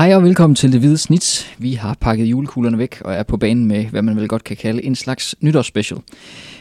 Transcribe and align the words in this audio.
Hej 0.00 0.14
og 0.14 0.22
velkommen 0.22 0.54
til 0.54 0.72
Det 0.72 0.80
Hvide 0.80 0.98
Snit. 0.98 1.56
Vi 1.58 1.72
har 1.72 1.96
pakket 2.00 2.24
julekuglerne 2.24 2.78
væk 2.78 3.00
og 3.04 3.14
er 3.14 3.22
på 3.22 3.36
banen 3.36 3.66
med, 3.66 3.84
hvad 3.84 4.02
man 4.02 4.16
vel 4.16 4.28
godt 4.28 4.44
kan 4.44 4.56
kalde 4.56 4.84
en 4.84 4.94
slags 4.94 5.34
nytårsspecial. 5.40 6.00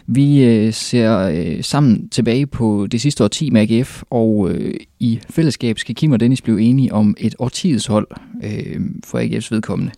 Vi 0.08 0.44
øh, 0.44 0.74
ser 0.74 1.20
øh, 1.20 1.64
sammen 1.64 2.10
tilbage 2.10 2.48
på 2.48 2.88
det 2.92 3.02
sidste 3.02 3.24
årti 3.24 3.50
med 3.50 3.62
AGF, 3.62 4.04
og 4.10 4.52
øh, 4.52 4.74
i 5.00 5.20
fællesskab 5.30 5.80
skal 5.80 5.96
Kim 5.96 6.12
og 6.12 6.20
Dennis 6.20 6.42
blive 6.42 6.62
enige 6.62 6.94
om 6.94 7.16
et 7.18 7.36
årtiets 7.40 7.86
hold 7.86 8.08
øh, 8.44 8.82
for 9.06 9.20
AGF's 9.20 9.48
vedkommende. 9.52 9.92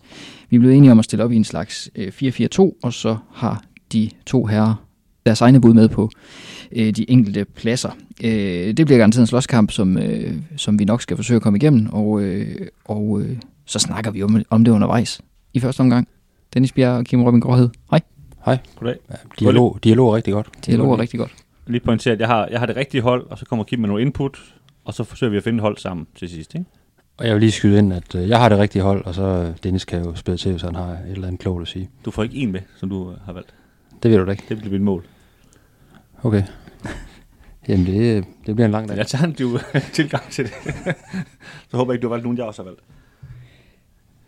Vi 0.50 0.58
blev 0.58 0.70
enige 0.70 0.92
om 0.92 0.98
at 0.98 1.04
stille 1.04 1.24
op 1.24 1.32
i 1.32 1.36
en 1.36 1.44
slags 1.44 1.90
øh, 1.96 2.12
4-4-2, 2.22 2.78
og 2.82 2.92
så 2.92 3.16
har 3.32 3.64
de 3.92 4.10
to 4.26 4.46
herrer 4.46 4.91
deres 5.26 5.40
egne 5.40 5.60
bud 5.60 5.74
med 5.74 5.88
på 5.88 6.10
øh, 6.72 6.90
de 6.90 7.10
enkelte 7.10 7.44
pladser. 7.44 7.90
Øh, 8.24 8.76
det 8.76 8.86
bliver 8.86 8.98
garanteret 8.98 9.22
en 9.22 9.26
slåskamp, 9.26 9.70
som, 9.70 9.98
øh, 9.98 10.34
som 10.56 10.78
vi 10.78 10.84
nok 10.84 11.02
skal 11.02 11.16
forsøge 11.16 11.36
at 11.36 11.42
komme 11.42 11.56
igennem, 11.56 11.86
og, 11.92 12.22
øh, 12.22 12.66
og 12.84 13.20
øh, 13.20 13.36
så 13.64 13.78
snakker 13.78 14.10
vi 14.10 14.22
om, 14.22 14.42
om 14.50 14.64
det 14.64 14.72
undervejs 14.72 15.20
i 15.54 15.60
første 15.60 15.80
omgang. 15.80 16.08
Dennis 16.54 16.72
Bjerg 16.72 16.98
og 16.98 17.04
Kim 17.04 17.22
Robin 17.22 17.40
Gråhed. 17.40 17.68
Hej. 17.90 18.00
Hej. 18.44 18.58
Goddag. 18.76 18.96
Ja, 19.10 19.14
dialog, 19.40 19.78
dialog 19.84 20.10
er 20.10 20.16
rigtig 20.16 20.32
godt. 20.32 20.48
Dialog 20.66 20.92
er 20.92 20.98
rigtig 20.98 21.18
godt. 21.20 21.34
Lige 21.66 21.80
pointere, 21.80 22.14
at 22.14 22.20
jeg 22.20 22.28
har, 22.28 22.48
jeg 22.50 22.58
har 22.58 22.66
det 22.66 22.76
rigtige 22.76 23.00
hold, 23.00 23.26
og 23.30 23.38
så 23.38 23.44
kommer 23.44 23.64
Kim 23.64 23.80
med 23.80 23.88
nogle 23.88 24.02
input, 24.02 24.38
og 24.84 24.94
så 24.94 25.04
forsøger 25.04 25.30
vi 25.30 25.36
at 25.36 25.44
finde 25.44 25.56
et 25.56 25.62
hold 25.62 25.76
sammen 25.76 26.06
til 26.16 26.28
sidst. 26.28 26.54
Ikke? 26.54 26.66
Og 27.16 27.26
jeg 27.26 27.34
vil 27.34 27.40
lige 27.40 27.52
skyde 27.52 27.78
ind, 27.78 27.92
at 27.92 28.14
øh, 28.14 28.28
jeg 28.28 28.38
har 28.38 28.48
det 28.48 28.58
rigtige 28.58 28.82
hold, 28.82 29.04
og 29.04 29.14
så 29.14 29.22
øh, 29.22 29.56
Dennis 29.62 29.84
kan 29.84 30.04
jo 30.04 30.14
spille 30.14 30.38
til, 30.38 30.50
hvis 30.50 30.62
han 30.62 30.74
har 30.74 30.88
et 30.88 31.10
eller 31.10 31.26
andet 31.26 31.40
klogt 31.40 31.62
at 31.62 31.68
sige. 31.68 31.90
Du 32.04 32.10
får 32.10 32.22
ikke 32.22 32.36
en 32.36 32.52
med, 32.52 32.60
som 32.76 32.88
du 32.88 33.10
øh, 33.10 33.16
har 33.24 33.32
valgt. 33.32 33.54
Det 34.02 34.10
ved 34.10 34.18
du 34.18 34.26
da 34.26 34.30
ikke. 34.30 34.44
Det 34.48 34.58
bliver 34.58 34.72
mit 34.72 34.82
mål. 34.82 35.04
Okay. 36.22 36.42
Jamen, 37.68 37.86
det, 37.86 38.24
det 38.46 38.54
bliver 38.54 38.66
en 38.66 38.72
lang 38.72 38.88
dag. 38.88 38.96
Jeg 38.96 39.06
tager 39.06 39.24
en 39.24 39.32
du 39.32 39.58
tilgang 39.92 40.30
til 40.30 40.44
det. 40.44 40.52
så 41.70 41.76
håber 41.76 41.92
jeg 41.92 41.96
ikke, 41.96 42.02
du 42.02 42.08
har 42.08 42.12
valgt 42.14 42.24
nogen, 42.24 42.38
jeg 42.38 42.46
også 42.46 42.62
har 42.62 42.70
valgt. 42.70 42.80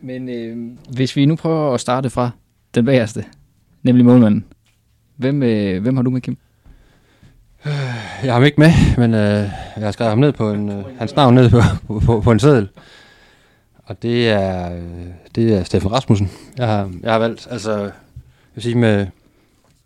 Men 0.00 0.28
øh, 0.28 0.78
hvis 0.94 1.16
vi 1.16 1.26
nu 1.26 1.36
prøver 1.36 1.74
at 1.74 1.80
starte 1.80 2.10
fra 2.10 2.30
den 2.74 2.84
bagerste, 2.84 3.24
nemlig 3.82 4.04
målmanden. 4.04 4.44
Hvem, 5.16 5.42
øh, 5.42 5.82
hvem 5.82 5.96
har 5.96 6.02
du 6.02 6.10
med, 6.10 6.20
Kim? 6.20 6.36
Jeg 7.64 7.72
har 8.22 8.32
ham 8.32 8.44
ikke 8.44 8.60
med, 8.60 8.70
men 8.96 9.14
øh, 9.14 9.50
jeg 9.76 9.84
har 9.84 9.90
skrevet 9.90 10.10
ham 10.10 10.18
ned 10.18 10.32
på 10.32 10.50
en, 10.50 10.68
øh, 10.68 10.98
hans 10.98 11.16
navn 11.16 11.34
ned 11.34 11.50
på, 11.50 11.60
på, 11.86 12.00
på, 12.00 12.20
på 12.20 12.32
en 12.32 12.38
seddel. 12.38 12.68
Og 13.84 14.02
det 14.02 14.30
er, 14.30 14.76
øh, 14.76 15.06
det 15.34 15.54
er 15.54 15.64
Steffen 15.64 15.92
Rasmussen. 15.92 16.30
Jeg 16.56 16.66
har, 16.66 16.90
jeg 17.02 17.12
har 17.12 17.18
valgt, 17.18 17.48
altså, 17.50 17.80
jeg 17.80 17.92
vil 18.54 18.62
sige 18.62 18.74
med, 18.74 18.98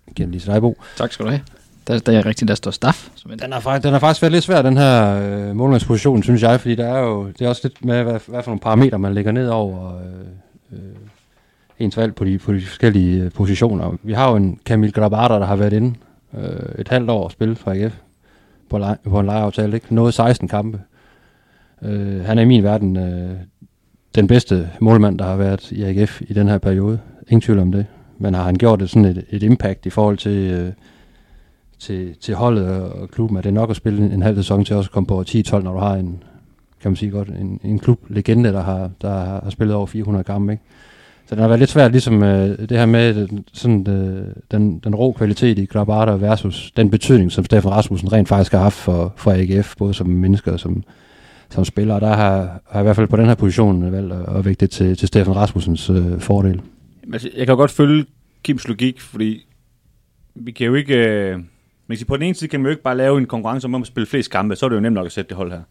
jeg 0.07 0.15
giver 0.15 0.27
den 0.27 0.31
lige 0.31 0.41
til 0.41 0.51
dig, 0.53 0.61
Bo. 0.61 0.83
Tak 0.97 1.13
skal 1.13 1.25
du 1.25 1.31
have. 1.31 1.43
Der, 1.89 1.99
der 1.99 2.19
er 2.19 2.27
rigtigt, 2.27 2.49
der 2.49 2.55
står 2.55 2.71
staff. 2.71 3.09
Som 3.15 3.33
en 3.33 3.39
Den 3.39 3.53
har, 3.53 3.61
faktisk, 3.61 3.85
den 3.85 3.93
har 3.93 3.99
faktisk 3.99 4.23
været 4.23 4.33
lidt 4.33 4.45
svær, 4.45 4.63
den 4.63 4.77
her 4.77 5.21
øh, 5.23 5.57
målmandsposition, 5.57 6.23
synes 6.23 6.43
jeg, 6.43 6.61
fordi 6.61 6.75
der 6.75 6.87
er 6.87 6.99
jo, 6.99 7.27
det 7.27 7.43
er 7.43 7.49
også 7.49 7.61
lidt 7.65 7.85
med, 7.85 8.03
hvad, 8.03 8.21
hvad 8.27 8.43
for 8.43 8.51
nogle 8.51 8.61
parametre, 8.61 8.99
man 8.99 9.15
lægger 9.15 9.33
ned 9.33 9.49
over 9.49 9.97
øh, 9.97 10.79
øh, 10.79 10.79
ens 11.79 11.97
valg 11.97 12.15
på 12.15 12.25
de, 12.25 12.39
på 12.39 12.53
de 12.53 12.61
forskellige 12.61 13.23
øh, 13.23 13.31
positioner. 13.31 13.99
Vi 14.03 14.13
har 14.13 14.31
jo 14.31 14.37
en 14.37 14.61
Camille 14.65 14.93
Grabada, 14.93 15.35
der 15.35 15.47
har 15.47 15.57
været 15.57 15.73
inde 15.73 15.95
øh, 16.39 16.79
et 16.79 16.89
halvt 16.89 17.11
år 17.11 17.25
og 17.25 17.31
spillet 17.31 17.59
for 17.59 17.71
AGF 17.71 17.95
på, 18.71 18.79
lege, 18.79 18.97
på 19.05 19.21
en 19.21 19.27
lejeaftale, 19.27 19.75
ikke? 19.75 19.95
Noget 19.95 20.15
16 20.15 20.49
kampe. 20.49 20.81
Øh, 21.83 22.25
han 22.25 22.39
er 22.39 22.43
i 22.43 22.47
min 22.47 22.65
verden 22.65 22.97
øh, 22.97 23.31
den 24.15 24.27
bedste 24.27 24.71
målmand, 24.81 25.19
der 25.19 25.25
har 25.25 25.37
været 25.37 25.73
i 25.73 25.83
AGF 25.83 26.21
i 26.21 26.33
den 26.33 26.49
her 26.49 26.59
periode. 26.59 26.99
Ingen 27.29 27.41
tvivl 27.41 27.59
om 27.59 27.73
det. 27.73 27.87
Men 28.19 28.35
har 28.35 28.43
han 28.43 28.55
gjort 28.55 28.83
et, 28.83 28.91
sådan 28.91 29.05
et, 29.05 29.25
et 29.31 29.43
impact 29.43 29.87
i 29.87 29.91
forhold 29.91 30.19
til... 30.19 30.51
Øh, 30.53 30.73
til, 31.79 32.17
til 32.21 32.35
holdet 32.35 32.69
og 32.69 33.11
klubben, 33.11 33.39
at 33.39 33.45
det 33.45 33.51
er 33.51 33.55
nok 33.55 33.71
at 33.71 33.77
spille 33.77 34.05
en, 34.05 34.13
en 34.13 34.23
halv 34.23 34.37
sæson 34.37 34.65
til 34.65 34.77
også 34.77 34.89
at 34.89 34.93
komme 34.93 35.07
på 35.07 35.25
10-12, 35.29 35.59
når 35.59 35.73
du 35.73 35.79
har 35.79 35.95
en, 35.95 36.23
kan 36.83 36.91
man 36.91 36.97
sige 36.97 37.11
godt, 37.11 37.29
en, 37.29 37.61
en 37.65 37.79
klublegende, 37.79 38.53
der 38.53 38.63
har, 38.63 38.91
der 39.03 39.11
har 39.11 39.51
spillet 39.51 39.77
over 39.77 39.87
400 39.87 40.25
kampe, 40.25 40.53
ikke? 40.53 40.65
Så 41.27 41.35
det 41.35 41.41
har 41.41 41.49
været 41.49 41.59
lidt 41.59 41.71
svært, 41.71 41.91
ligesom 41.91 42.23
øh, 42.23 42.59
det 42.59 42.79
her 42.79 42.87
med 42.87 43.17
øh, 43.17 43.29
sådan, 43.53 43.87
øh, 43.89 44.27
den, 44.51 44.79
den 44.79 44.95
rå 44.95 45.13
kvalitet 45.13 45.59
i 45.59 45.65
Grabada 45.65 46.13
versus 46.13 46.73
den 46.77 46.91
betydning, 46.91 47.33
som 47.33 47.45
Steffen 47.45 47.71
Rasmussen 47.71 48.13
rent 48.13 48.29
faktisk 48.29 48.53
har 48.53 48.59
haft 48.59 48.77
for, 48.77 49.13
for 49.17 49.33
AGF, 49.33 49.75
både 49.79 49.95
som 49.95 50.07
mennesker 50.07 50.53
og 50.53 50.61
som, 50.61 50.83
som 51.51 51.65
spiller. 51.65 52.01
Der 52.01 52.07
har, 52.07 52.37
har 52.41 52.61
jeg 52.75 52.81
i 52.81 52.83
hvert 52.83 52.97
fald 52.97 53.09
på 53.09 53.17
den 53.17 53.27
her 53.27 53.35
position 53.35 53.93
valgt 53.93 54.13
at, 54.13 54.37
at 54.37 54.45
vægte 54.45 54.67
det 54.67 54.71
til, 54.71 54.97
til 54.97 55.09
Steffen 55.09 55.37
Rasmussens 55.37 55.91
øh, 55.91 56.21
fordel. 56.21 56.61
Altså, 57.13 57.31
jeg 57.37 57.47
kan 57.47 57.57
godt 57.57 57.71
følge 57.71 58.05
Kims 58.43 58.69
logik, 58.69 59.01
fordi 59.01 59.47
vi 60.35 60.51
kan 60.51 60.67
jo 60.67 60.75
ikke... 60.75 60.95
Øh 60.95 61.39
men 61.89 61.99
på 62.09 62.17
den 62.17 62.23
ene 62.23 62.35
side 62.35 62.49
kan 62.49 62.61
man 62.61 62.65
jo 62.65 62.71
ikke 62.71 62.83
bare 62.83 62.97
lave 62.97 63.19
en 63.19 63.27
konkurrence 63.27 63.65
om 63.65 63.75
at 63.75 63.87
spille 63.87 64.07
flest 64.07 64.31
kampe, 64.31 64.57
så 64.57 64.67
er 64.67 64.69
det 64.69 64.77
jo 64.77 64.81
nemt 64.81 64.95
nok 64.95 65.07
at 65.07 65.13
sætte 65.13 65.29
det 65.29 65.37
hold 65.37 65.53
her. 65.53 65.63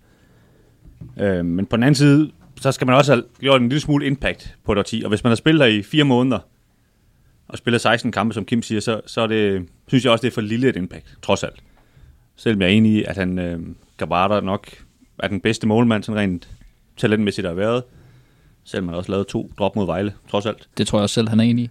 Øh, 1.19 1.45
men 1.45 1.65
på 1.65 1.75
den 1.75 1.83
anden 1.83 1.95
side, 1.95 2.31
så 2.61 2.71
skal 2.71 2.87
man 2.87 2.95
også 2.95 3.13
have 3.13 3.23
gjort 3.39 3.61
en 3.61 3.69
lille 3.69 3.81
smule 3.81 4.05
impact 4.05 4.55
på 4.65 4.71
et 4.71 4.77
årti. 4.77 5.01
Og 5.05 5.09
hvis 5.09 5.23
man 5.23 5.31
har 5.31 5.35
spillet 5.35 5.67
her 5.67 5.79
i 5.79 5.83
fire 5.83 6.03
måneder, 6.03 6.39
og 7.47 7.57
spiller 7.57 7.77
16 7.77 8.11
kampe, 8.11 8.33
som 8.33 8.45
Kim 8.45 8.61
siger, 8.61 8.81
så, 8.81 9.01
så 9.05 9.21
er 9.21 9.27
det, 9.27 9.69
synes 9.87 10.03
jeg 10.03 10.11
også, 10.11 10.21
det 10.21 10.27
er 10.27 10.33
for 10.33 10.41
lille 10.41 10.69
et 10.69 10.75
impact, 10.75 11.17
trods 11.21 11.43
alt. 11.43 11.63
Selvom 12.35 12.61
jeg 12.61 12.67
er 12.67 12.73
enig 12.73 12.91
i, 12.91 13.03
at 13.03 13.17
han 13.17 13.39
øh, 13.39 13.59
Gabata 13.97 14.39
nok 14.39 14.67
er 15.19 15.27
den 15.27 15.41
bedste 15.41 15.67
målmand, 15.67 16.03
sådan 16.03 16.21
rent 16.21 16.49
talentmæssigt 16.97 17.43
der 17.43 17.49
har 17.49 17.55
været. 17.55 17.83
Selvom 18.63 18.85
man 18.85 18.95
også 18.95 19.11
lavet 19.11 19.27
to 19.27 19.51
drop 19.59 19.75
mod 19.75 19.85
Vejle, 19.85 20.13
trods 20.29 20.45
alt. 20.45 20.67
Det 20.77 20.87
tror 20.87 20.99
jeg 20.99 21.03
også 21.03 21.13
selv, 21.13 21.29
han 21.29 21.39
er 21.39 21.43
enig 21.43 21.65
i. 21.65 21.69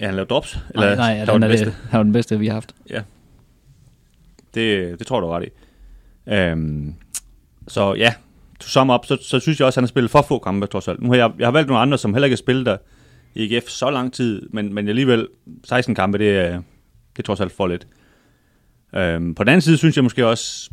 Ja, 0.00 0.06
han 0.06 0.14
lavede 0.14 0.28
drops? 0.28 0.58
Eller, 0.74 0.86
nej, 0.86 0.96
nej, 0.96 1.16
han, 1.18 1.26
var 1.26 1.38
den 1.38 1.48
bedste? 1.48 1.66
Det, 1.66 1.74
han 1.90 1.98
var 1.98 2.02
den 2.02 2.12
bedste, 2.12 2.38
vi 2.38 2.46
har 2.46 2.54
haft. 2.54 2.74
Ja, 2.90 3.02
det, 4.56 4.98
det 4.98 5.06
tror 5.06 5.20
du 5.20 5.26
ret 5.26 5.44
i. 5.44 5.48
Øhm, 6.32 6.94
så 7.68 7.94
ja, 7.94 8.14
to 8.60 8.68
sum 8.68 8.90
up, 8.90 9.06
så, 9.06 9.18
så 9.20 9.40
synes 9.40 9.60
jeg 9.60 9.66
også, 9.66 9.80
at 9.80 9.82
han 9.82 9.84
har 9.84 9.88
spillet 9.88 10.10
for 10.10 10.22
få 10.22 10.38
kampe, 10.38 10.66
trods 10.66 10.88
alt. 10.88 11.02
Nu 11.02 11.08
har 11.08 11.16
jeg, 11.16 11.32
jeg 11.38 11.46
har 11.46 11.52
valgt 11.52 11.68
nogle 11.68 11.80
andre, 11.80 11.98
som 11.98 12.14
heller 12.14 12.26
ikke 12.26 12.34
har 12.34 12.36
spillet 12.36 12.66
der 12.66 12.76
i 13.34 13.44
IGF 13.44 13.68
så 13.68 13.90
lang 13.90 14.12
tid, 14.12 14.48
men, 14.50 14.74
men 14.74 14.88
alligevel 14.88 15.28
16 15.64 15.94
kampe, 15.94 16.18
det 16.18 16.38
er, 16.38 16.52
det 17.12 17.18
er 17.18 17.22
trods 17.22 17.40
alt 17.40 17.52
for 17.52 17.66
lidt. 17.66 17.86
Øhm, 18.94 19.34
på 19.34 19.44
den 19.44 19.48
anden 19.48 19.60
side 19.60 19.76
synes 19.76 19.96
jeg 19.96 20.04
måske 20.04 20.26
også, 20.26 20.70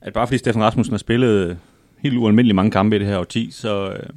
at 0.00 0.12
bare 0.12 0.26
fordi 0.26 0.38
Stefan 0.38 0.62
Rasmussen 0.62 0.92
har 0.92 0.98
spillet 0.98 1.58
helt 1.98 2.16
ualmindeligt 2.16 2.56
mange 2.56 2.70
kampe 2.70 2.96
i 2.96 2.98
det 2.98 3.08
her 3.08 3.18
årti, 3.18 3.50
så, 3.50 3.90
øh, 3.92 4.08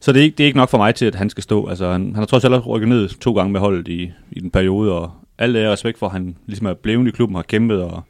så 0.00 0.12
det 0.12 0.20
er, 0.20 0.24
ikke, 0.24 0.36
det 0.36 0.44
er 0.44 0.46
ikke 0.46 0.58
nok 0.58 0.68
for 0.68 0.78
mig 0.78 0.94
til, 0.94 1.06
at 1.06 1.14
han 1.14 1.30
skal 1.30 1.42
stå. 1.42 1.66
Altså, 1.66 1.92
han, 1.92 2.04
han 2.04 2.14
har 2.14 2.26
trods 2.26 2.44
alt 2.44 2.66
rykket 2.66 2.88
ned 2.88 3.08
to 3.08 3.32
gange 3.32 3.52
med 3.52 3.60
holdet 3.60 3.88
i, 3.88 4.12
i 4.32 4.40
den 4.40 4.50
periode, 4.50 4.92
og 4.92 5.10
alt 5.38 5.56
er 5.56 5.72
respekt 5.72 5.98
for, 5.98 6.06
at 6.06 6.12
han 6.12 6.36
ligesom 6.46 6.66
er 6.66 6.74
blevet 6.74 7.08
i 7.08 7.10
klubben, 7.10 7.36
har 7.36 7.42
kæmpet 7.42 7.82
og, 7.82 8.02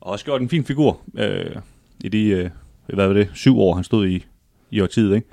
og 0.00 0.10
også 0.10 0.24
gjort 0.24 0.40
en 0.40 0.48
fin 0.48 0.64
figur 0.64 1.00
øh, 1.18 1.56
i 2.04 2.08
de, 2.08 2.26
øh, 2.28 2.50
hvad 2.86 3.06
var 3.06 3.14
det, 3.14 3.30
syv 3.34 3.58
år, 3.58 3.74
han 3.74 3.84
stod 3.84 4.08
i, 4.08 4.24
i 4.70 4.80
årtiet, 4.80 5.14
ikke? 5.14 5.28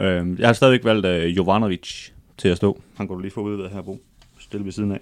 Øh, 0.00 0.40
jeg 0.40 0.48
har 0.48 0.52
stadigvæk 0.52 0.84
valgt 0.84 1.06
øh, 1.06 1.36
Jovanovic 1.36 2.10
til 2.38 2.48
at 2.48 2.56
stå. 2.56 2.80
Han 2.96 3.08
kunne 3.08 3.16
du 3.16 3.22
lige 3.22 3.32
få 3.32 3.40
udleveret 3.40 3.72
her, 3.72 3.82
Bo. 3.82 4.00
Stille 4.38 4.64
ved 4.64 4.72
siden 4.72 4.92
af. 4.92 5.00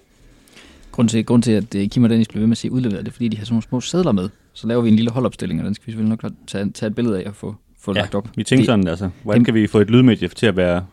Grund 0.91 1.09
til, 1.09 1.25
grund 1.25 1.43
til 1.43 1.51
at 1.51 1.75
øh, 1.75 1.89
Kim 1.89 2.03
og 2.03 2.09
Dennis 2.09 2.27
blev 2.27 2.39
ved 2.39 2.47
med 2.47 2.53
at 2.53 2.57
sige 2.57 2.71
udleveret, 2.71 3.05
det 3.05 3.11
er 3.11 3.13
fordi, 3.13 3.27
de 3.27 3.37
har 3.37 3.45
sådan 3.45 3.53
nogle 3.53 3.63
små 3.63 3.81
sædler 3.81 4.11
med. 4.11 4.29
Så 4.53 4.67
laver 4.67 4.81
vi 4.81 4.89
en 4.89 4.95
lille 4.95 5.11
holdopstilling, 5.11 5.59
og 5.59 5.65
den 5.65 5.73
skal 5.73 5.87
vi 5.87 5.91
selvfølgelig 5.91 6.17
nok 6.23 6.31
tage, 6.47 6.71
tage 6.71 6.87
et 6.87 6.95
billede 6.95 7.23
af 7.23 7.27
og 7.27 7.35
få, 7.35 7.55
få 7.83 7.93
ja, 7.95 8.01
lagt 8.01 8.15
op. 8.15 8.27
vi 8.35 8.43
tænker 8.43 8.61
det, 8.61 8.65
sådan, 8.65 8.87
altså, 8.87 9.09
hvordan 9.23 9.41
det, 9.41 9.45
kan 9.45 9.53
vi 9.53 9.67
få 9.67 9.79
et 9.79 9.89
lydmedie 9.89 10.27
til 10.27 10.45
at 10.45 10.57
være... 10.57 10.85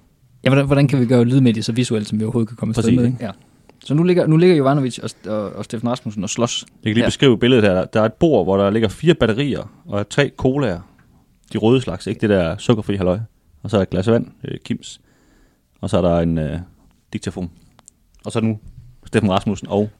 Ja, 0.44 0.48
hvordan, 0.48 0.66
hvordan 0.66 0.88
kan 0.88 1.00
vi 1.00 1.06
gøre 1.06 1.24
lydmedie 1.24 1.62
så 1.62 1.72
visuelt, 1.72 2.08
som 2.08 2.18
vi 2.18 2.24
overhovedet 2.24 2.48
kan 2.48 2.56
komme 2.56 2.74
afsted 2.76 2.92
med? 2.92 3.04
Ikke? 3.04 3.16
Ja. 3.20 3.30
Så 3.84 3.94
nu 3.94 4.02
ligger, 4.02 4.26
nu 4.26 4.36
ligger 4.36 4.56
Jovanovic 4.56 4.98
og, 4.98 5.10
og, 5.32 5.52
og 5.52 5.64
Steffen 5.64 5.90
Rasmussen 5.90 6.22
og 6.22 6.30
slås. 6.30 6.64
Jeg 6.68 6.90
kan 6.90 6.94
lige 6.94 7.02
ja. 7.02 7.08
beskrive 7.08 7.38
billedet 7.38 7.64
her. 7.64 7.84
Der 7.84 8.00
er 8.00 8.04
et 8.04 8.12
bord, 8.12 8.46
hvor 8.46 8.56
der 8.56 8.70
ligger 8.70 8.88
fire 8.88 9.14
batterier 9.14 9.72
og 9.86 10.08
tre 10.08 10.30
colaer. 10.36 10.80
De 11.52 11.58
røde 11.58 11.80
slags, 11.80 12.06
ikke 12.06 12.20
det 12.20 12.30
der 12.30 12.56
sukkerfri 12.56 12.96
halløj. 12.96 13.18
Og 13.62 13.70
så 13.70 13.76
er 13.76 13.78
der 13.78 13.82
et 13.82 13.90
glas 13.90 14.10
vand, 14.10 14.26
øh, 14.44 14.58
Kims. 14.64 15.00
Og 15.80 15.90
så 15.90 15.96
er 15.98 16.02
der 16.02 16.18
en 16.18 16.38
øh, 16.38 16.58
diktafon. 17.12 17.50
Og 18.24 18.32
så 18.32 18.40
nu 18.40 18.58
Steffen 19.06 19.30
Rasmussen 19.30 19.68
og 19.68 19.90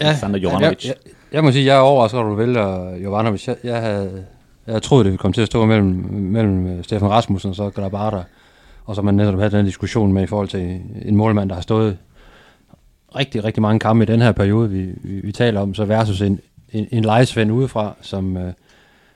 ja, 0.00 0.06
Alexander 0.06 0.38
Jovanovic. 0.38 0.84
Jeg, 0.84 0.94
jeg, 1.04 1.12
jeg, 1.32 1.44
må 1.44 1.52
sige, 1.52 1.64
jeg 1.64 1.76
er 1.76 1.80
overrasket, 1.80 2.18
at 2.18 2.24
du 2.24 2.34
vælger 2.34 2.96
Jovanovic. 2.96 3.48
Jeg, 3.48 3.56
jeg 3.64 3.80
havde, 3.80 4.24
jeg 4.66 4.82
troede, 4.82 5.04
det 5.04 5.10
ville 5.10 5.18
komme 5.18 5.32
til 5.32 5.40
at 5.42 5.46
stå 5.46 5.66
mellem, 5.66 5.86
mellem 6.10 6.66
øh, 6.66 6.70
Stefan 6.72 6.84
Steffen 6.84 7.08
Rasmussen 7.08 7.50
og 7.50 7.56
så 7.56 7.70
Grabada. 7.70 8.22
Og 8.84 8.94
så 8.94 9.02
man 9.02 9.14
netop 9.14 9.38
havde 9.38 9.50
den 9.50 9.66
diskussion 9.66 10.12
med 10.12 10.22
i 10.22 10.26
forhold 10.26 10.48
til 10.48 10.80
en 11.02 11.16
målmand, 11.16 11.48
der 11.48 11.54
har 11.54 11.62
stået 11.62 11.98
rigtig, 13.16 13.44
rigtig 13.44 13.62
mange 13.62 13.78
kampe 13.78 14.02
i 14.02 14.06
den 14.06 14.20
her 14.20 14.32
periode, 14.32 14.70
vi, 14.70 14.82
vi, 15.02 15.20
vi 15.20 15.32
taler 15.32 15.60
om, 15.60 15.74
så 15.74 15.84
versus 15.84 16.20
en, 16.20 16.40
en, 16.72 16.88
en 16.90 17.04
lejesvend 17.04 17.52
udefra, 17.52 17.96
som, 18.00 18.36
øh, 18.36 18.52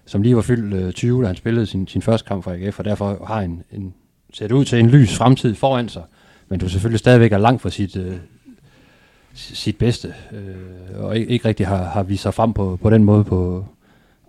som 0.07 0.23
lige 0.23 0.37
var 0.37 0.43
fyldt 0.43 0.75
øh, 0.75 0.93
20, 0.93 1.23
da 1.23 1.27
han 1.27 1.37
spillede 1.37 1.67
sin, 1.67 1.89
sin 1.89 2.03
første 2.03 2.29
kamp 2.29 2.45
for 2.45 2.51
AGF, 2.51 2.79
og 2.79 2.85
derfor 2.85 3.25
har 3.27 3.41
en, 3.41 3.63
en, 3.73 3.95
ser 4.35 4.47
det 4.49 4.55
ud 4.55 4.65
til 4.65 4.79
en 4.79 4.91
lys 4.91 5.17
fremtid 5.17 5.55
foran 5.55 5.89
sig, 5.89 6.03
men 6.49 6.61
du 6.61 6.69
selvfølgelig 6.69 6.99
stadigvæk 6.99 7.33
er 7.33 7.39
langt 7.39 7.63
fra 7.63 7.71
sit, 7.71 7.97
øh, 7.97 8.17
sit 9.35 9.79
bedste, 9.79 10.15
øh, 10.33 11.05
og 11.05 11.17
ikke, 11.17 11.33
ikke 11.33 11.49
rigtig 11.49 11.67
har, 11.67 11.85
har 11.85 12.03
vist 12.03 12.23
sig 12.23 12.35
frem 12.35 12.53
på, 12.53 12.79
på 12.83 12.91
den 12.91 13.05
måde 13.05 13.25
på, 13.25 13.67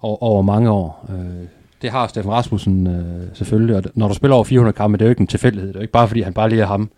over, 0.02 0.24
over 0.24 0.42
mange 0.42 0.70
år. 0.70 1.06
Øh, 1.10 1.48
det 1.82 1.90
har 1.90 2.08
Steffen 2.08 2.32
Rasmussen 2.32 2.88
øh, 2.88 3.28
selvfølgelig, 3.34 3.76
og 3.76 3.84
når 3.96 4.08
du 4.08 4.14
spiller 4.14 4.36
over 4.36 4.44
400 4.44 4.76
kampe, 4.76 4.98
det 4.98 5.02
er 5.02 5.08
jo 5.08 5.10
ikke 5.10 5.22
en 5.22 5.28
tilfældighed, 5.28 5.68
det 5.68 5.76
er 5.76 5.80
jo 5.80 5.84
ikke 5.84 5.92
bare 5.92 6.08
fordi, 6.08 6.22
han 6.22 6.34
bare 6.34 6.50
lige 6.50 6.62
er 6.62 6.66
ham, 6.66 6.90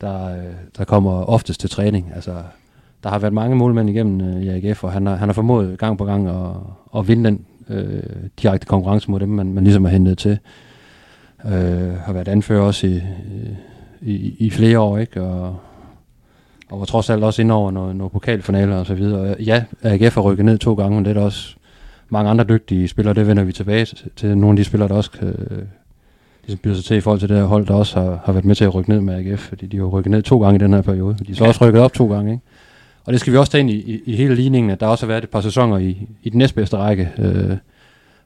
der, 0.00 0.36
øh, 0.36 0.54
der 0.78 0.84
kommer 0.84 1.24
oftest 1.24 1.60
til 1.60 1.70
træning. 1.70 2.12
Altså, 2.14 2.34
der 3.02 3.10
har 3.10 3.18
været 3.18 3.32
mange 3.32 3.56
målmænd 3.56 3.90
igennem 3.90 4.28
øh, 4.28 4.42
i 4.42 4.48
AGF, 4.48 4.84
og 4.84 4.92
han 4.92 5.06
har, 5.06 5.16
han 5.16 5.28
har 5.28 5.32
formået 5.32 5.78
gang 5.78 5.98
på 5.98 6.04
gang 6.04 6.28
at, 6.28 6.50
at 6.96 7.08
vinde 7.08 7.24
den 7.24 7.44
øh, 7.68 8.02
direkte 8.42 8.66
konkurrence 8.66 9.10
mod 9.10 9.20
dem, 9.20 9.28
man, 9.28 9.54
man 9.54 9.64
ligesom 9.64 9.84
har 9.84 9.92
hentet 9.92 10.18
til. 10.18 10.38
øh, 11.44 11.94
har 11.94 12.12
været 12.12 12.28
anfører 12.28 12.62
også 12.62 12.86
i, 12.86 13.02
i, 14.02 14.34
i 14.38 14.50
flere 14.50 14.80
år, 14.80 14.98
ikke? 14.98 15.22
Og, 15.22 15.56
og 16.70 16.78
var 16.78 16.86
trods 16.86 17.10
alt 17.10 17.24
også 17.24 17.42
ind 17.42 17.52
over 17.52 17.70
nogle, 17.70 17.94
nogle 17.94 18.10
pokalfinaler 18.10 18.76
og 18.76 18.86
så 18.86 18.94
videre. 18.94 19.36
Ja, 19.40 19.64
AGF 19.82 20.14
har 20.14 20.22
rykket 20.22 20.44
ned 20.44 20.58
to 20.58 20.74
gange, 20.74 20.94
men 20.94 21.04
det 21.04 21.10
er 21.10 21.14
da 21.14 21.20
også 21.20 21.56
mange 22.08 22.30
andre 22.30 22.44
dygtige 22.44 22.88
spillere, 22.88 23.14
det 23.14 23.26
vender 23.26 23.44
vi 23.44 23.52
tilbage 23.52 23.84
til, 23.84 24.10
til 24.16 24.38
nogle 24.38 24.52
af 24.52 24.56
de 24.56 24.64
spillere, 24.64 24.88
der 24.88 24.94
også 24.94 25.10
kan, 25.10 25.34
ligesom 26.46 26.58
byder 26.62 26.74
sig 26.74 26.84
til 26.84 26.96
i 26.96 27.00
forhold 27.00 27.20
til 27.20 27.28
det 27.28 27.36
her 27.36 27.44
hold, 27.44 27.66
der 27.66 27.74
også 27.74 28.00
har, 28.00 28.20
har 28.24 28.32
været 28.32 28.44
med 28.44 28.54
til 28.54 28.64
at 28.64 28.74
rykke 28.74 28.90
ned 28.90 29.00
med 29.00 29.14
AGF, 29.14 29.40
fordi 29.40 29.66
de 29.66 29.76
har 29.76 29.84
rykket 29.84 30.10
ned 30.10 30.22
to 30.22 30.42
gange 30.42 30.56
i 30.56 30.58
den 30.58 30.72
her 30.74 30.82
periode. 30.82 31.16
De 31.26 31.32
er 31.32 31.36
så 31.36 31.44
også 31.44 31.64
rykket 31.66 31.82
op 31.82 31.92
to 31.92 32.08
gange, 32.08 32.32
ikke? 32.32 32.44
Og 33.04 33.12
det 33.12 33.20
skal 33.20 33.32
vi 33.32 33.38
også 33.38 33.52
tage 33.52 33.60
ind 33.60 33.70
i, 33.70 33.74
i, 33.74 34.02
i 34.06 34.16
hele 34.16 34.34
ligningen, 34.34 34.70
at 34.70 34.80
der 34.80 34.86
også 34.86 35.06
har 35.06 35.08
været 35.12 35.24
et 35.24 35.30
par 35.30 35.40
sæsoner 35.40 35.78
i, 35.78 36.08
i 36.22 36.30
den 36.30 36.38
næstbedste 36.38 36.76
række, 36.76 37.10
øh, 37.18 37.56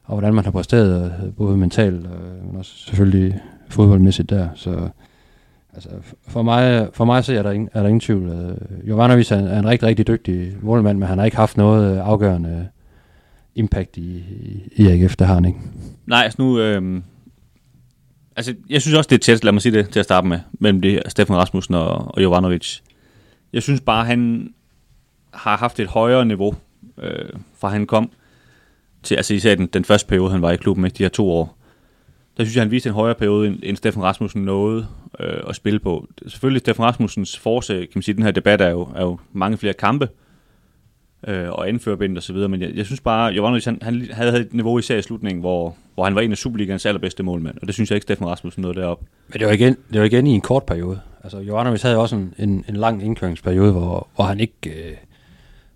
og 0.03 0.15
hvordan 0.15 0.33
man 0.33 0.43
har 0.43 0.51
præsteret, 0.51 1.13
øh, 1.23 1.33
både 1.33 1.57
mentalt, 1.57 2.05
øh, 2.05 2.47
men 2.47 2.57
også 2.57 2.71
selvfølgelig 2.77 3.39
fodboldmæssigt 3.69 4.29
der. 4.29 4.47
Så 4.55 4.89
altså, 5.73 5.89
for 6.27 6.41
mig, 6.41 6.87
for 6.93 7.05
mig 7.05 7.23
så 7.23 7.33
er 7.33 7.43
der 7.43 7.51
ingen, 7.51 7.69
er 7.73 7.81
der 7.81 7.87
ingen 7.87 7.99
tvivl. 7.99 8.29
Øh, 8.29 8.89
Jovanovic 8.89 9.31
er 9.31 9.39
en, 9.39 9.47
er 9.47 9.59
en 9.59 9.67
rigtig, 9.67 9.87
rigtig 9.87 10.07
dygtig 10.07 10.53
målmand, 10.61 10.97
men 10.97 11.07
han 11.07 11.17
har 11.17 11.25
ikke 11.25 11.37
haft 11.37 11.57
noget 11.57 11.95
øh, 11.95 12.07
afgørende 12.07 12.67
impact 13.55 13.97
i, 13.97 14.23
i, 14.75 14.87
AGF, 14.87 15.15
det 15.15 15.27
har 15.27 15.33
han 15.33 15.45
ikke. 15.45 15.59
Nej, 16.05 16.23
altså 16.23 16.41
nu... 16.41 16.59
Øh, 16.59 17.01
altså, 18.35 18.55
jeg 18.69 18.81
synes 18.81 18.97
også, 18.97 19.07
det 19.07 19.15
er 19.15 19.19
tæt, 19.19 19.43
lad 19.43 19.51
mig 19.51 19.61
sige 19.61 19.77
det 19.77 19.89
til 19.89 19.99
at 19.99 20.05
starte 20.05 20.27
med, 20.27 20.39
mellem 20.59 20.81
det 20.81 21.01
Stefan 21.07 21.35
Rasmussen 21.35 21.75
og, 21.75 22.15
og 22.15 22.23
Jovanovic. 22.23 22.79
Jeg 23.53 23.63
synes 23.63 23.81
bare, 23.81 24.05
han 24.05 24.53
har 25.33 25.57
haft 25.57 25.79
et 25.79 25.87
højere 25.87 26.25
niveau, 26.25 26.55
øh, 26.97 27.29
fra 27.59 27.69
han 27.69 27.87
kom 27.87 28.11
til, 29.03 29.15
altså 29.15 29.33
især 29.33 29.55
den, 29.55 29.67
den 29.67 29.85
første 29.85 30.07
periode, 30.07 30.31
han 30.31 30.41
var 30.41 30.51
i 30.51 30.57
klubben, 30.57 30.85
ikke, 30.85 30.97
de 30.97 31.03
her 31.03 31.09
to 31.09 31.31
år. 31.31 31.57
Der 32.37 32.43
synes 32.43 32.55
jeg, 32.55 32.61
han 32.63 32.71
viste 32.71 32.89
en 32.89 32.95
højere 32.95 33.15
periode, 33.15 33.47
end, 33.47 33.59
end 33.63 33.77
Stefan 33.77 34.03
Rasmussen 34.03 34.41
nåede 34.41 34.87
øh, 35.19 35.43
at 35.47 35.55
spille 35.55 35.79
på. 35.79 36.07
Selvfølgelig, 36.27 36.59
Stefan 36.59 36.85
Rasmussens 36.85 37.37
force, 37.37 37.73
kan 37.73 37.89
man 37.95 38.01
sige, 38.01 38.15
den 38.15 38.23
her 38.23 38.31
debat 38.31 38.61
er 38.61 38.69
jo, 38.69 38.81
er 38.95 39.01
jo 39.01 39.19
mange 39.33 39.57
flere 39.57 39.73
kampe, 39.73 40.05
øh, 40.05 40.30
og 41.27 41.67
anførerbind 41.67 42.17
og 42.17 42.23
så 42.23 42.33
videre, 42.33 42.49
men 42.49 42.61
jeg, 42.61 42.71
jeg 42.75 42.85
synes 42.85 43.01
bare, 43.01 43.33
Jovanovic, 43.33 43.65
han, 43.65 43.79
han 43.81 44.07
havde 44.11 44.39
et 44.39 44.53
niveau 44.53 44.77
især 44.79 44.97
i 44.97 45.01
slutningen, 45.01 45.41
hvor, 45.41 45.75
hvor 45.95 46.03
han 46.03 46.15
var 46.15 46.21
en 46.21 46.31
af 46.31 46.37
Superligans 46.37 46.85
allerbedste 46.85 47.23
målmænd, 47.23 47.55
og 47.61 47.67
det 47.67 47.73
synes 47.73 47.91
jeg 47.91 47.95
ikke, 47.95 48.03
Stefan 48.03 48.27
Rasmussen 48.27 48.61
nåede 48.61 48.79
derop. 48.79 49.01
Men 49.29 49.39
det 49.39 49.47
var 49.47 49.53
igen, 49.53 49.77
det 49.93 49.99
var 49.99 50.05
igen 50.05 50.27
i 50.27 50.31
en 50.31 50.41
kort 50.41 50.63
periode. 50.63 50.99
Altså, 51.23 51.39
Jovanovic 51.39 51.81
havde 51.81 51.97
også 51.97 52.15
en, 52.15 52.33
en, 52.37 52.65
en 52.69 52.75
lang 52.75 53.03
indkøringsperiode, 53.05 53.71
hvor, 53.71 54.07
hvor 54.15 54.25
han 54.25 54.39
ikke... 54.39 54.69
Øh, 54.69 54.95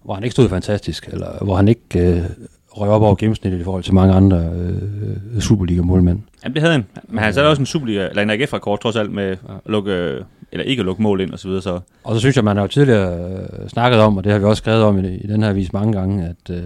hvor 0.03 0.13
han 0.13 0.24
ikke 0.24 0.31
stod 0.31 0.50
fantastisk, 0.50 1.09
eller 1.12 1.44
hvor 1.44 1.56
han 1.56 1.68
ikke 1.68 2.00
øh, 2.00 2.24
røg 2.68 2.89
op 2.89 3.01
over 3.01 3.15
gennemsnittet 3.15 3.59
i 3.59 3.63
forhold 3.63 3.83
til 3.83 3.94
mange 3.94 4.13
andre 4.13 4.38
øh, 4.38 5.41
Superliga-målmænd. 5.41 6.19
Jamen 6.44 6.53
det 6.53 6.62
havde 6.62 6.71
han, 6.71 6.86
men 7.07 7.24
han 7.24 7.33
satte 7.33 7.48
også 7.48 7.62
en 7.62 7.65
Superliga, 7.65 8.07
eller 8.09 8.21
en 8.21 8.30
AGF-rekord 8.30 8.81
trods 8.81 8.95
alt 8.95 9.12
med 9.12 9.24
at 9.31 9.38
lukke, 9.65 10.25
eller 10.51 10.65
ikke 10.65 10.80
at 10.80 10.86
lukke 10.86 11.01
mål 11.01 11.21
ind 11.21 11.31
og 11.31 11.39
så 11.39 11.47
videre. 11.47 11.62
Så. 11.62 11.80
Og 12.03 12.15
så 12.15 12.19
synes 12.19 12.36
jeg, 12.36 12.44
man 12.44 12.57
har 12.57 12.63
jo 12.63 12.68
tidligere 12.68 13.33
øh, 13.33 13.69
snakket 13.69 14.00
om, 14.00 14.18
og 14.18 14.24
det 14.24 14.31
har 14.31 14.39
vi 14.39 14.45
også 14.45 14.62
skrevet 14.62 14.83
om 14.83 15.06
i, 15.06 15.15
i 15.15 15.27
den 15.27 15.44
her 15.44 15.53
vis 15.53 15.74
mange 15.74 15.94
gange, 15.94 16.24
at, 16.24 16.56
øh, 16.56 16.63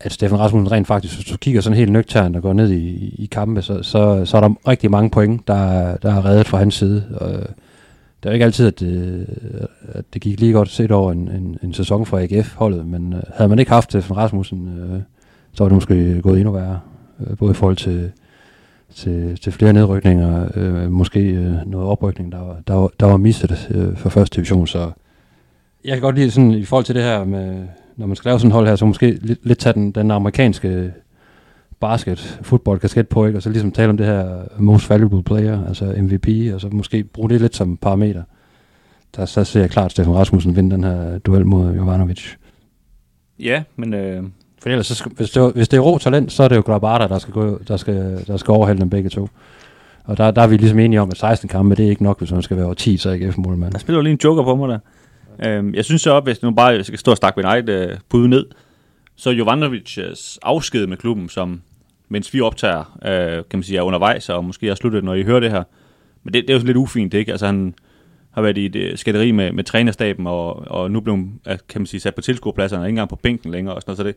at 0.00 0.12
Stefan 0.12 0.38
Rasmussen 0.38 0.72
rent 0.72 0.86
faktisk, 0.86 1.14
hvis 1.14 1.26
du 1.26 1.36
kigger 1.36 1.60
sådan 1.60 1.76
helt 1.76 1.92
nøgternt 1.92 2.36
og 2.36 2.42
går 2.42 2.52
ned 2.52 2.70
i, 2.70 3.14
i 3.18 3.26
kampe, 3.26 3.62
så, 3.62 3.82
så, 3.82 4.24
så 4.24 4.36
er 4.36 4.40
der 4.40 4.68
rigtig 4.68 4.90
mange 4.90 5.10
point, 5.10 5.48
der, 5.48 5.96
der 5.96 6.14
er 6.14 6.24
reddet 6.24 6.46
fra 6.46 6.58
hans 6.58 6.74
side. 6.74 7.04
Og, 7.20 7.32
øh, 7.32 7.46
det 8.22 8.26
er 8.26 8.30
jo 8.30 8.34
ikke 8.34 8.44
altid, 8.44 8.66
at 8.66 8.80
det, 8.80 9.26
at 9.92 10.04
det 10.14 10.22
gik 10.22 10.40
lige 10.40 10.52
godt 10.52 10.68
set 10.68 10.92
over 10.92 11.12
en, 11.12 11.28
en, 11.28 11.58
en 11.62 11.74
sæson 11.74 12.06
for 12.06 12.18
AGF-holdet, 12.18 12.86
men 12.86 13.12
øh, 13.12 13.22
havde 13.34 13.48
man 13.48 13.58
ikke 13.58 13.70
haft 13.70 13.90
Stefan 13.90 14.16
Rasmussen, 14.16 14.68
øh, 14.68 15.00
så 15.52 15.64
var 15.64 15.68
det 15.68 15.74
måske 15.74 16.22
gået 16.22 16.38
endnu 16.38 16.52
værre. 16.52 16.80
Øh, 17.20 17.36
både 17.36 17.50
i 17.50 17.54
forhold 17.54 17.76
til, 17.76 18.12
til, 18.94 19.38
til 19.40 19.52
flere 19.52 19.72
nedrykninger, 19.72 20.48
øh, 20.54 20.90
måske 20.90 21.20
øh, 21.20 21.66
noget 21.66 21.88
oprykning, 21.88 22.32
der 22.32 22.38
var, 22.38 22.60
der 22.66 22.74
var, 22.74 22.90
der 23.00 23.06
var 23.06 23.16
misset 23.16 23.68
øh, 23.70 23.96
for 23.96 24.08
første 24.08 24.36
division. 24.36 24.66
Så 24.66 24.90
jeg 25.84 25.92
kan 25.92 26.00
godt 26.00 26.16
lide 26.16 26.30
sådan, 26.30 26.50
i 26.50 26.64
forhold 26.64 26.84
til 26.84 26.94
det 26.94 27.02
her 27.02 27.24
med, 27.24 27.64
når 27.96 28.06
man 28.06 28.16
skal 28.16 28.28
lave 28.28 28.38
sådan 28.38 28.50
et 28.50 28.54
hold 28.54 28.66
her, 28.66 28.76
så 28.76 28.84
måske 28.84 29.18
lidt, 29.22 29.46
lidt 29.46 29.58
tage 29.58 29.72
den, 29.72 29.92
den 29.92 30.10
amerikanske 30.10 30.92
basket, 31.80 32.38
fodbold, 32.42 32.80
kasket 32.80 33.08
på, 33.08 33.26
ikke? 33.26 33.38
og 33.38 33.42
så 33.42 33.50
ligesom 33.50 33.72
tale 33.72 33.90
om 33.90 33.96
det 33.96 34.06
her 34.06 34.38
most 34.58 34.90
valuable 34.90 35.22
player, 35.22 35.66
altså 35.68 35.94
MVP, 35.98 36.54
og 36.54 36.60
så 36.60 36.68
måske 36.72 37.04
bruge 37.04 37.30
det 37.30 37.40
lidt 37.40 37.56
som 37.56 37.76
parameter. 37.76 38.22
Der 39.16 39.24
så 39.24 39.44
ser 39.44 39.60
jeg 39.60 39.70
klart 39.70 39.90
Stefan 39.90 40.14
Rasmussen 40.14 40.56
vinde 40.56 40.70
den 40.70 40.84
her 40.84 41.18
duel 41.18 41.46
mod 41.46 41.74
Jovanovic. 41.74 42.34
Ja, 43.38 43.62
men... 43.76 43.94
Øh... 43.94 44.24
For 44.62 44.68
ellers, 44.68 44.86
så 44.86 44.94
skal, 44.94 45.12
hvis, 45.12 45.30
det, 45.30 45.42
er, 45.42 45.52
hvis 45.52 45.68
det 45.68 45.76
er 45.76 45.80
rå 45.80 45.98
talent, 45.98 46.32
så 46.32 46.42
er 46.42 46.48
det 46.48 46.56
jo 46.56 46.60
Grabata, 46.60 47.06
der 47.06 47.18
skal, 47.18 47.34
gå, 47.34 47.58
der 47.68 47.76
skal, 47.76 48.24
der 48.26 48.36
skal 48.36 48.52
overhælde 48.52 48.80
dem 48.80 48.90
begge 48.90 49.08
to. 49.08 49.28
Og 50.04 50.16
der, 50.16 50.30
der 50.30 50.42
er 50.42 50.46
vi 50.46 50.56
ligesom 50.56 50.78
enige 50.78 51.00
om, 51.00 51.10
at 51.10 51.16
16 51.16 51.48
kampe, 51.48 51.74
det 51.74 51.86
er 51.86 51.90
ikke 51.90 52.02
nok, 52.02 52.18
hvis 52.18 52.32
man 52.32 52.42
skal 52.42 52.56
være 52.56 52.66
over 52.66 52.74
10, 52.74 52.96
så 52.96 53.10
ikke 53.10 53.32
F-målmand. 53.32 53.72
Der 53.72 53.78
spiller 53.78 53.98
jo 53.98 54.02
lige 54.02 54.12
en 54.12 54.20
joker 54.24 54.42
på 54.42 54.56
mig 54.56 54.68
der. 54.68 54.78
Øhm, 55.46 55.74
jeg 55.74 55.84
synes 55.84 56.02
så 56.02 56.10
op, 56.10 56.24
hvis 56.24 56.42
nu 56.42 56.50
bare 56.50 56.84
skal 56.84 56.98
stå 56.98 57.10
og 57.10 57.16
stakke 57.16 57.38
min 57.38 57.44
eget 57.46 57.68
øh, 57.68 57.96
bud 58.08 58.28
ned, 58.28 58.46
så 59.16 59.30
Jovanovics 59.30 59.98
afsked 60.42 60.86
med 60.86 60.96
klubben, 60.96 61.28
som 61.28 61.62
mens 62.08 62.34
vi 62.34 62.40
optager, 62.40 62.98
øh, 63.04 63.44
kan 63.50 63.58
man 63.58 63.62
sige, 63.62 63.78
er 63.78 63.82
undervejs, 63.82 64.28
og 64.28 64.44
måske 64.44 64.68
er 64.68 64.74
sluttet, 64.74 65.04
når 65.04 65.14
I 65.14 65.22
hører 65.22 65.40
det 65.40 65.50
her. 65.50 65.62
Men 66.22 66.34
det, 66.34 66.42
det 66.48 66.54
er 66.54 66.58
jo 66.58 66.66
lidt 66.66 66.76
ufint, 66.76 67.14
ikke? 67.14 67.30
Altså 67.30 67.46
han 67.46 67.74
har 68.30 68.42
været 68.42 68.58
i 68.58 68.66
et 68.66 68.76
øh, 68.76 69.34
med, 69.34 69.52
med 69.52 69.64
trænerstaben, 69.64 70.26
og, 70.26 70.70
og 70.70 70.90
nu 70.90 71.00
blev 71.00 71.18
kan 71.46 71.80
man 71.80 71.86
sige, 71.86 72.00
sat 72.00 72.14
på 72.14 72.20
tilskuerpladserne, 72.20 72.82
og 72.82 72.86
ikke 72.88 72.92
engang 72.92 73.08
på 73.08 73.16
bænken 73.16 73.50
længere, 73.50 73.74
og 73.74 73.82
sådan 73.82 73.90
noget, 73.90 73.96
så 73.98 74.04
det, 74.04 74.14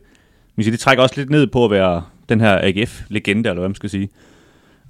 man 0.56 0.64
siger, 0.64 0.72
det 0.72 0.80
trækker 0.80 1.02
også 1.02 1.14
lidt 1.16 1.30
ned 1.30 1.46
på 1.46 1.64
at 1.64 1.70
være 1.70 2.02
den 2.28 2.40
her 2.40 2.58
AGF-legende, 2.62 3.48
eller 3.48 3.60
hvad 3.60 3.68
man 3.68 3.74
skal 3.74 3.90
sige. 3.90 4.08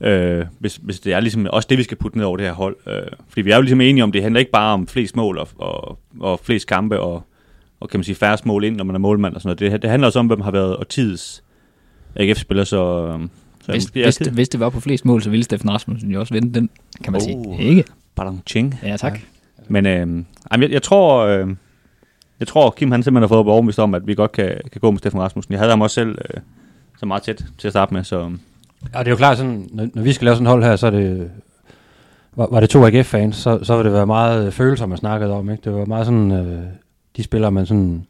Øh, 0.00 0.44
hvis, 0.58 0.76
hvis 0.82 1.00
det 1.00 1.12
er 1.12 1.20
ligesom 1.20 1.46
også 1.50 1.66
det, 1.70 1.78
vi 1.78 1.82
skal 1.82 1.96
putte 1.96 2.18
ned 2.18 2.26
over 2.26 2.36
det 2.36 2.46
her 2.46 2.52
hold. 2.52 2.76
Øh, 2.86 3.02
fordi 3.28 3.40
vi 3.40 3.50
er 3.50 3.56
jo 3.56 3.62
ligesom 3.62 3.80
enige 3.80 4.04
om, 4.04 4.12
det 4.12 4.22
handler 4.22 4.40
ikke 4.40 4.52
bare 4.52 4.74
om 4.74 4.86
flest 4.86 5.16
mål 5.16 5.38
og, 5.38 5.48
og, 5.58 5.98
og 6.20 6.40
flest 6.42 6.66
kampe, 6.66 7.00
og, 7.00 7.22
og 7.80 7.88
kan 7.88 7.98
man 7.98 8.04
sige 8.04 8.14
færre 8.14 8.38
mål 8.44 8.64
ind, 8.64 8.76
når 8.76 8.84
man 8.84 8.94
er 8.94 8.98
målmand 9.00 9.34
og 9.34 9.40
sådan 9.40 9.56
noget. 9.60 9.72
Det, 9.72 9.82
det 9.82 9.90
handler 9.90 10.06
også 10.06 10.18
om, 10.18 10.26
hvem 10.26 10.40
har 10.40 10.50
været 10.50 10.76
årtids 10.76 11.44
AGF-spiller, 12.16 12.64
så... 12.64 13.18
Så 13.64 13.72
hvis, 13.72 13.84
hvis, 13.84 14.16
det, 14.16 14.32
hvis 14.32 14.48
det 14.48 14.60
var 14.60 14.70
på 14.70 14.80
flest 14.80 15.04
mål, 15.04 15.22
så 15.22 15.30
ville 15.30 15.44
Steffen 15.44 15.70
Rasmussen 15.70 16.10
jo 16.10 16.20
også 16.20 16.34
vinde 16.34 16.54
den, 16.54 16.70
kan 17.04 17.12
man 17.12 17.20
oh, 17.20 17.24
sige. 17.24 17.68
Ikke? 17.68 17.84
Pardon, 18.14 18.42
ching. 18.46 18.78
Ja, 18.82 18.96
tak. 18.96 19.12
Ja. 19.12 19.18
Men 19.68 19.86
øh, 19.86 20.24
jeg, 20.62 20.70
jeg 20.70 20.82
tror... 20.82 21.26
Øh, 21.26 21.48
jeg 22.42 22.48
tror, 22.48 22.70
Kim 22.70 22.90
han 22.90 23.02
simpelthen 23.02 23.22
har 23.22 23.36
fået 23.36 23.46
overbevist 23.48 23.78
om, 23.78 23.94
at 23.94 24.06
vi 24.06 24.14
godt 24.14 24.32
kan, 24.32 24.60
kan 24.72 24.80
gå 24.80 24.90
med 24.90 24.98
Steffen 24.98 25.20
Rasmussen. 25.20 25.52
Jeg 25.52 25.60
havde 25.60 25.70
ham 25.70 25.80
også 25.80 25.94
selv 25.94 26.18
øh, 26.34 26.40
så 26.98 27.06
meget 27.06 27.22
tæt 27.22 27.44
til 27.58 27.68
at 27.68 27.72
starte 27.72 27.94
med, 27.94 28.04
så... 28.04 28.30
Ja, 28.94 28.98
det 28.98 29.06
er 29.06 29.10
jo 29.10 29.16
klart, 29.16 29.36
sådan, 29.36 29.68
når, 29.72 29.88
når 29.94 30.02
vi 30.02 30.12
skal 30.12 30.24
lave 30.24 30.34
sådan 30.34 30.46
et 30.46 30.50
hold 30.50 30.64
her, 30.64 30.76
så 30.76 30.86
er 30.86 30.90
det... 30.90 31.30
Var, 32.36 32.48
var 32.50 32.60
det 32.60 32.70
to 32.70 32.86
AGF-fans, 32.86 33.36
så, 33.36 33.58
så 33.62 33.76
vil 33.76 33.84
det 33.84 33.92
være 33.92 34.06
meget 34.06 34.46
øh, 34.46 34.52
følelser, 34.52 34.86
man 34.86 34.98
snakkede 34.98 35.32
om. 35.32 35.50
Ikke? 35.50 35.64
Det 35.64 35.72
var 35.72 35.84
meget 35.84 36.06
sådan... 36.06 36.32
Øh, 36.32 36.62
de 37.16 37.22
spillere, 37.22 37.52
man 37.52 37.66
sådan 37.66 38.06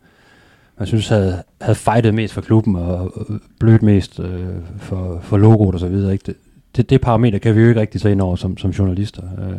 man 0.78 0.86
synes 0.86 1.08
havde, 1.08 1.42
havde 1.60 1.74
fightet 1.74 2.14
mest 2.14 2.34
for 2.34 2.40
klubben 2.40 2.76
og 2.76 3.12
blødt 3.60 3.82
mest 3.82 4.20
øh, 4.20 4.48
for, 4.78 5.20
for 5.22 5.36
logoet 5.36 5.74
og 5.74 5.80
så 5.80 5.88
videre. 5.88 6.12
Ikke? 6.12 6.22
Det, 6.26 6.36
det, 6.76 6.90
det 6.90 7.00
parameter 7.00 7.38
kan 7.38 7.56
vi 7.56 7.60
jo 7.60 7.68
ikke 7.68 7.80
rigtig 7.80 8.00
se 8.00 8.12
ind 8.12 8.20
over 8.20 8.36
som, 8.36 8.56
som 8.56 8.70
journalister. 8.70 9.22
Øh, 9.38 9.56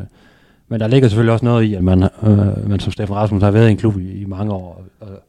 men 0.73 0.79
der 0.79 0.87
ligger 0.87 1.09
selvfølgelig 1.09 1.33
også 1.33 1.45
noget 1.45 1.63
i, 1.63 1.73
at 1.73 1.83
man, 1.83 2.03
øh, 2.03 2.69
man 2.69 2.79
som 2.79 2.91
Steffen 2.91 3.15
Rasmussen 3.15 3.43
har 3.43 3.51
været 3.51 3.67
i 3.67 3.71
en 3.71 3.77
klub 3.77 3.99
i, 3.99 4.21
i 4.21 4.25
mange 4.25 4.53
år. 4.53 4.85
Og, 4.99 5.07
og 5.07 5.23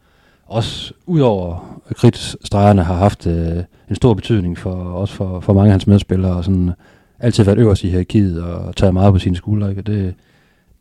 også 0.46 0.92
udover 1.06 1.80
kridtstregerne 1.94 2.82
har 2.82 2.94
haft 2.94 3.26
øh, 3.26 3.56
en 3.90 3.96
stor 3.96 4.14
betydning 4.14 4.58
for 4.58 4.74
også 4.74 5.14
for, 5.14 5.40
for 5.40 5.52
mange 5.52 5.68
af 5.68 5.72
hans 5.72 5.86
medspillere, 5.86 6.36
og 6.36 6.44
sådan 6.44 6.70
altid 7.18 7.44
været 7.44 7.58
øverst 7.58 7.84
i 7.84 7.88
hierarkiet 7.88 8.42
og 8.42 8.76
taget 8.76 8.94
meget 8.94 9.12
på 9.12 9.18
sine 9.18 9.36
skuldre. 9.36 9.70
Ikke? 9.70 9.82
Det, 9.82 10.14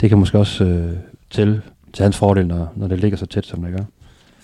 det 0.02 0.10
kan 0.10 0.18
måske 0.18 0.40
også 0.40 0.64
øh, 0.64 0.94
til, 1.30 1.62
til 1.94 2.04
hans 2.04 2.18
fordel, 2.18 2.48
når, 2.48 2.74
når 2.76 2.88
det 2.88 3.00
ligger 3.00 3.18
så 3.18 3.26
tæt, 3.26 3.46
som 3.46 3.62
det 3.62 3.72
gør. 3.72 3.84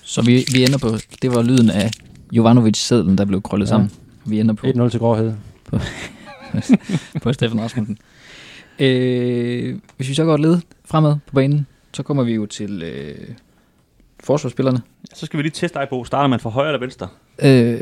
Så 0.03 0.21
vi, 0.21 0.45
vi 0.53 0.63
ender 0.63 0.77
på, 0.77 0.88
det 1.21 1.35
var 1.35 1.41
lyden 1.41 1.69
af 1.69 1.91
Jovanovic-sædlen, 2.31 3.17
der 3.17 3.25
blev 3.25 3.41
krøllet 3.41 3.65
ja. 3.65 3.69
sammen. 3.69 3.91
Vi 4.25 4.39
ender 4.39 4.53
på... 4.53 4.67
1-0 4.67 4.89
til 4.89 4.99
Gråhed. 4.99 5.33
På, 5.71 5.79
på 7.21 7.33
Stefan 7.33 7.61
Rasmussen. 7.61 7.97
Øh, 8.79 9.79
hvis 9.98 10.09
vi 10.09 10.13
så 10.13 10.25
går 10.25 10.38
led 10.38 10.59
fremad 10.86 11.15
på 11.27 11.33
banen, 11.36 11.67
så 11.93 12.03
kommer 12.03 12.24
vi 12.24 12.33
jo 12.33 12.45
til 12.45 12.83
øh, 12.83 13.27
forsvarsspillerne. 14.19 14.81
Så 15.13 15.25
skal 15.25 15.38
vi 15.38 15.43
lige 15.43 15.51
teste 15.51 15.79
dig 15.79 15.88
på. 15.89 16.03
Starter 16.03 16.27
man 16.27 16.39
fra 16.39 16.50
højre 16.50 16.67
eller 16.67 16.79
venstre? 16.79 17.07
Øh, 17.41 17.81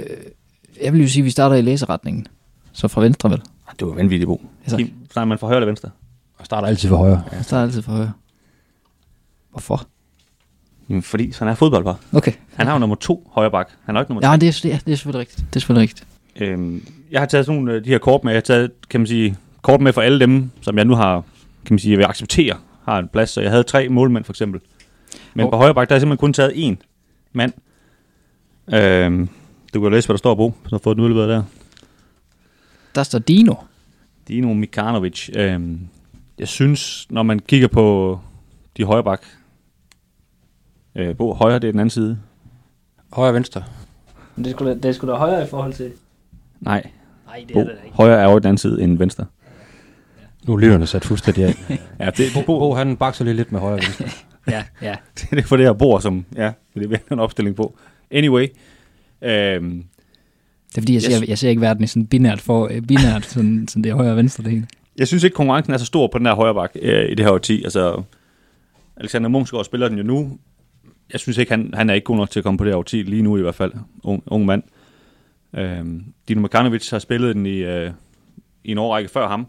jeg 0.81 0.93
vil 0.93 1.01
jo 1.01 1.07
sige, 1.07 1.21
at 1.21 1.25
vi 1.25 1.29
starter 1.29 1.55
i 1.55 1.61
læseretningen. 1.61 2.27
Så 2.71 2.87
fra 2.87 3.01
venstre 3.01 3.29
vel? 3.29 3.41
Det 3.79 3.87
var 3.87 3.93
vanvittigt, 3.93 4.27
Bo. 4.27 4.41
Ja, 4.71 4.85
starter 5.11 5.25
man 5.25 5.39
fra 5.39 5.47
højre 5.47 5.57
eller 5.57 5.65
venstre? 5.65 5.89
Jeg 6.39 6.45
starter 6.45 6.67
altid 6.67 6.89
fra 6.89 6.95
højre. 6.95 7.23
Ja. 7.31 7.35
Jeg 7.35 7.45
starter 7.45 7.63
altid 7.63 7.81
fra 7.81 7.91
højre. 7.91 8.11
Hvorfor? 9.51 9.87
Jamen, 10.89 11.03
fordi 11.03 11.31
så 11.31 11.39
han 11.39 11.51
er 11.51 11.55
fodboldbar. 11.55 11.99
Okay. 12.13 12.31
Han 12.55 12.67
har 12.67 12.73
jo 12.73 12.79
nummer 12.79 12.95
to 12.95 13.31
højre 13.33 13.51
bak. 13.51 13.69
Han 13.85 13.95
har 13.95 14.01
ikke 14.01 14.11
nummer 14.11 14.27
ja, 14.27 14.31
tre. 14.31 14.39
Det 14.39 14.65
er, 14.65 14.69
ja, 14.69 14.79
det 14.85 14.91
er 14.91 14.95
selvfølgelig 14.95 15.19
rigtigt. 15.19 15.37
Det 15.37 15.55
er 15.55 15.59
selvfølgelig 15.59 15.81
rigtigt. 15.81 16.07
Øhm, 16.35 16.87
jeg 17.11 17.21
har 17.21 17.25
taget 17.25 17.45
sådan 17.45 17.61
nogle 17.61 17.83
de 17.83 17.89
her 17.89 17.97
kort 17.97 18.23
med. 18.23 18.31
Jeg 18.31 18.37
har 18.37 18.41
taget, 18.41 18.71
kan 18.89 18.99
man 18.99 19.07
sige, 19.07 19.37
kort 19.67 19.81
med 19.81 19.93
for 19.93 20.01
alle 20.01 20.19
dem, 20.19 20.51
som 20.61 20.77
jeg 20.77 20.85
nu 20.85 20.95
har, 20.95 21.23
kan 21.65 21.73
man 21.73 21.79
sige, 21.79 21.91
jeg 21.91 21.97
vil 21.97 22.05
acceptere, 22.05 22.57
har 22.83 22.99
en 22.99 23.07
plads. 23.07 23.29
Så 23.29 23.41
jeg 23.41 23.51
havde 23.51 23.63
tre 23.63 23.89
målmænd 23.89 24.23
for 24.23 24.33
eksempel. 24.33 24.61
Men 25.33 25.45
oh. 25.45 25.51
på 25.51 25.57
højre 25.57 25.73
bak, 25.73 25.89
der 25.89 25.93
har 25.93 25.95
jeg 25.95 26.01
simpelthen 26.01 26.17
kun 26.17 26.33
taget 26.33 26.51
én 26.51 26.75
mand. 27.33 27.53
Øhm, 28.73 29.29
du 29.73 29.81
kan 29.81 29.91
læse, 29.91 30.07
hvad 30.07 30.13
der 30.13 30.17
står 30.17 30.35
på, 30.35 30.53
så 30.63 30.69
har 30.75 30.77
fået 30.77 30.97
den 30.97 31.03
udleveret 31.03 31.29
der. 31.29 31.43
Der 32.95 33.03
står 33.03 33.19
Dino. 33.19 33.53
Dino 34.27 34.53
Mikanovic. 34.53 35.29
Øhm, 35.35 35.79
jeg 36.39 36.47
synes, 36.47 37.07
når 37.09 37.23
man 37.23 37.39
kigger 37.39 37.67
på 37.67 38.19
de 38.77 38.83
højre 38.83 39.03
bak, 39.03 39.21
øh, 40.95 41.15
Bo, 41.15 41.33
højre, 41.33 41.59
det 41.59 41.67
er 41.67 41.71
den 41.71 41.79
anden 41.79 41.89
side. 41.89 42.19
Højre 43.13 43.33
venstre. 43.33 43.63
Men 44.35 44.45
det 44.45 44.51
skulle, 44.51 44.73
da, 44.73 44.79
det 44.79 44.95
skulle 44.95 45.13
da 45.13 45.17
højere 45.17 45.43
i 45.43 45.47
forhold 45.47 45.73
til... 45.73 45.91
Nej, 46.59 46.89
Nej, 47.25 47.45
det 47.47 47.53
Bo, 47.53 47.63
højre 48.03 48.21
er 48.21 48.27
over 48.27 48.39
den 48.39 48.47
anden 48.47 48.57
side 48.57 48.83
end 48.83 48.97
venstre. 48.97 49.25
Nu 50.47 50.53
er 50.53 50.57
lytterne 50.59 50.87
sat 50.87 51.05
fuldstændig 51.05 51.43
af. 51.43 51.55
Ja, 51.99 52.09
det, 52.09 52.25
Bo, 52.33 52.41
Bo, 52.41 52.73
han 52.73 52.97
bakser 52.97 53.23
lige 53.25 53.33
lidt 53.33 53.51
med 53.51 53.59
højre 53.59 53.75
venstre. 53.77 54.05
Ja, 54.51 54.63
ja. 54.81 54.95
det 55.31 55.39
er 55.39 55.43
for 55.43 55.57
det 55.57 55.65
her 55.65 55.73
bord, 55.73 56.01
som, 56.01 56.25
ja, 56.35 56.51
det 56.75 56.93
er 56.93 57.13
en 57.13 57.19
opstilling 57.19 57.55
på. 57.55 57.77
Anyway, 58.11 58.47
øhm, 59.21 59.83
Det 60.69 60.77
er 60.77 60.81
fordi, 60.81 60.93
jeg 60.93 61.01
ser, 61.01 61.25
jeg 61.27 61.37
ser 61.37 61.49
ikke 61.49 61.61
verden 61.61 61.83
i 61.83 61.87
sådan 61.87 62.07
binært, 62.07 62.41
for, 62.41 62.67
øh, 62.71 62.81
binært 62.81 63.25
sådan, 63.25 63.67
sådan 63.67 63.83
det 63.83 63.93
højre 63.93 64.11
og 64.11 64.17
venstre 64.17 64.43
det 64.43 64.51
hele. 64.51 64.67
jeg 64.97 65.07
synes 65.07 65.23
ikke, 65.23 65.33
konkurrencen 65.33 65.73
er 65.73 65.77
så 65.77 65.85
stor 65.85 66.07
på 66.07 66.17
den 66.17 66.25
her 66.25 66.33
højre 66.33 66.53
bak 66.53 66.71
øh, 66.81 67.11
i 67.11 67.15
det 67.15 67.25
her 67.25 67.31
årti. 67.33 67.63
Altså, 67.63 68.03
Alexander 68.97 69.29
Mungsgaard 69.29 69.65
spiller 69.65 69.87
den 69.89 69.97
jo 69.97 70.03
nu. 70.03 70.37
Jeg 71.11 71.19
synes 71.19 71.37
ikke, 71.37 71.51
han, 71.51 71.71
han 71.73 71.89
er 71.89 71.93
ikke 71.93 72.05
god 72.05 72.17
nok 72.17 72.29
til 72.29 72.39
at 72.39 72.43
komme 72.43 72.57
på 72.57 72.63
det 72.63 72.71
her 72.73 72.77
årti, 72.77 73.01
lige 73.01 73.21
nu 73.21 73.37
i 73.37 73.41
hvert 73.41 73.55
fald. 73.55 73.71
Ung, 74.03 74.23
ung 74.27 74.45
mand. 74.45 74.63
Øhm, 75.55 76.03
Dino 76.27 76.41
Makanovic 76.41 76.89
har 76.89 76.99
spillet 76.99 77.35
den 77.35 77.45
i, 77.45 77.57
øh, 77.57 77.91
i 78.63 78.71
en 78.71 78.77
årrække 78.77 79.09
før 79.09 79.27
ham. 79.27 79.47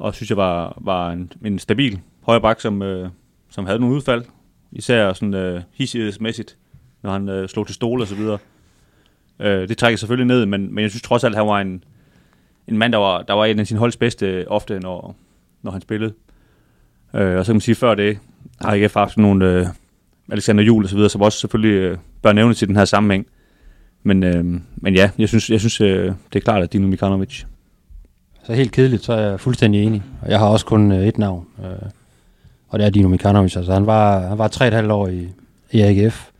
Og 0.00 0.14
synes 0.14 0.30
jeg 0.30 0.36
var, 0.36 0.78
var 0.80 1.10
en, 1.10 1.32
en 1.44 1.58
stabil 1.58 2.00
højre 2.22 2.40
bak, 2.40 2.60
som, 2.60 2.82
øh, 2.82 3.10
som 3.50 3.66
havde 3.66 3.78
nogle 3.78 3.94
udfald. 3.94 4.24
Især 4.72 5.12
sådan 5.12 5.34
øh, 5.34 5.62
hissighedsmæssigt, 5.72 6.56
når 7.02 7.12
han 7.12 7.28
øh, 7.28 7.48
slog 7.48 7.66
til 7.66 7.74
stole 7.74 8.02
og 8.02 8.08
så 8.08 8.14
videre. 8.14 8.38
Øh, 9.40 9.68
det 9.68 9.78
trækker 9.78 9.96
selvfølgelig 9.96 10.26
ned, 10.26 10.46
men, 10.46 10.74
men 10.74 10.82
jeg 10.82 10.90
synes 10.90 11.02
trods 11.02 11.24
alt, 11.24 11.34
at 11.34 11.38
han 11.38 11.48
var 11.48 11.60
en, 11.60 11.84
en 12.68 12.78
mand, 12.78 12.92
der 12.92 12.98
var, 12.98 13.22
der 13.22 13.34
var 13.34 13.44
en 13.44 13.58
af 13.58 13.66
sin 13.66 13.76
holds 13.76 13.96
bedste 13.96 14.26
øh, 14.26 14.44
ofte, 14.48 14.80
når, 14.80 15.16
når 15.62 15.70
han 15.70 15.80
spillede. 15.80 16.12
Øh, 17.14 17.36
og 17.38 17.44
så 17.44 17.50
kan 17.50 17.56
man 17.56 17.60
sige, 17.60 17.74
før 17.74 17.94
det 17.94 18.18
har 18.60 18.74
IKF 18.74 18.94
haft 18.94 19.18
nogle 19.18 19.46
øh, 19.46 19.66
Alexander 20.32 20.64
Juhl 20.64 20.84
og 20.84 20.90
så 20.90 20.96
videre, 20.96 21.10
som 21.10 21.22
også 21.22 21.38
selvfølgelig 21.38 21.74
øh, 21.74 21.98
bør 22.22 22.32
nævnes 22.32 22.62
i 22.62 22.66
den 22.66 22.76
her 22.76 22.84
sammenhæng. 22.84 23.26
Men, 24.02 24.24
øh, 24.24 24.44
men 24.76 24.94
ja, 24.94 25.10
jeg 25.18 25.28
synes, 25.28 25.50
jeg 25.50 25.60
synes 25.60 25.80
øh, 25.80 26.04
det 26.32 26.36
er 26.36 26.40
klart, 26.40 26.62
at 26.62 26.72
Dino 26.72 26.86
Mikanovic. 26.86 27.44
Så 28.44 28.52
helt 28.52 28.72
kedeligt, 28.72 29.04
så 29.04 29.12
er 29.12 29.20
jeg 29.20 29.40
fuldstændig 29.40 29.82
enig. 29.82 30.02
Og 30.22 30.30
jeg 30.30 30.38
har 30.38 30.46
også 30.46 30.66
kun 30.66 30.92
øh, 30.92 31.06
et 31.06 31.18
navn. 31.18 31.46
Øh, 31.64 31.88
og 32.68 32.78
det 32.78 32.86
er 32.86 32.90
Dino 32.90 33.08
Mikanovic. 33.08 33.56
Altså, 33.56 33.72
han 33.72 33.86
var, 33.86 34.20
han 34.20 34.38
var 34.38 34.48
tre 34.48 34.68
et 34.68 34.74
halvt 34.74 34.92
år 34.92 35.08
i, 35.08 35.28
i 35.70 35.80
AGF. 35.80 36.30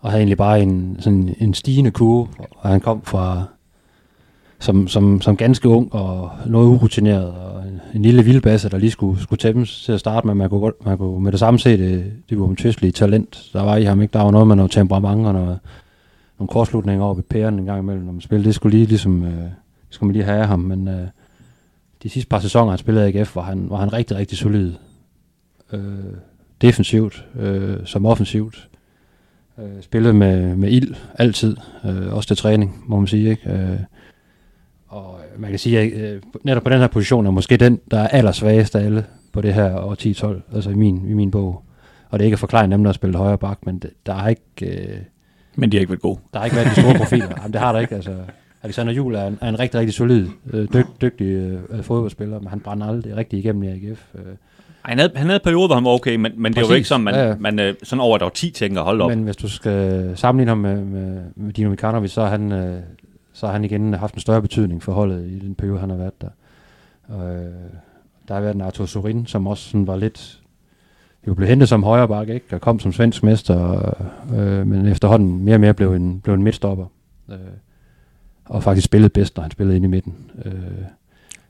Og 0.00 0.10
havde 0.10 0.20
egentlig 0.20 0.36
bare 0.36 0.62
en, 0.62 0.96
sådan 1.00 1.34
en 1.38 1.54
stigende 1.54 1.90
kurve. 1.90 2.28
Og 2.56 2.70
han 2.70 2.80
kom 2.80 3.02
fra 3.04 3.44
som, 4.58 4.88
som, 4.88 5.20
som 5.20 5.36
ganske 5.36 5.68
ung 5.68 5.94
og 5.94 6.30
noget 6.46 6.66
urutineret. 6.66 7.26
Og 7.26 7.62
en, 7.62 7.80
en 7.94 8.02
lille 8.02 8.22
vildbasse, 8.22 8.68
der 8.68 8.78
lige 8.78 8.90
skulle, 8.90 9.22
skulle 9.22 9.38
tæmmes 9.38 9.82
til 9.84 9.92
at 9.92 10.00
starte 10.00 10.26
med. 10.26 10.34
Man 10.34 10.48
kunne, 10.48 10.60
godt, 10.60 10.86
man 10.86 10.98
kunne 10.98 11.20
med 11.20 11.32
det 11.32 11.40
samme 11.40 11.58
se 11.58 11.78
det, 11.78 12.12
det 12.30 12.40
var 12.40 12.46
omtvistelige 12.46 12.92
talent, 12.92 13.50
der 13.52 13.62
var 13.62 13.76
i 13.76 13.84
ham. 13.84 14.02
Ikke? 14.02 14.12
Der 14.12 14.22
var 14.22 14.30
noget 14.30 14.46
med 14.46 14.56
noget 14.56 14.70
temperament 14.70 15.26
og 15.26 15.32
noget, 15.32 15.58
nogle 16.38 16.48
kortslutninger 16.48 17.04
over 17.04 17.14
ved 17.14 17.22
pæren 17.22 17.58
en 17.58 17.64
gang 17.64 17.78
imellem, 17.78 18.04
når 18.04 18.12
man 18.12 18.20
spillede. 18.20 18.46
Det 18.46 18.54
skulle 18.54 18.76
lige 18.78 18.86
ligesom... 18.86 19.24
Øh, 19.24 19.50
skulle 19.90 20.08
man 20.08 20.12
lige 20.12 20.24
have 20.24 20.38
af 20.38 20.48
ham, 20.48 20.60
men 20.60 20.88
øh, 20.88 21.06
de 22.02 22.08
sidste 22.08 22.28
par 22.28 22.38
sæsoner, 22.38 22.70
han 22.70 22.78
spillede 22.78 23.10
i 23.10 23.16
AGF, 23.16 23.36
var 23.36 23.42
han, 23.42 23.70
var 23.70 23.76
han 23.76 23.92
rigtig, 23.92 24.16
rigtig 24.16 24.38
solid. 24.38 24.72
Øh, 25.72 25.80
defensivt, 26.62 27.24
øh, 27.38 27.76
som 27.84 28.06
offensivt. 28.06 28.68
Øh, 29.58 29.82
spillede 29.82 30.14
med, 30.14 30.56
med 30.56 30.70
ild 30.70 30.94
altid, 31.14 31.56
øh, 31.84 32.14
også 32.14 32.26
til 32.26 32.36
træning, 32.36 32.84
må 32.86 32.96
man 32.96 33.06
sige. 33.06 33.30
Ikke? 33.30 33.50
Øh, 33.52 33.78
og 34.88 35.20
man 35.38 35.50
kan 35.50 35.58
sige, 35.58 35.80
at 35.80 35.92
øh, 35.92 36.22
netop 36.42 36.62
på 36.62 36.70
den 36.70 36.78
her 36.78 36.86
position 36.86 37.26
er 37.26 37.30
måske 37.30 37.56
den, 37.56 37.80
der 37.90 37.98
er 37.98 38.08
allersvagest 38.08 38.76
af 38.76 38.84
alle 38.84 39.04
på 39.32 39.40
det 39.40 39.54
her 39.54 39.78
år 39.78 39.94
10-12, 39.94 40.54
altså 40.54 40.70
i 40.70 40.74
min, 40.74 41.08
i 41.08 41.12
min 41.14 41.30
bog. 41.30 41.62
Og 42.10 42.18
det 42.18 42.24
er 42.24 42.26
ikke 42.26 42.34
at 42.34 42.38
forklare 42.40 42.70
dem, 42.70 42.82
der 42.82 42.88
har 42.88 42.92
spillet 42.92 43.16
højre 43.16 43.38
bak, 43.38 43.58
men 43.66 43.78
det, 43.78 43.90
der 44.06 44.12
har 44.12 44.28
ikke... 44.28 44.42
Øh, 44.62 44.98
Men 45.56 45.72
de 45.72 45.76
har 45.76 45.80
ikke 45.80 45.90
været 45.90 46.02
gode. 46.02 46.18
der 46.32 46.38
har 46.38 46.44
ikke 46.46 46.56
været 46.56 46.76
de 46.76 46.80
store 46.80 46.94
profiler. 46.98 47.34
Jamen, 47.38 47.52
det 47.52 47.60
har 47.60 47.72
der 47.72 47.80
ikke. 47.80 47.94
Altså, 47.94 48.16
Alexander 48.62 48.92
Juhl 48.92 49.14
er 49.14 49.26
en, 49.26 49.38
er 49.40 49.48
en 49.48 49.58
rigtig, 49.58 49.80
rigtig 49.80 49.94
solid, 49.94 50.28
øh, 50.52 50.68
dyg, 50.72 50.86
dygtig 51.00 51.26
øh, 51.26 51.82
fodboldspiller, 51.82 52.38
men 52.38 52.48
han 52.48 52.60
brænder 52.60 52.86
aldrig 52.86 53.16
rigtig 53.16 53.38
igennem 53.38 53.62
i 53.62 53.66
AGF. 53.66 54.06
Øh. 54.14 54.20
Ej, 54.24 54.34
han, 54.84 54.98
havde, 54.98 55.12
han 55.14 55.26
havde 55.26 55.36
en 55.36 55.44
periode, 55.44 55.66
hvor 55.68 55.74
han 55.74 55.84
var 55.84 55.90
okay, 55.90 56.16
men, 56.16 56.32
men 56.36 56.52
det 56.52 56.62
er 56.62 56.68
jo 56.68 56.74
ikke 56.74 56.88
sådan, 56.88 57.04
man, 57.04 57.14
Ja, 57.14 57.28
ja, 57.28 57.34
man 57.40 57.58
øh, 57.58 57.74
sådan 57.82 58.00
over 58.00 58.16
et 58.16 58.22
år 58.22 58.28
10 58.28 58.50
tænker, 58.50 58.82
hold 58.82 59.00
op. 59.00 59.10
Men 59.10 59.22
hvis 59.22 59.36
du 59.36 59.48
skal 59.48 60.12
sammenligne 60.16 60.50
ham 60.50 60.58
med, 60.58 60.84
med, 60.84 61.22
med 61.36 61.52
Dino 61.52 61.70
Mikanovic, 61.70 62.10
så 62.10 62.22
har 62.22 62.28
han, 62.28 62.52
øh, 62.52 62.80
så 63.32 63.46
har 63.46 63.52
han 63.52 63.64
igen 63.64 63.94
haft 63.94 64.14
en 64.14 64.20
større 64.20 64.42
betydning 64.42 64.82
for 64.82 64.92
holdet 64.92 65.26
i 65.26 65.38
den 65.38 65.54
periode, 65.54 65.78
han 65.78 65.90
har 65.90 65.96
været 65.96 66.20
der. 66.20 66.28
Øh, 67.10 67.46
der 68.28 68.34
har 68.34 68.40
været 68.40 68.54
en 68.54 68.60
Arthur 68.60 68.86
Sorin, 68.86 69.26
som 69.26 69.46
også 69.46 69.70
sådan 69.70 69.86
var 69.86 69.96
lidt... 69.96 70.40
Jo 71.26 71.34
blev 71.34 71.48
hentet 71.48 71.68
som 71.68 71.82
højre 71.82 72.08
bakke, 72.08 72.34
ikke? 72.34 72.46
Og 72.50 72.60
kom 72.60 72.80
som 72.80 72.92
svensk 72.92 73.22
mester, 73.22 73.94
øh, 74.34 74.66
men 74.66 74.86
efterhånden 74.86 75.44
mere 75.44 75.56
og 75.56 75.60
mere 75.60 75.74
blev 75.74 75.92
en, 75.92 76.20
blev 76.20 76.34
en 76.34 76.42
midtstopper. 76.42 76.86
Øh, 77.30 77.36
og 78.48 78.62
faktisk 78.62 78.84
spillede 78.84 79.08
bedst, 79.10 79.36
når 79.36 79.42
han 79.42 79.50
spillede 79.50 79.76
ind 79.76 79.84
i 79.84 79.88
midten. 79.88 80.14
Øh, 80.44 80.52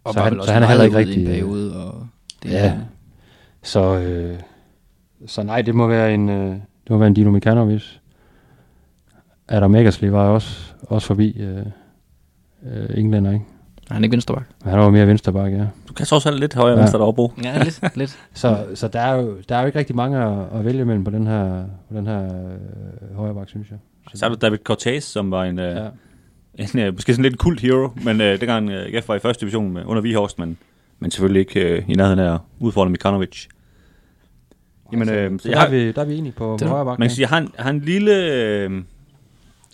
Og 0.05 0.15
Så 0.15 0.21
han- 0.21 0.33
så 0.33 0.39
også 0.39 0.53
han 0.53 0.63
er 0.63 0.67
heller 0.67 0.85
ikke 0.85 0.97
ude 0.97 1.03
i 1.03 1.05
en 1.05 1.09
rigtig, 1.09 1.23
øh, 1.27 1.33
periode, 1.35 1.77
og 1.87 2.07
det 2.43 2.51
Ja. 2.51 2.75
Så, 3.63 3.99
øh, 3.99 4.39
så 5.27 5.43
nej, 5.43 5.63
det 5.63 5.75
må 5.75 5.87
være 5.87 6.15
en, 6.15 6.29
øh, 6.29 6.51
det 6.51 6.91
må 6.91 6.99
være 6.99 7.09
en 7.09 7.15
Dino 7.15 7.31
Mikanovic. 7.31 7.83
Adam 9.49 9.75
Eggersley 9.75 10.09
var 10.09 10.29
også, 10.29 10.73
også 10.83 11.07
forbi 11.07 11.41
øh, 11.41 11.67
øh, 12.67 12.99
englænder, 12.99 13.33
ikke? 13.33 13.45
Er 13.91 13.95
han 13.95 14.05
ikke 14.05 14.13
venstreback? 14.15 14.47
Han 14.65 14.79
var 14.79 14.91
mere 14.91 15.07
venstreback, 15.07 15.53
ja. 15.55 15.67
Du 15.89 15.93
kan 15.93 16.07
trods 16.07 16.27
alt 16.27 16.41
lidt 16.41 16.55
højere 16.55 16.69
Ja. 16.71 16.77
ja. 16.77 16.81
venstre 16.81 16.99
derovre. 16.99 17.31
Ja, 17.45 17.63
lidt. 17.65 17.97
lidt. 17.97 18.19
Så, 18.35 18.67
så 18.75 18.89
der, 18.89 19.01
er 19.01 19.15
jo, 19.15 19.37
der 19.49 19.57
er 19.57 19.61
jo 19.61 19.67
ikke 19.67 19.79
rigtig 19.79 19.97
mange 19.97 20.19
at, 20.25 20.47
at 20.59 20.65
vælge 20.65 20.85
mellem 20.85 21.05
på 21.05 21.11
den 21.11 21.27
her, 21.27 21.65
på 21.91 21.97
den 21.97 22.07
her 22.07 22.25
øh, 22.25 23.17
højre 23.17 23.35
bak, 23.35 23.49
synes 23.49 23.71
jeg. 23.71 23.79
Så 24.15 24.25
er 24.27 24.31
der 24.31 24.37
David 24.37 24.59
Cortez, 24.59 25.05
som 25.05 25.31
var 25.31 25.45
en, 25.45 25.59
øh, 25.59 25.77
ja. 25.77 25.87
En 26.59 26.79
øh, 26.79 26.95
måske 26.95 27.13
sådan 27.13 27.23
lidt 27.23 27.35
en 27.35 27.39
kult 27.39 27.61
hero, 27.61 27.89
men 28.05 28.21
øh, 28.21 28.41
dengang 28.41 28.71
øh, 28.71 28.93
jeg 28.93 29.03
var 29.09 29.15
i 29.15 29.19
første 29.19 29.41
division 29.41 29.73
med, 29.73 29.83
under 29.85 30.03
Vihorst, 30.03 30.39
men, 30.39 30.57
men 30.99 31.11
selvfølgelig 31.11 31.41
ikke 31.41 31.61
øh, 31.61 31.83
i 31.89 31.95
nærheden 31.95 32.19
af 32.19 32.35
at 32.35 32.41
udfordre 32.59 32.91
Mikanovic. 32.91 33.47
Jamen, 34.93 35.09
øh, 35.09 35.41
så 35.41 35.49
jeg 35.49 35.55
der, 35.55 35.61
har, 35.61 35.67
er 35.67 35.71
vi, 35.71 35.93
der 35.93 36.01
er 36.01 36.07
vi 36.07 36.17
enige 36.17 36.33
på, 36.33 36.59
på 36.63 36.69
højre 36.69 36.85
bak. 36.85 36.99
man 36.99 37.09
kan 37.09 37.15
sige, 37.15 37.23
jeg 37.23 37.29
har 37.29 37.39
en, 37.39 37.53
har 37.59 37.71
en 37.71 37.81
lille... 37.81 38.33
Øh, 38.33 38.83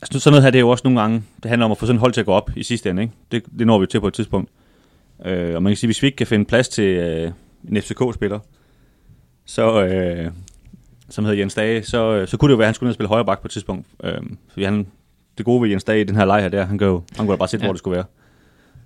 altså 0.03 0.21
sådan 0.21 0.33
noget 0.33 0.43
her, 0.43 0.51
det 0.51 0.59
er 0.59 0.61
jo 0.61 0.69
også 0.69 0.83
nogle 0.85 1.01
gange, 1.01 1.23
det 1.43 1.49
handler 1.49 1.65
om 1.65 1.73
at 1.73 1.79
få 1.79 1.87
sådan 1.87 1.97
et 1.97 2.01
hold 2.01 2.13
til 2.13 2.21
at 2.21 2.27
gå 2.27 2.33
op 2.33 2.51
i 2.57 2.63
sidste 2.63 2.91
ende, 2.91 3.03
ikke? 3.03 3.15
Det, 3.33 3.45
det 3.59 3.67
når 3.67 3.79
vi 3.79 3.87
til 3.87 4.01
på 4.01 4.09
et 4.09 4.15
tidspunkt. 4.15 4.51
Øh, 5.25 5.55
og 5.55 5.63
man 5.63 5.71
kan 5.71 5.77
sige, 5.77 5.89
hvis 5.89 6.03
vi 6.03 6.07
ikke 6.07 6.17
kan 6.17 6.27
finde 6.27 6.45
plads 6.45 6.69
til 6.69 6.85
øh, 6.85 7.33
en 7.69 7.83
FCK-spiller, 7.83 8.39
så, 9.47 9.85
øh, 9.85 10.31
som 11.09 11.25
hedder 11.25 11.39
Jens 11.39 11.55
Dage, 11.55 11.83
så, 11.83 12.13
øh, 12.13 12.29
så 12.29 12.37
kunne 12.37 12.49
det 12.49 12.53
jo 12.53 12.57
være, 12.57 12.65
at 12.65 12.69
han 12.69 12.75
skulle 12.75 12.87
ned 12.87 12.91
og 12.91 12.95
spille 12.95 13.09
højre 13.09 13.25
bak 13.25 13.41
på 13.41 13.49
et 13.49 13.51
tidspunkt. 13.53 13.87
Øh, 14.05 14.21
fordi 14.49 14.65
han, 14.65 14.87
det 15.39 15.47
gode 15.47 15.63
ved 15.63 15.69
Jens 15.69 15.85
Dage 15.85 16.01
i 16.01 16.05
den 16.05 16.17
her 16.17 16.25
leg 16.25 16.41
her, 16.43 16.49
der, 16.49 16.65
han, 16.65 16.79
kan 16.79 16.87
jo, 16.87 17.03
han 17.17 17.27
kunne 17.27 17.33
da 17.33 17.39
bare 17.39 17.49
sætte, 17.49 17.65
Ja. 17.65 17.67
hvor 17.67 17.73
det 17.73 17.79
skulle 17.79 17.95
være. 17.97 18.05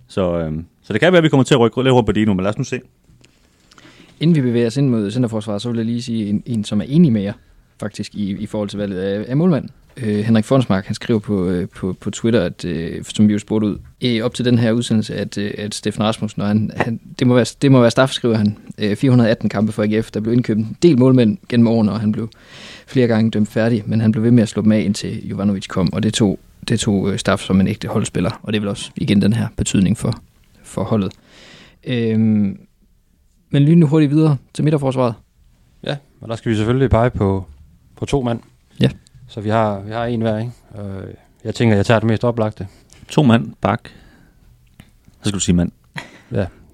Så, 0.08 0.38
øh, 0.38 0.52
så 0.82 0.92
det 0.92 1.00
kan 1.00 1.12
være, 1.12 1.18
at 1.18 1.24
vi 1.24 1.28
kommer 1.28 1.44
til 1.44 1.54
at 1.54 1.60
rykke 1.60 1.82
lidt 1.82 1.92
rundt 1.94 2.06
på 2.06 2.12
Dino, 2.12 2.34
men 2.34 2.42
lad 2.42 2.50
os 2.50 2.58
nu 2.58 2.64
se. 2.64 2.80
Inden 4.20 4.36
vi 4.36 4.40
bevæger 4.40 4.66
os 4.66 4.76
ind 4.76 4.88
mod 4.88 5.10
centerforsvaret, 5.10 5.62
så 5.62 5.68
vil 5.68 5.76
jeg 5.76 5.86
lige 5.86 6.02
sige 6.02 6.26
en, 6.28 6.42
en 6.46 6.64
som 6.64 6.80
er 6.80 6.84
enig 6.88 7.12
med 7.12 7.22
jer, 7.22 7.32
faktisk, 7.80 8.14
i, 8.14 8.36
i 8.36 8.46
forhold 8.46 8.68
til 8.68 8.78
valget 8.78 8.98
af, 9.00 9.24
af 9.28 9.36
målmand. 9.36 9.68
Øh, 9.96 10.18
Henrik 10.18 10.44
Fonsmark, 10.44 10.84
han 10.86 10.94
skriver 10.94 11.20
på, 11.20 11.46
øh, 11.48 11.68
på, 11.68 11.96
på 12.00 12.10
Twitter, 12.10 12.40
at, 12.44 12.64
øh, 12.64 13.04
som 13.04 13.28
vi 13.28 13.32
jo 13.32 13.38
spurgte 13.38 13.66
ud, 13.66 13.78
øh, 14.04 14.22
op 14.24 14.34
til 14.34 14.44
den 14.44 14.58
her 14.58 14.72
udsendelse, 14.72 15.14
at, 15.14 15.38
øh, 15.38 15.50
at 15.58 15.74
Steffen 15.74 16.02
Rasmussen, 16.02 16.42
og 16.42 16.48
han, 16.48 16.70
han, 16.76 17.00
det, 17.18 17.26
må 17.26 17.34
være, 17.34 17.46
det 17.62 17.72
må 17.72 17.80
være 17.80 17.90
staff, 17.90 18.12
skriver 18.12 18.36
han, 18.36 18.56
øh, 18.78 18.96
418 18.96 19.48
kampe 19.48 19.72
for 19.72 19.82
AGF, 19.82 20.10
der 20.10 20.20
blev 20.20 20.32
indkøbt 20.34 20.58
en 20.58 20.76
del 20.82 20.98
målmænd 20.98 21.38
gennem 21.48 21.66
årene, 21.68 21.92
og 21.92 22.00
han 22.00 22.12
blev 22.12 22.30
flere 22.88 23.06
gange 23.06 23.30
dømt 23.30 23.48
færdig, 23.48 23.82
men 23.86 24.00
han 24.00 24.12
blev 24.12 24.24
ved 24.24 24.30
med 24.30 24.42
at 24.42 24.48
slå 24.48 24.62
dem 24.62 24.72
af, 24.72 24.80
indtil 24.80 25.28
Jovanovic 25.28 25.66
kom, 25.66 25.92
og 25.92 26.02
det 26.02 26.14
tog, 26.14 26.38
det 26.68 26.80
tog 26.80 27.12
øh, 27.12 27.18
staff 27.18 27.42
som 27.42 27.60
en 27.60 27.68
ægte 27.68 27.88
holdspiller, 27.88 28.40
og 28.42 28.52
det 28.52 28.56
er 28.56 28.60
vel 28.60 28.68
også 28.68 28.90
igen 28.96 29.22
den 29.22 29.32
her 29.32 29.48
betydning 29.56 29.98
for, 29.98 30.20
for 30.62 30.84
holdet. 30.84 31.12
Øhm, 31.84 32.58
men 33.50 33.62
lige 33.62 33.76
nu 33.76 33.86
hurtigt 33.86 34.10
videre 34.12 34.36
til 34.54 34.64
midterforsvaret. 34.64 35.14
Ja, 35.82 35.96
og 36.20 36.28
der 36.28 36.36
skal 36.36 36.50
vi 36.50 36.56
selvfølgelig 36.56 36.90
pege 36.90 37.10
på, 37.10 37.46
på 37.96 38.06
to 38.06 38.22
mand. 38.22 38.40
Ja. 38.80 38.90
Så 39.28 39.40
vi 39.40 39.48
har, 39.48 39.80
vi 39.80 39.92
har 39.92 40.04
en 40.04 40.20
hver, 40.20 40.38
ikke? 40.38 40.52
Og 40.70 41.02
jeg 41.44 41.54
tænker, 41.54 41.76
jeg 41.76 41.86
tager 41.86 42.00
det 42.00 42.08
mest 42.08 42.24
oplagte. 42.24 42.66
To 43.08 43.22
mand, 43.22 43.52
bak. 43.60 43.80
Så 45.08 45.28
skal 45.28 45.32
du 45.32 45.40
sige 45.40 45.56
mand. 45.56 45.72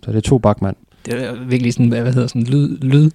Så 0.02 0.10
det 0.10 0.16
er 0.16 0.20
to 0.20 0.38
bakmand. 0.38 0.76
Det 1.06 1.24
er 1.24 1.44
virkelig 1.44 1.72
sådan, 1.72 1.88
hvad, 1.88 2.02
hvad 2.02 2.12
hedder 2.12 2.28
sådan, 2.28 2.42
lyd, 2.42 2.78
lyd 2.78 3.10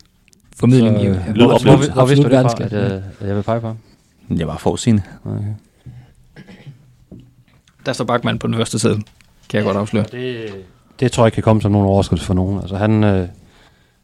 formidling 0.60 0.96
Så, 0.98 1.04
i 1.04 1.08
øh, 1.08 1.16
lyd- 1.36 1.46
hvor, 1.46 1.94
hvor 1.94 2.06
vidste 2.06 2.24
du 2.24 2.30
det 2.30 2.42
fra, 2.52 2.64
at, 2.64 2.74
øh, 2.74 3.02
at 3.22 3.28
jeg 3.28 3.36
vil 3.36 3.44
pege 3.44 3.62
på 3.62 3.68
ham? 3.68 3.78
Jeg 4.30 4.48
var 4.48 4.58
forudsigende. 4.58 5.02
Okay. 5.26 5.44
Der 7.86 7.94
står 7.94 8.06
Bachmann 8.06 8.40
på 8.40 8.48
den 8.48 8.56
første 8.56 8.80
side, 8.80 8.96
kan 9.50 9.58
jeg 9.58 9.64
godt 9.64 9.78
afsløre. 9.78 10.06
Det, 10.12 10.38
det 11.00 11.12
tror 11.12 11.24
jeg 11.24 11.28
ikke 11.28 11.36
kan 11.36 11.44
komme 11.44 11.62
som 11.62 11.72
nogen 11.72 11.88
overraskelse 11.88 12.26
for 12.26 12.34
nogen. 12.34 12.60
Altså 12.60 12.76
han, 12.78 13.04
øh, 13.04 13.28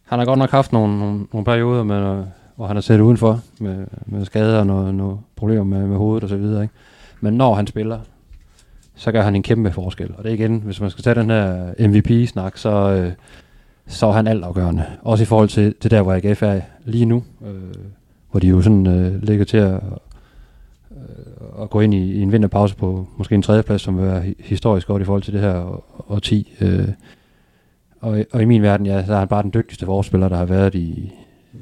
han 0.06 0.20
har 0.20 0.26
godt 0.26 0.40
nok 0.40 0.52
haft 0.52 0.74
nogle, 0.74 1.00
nogle, 1.00 1.26
nogle 1.34 1.46
perioder, 1.46 1.84
med, 1.84 1.96
øh, 2.20 2.24
hvor 2.56 2.68
han 2.68 2.76
har 2.76 2.82
siddet 2.82 3.02
udenfor 3.02 3.42
med, 3.60 3.86
med 4.06 4.26
skader 4.26 4.60
og 4.60 4.68
noget, 4.68 4.96
noget 4.96 5.18
problemer 5.36 5.64
med, 5.64 5.88
med 5.88 5.98
hovedet 5.98 6.24
og 6.24 6.30
så 6.30 6.38
videre. 6.38 6.62
Ikke? 6.64 6.74
Men 7.22 7.34
når 7.34 7.56
han 7.56 7.68
spiller, 7.68 8.00
så 8.96 9.12
gør 9.12 9.22
han 9.22 9.36
en 9.36 9.44
kæmpe 9.44 9.72
forskel. 9.72 10.12
Og 10.18 10.24
det 10.24 10.30
er 10.30 10.34
igen, 10.34 10.62
hvis 10.66 10.82
man 10.82 10.90
skal 10.90 11.04
tage 11.04 11.16
den 11.16 11.30
her 11.30 11.74
MVP-snak, 11.88 12.58
så, 12.58 12.70
øh, 12.70 13.12
så 13.88 14.08
er 14.08 14.12
han 14.12 14.28
altafgørende. 14.28 14.86
Også 15.02 15.22
i 15.22 15.26
forhold 15.26 15.50
til, 15.50 15.76
til 15.82 15.92
der, 15.92 16.02
hvor 16.02 16.14
AGF 16.14 16.44
er 16.44 16.62
lige 16.86 17.06
nu, 17.06 17.24
øh, 17.46 17.76
hvor 18.32 18.40
de 18.40 18.48
jo 18.48 18.62
sådan 18.62 18.88
øh, 18.88 19.24
ligger 19.24 19.46
til 19.46 19.58
at, 19.58 19.74
øh, 20.92 21.62
at 21.62 21.70
gå 21.70 21.80
ind 21.80 21.94
i, 21.94 22.14
i 22.14 22.22
en 22.22 22.32
vinterpause 22.32 22.76
på 22.76 23.08
måske 23.18 23.36
en 23.36 23.42
tredjeplads, 23.42 23.82
som 23.82 23.98
vil 23.98 24.06
være 24.06 24.34
historisk 24.40 24.88
godt 24.88 25.02
i 25.02 25.06
forhold 25.06 25.22
til 25.22 25.34
det 25.34 25.42
her 25.42 25.84
årti. 26.12 26.54
Øh, 26.62 26.88
og, 28.02 28.26
og 28.32 28.42
i 28.42 28.46
min 28.46 28.62
verden, 28.62 28.86
ja, 28.86 29.06
så 29.06 29.14
er 29.14 29.20
han 29.20 29.28
bare 29.28 29.44
den 29.44 29.54
dygtigste 29.54 29.86
forspiller, 29.86 30.30
der 30.30 30.38
har 30.38 30.46
været 30.46 30.76
i, 30.76 31.14
øh, 31.54 31.60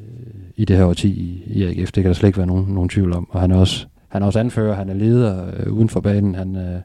i 0.56 0.66
det 0.66 0.78
her 0.78 0.86
årti 0.86 1.08
i, 1.08 1.44
i 1.48 1.64
AGF. 1.64 1.92
Det 1.92 2.04
kan 2.04 2.10
der 2.10 2.14
slet 2.14 2.30
ikke 2.30 2.38
være 2.38 2.48
nogen, 2.48 2.74
nogen 2.74 2.90
tvivl 2.90 3.14
om. 3.14 3.28
Og 3.30 3.42
han 3.42 3.52
er 3.52 3.58
også, 3.58 3.86
han 4.08 4.22
er 4.22 4.26
også 4.26 4.40
anfører, 4.40 4.76
han 4.76 4.90
er 4.90 4.94
leder 4.94 5.46
øh, 5.58 5.74
uden 5.74 5.90
for 5.90 6.00
banen. 6.00 6.36
Han, 6.36 6.56
øh, 6.56 6.82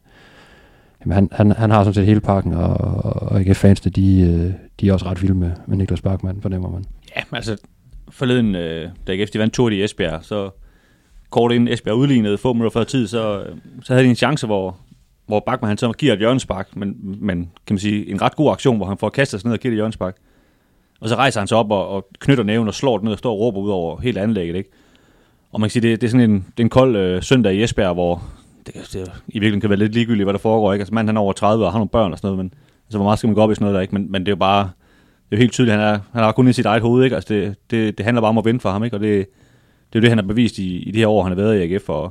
jamen, 1.01 1.15
han, 1.15 1.29
han, 1.33 1.53
han 1.53 1.71
har 1.71 1.83
sådan 1.83 1.95
set 1.95 2.07
hele 2.07 2.21
pakken, 2.21 2.53
og, 2.53 2.77
og 3.05 3.41
AGF-fansene, 3.41 3.93
de, 3.93 4.21
øh, 4.21 4.68
de 4.81 4.89
er 4.89 4.93
også 4.93 5.07
ret 5.07 5.23
vilde 5.23 5.35
med, 5.35 5.51
med 5.67 5.77
Niklas 5.77 6.01
Bachmann, 6.01 6.43
fornemmer 6.43 6.71
man. 6.71 6.85
Ja, 7.17 7.23
men 7.31 7.37
altså, 7.37 7.57
forleden, 8.11 8.55
øh, 8.55 8.91
da 9.07 9.13
AGF 9.13 9.31
de 9.31 9.39
vandt 9.39 9.55
tur 9.55 9.71
i 9.71 9.85
Esbjerg, 9.85 10.25
så 10.25 10.51
kort 11.31 11.53
inden 11.53 11.73
Esbjerg 11.73 11.97
udlignede 11.97 12.39
få 12.39 12.53
minutter 12.53 12.81
før 12.81 12.85
tid, 12.85 13.07
så, 13.07 13.43
øh, 13.43 13.57
så 13.83 13.93
havde 13.93 14.05
de 14.05 14.11
en 14.11 14.17
chance, 14.17 14.47
hvor, 14.47 14.77
hvor 15.27 15.41
Bachmann 15.47 15.69
han 15.69 15.79
så 15.79 15.93
giver 15.93 16.13
et 16.13 16.19
hjørnespark, 16.19 16.77
men, 16.77 16.97
men 17.03 17.51
kan 17.67 17.75
man 17.75 17.79
sige, 17.79 18.11
en 18.11 18.23
ret 18.23 18.37
god 18.37 18.53
aktion, 18.53 18.77
hvor 18.77 18.87
han 18.87 18.99
får 18.99 19.09
kastet 19.09 19.41
sig 19.41 19.49
ned 19.49 19.55
og 19.55 19.61
giver 19.61 19.73
et 19.73 19.77
hjørnespark. 19.77 20.17
Og 21.01 21.09
så 21.09 21.15
rejser 21.15 21.41
han 21.41 21.49
sig 21.49 21.59
op 21.59 21.71
og, 21.71 21.89
og 21.89 22.09
knytter 22.19 22.45
næven 22.45 22.69
og 22.69 22.75
slår 22.75 22.99
den 22.99 23.05
ned 23.05 23.13
og 23.13 23.19
står 23.19 23.33
og 23.33 23.39
råber 23.39 23.61
ud 23.61 23.71
over 23.71 24.01
hele 24.01 24.21
anlægget, 24.21 24.57
ikke? 24.57 24.71
Og 25.53 25.61
man 25.61 25.69
kan 25.69 25.73
sige, 25.73 25.91
det, 25.91 26.01
det 26.01 26.07
er 26.07 26.11
sådan 26.11 26.31
en, 26.31 26.37
det 26.37 26.61
er 26.61 26.65
en 26.65 26.69
kold 26.69 26.97
øh, 26.97 27.23
søndag 27.23 27.55
i 27.55 27.63
Esbjerg, 27.63 27.95
hvor 27.95 28.23
det, 28.67 28.75
det, 28.75 29.13
i 29.29 29.33
virkeligheden 29.33 29.61
kan 29.61 29.71
være 29.71 29.79
lidt 29.79 29.93
ligegyldigt, 29.93 30.25
hvad 30.25 30.33
der 30.33 30.39
foregår, 30.39 30.73
ikke? 30.73 30.83
Altså 30.83 30.95
manden 30.95 31.09
han 31.09 31.17
er 31.17 31.21
over 31.21 31.33
30 31.33 31.65
og 31.65 31.73
har 31.73 31.79
nogle 31.79 31.89
børn 31.89 32.13
og 32.13 32.19
sådan 32.19 32.27
noget, 32.27 32.45
men 32.45 32.55
altså, 32.89 32.99
hvor 32.99 33.05
meget 33.05 33.19
skal 33.19 33.29
man 33.29 33.35
gå 33.35 33.41
op 33.41 33.51
i 33.51 33.55
sådan 33.55 33.65
noget 33.65 33.75
der, 33.75 33.81
ikke? 33.81 33.95
Men, 33.95 34.13
men 34.13 34.23
det 34.23 34.29
er 34.29 34.33
jo 34.33 34.37
bare, 34.37 34.63
det 34.63 35.33
er 35.33 35.37
jo 35.37 35.41
helt 35.41 35.53
tydeligt, 35.53 35.77
han, 35.77 35.95
er, 35.95 35.99
han 36.13 36.23
har 36.23 36.33
kun 36.33 36.49
i 36.49 36.53
sit 36.53 36.67
eget 36.67 36.83
hoved, 36.83 37.05
ikke? 37.05 37.17
Altså 37.17 37.35
det, 37.35 37.57
det, 37.71 37.99
det 37.99 38.05
handler 38.05 38.21
bare 38.21 38.29
om 38.29 38.39
at 38.39 38.45
vinde 38.45 38.61
for 38.61 38.71
ham, 38.71 38.85
ikke? 38.85 38.97
Og 38.97 39.01
det, 39.01 39.27
det 39.93 39.99
er 39.99 40.01
jo 40.01 40.01
det, 40.01 40.09
han 40.09 40.19
har 40.19 40.27
bevist 40.27 40.59
i, 40.59 40.77
i 40.77 40.91
det 40.91 40.97
her 40.97 41.09
år, 41.09 41.23
han 41.23 41.33
har 41.33 41.37
været 41.37 41.59
i 41.59 41.75
AGF, 41.75 41.89
og, 41.89 42.03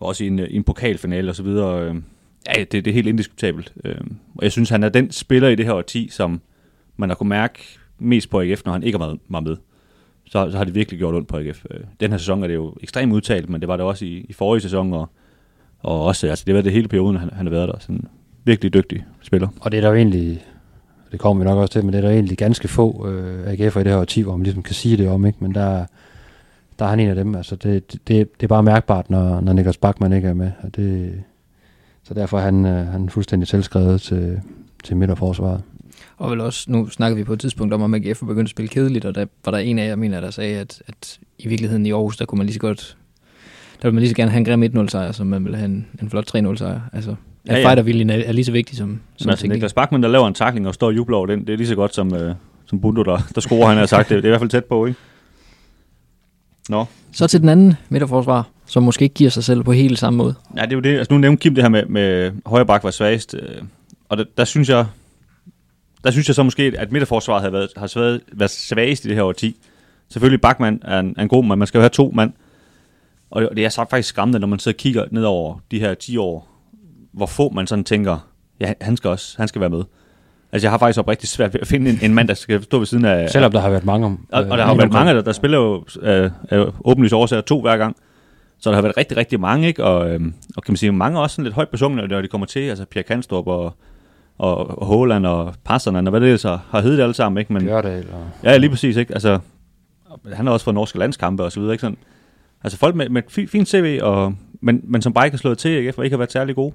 og 0.00 0.06
også 0.08 0.24
i 0.24 0.26
en, 0.26 0.38
i 0.38 0.56
en 0.56 0.64
pokalfinale 0.64 1.30
og 1.30 1.36
så 1.36 1.42
videre. 1.42 1.82
Øh, 1.82 1.94
ja, 2.46 2.60
det, 2.60 2.72
det 2.72 2.86
er 2.86 2.92
helt 2.92 3.08
indiskutabelt. 3.08 3.72
Øh, 3.84 4.00
og 4.34 4.42
jeg 4.42 4.52
synes, 4.52 4.70
han 4.70 4.82
er 4.82 4.88
den 4.88 5.10
spiller 5.10 5.48
i 5.48 5.54
det 5.54 5.66
her 5.66 5.72
årti, 5.72 6.08
som 6.08 6.40
man 6.96 7.08
har 7.10 7.16
kunne 7.16 7.28
mærke 7.28 7.78
mest 7.98 8.30
på 8.30 8.40
AGF, 8.40 8.62
når 8.64 8.72
han 8.72 8.82
ikke 8.82 8.98
har 8.98 9.06
været 9.06 9.44
med. 9.44 9.56
Så, 10.26 10.50
så 10.50 10.56
har 10.56 10.64
det 10.64 10.74
virkelig 10.74 10.98
gjort 10.98 11.14
ondt 11.14 11.28
på 11.28 11.36
AGF. 11.36 11.64
Øh, 11.70 11.80
den 12.00 12.10
her 12.10 12.18
sæson 12.18 12.42
er 12.42 12.46
det 12.46 12.54
jo 12.54 12.74
ekstremt 12.80 13.12
udtalt, 13.12 13.48
men 13.48 13.60
det 13.60 13.68
var 13.68 13.76
det 13.76 13.86
også 13.86 14.04
i, 14.04 14.26
i 14.28 14.32
forrige 14.32 14.60
sæson, 14.60 14.92
og, 14.92 15.08
og 15.78 16.04
også, 16.04 16.26
altså 16.26 16.44
det 16.46 16.54
var 16.54 16.62
det 16.62 16.72
hele 16.72 16.88
perioden, 16.88 17.16
han, 17.16 17.30
han 17.32 17.46
har 17.46 17.50
været 17.50 17.68
der. 17.68 17.78
Sådan 17.78 18.08
virkelig 18.44 18.74
dygtig 18.74 19.04
spiller. 19.22 19.48
Og 19.60 19.72
det 19.72 19.78
er 19.78 19.80
der 19.80 19.88
jo 19.88 19.94
egentlig, 19.94 20.44
det 21.12 21.20
kommer 21.20 21.44
vi 21.44 21.48
nok 21.48 21.58
også 21.58 21.72
til, 21.72 21.84
men 21.84 21.92
det 21.92 21.98
er 21.98 22.02
der 22.02 22.14
egentlig 22.14 22.38
ganske 22.38 22.68
få 22.68 23.08
øh, 23.08 23.52
AGF'er 23.52 23.78
i 23.78 23.84
det 23.84 23.92
her 23.92 23.98
årti, 23.98 24.22
hvor 24.22 24.36
man 24.36 24.44
ligesom 24.44 24.62
kan 24.62 24.74
sige 24.74 24.96
det 24.96 25.08
om, 25.08 25.26
ikke? 25.26 25.38
men 25.40 25.54
der, 25.54 25.86
der 26.78 26.84
er 26.84 26.88
han 26.88 27.00
en 27.00 27.08
af 27.08 27.14
dem. 27.14 27.34
Altså 27.34 27.56
det, 27.56 27.92
det, 27.92 28.08
det 28.08 28.42
er 28.42 28.46
bare 28.48 28.62
mærkbart, 28.62 29.10
når, 29.10 29.40
når 29.40 29.52
Niklas 29.52 29.76
Bachmann 29.76 30.14
ikke 30.14 30.28
er 30.28 30.34
med. 30.34 30.50
Og 30.62 30.76
det, 30.76 31.12
så 32.02 32.14
derfor 32.14 32.38
er 32.38 32.42
han, 32.42 32.66
øh, 32.66 32.86
han 32.86 33.08
fuldstændig 33.08 33.48
selvskrevet 33.48 34.00
til, 34.00 34.40
til 34.84 34.96
midterforsvaret. 34.96 35.62
Og 36.16 36.30
vel 36.30 36.40
også, 36.40 36.70
nu 36.70 36.88
snakker 36.88 37.16
vi 37.16 37.24
på 37.24 37.32
et 37.32 37.40
tidspunkt 37.40 37.74
om, 37.74 37.94
at 37.94 38.06
AGF 38.06 38.20
begyndte 38.20 38.42
at 38.42 38.48
spille 38.48 38.68
kedeligt, 38.68 39.04
og 39.04 39.14
der 39.14 39.26
var 39.44 39.52
der 39.52 39.58
en 39.58 39.78
af 39.78 39.86
jer, 39.86 39.96
mener, 39.96 40.20
der 40.20 40.30
sagde, 40.30 40.58
at, 40.58 40.82
at 40.86 41.18
i 41.38 41.48
virkeligheden 41.48 41.86
i 41.86 41.92
Aarhus, 41.92 42.16
der 42.16 42.24
kunne 42.24 42.36
man 42.36 42.46
lige 42.46 42.54
så 42.54 42.60
godt, 42.60 42.96
der 43.82 43.88
ville 43.88 43.94
man 43.94 44.00
lige 44.00 44.10
så 44.10 44.16
gerne 44.16 44.30
have 44.30 44.38
en 44.38 44.60
grim 44.60 44.86
1-0 44.86 44.88
sejr, 44.88 45.12
som 45.12 45.26
man 45.26 45.44
ville 45.44 45.56
have 45.56 45.68
en, 45.68 45.86
en 46.02 46.10
flot 46.10 46.36
3-0 46.36 46.56
sejr. 46.56 46.80
Altså, 46.92 47.14
at 47.46 47.52
ja, 47.54 47.58
ja. 47.60 47.68
fighterviljen 47.68 48.10
er, 48.10 48.14
er 48.14 48.32
lige 48.32 48.44
så 48.44 48.52
vigtig 48.52 48.76
som, 48.76 49.00
som 49.16 49.30
altså, 49.30 49.46
Niklas 49.46 49.72
Bachmann, 49.72 50.02
der 50.02 50.08
laver 50.08 50.28
en 50.28 50.34
takling 50.34 50.68
og 50.68 50.74
står 50.74 50.86
og 50.86 50.96
jubler 50.96 51.16
over 51.16 51.26
den, 51.26 51.40
det 51.46 51.52
er 51.52 51.56
lige 51.56 51.66
så 51.66 51.74
godt 51.74 51.94
som, 51.94 52.14
øh, 52.14 52.34
som 52.66 52.80
Bundo, 52.80 53.02
der, 53.02 53.18
der 53.34 53.40
scorer, 53.40 53.68
han 53.68 53.78
har 53.78 53.86
sagt. 53.86 54.08
Det, 54.08 54.16
det 54.16 54.24
er 54.24 54.28
i 54.28 54.30
hvert 54.30 54.40
fald 54.40 54.50
tæt 54.50 54.64
på, 54.64 54.86
ikke? 54.86 54.98
Nå. 56.68 56.84
Så 57.12 57.26
til 57.26 57.40
den 57.40 57.48
anden 57.48 57.74
midterforsvar, 57.88 58.48
som 58.66 58.82
måske 58.82 59.02
ikke 59.02 59.14
giver 59.14 59.30
sig 59.30 59.44
selv 59.44 59.62
på 59.62 59.72
helt 59.72 59.98
samme 59.98 60.16
måde. 60.16 60.34
Ja, 60.56 60.62
det 60.62 60.72
er 60.72 60.76
jo 60.76 60.80
det. 60.80 60.98
Altså, 60.98 61.14
nu 61.14 61.18
nævnte 61.18 61.40
Kim 61.40 61.54
det 61.54 61.64
her 61.64 61.68
med, 61.68 61.86
med 61.86 62.32
højre 62.46 62.66
bak 62.66 62.84
var 62.84 62.90
svagest, 62.90 63.34
øh, 63.34 63.62
og 64.08 64.16
der, 64.16 64.24
der, 64.36 64.44
synes 64.44 64.68
jeg, 64.68 64.86
der 66.04 66.10
synes 66.10 66.28
jeg 66.28 66.34
så 66.34 66.42
måske, 66.42 66.72
at 66.78 66.92
midterforsvaret 66.92 67.42
har 67.42 67.50
været, 67.50 67.68
har 67.76 67.92
været, 67.96 68.20
været 68.32 68.50
svagest 68.50 69.04
i 69.04 69.08
det 69.08 69.16
her 69.16 69.22
år 69.22 69.32
10. 69.32 69.56
Selvfølgelig 70.08 70.40
Bachmann 70.40 70.82
er 70.84 70.98
en, 70.98 71.14
er 71.18 71.22
en 71.22 71.28
god 71.28 71.44
mand, 71.44 71.58
man 71.58 71.66
skal 71.66 71.78
jo 71.78 71.82
have 71.82 71.90
to 71.90 72.10
mand. 72.14 72.32
Og 73.30 73.56
det 73.56 73.64
er 73.64 73.68
så 73.68 73.86
faktisk 73.90 74.08
skræmmende, 74.08 74.38
når 74.38 74.46
man 74.46 74.58
så 74.58 74.72
kigger 74.72 75.04
ned 75.10 75.24
over 75.24 75.58
de 75.70 75.80
her 75.80 75.94
10 75.94 76.16
år, 76.16 76.49
hvor 77.12 77.26
få 77.26 77.50
man 77.50 77.66
sådan 77.66 77.84
tænker, 77.84 78.28
ja, 78.60 78.72
han 78.80 78.96
skal 78.96 79.10
også, 79.10 79.34
han 79.38 79.48
skal 79.48 79.60
være 79.60 79.70
med. 79.70 79.82
Altså, 80.52 80.66
jeg 80.66 80.70
har 80.70 80.78
faktisk 80.78 81.08
rigtig 81.08 81.28
svært 81.28 81.54
ved 81.54 81.60
at 81.60 81.66
finde 81.66 81.90
en, 81.90 81.98
en 82.02 82.14
mand, 82.14 82.28
der 82.28 82.34
skal 82.34 82.62
stå 82.62 82.78
ved 82.78 82.86
siden 82.86 83.04
af... 83.04 83.30
Selvom 83.30 83.52
der 83.52 83.60
har 83.60 83.70
været 83.70 83.84
mange 83.84 84.06
om... 84.06 84.26
Og, 84.32 84.44
og 84.44 84.58
der 84.58 84.64
har 84.64 84.74
været 84.74 84.92
mange, 84.92 85.14
der, 85.14 85.22
der 85.22 85.32
spiller 85.32 85.58
jo 85.58 85.84
øh, 86.02 86.30
øh, 86.52 86.66
åbenlyst 86.84 87.14
årsager 87.14 87.40
to 87.40 87.60
hver 87.60 87.76
gang. 87.76 87.96
Så 88.58 88.70
der 88.70 88.76
har 88.76 88.82
været 88.82 88.96
rigtig, 88.96 89.16
rigtig 89.16 89.40
mange, 89.40 89.66
ikke? 89.66 89.84
Og, 89.84 90.10
øh, 90.10 90.20
og 90.56 90.62
kan 90.62 90.72
man 90.72 90.76
sige, 90.76 90.92
mange 90.92 91.20
også 91.20 91.34
sådan 91.34 91.44
lidt 91.44 91.54
højt 91.54 91.68
besungne, 91.68 92.06
når 92.06 92.20
de 92.20 92.28
kommer 92.28 92.46
til. 92.46 92.60
Altså, 92.60 92.84
Pierre 92.84 93.06
Kanstrup 93.06 93.46
og, 93.46 93.74
og, 94.38 94.78
og 94.78 94.86
Håland 94.86 95.26
og 95.26 95.54
Passerland, 95.64 96.08
og 96.08 96.10
hvad 96.10 96.20
det 96.20 96.32
er, 96.32 96.36
så 96.36 96.58
har 96.70 96.80
heddet 96.80 97.02
alle 97.02 97.14
sammen, 97.14 97.40
ikke? 97.40 97.52
Men, 97.52 97.64
Bjørdal 97.64 98.06
og... 98.12 98.26
Ja, 98.44 98.56
lige 98.56 98.70
præcis, 98.70 98.96
ikke? 98.96 99.14
Altså, 99.14 99.38
han 100.32 100.46
har 100.46 100.52
også 100.52 100.64
fået 100.64 100.74
norske 100.74 100.98
landskampe 100.98 101.44
og 101.44 101.52
så 101.52 101.60
videre, 101.60 101.74
ikke? 101.74 101.80
Sådan, 101.80 101.98
altså, 102.64 102.78
folk 102.78 102.94
med, 102.94 103.08
med 103.08 103.22
fint, 103.28 103.50
fint 103.50 103.68
CV, 103.68 103.98
og, 104.02 104.34
men, 104.60 104.80
men 104.84 105.02
som 105.02 105.12
bare 105.12 105.26
ikke 105.26 105.34
har 105.34 105.38
slået 105.38 105.58
til, 105.58 105.70
ikke? 105.70 105.92
For 105.92 106.02
ikke 106.02 106.14
har 106.14 106.18
været 106.18 106.32
særlig 106.32 106.54
gode. 106.54 106.74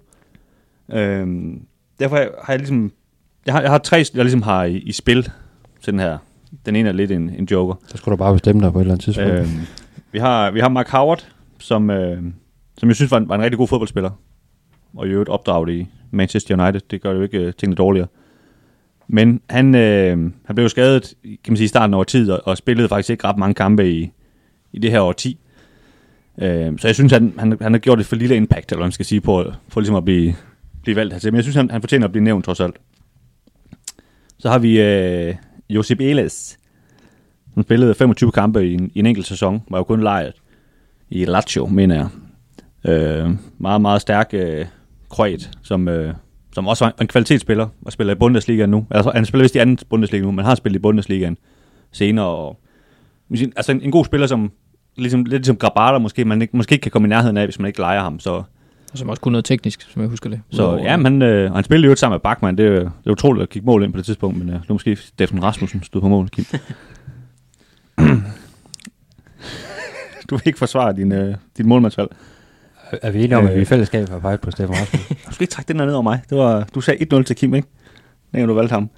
Øh, 0.94 1.28
derfor 2.00 2.16
har 2.16 2.54
jeg 2.54 2.60
ligesom 2.60 2.92
jeg 3.46 3.54
har, 3.54 3.62
jeg 3.62 3.72
har 3.72 3.78
tre, 3.78 4.04
jeg 4.14 4.24
ligesom 4.24 4.42
har 4.42 4.64
i, 4.64 4.78
i 4.78 4.92
spil 4.92 5.24
til 5.82 5.94
den 5.94 6.00
her. 6.00 6.18
Den 6.66 6.76
ene 6.76 6.90
er 6.90 6.94
lidt 6.94 7.12
en, 7.12 7.30
en 7.30 7.48
joker. 7.52 7.76
Så 7.88 7.98
skulle 7.98 8.12
du 8.12 8.18
bare 8.18 8.34
bestemme 8.34 8.64
dig 8.64 8.74
på 8.74 8.80
et 8.80 8.82
eller 8.82 8.94
andet 8.94 9.04
tidspunkt. 9.04 9.32
Øh, 9.32 9.50
vi, 10.12 10.20
har, 10.20 10.52
vi 10.52 10.60
har 10.60 10.70
Mark 10.70 10.90
Howard, 10.90 11.28
som, 11.60 11.90
øh, 11.90 12.24
som 12.78 12.90
jeg 12.90 12.96
synes 12.96 13.12
var 13.12 13.18
en, 13.18 13.30
var 13.30 13.36
en 13.36 13.42
rigtig 13.42 13.58
god 13.58 13.68
fodboldspiller. 13.68 14.12
Og 14.96 15.08
i 15.08 15.10
øvrigt 15.10 15.30
opdraget 15.30 15.70
i 15.70 15.88
Manchester 16.12 16.64
United. 16.64 16.82
Det 16.92 17.02
gør 17.02 17.12
jo 17.12 17.22
ikke 17.22 17.48
uh, 17.48 17.54
tingene 17.58 17.76
dårligere. 17.76 18.08
Men 19.08 19.42
han, 19.50 19.76
øh, 19.76 20.18
han 20.46 20.56
blev 20.56 20.66
jo 20.66 20.70
skadet 20.70 21.14
kan 21.24 21.40
man 21.48 21.58
sige, 21.58 21.66
i 21.66 21.68
starten 21.68 21.94
af 21.94 22.06
tid, 22.06 22.32
og, 22.32 22.42
og 22.46 22.58
spillede 22.58 22.90
faktisk 22.90 23.10
ikke 23.10 23.28
ret 23.28 23.38
mange 23.38 23.54
kampe 23.54 23.92
i, 23.92 24.12
i 24.74 24.80
det 24.80 24.92
her 24.92 25.02
år 25.02 25.12
10. 25.12 25.40
Øh, 26.42 26.80
så 26.80 26.88
jeg 26.88 26.96
synes, 26.96 27.12
han, 27.12 27.34
han, 27.40 27.58
han 27.62 27.74
har 27.74 27.80
gjort 27.80 28.00
et 28.00 28.06
for 28.06 28.16
lille 28.16 28.36
impact, 28.36 28.72
eller 28.72 28.78
hvad 28.78 28.86
man 28.86 28.92
skal 28.92 29.06
sige, 29.06 29.22
på, 29.22 29.44
for 29.68 29.80
ligesom 29.80 29.96
at 29.96 30.06
blive, 30.06 30.34
blive 30.86 30.96
valgt 30.96 31.14
hertil. 31.14 31.32
Men 31.32 31.36
jeg 31.36 31.44
synes, 31.44 31.56
han, 31.56 31.72
han 31.72 31.82
fortjener 31.82 32.06
at 32.06 32.12
blive 32.12 32.24
nævnt 32.24 32.46
trods 32.46 32.60
alt. 32.60 32.76
Så 34.38 34.50
har 34.50 34.60
vi 34.60 34.82
øh, 34.82 35.36
Josip 35.70 36.00
Eles, 36.00 36.60
Han 37.54 37.64
spillede 37.64 37.96
25 37.96 38.32
kampe 38.32 38.68
i 38.68 38.74
en, 38.74 38.92
i 38.94 39.00
en 39.00 39.06
enkelt 39.06 39.28
sæson, 39.28 39.64
var 39.70 39.78
jo 39.78 39.84
kun 39.84 40.02
lejet 40.02 40.34
i 41.10 41.26
Lazio, 41.26 41.66
mener 41.66 41.96
jeg. 41.96 42.08
Øh, 42.92 43.30
meget, 43.58 43.82
meget 43.82 44.02
stærk 44.02 44.30
øh, 44.34 44.66
kroat, 45.10 45.52
som, 45.64 45.88
øh, 45.88 46.14
som 46.54 46.68
også 46.68 46.86
var 46.86 46.94
en 47.02 47.08
kvalitetsspiller, 47.08 47.68
og 47.86 47.92
spiller 47.92 48.14
i 48.14 48.18
Bundesliga 48.18 48.66
nu. 48.66 48.88
Altså, 48.92 49.12
han 49.16 49.26
spiller 49.26 49.44
vist 49.44 49.56
i 49.56 49.58
anden 49.58 49.78
Bundesliga 49.90 50.24
nu, 50.24 50.32
men 50.32 50.46
har 50.46 50.56
spillet 50.56 50.80
i 50.80 50.82
Bundesligaen 50.82 51.38
senere. 51.92 52.26
Og, 52.26 52.60
altså 53.32 53.72
en, 53.72 53.82
en 53.82 53.92
god 53.92 54.06
spiller, 54.06 54.28
som 54.28 54.52
ligesom, 54.96 55.20
lidt 55.20 55.42
ligesom 55.42 55.58
Grabata 55.58 55.98
måske, 55.98 56.26
man 56.26 56.42
ikke, 56.42 56.58
måske 56.58 56.74
ikke 56.74 56.84
kan 56.84 56.92
komme 56.92 57.08
i 57.08 57.10
nærheden 57.10 57.38
af, 57.38 57.46
hvis 57.46 57.60
man 57.60 57.68
ikke 57.68 57.80
leger 57.80 58.02
ham. 58.02 58.20
Så 58.20 58.44
og 58.96 59.00
som 59.00 59.10
også 59.10 59.22
kunne 59.22 59.32
noget 59.32 59.46
teknisk, 59.46 59.82
som 59.82 60.02
jeg 60.02 60.10
husker 60.10 60.30
det. 60.30 60.42
Så 60.50 60.78
ja, 60.78 60.98
men 60.98 61.06
han, 61.06 61.22
øh, 61.22 61.54
han 61.54 61.64
spillede 61.64 61.90
jo 61.90 61.96
sammen 61.96 62.14
med 62.14 62.20
Bachmann. 62.20 62.58
Det, 62.58 62.82
det 62.82 62.92
er 63.06 63.12
utroligt 63.12 63.44
at 63.44 63.50
kigge 63.50 63.66
mål 63.66 63.84
ind 63.84 63.94
på 63.94 63.98
det 63.98 64.06
tidspunkt, 64.06 64.38
men 64.38 64.50
øh, 64.50 64.56
nu 64.56 64.74
måske 64.76 64.96
Steffen 64.96 65.44
Rasmussen 65.44 65.84
stod 65.84 66.02
på 66.02 66.08
mål, 66.08 66.30
Kim. 66.30 66.46
du 70.30 70.36
vil 70.36 70.42
ikke 70.46 70.60
forsvare 70.60 70.96
din, 70.96 71.12
øh, 71.12 71.36
dit 71.58 71.66
målmandsvalg. 71.66 72.16
Er 72.92 73.12
vi 73.12 73.24
enige 73.24 73.38
om, 73.38 73.48
at 73.48 73.56
vi 73.56 73.62
i 73.62 73.66
fællesskab 73.66 74.10
har 74.10 74.20
peget 74.20 74.42
på 74.42 74.52
Steffen 74.52 74.76
Rasmussen? 74.76 75.16
du 75.28 75.34
skal 75.34 75.44
ikke 75.44 75.52
trække 75.52 75.68
den 75.68 75.80
der 75.80 75.86
ned 75.86 75.94
over 75.94 76.04
mig. 76.04 76.22
Det 76.30 76.38
var, 76.38 76.68
du 76.76 76.82
sagde 76.82 77.18
1-0 77.18 77.24
til 77.24 77.36
Kim, 77.36 77.56
ikke? 77.56 77.68
Dengang 78.32 78.50
du 78.50 78.54
valgte 78.54 78.74
ham. 78.74 78.90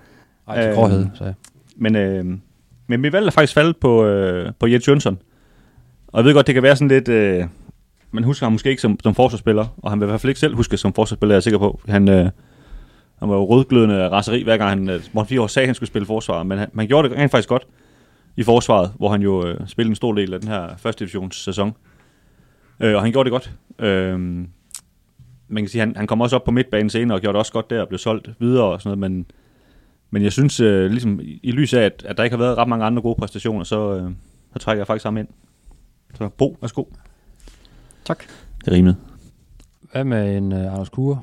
Ej, 0.47 0.62
til 0.62 0.73
gråhed, 0.73 1.07
så 1.13 1.25
ja. 1.25 1.33
Men, 1.75 1.95
øh, 1.95 2.25
men 2.88 3.03
vi 3.03 3.13
valgte 3.13 3.31
faktisk 3.31 3.53
faldet 3.53 3.77
på, 3.77 4.05
øh, 4.05 4.51
på 4.60 4.67
Jens 4.67 4.88
Jønsson. 4.88 5.19
Og 6.07 6.17
jeg 6.19 6.25
ved 6.25 6.33
godt, 6.33 6.47
det 6.47 6.53
kan 6.53 6.63
være 6.63 6.75
sådan 6.75 6.88
lidt... 6.88 7.10
Øh, 7.10 7.45
man 8.12 8.24
husker 8.24 8.46
ham 8.46 8.52
måske 8.52 8.70
ikke 8.70 8.82
som, 8.82 9.00
som 9.04 9.15
forsvarsspiller, 9.15 9.65
og 9.78 9.91
han 9.91 10.00
vil 10.00 10.06
i 10.06 10.10
hvert 10.10 10.22
fald 10.22 10.30
ikke 10.30 10.39
selv 10.39 10.56
huske 10.56 10.78
som 10.78 10.93
forsvarsspiller, 10.93 11.34
jeg 11.34 11.38
er 11.38 11.41
sikker 11.41 11.60
på. 11.60 11.82
Han, 11.88 12.10
øh, 12.10 12.30
han 13.20 13.30
var 13.30 13.36
jo 13.36 13.46
rødglødende 13.46 14.10
raseri, 14.10 14.43
hver 14.43 14.58
gang 14.58 14.70
han, 14.70 14.89
øh, 14.89 15.26
fire 15.28 15.41
år 15.41 15.48
sagde, 15.48 15.63
at 15.63 15.67
han 15.67 15.76
skulle 15.76 15.88
spille 15.88 16.06
forsvar, 16.06 16.43
men 16.43 16.58
han, 16.58 16.70
han 16.76 16.88
gjorde 16.88 17.10
det 17.10 17.17
rent 17.17 17.32
faktisk 17.32 17.50
godt 17.50 17.67
i 18.38 18.43
forsvaret, 18.43 18.91
hvor 18.98 19.10
han 19.10 19.22
jo 19.22 19.48
øh, 19.48 19.67
spillede 19.67 19.91
en 19.91 19.96
stor 19.96 20.13
del 20.13 20.34
af 20.34 20.39
den 20.39 20.50
her 20.50 20.78
første 20.78 21.06
divisions 21.06 21.43
sæson. 21.43 21.74
Øh, 22.80 22.96
og 22.96 23.02
han 23.02 23.12
gjorde 23.12 23.32
det 23.32 23.32
godt. 23.32 23.52
Øh, 23.80 24.20
man 25.48 25.63
kan 25.63 25.67
sige, 25.67 25.80
han, 25.80 25.96
han 25.96 26.08
kom 26.08 26.22
også 26.22 26.36
op 26.36 26.43
på 26.43 26.52
midtbanen 26.52 26.89
senere 26.89 27.17
og 27.17 27.22
gjorde 27.22 27.34
det 27.34 27.39
også 27.39 27.54
godt 27.54 27.70
der 27.70 27.82
og 27.82 27.88
blev 27.88 27.98
solgt 27.98 28.30
videre 28.39 28.65
og 28.65 28.82
sådan 28.82 28.98
noget, 28.98 29.12
men, 29.12 29.26
men 30.12 30.24
jeg 30.24 30.32
synes, 30.32 30.60
øh, 30.60 30.91
ligesom 30.91 31.20
i 31.22 31.52
lys 31.52 31.74
af, 31.74 31.82
at, 31.82 32.06
at 32.08 32.17
der 32.17 32.24
ikke 32.24 32.36
har 32.36 32.43
været 32.43 32.58
ret 32.58 32.67
mange 32.67 32.86
andre 32.86 33.02
gode 33.02 33.15
præstationer, 33.20 33.63
så, 33.63 33.96
øh, 33.96 34.12
så 34.54 34.60
trækker 34.60 34.80
jeg 34.80 34.88
faktisk 34.88 35.04
ham 35.04 35.17
ind. 35.17 35.28
Så 36.15 36.30
Bo, 36.38 36.58
værsgo. 36.62 36.84
Tak. 38.08 38.24
Det 38.60 38.67
er 38.67 38.72
rimeligt. 38.72 38.98
Hvad 39.91 40.04
med 40.04 40.38
en 40.38 40.52
uh, 40.52 40.60
Anders 40.60 40.89
Kure? 40.89 41.20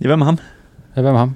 Ja, 0.00 0.06
hvad 0.06 0.16
med 0.16 0.26
ham? 0.26 0.38
Ja, 0.96 1.00
hvad 1.00 1.12
med 1.12 1.18
ham? 1.18 1.34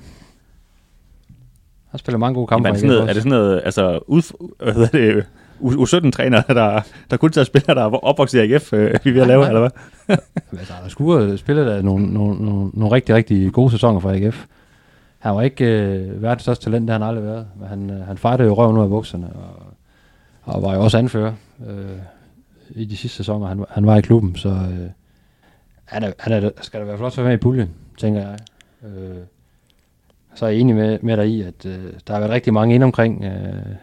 Han 1.90 1.98
spiller 1.98 2.18
mange 2.18 2.34
gode 2.34 2.46
kampe. 2.46 2.68
Jamen, 2.68 2.68
er, 2.68 2.72
det 2.72 2.80
sådan 2.80 2.96
noget, 2.96 3.10
er 3.10 3.12
det 3.12 3.22
sådan 3.22 3.38
noget, 3.38 3.62
altså, 3.64 3.98
ud, 4.06 4.22
hvad 4.64 4.74
hedder 4.74 4.88
det, 4.88 5.26
U17-træner, 5.60 6.42
der, 6.42 6.80
der 7.10 7.16
kun 7.16 7.32
tager 7.32 7.44
spillere, 7.44 7.74
der 7.74 7.82
er 7.82 8.04
opvokset 8.04 8.38
i 8.38 8.52
AGF, 8.52 8.72
øh, 8.72 8.94
vi 9.04 9.10
er 9.10 9.14
ved 9.14 9.20
at 9.22 9.28
lave, 9.28 9.40
Nej, 9.40 9.48
eller 9.48 9.60
hvad? 9.60 10.16
altså, 10.58 10.74
der 10.82 10.88
skulle 10.88 11.38
spillet 11.38 11.66
der 11.66 11.82
nogle, 11.82 12.06
nogle, 12.06 12.44
nogle, 12.44 12.70
nogle 12.74 12.94
rigtig, 12.94 13.14
rigtig 13.14 13.52
gode 13.52 13.70
sæsoner 13.70 14.00
for 14.00 14.10
AGF. 14.10 14.44
Han 15.18 15.34
var 15.34 15.42
ikke 15.42 15.64
øh, 15.64 16.22
verdens 16.22 16.42
største 16.42 16.64
talent, 16.64 16.82
det 16.82 16.90
har 16.90 16.98
han 16.98 17.08
aldrig 17.08 17.24
været. 17.24 17.46
Men 17.60 17.68
han, 17.68 17.90
øh, 17.90 18.06
han 18.06 18.18
fejrede 18.18 18.44
jo 18.44 18.54
røven 18.54 18.76
ud 18.76 18.82
af 18.82 18.88
bukserne, 18.88 19.26
og, 19.26 19.62
og 20.54 20.62
var 20.62 20.74
jo 20.74 20.80
også 20.80 20.98
anfører 20.98 21.32
øh, 21.68 21.98
i 22.70 22.84
de 22.84 22.96
sidste 22.96 23.16
sæsoner, 23.16 23.46
han, 23.46 23.64
han 23.70 23.86
var 23.86 23.96
i 23.96 24.00
klubben. 24.00 24.36
Så 24.36 24.48
øh, 24.48 24.90
han, 25.84 26.02
er, 26.02 26.12
han 26.18 26.32
er, 26.32 26.50
skal 26.60 26.80
da 26.80 26.84
i 26.84 26.86
hvert 26.86 26.98
fald 26.98 27.04
også 27.06 27.20
være 27.20 27.28
med 27.28 27.38
i 27.38 27.40
puljen, 27.40 27.70
tænker 27.98 28.20
jeg. 28.20 28.38
Øh, 28.84 29.16
så 30.34 30.46
er 30.46 30.50
jeg 30.50 30.60
enig 30.60 30.74
med, 30.74 30.98
med 31.02 31.16
dig 31.16 31.28
i, 31.28 31.42
at 31.42 31.66
øh, 31.66 31.92
der 32.06 32.12
har 32.12 32.20
været 32.20 32.32
rigtig 32.32 32.52
mange 32.52 32.74
ind 32.74 32.84
omkring, 32.84 33.24
øh, 33.24 33.74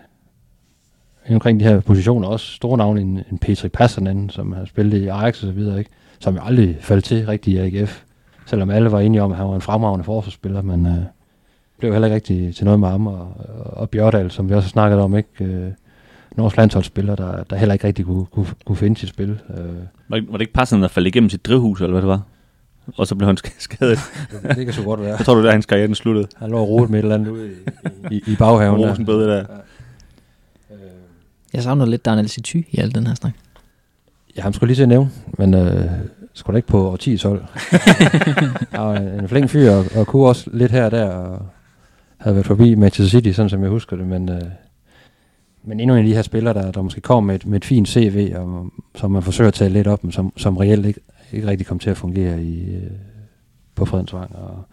ind 1.27 1.35
omkring 1.35 1.59
de 1.59 1.65
her 1.65 1.79
positioner. 1.79 2.27
Også 2.27 2.51
store 2.51 2.77
navne, 2.77 3.01
en, 3.01 3.23
en 3.31 3.37
Petri 3.37 3.69
Passanen, 3.69 4.29
som 4.29 4.51
har 4.51 4.65
spillet 4.65 4.97
i 4.97 5.07
Ajax 5.07 5.43
og 5.43 5.47
så 5.47 5.51
videre, 5.51 5.79
ikke? 5.79 5.91
som 6.19 6.35
jo 6.35 6.41
aldrig 6.43 6.77
faldt 6.79 7.05
til 7.05 7.25
rigtig 7.25 7.53
i 7.53 7.57
AGF. 7.57 8.03
Selvom 8.45 8.69
alle 8.69 8.91
var 8.91 8.99
enige 8.99 9.21
om, 9.21 9.31
at 9.31 9.37
han 9.37 9.47
var 9.47 9.55
en 9.55 9.61
fremragende 9.61 10.03
forsvarsspiller, 10.03 10.61
men 10.61 10.85
øh, 10.85 11.03
blev 11.79 11.91
heller 11.91 12.05
ikke 12.05 12.15
rigtig 12.15 12.55
til 12.55 12.65
noget 12.65 12.79
med 12.79 12.87
ham. 12.87 13.07
Og, 13.07 13.33
og, 13.55 13.77
og 13.77 13.89
Bjørdal, 13.89 14.31
som 14.31 14.49
vi 14.49 14.53
også 14.53 14.65
har 14.65 14.69
snakket 14.69 14.99
om, 14.99 15.17
ikke? 15.17 15.29
Øh, 15.45 15.71
Norges 16.37 16.57
landsholdsspiller, 16.57 17.15
der, 17.15 17.43
der 17.43 17.55
heller 17.55 17.73
ikke 17.73 17.87
rigtig 17.87 18.05
kunne, 18.05 18.25
kunne, 18.25 18.45
kunne 18.65 18.75
finde 18.75 18.99
sit 18.99 19.09
spil. 19.09 19.29
Øh, 19.57 19.65
Var 20.09 20.17
det, 20.17 20.27
var 20.27 20.33
det 20.37 20.41
ikke 20.41 20.53
passende 20.53 20.85
at 20.85 20.91
falde 20.91 21.07
igennem 21.09 21.29
sit 21.29 21.45
drivhus, 21.45 21.81
eller 21.81 21.91
hvad 21.91 22.01
det 22.01 22.07
var? 22.09 22.21
Og 22.97 23.07
så 23.07 23.15
blev 23.15 23.27
han 23.27 23.37
sk- 23.45 23.55
skadet. 23.59 23.99
det, 24.55 24.65
kan 24.65 24.73
så 24.73 24.83
godt 24.83 25.01
være. 25.01 25.15
Jeg 25.17 25.25
tror, 25.25 25.33
det 25.33 25.43
var 25.43 25.47
der, 25.47 25.51
hans 25.53 25.65
karriere 25.65 25.87
den 25.87 25.95
sluttede. 25.95 26.27
Han 26.35 26.49
lå 26.49 26.57
og 26.57 26.69
rodet 26.69 26.89
med 26.89 26.99
et 26.99 27.03
eller 27.03 27.15
andet 27.15 27.31
ude 27.31 27.49
i, 28.11 28.15
i, 28.15 28.23
i 28.27 28.35
baghaven. 28.35 28.81
der. 28.81 28.89
Rosenbøde 28.89 29.27
der. 29.29 29.39
Øh, 30.71 30.77
Jeg 31.53 31.63
savner 31.63 31.85
lidt 31.85 32.05
Daniel 32.05 32.29
Situ 32.29 32.57
i 32.71 32.77
al 32.77 32.95
den 32.95 33.07
her 33.07 33.15
snak. 33.15 33.33
Ja, 34.37 34.41
ham 34.41 34.53
skulle 34.53 34.67
lige 34.67 34.75
til 34.75 34.83
at 34.83 34.89
nævne, 34.89 35.09
men 35.37 35.53
øh, 35.53 35.85
skulle 36.33 36.53
da 36.53 36.57
ikke 36.57 36.67
på 36.67 36.89
årtiets 36.91 37.23
hold. 37.23 37.41
Han 38.71 38.81
var 38.81 38.95
en 38.95 39.27
flink 39.29 39.49
fyr, 39.49 39.71
og, 39.71 39.85
og 39.95 40.07
kunne 40.07 40.27
også 40.27 40.49
lidt 40.53 40.71
her 40.71 40.85
og 40.85 40.91
der, 40.91 41.05
og 41.09 41.45
havde 42.17 42.35
været 42.35 42.45
forbi 42.45 42.75
Manchester 42.75 43.17
City, 43.19 43.35
sådan 43.35 43.49
som 43.49 43.61
jeg 43.61 43.69
husker 43.69 43.95
det, 43.95 44.07
men, 44.07 44.29
øh, 44.29 44.41
men 45.63 45.79
endnu 45.79 45.95
en 45.95 45.99
af 45.99 46.05
de 46.05 46.15
her 46.15 46.21
spillere, 46.21 46.53
der, 46.53 46.71
der 46.71 46.81
måske 46.81 47.01
kom 47.01 47.23
med 47.23 47.35
et, 47.35 47.45
med 47.45 47.57
et 47.57 47.65
fint 47.65 47.87
CV, 47.87 48.33
og, 48.35 48.71
som 48.95 49.11
man 49.11 49.23
forsøger 49.23 49.47
at 49.47 49.53
tage 49.53 49.69
lidt 49.69 49.87
op, 49.87 50.03
men 50.03 50.11
som, 50.11 50.33
som 50.37 50.57
reelt 50.57 50.85
ikke, 50.85 50.99
ikke 51.31 51.47
rigtig 51.47 51.67
kom 51.67 51.79
til 51.79 51.89
at 51.89 51.97
fungere 51.97 52.43
i, 52.43 52.75
øh, 52.75 52.91
på 53.75 53.85
Fredensvang 53.85 54.35
og, 54.35 54.63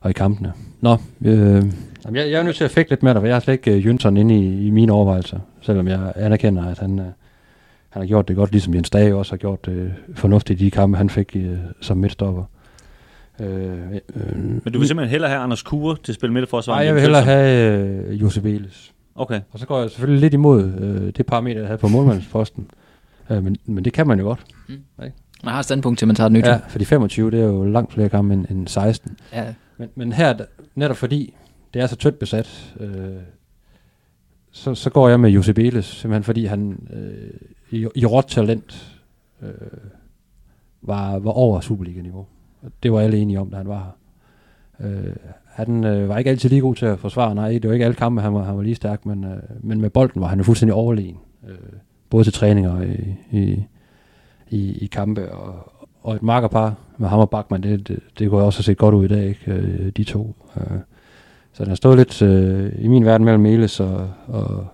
og 0.00 0.10
i 0.10 0.12
kampene. 0.12 0.52
Nå, 0.80 0.96
øh, 1.24 1.64
jeg, 2.04 2.14
jeg 2.14 2.32
er 2.32 2.42
nødt 2.42 2.56
til 2.56 2.64
at 2.64 2.70
fække 2.70 2.90
lidt 2.90 3.02
med 3.02 3.14
dig, 3.14 3.22
for 3.22 3.26
jeg 3.26 3.34
har 3.34 3.40
slet 3.40 3.54
ikke 3.54 3.74
øh, 3.74 3.86
Jønsson 3.86 4.16
inde 4.16 4.34
i, 4.38 4.66
i 4.66 4.70
mine 4.70 4.92
overvejelser, 4.92 5.38
selvom 5.60 5.88
jeg 5.88 6.12
anerkender, 6.16 6.66
at 6.66 6.78
han... 6.78 6.98
Øh, 6.98 7.06
han 7.92 8.02
har 8.02 8.06
gjort 8.06 8.28
det 8.28 8.36
godt, 8.36 8.50
ligesom 8.52 8.74
Jens 8.74 8.90
Dage 8.90 9.14
også 9.14 9.32
har 9.32 9.36
gjort 9.36 9.66
det 9.66 9.94
fornuftigt 10.14 10.60
i 10.60 10.64
de 10.64 10.70
kampe, 10.70 10.96
han 10.98 11.10
fik 11.10 11.36
øh, 11.36 11.56
som 11.80 11.96
midtstopper. 11.96 12.44
Øh, 13.40 13.48
øh, 13.48 14.36
Men 14.64 14.72
du 14.72 14.78
vil 14.78 14.88
simpelthen 14.88 15.10
hellere 15.10 15.30
have 15.30 15.42
Anders 15.42 15.62
Kure 15.62 15.96
til 16.02 16.12
at 16.12 16.14
spille 16.14 16.32
midterforsvar? 16.32 16.74
Nej, 16.74 16.84
jeg 16.84 16.94
vil 16.94 17.02
hellere 17.02 17.22
have 17.22 17.78
øh, 17.78 18.22
Josef 18.22 18.44
Elis. 18.44 18.91
Okay. 19.14 19.40
Og 19.50 19.58
så 19.58 19.66
går 19.66 19.80
jeg 19.80 19.90
selvfølgelig 19.90 20.20
lidt 20.20 20.34
imod 20.34 20.64
øh, 20.64 21.12
det 21.16 21.26
parameter, 21.26 21.60
jeg 21.60 21.68
havde 21.68 21.78
på 21.78 21.88
målmandsposten. 21.88 22.70
Øh, 23.30 23.44
men, 23.44 23.56
men 23.64 23.84
det 23.84 23.92
kan 23.92 24.06
man 24.06 24.18
jo 24.18 24.24
godt. 24.24 24.44
Man 25.44 25.52
har 25.52 25.58
et 25.58 25.64
standpunkt 25.64 25.98
til, 25.98 26.06
at 26.06 26.08
man 26.08 26.16
tager 26.16 26.26
et 26.26 26.32
nyt. 26.32 26.46
Ja, 26.46 26.60
for 26.68 26.78
de 26.78 26.84
25, 26.84 27.30
det 27.30 27.40
er 27.40 27.44
jo 27.44 27.64
langt 27.64 27.92
flere 27.92 28.08
kampe 28.08 28.34
end, 28.34 28.46
end 28.50 28.68
16. 28.68 29.18
ja. 29.32 29.54
Men, 29.76 29.88
men 29.94 30.12
her, 30.12 30.34
netop 30.74 30.96
fordi 30.96 31.34
det 31.74 31.82
er 31.82 31.86
så 31.86 31.96
tyndt 31.96 32.18
besat, 32.18 32.74
øh, 32.80 33.16
så, 34.50 34.74
så 34.74 34.90
går 34.90 35.08
jeg 35.08 35.20
med 35.20 35.30
Josep 35.30 35.58
Elis, 35.58 35.84
simpelthen 35.84 36.24
fordi 36.24 36.46
han 36.46 36.88
øh, 36.92 37.30
i, 37.70 37.88
i 37.94 38.06
råt 38.06 38.24
talent 38.28 38.98
øh, 39.42 39.50
var, 40.82 41.18
var 41.18 41.30
over 41.30 41.60
Superliga-niveau. 41.60 42.26
Det 42.82 42.92
var 42.92 43.00
alle 43.00 43.18
enige 43.18 43.40
om, 43.40 43.50
da 43.50 43.56
han 43.56 43.68
var 43.68 43.96
her. 44.78 44.90
Øh, 44.90 45.16
han 45.52 45.84
øh, 45.84 46.08
var 46.08 46.18
ikke 46.18 46.30
altid 46.30 46.48
lige 46.48 46.60
god 46.60 46.74
til 46.74 46.86
at 46.86 46.98
forsvare, 46.98 47.34
nej, 47.34 47.48
det 47.52 47.68
var 47.68 47.72
ikke 47.72 47.84
alle 47.84 47.94
kampe, 47.94 48.22
han 48.22 48.34
var, 48.34 48.42
han 48.42 48.56
var 48.56 48.62
lige 48.62 48.74
stærk, 48.74 49.06
men, 49.06 49.24
øh, 49.24 49.36
men 49.60 49.80
med 49.80 49.90
bolden 49.90 50.20
var 50.20 50.26
han 50.28 50.38
jo 50.38 50.44
fuldstændig 50.44 50.74
overlegen. 50.74 51.16
Øh, 51.48 51.56
både 52.10 52.24
til 52.24 52.32
træninger 52.32 52.72
og 52.72 52.86
i, 52.86 53.14
i, 53.30 53.64
i, 54.50 54.78
i 54.78 54.86
kampe, 54.86 55.32
og, 55.32 55.72
og 56.02 56.14
et 56.14 56.22
markerpar 56.22 56.74
med 56.98 57.08
ham 57.08 57.18
og 57.18 57.30
Bachmann, 57.30 57.62
det, 57.62 57.88
det, 57.88 58.00
det 58.18 58.30
kunne 58.30 58.42
også 58.42 58.58
have 58.58 58.64
set 58.64 58.78
godt 58.78 58.94
ud 58.94 59.04
i 59.04 59.08
dag, 59.08 59.28
ikke? 59.28 59.52
Øh, 59.52 59.92
de 59.96 60.04
to. 60.04 60.36
Øh, 60.56 60.78
så 61.52 61.64
den 61.64 61.68
har 61.68 61.76
stået 61.76 61.96
lidt 61.96 62.22
øh, 62.22 62.72
i 62.78 62.88
min 62.88 63.04
verden 63.04 63.24
mellem 63.24 63.46
Eles 63.46 63.80
og, 63.80 64.10
og, 64.26 64.66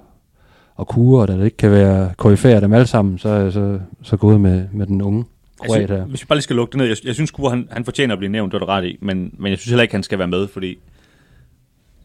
og 0.74 0.88
Kure, 0.88 1.22
og 1.22 1.28
da 1.28 1.32
det 1.32 1.44
ikke 1.44 1.56
kan 1.56 1.70
være 1.70 2.10
KF'er 2.22 2.60
dem 2.60 2.72
alle 2.72 2.86
sammen, 2.86 3.18
så 3.18 3.28
er 3.28 3.40
jeg 3.40 3.52
så, 3.52 3.80
så 4.02 4.16
gået 4.16 4.40
med, 4.40 4.64
med 4.72 4.86
den 4.86 5.02
unge 5.02 5.24
jeg 5.62 5.68
kroat 5.68 5.80
her. 5.80 5.86
synes, 5.86 6.10
hvis 6.10 6.22
vi 6.22 6.26
bare 6.26 6.36
lige 6.36 6.42
skal 6.42 6.56
lukke 6.56 6.72
det 6.72 6.78
ned, 6.78 6.86
jeg, 6.86 6.96
jeg 7.04 7.14
synes 7.14 7.30
Kure, 7.30 7.50
han, 7.50 7.68
han 7.70 7.84
fortjener 7.84 8.14
at 8.14 8.18
blive 8.18 8.32
nævnt, 8.32 8.52
det 8.52 8.56
er 8.56 8.66
du 8.66 8.66
ret 8.66 8.84
i, 8.84 8.98
men, 9.00 9.34
men 9.38 9.50
jeg 9.50 9.58
synes 9.58 9.70
heller 9.70 9.82
ikke, 9.82 9.94
han 9.94 10.02
skal 10.02 10.18
være 10.18 10.28
med, 10.28 10.48
fordi 10.48 10.78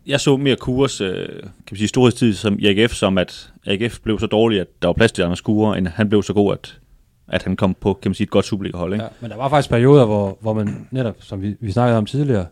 jeg 0.07 0.19
så 0.19 0.37
mere 0.37 0.55
Kures 0.55 1.01
øh, 1.01 1.27
kan 1.39 1.51
man 1.71 1.77
sige, 1.77 1.87
storhedstid 1.87 2.33
som 2.33 2.59
i 2.59 2.67
AGF, 2.67 2.93
som 2.93 3.17
at 3.17 3.53
AGF 3.65 3.99
blev 3.99 4.19
så 4.19 4.25
dårlig, 4.27 4.59
at 4.59 4.67
der 4.81 4.87
var 4.87 4.93
plads 4.93 5.11
til 5.11 5.21
Anders 5.21 5.41
Kure, 5.41 5.77
end 5.77 5.87
han 5.87 6.09
blev 6.09 6.23
så 6.23 6.33
god, 6.33 6.53
at, 6.53 6.79
at 7.27 7.43
han 7.43 7.55
kom 7.55 7.75
på 7.81 7.93
kan 7.93 8.09
man 8.09 8.15
sige, 8.15 8.25
et 8.25 8.29
godt 8.29 8.45
Superliga-hold. 8.45 8.93
Ikke? 8.93 9.03
Ja, 9.03 9.09
men 9.21 9.31
der 9.31 9.37
var 9.37 9.49
faktisk 9.49 9.69
perioder, 9.69 10.05
hvor, 10.05 10.37
hvor 10.41 10.53
man 10.53 10.87
netop, 10.91 11.15
som 11.19 11.41
vi, 11.41 11.55
vi 11.59 11.71
snakkede 11.71 11.97
om 11.97 12.05
tidligere, 12.05 12.45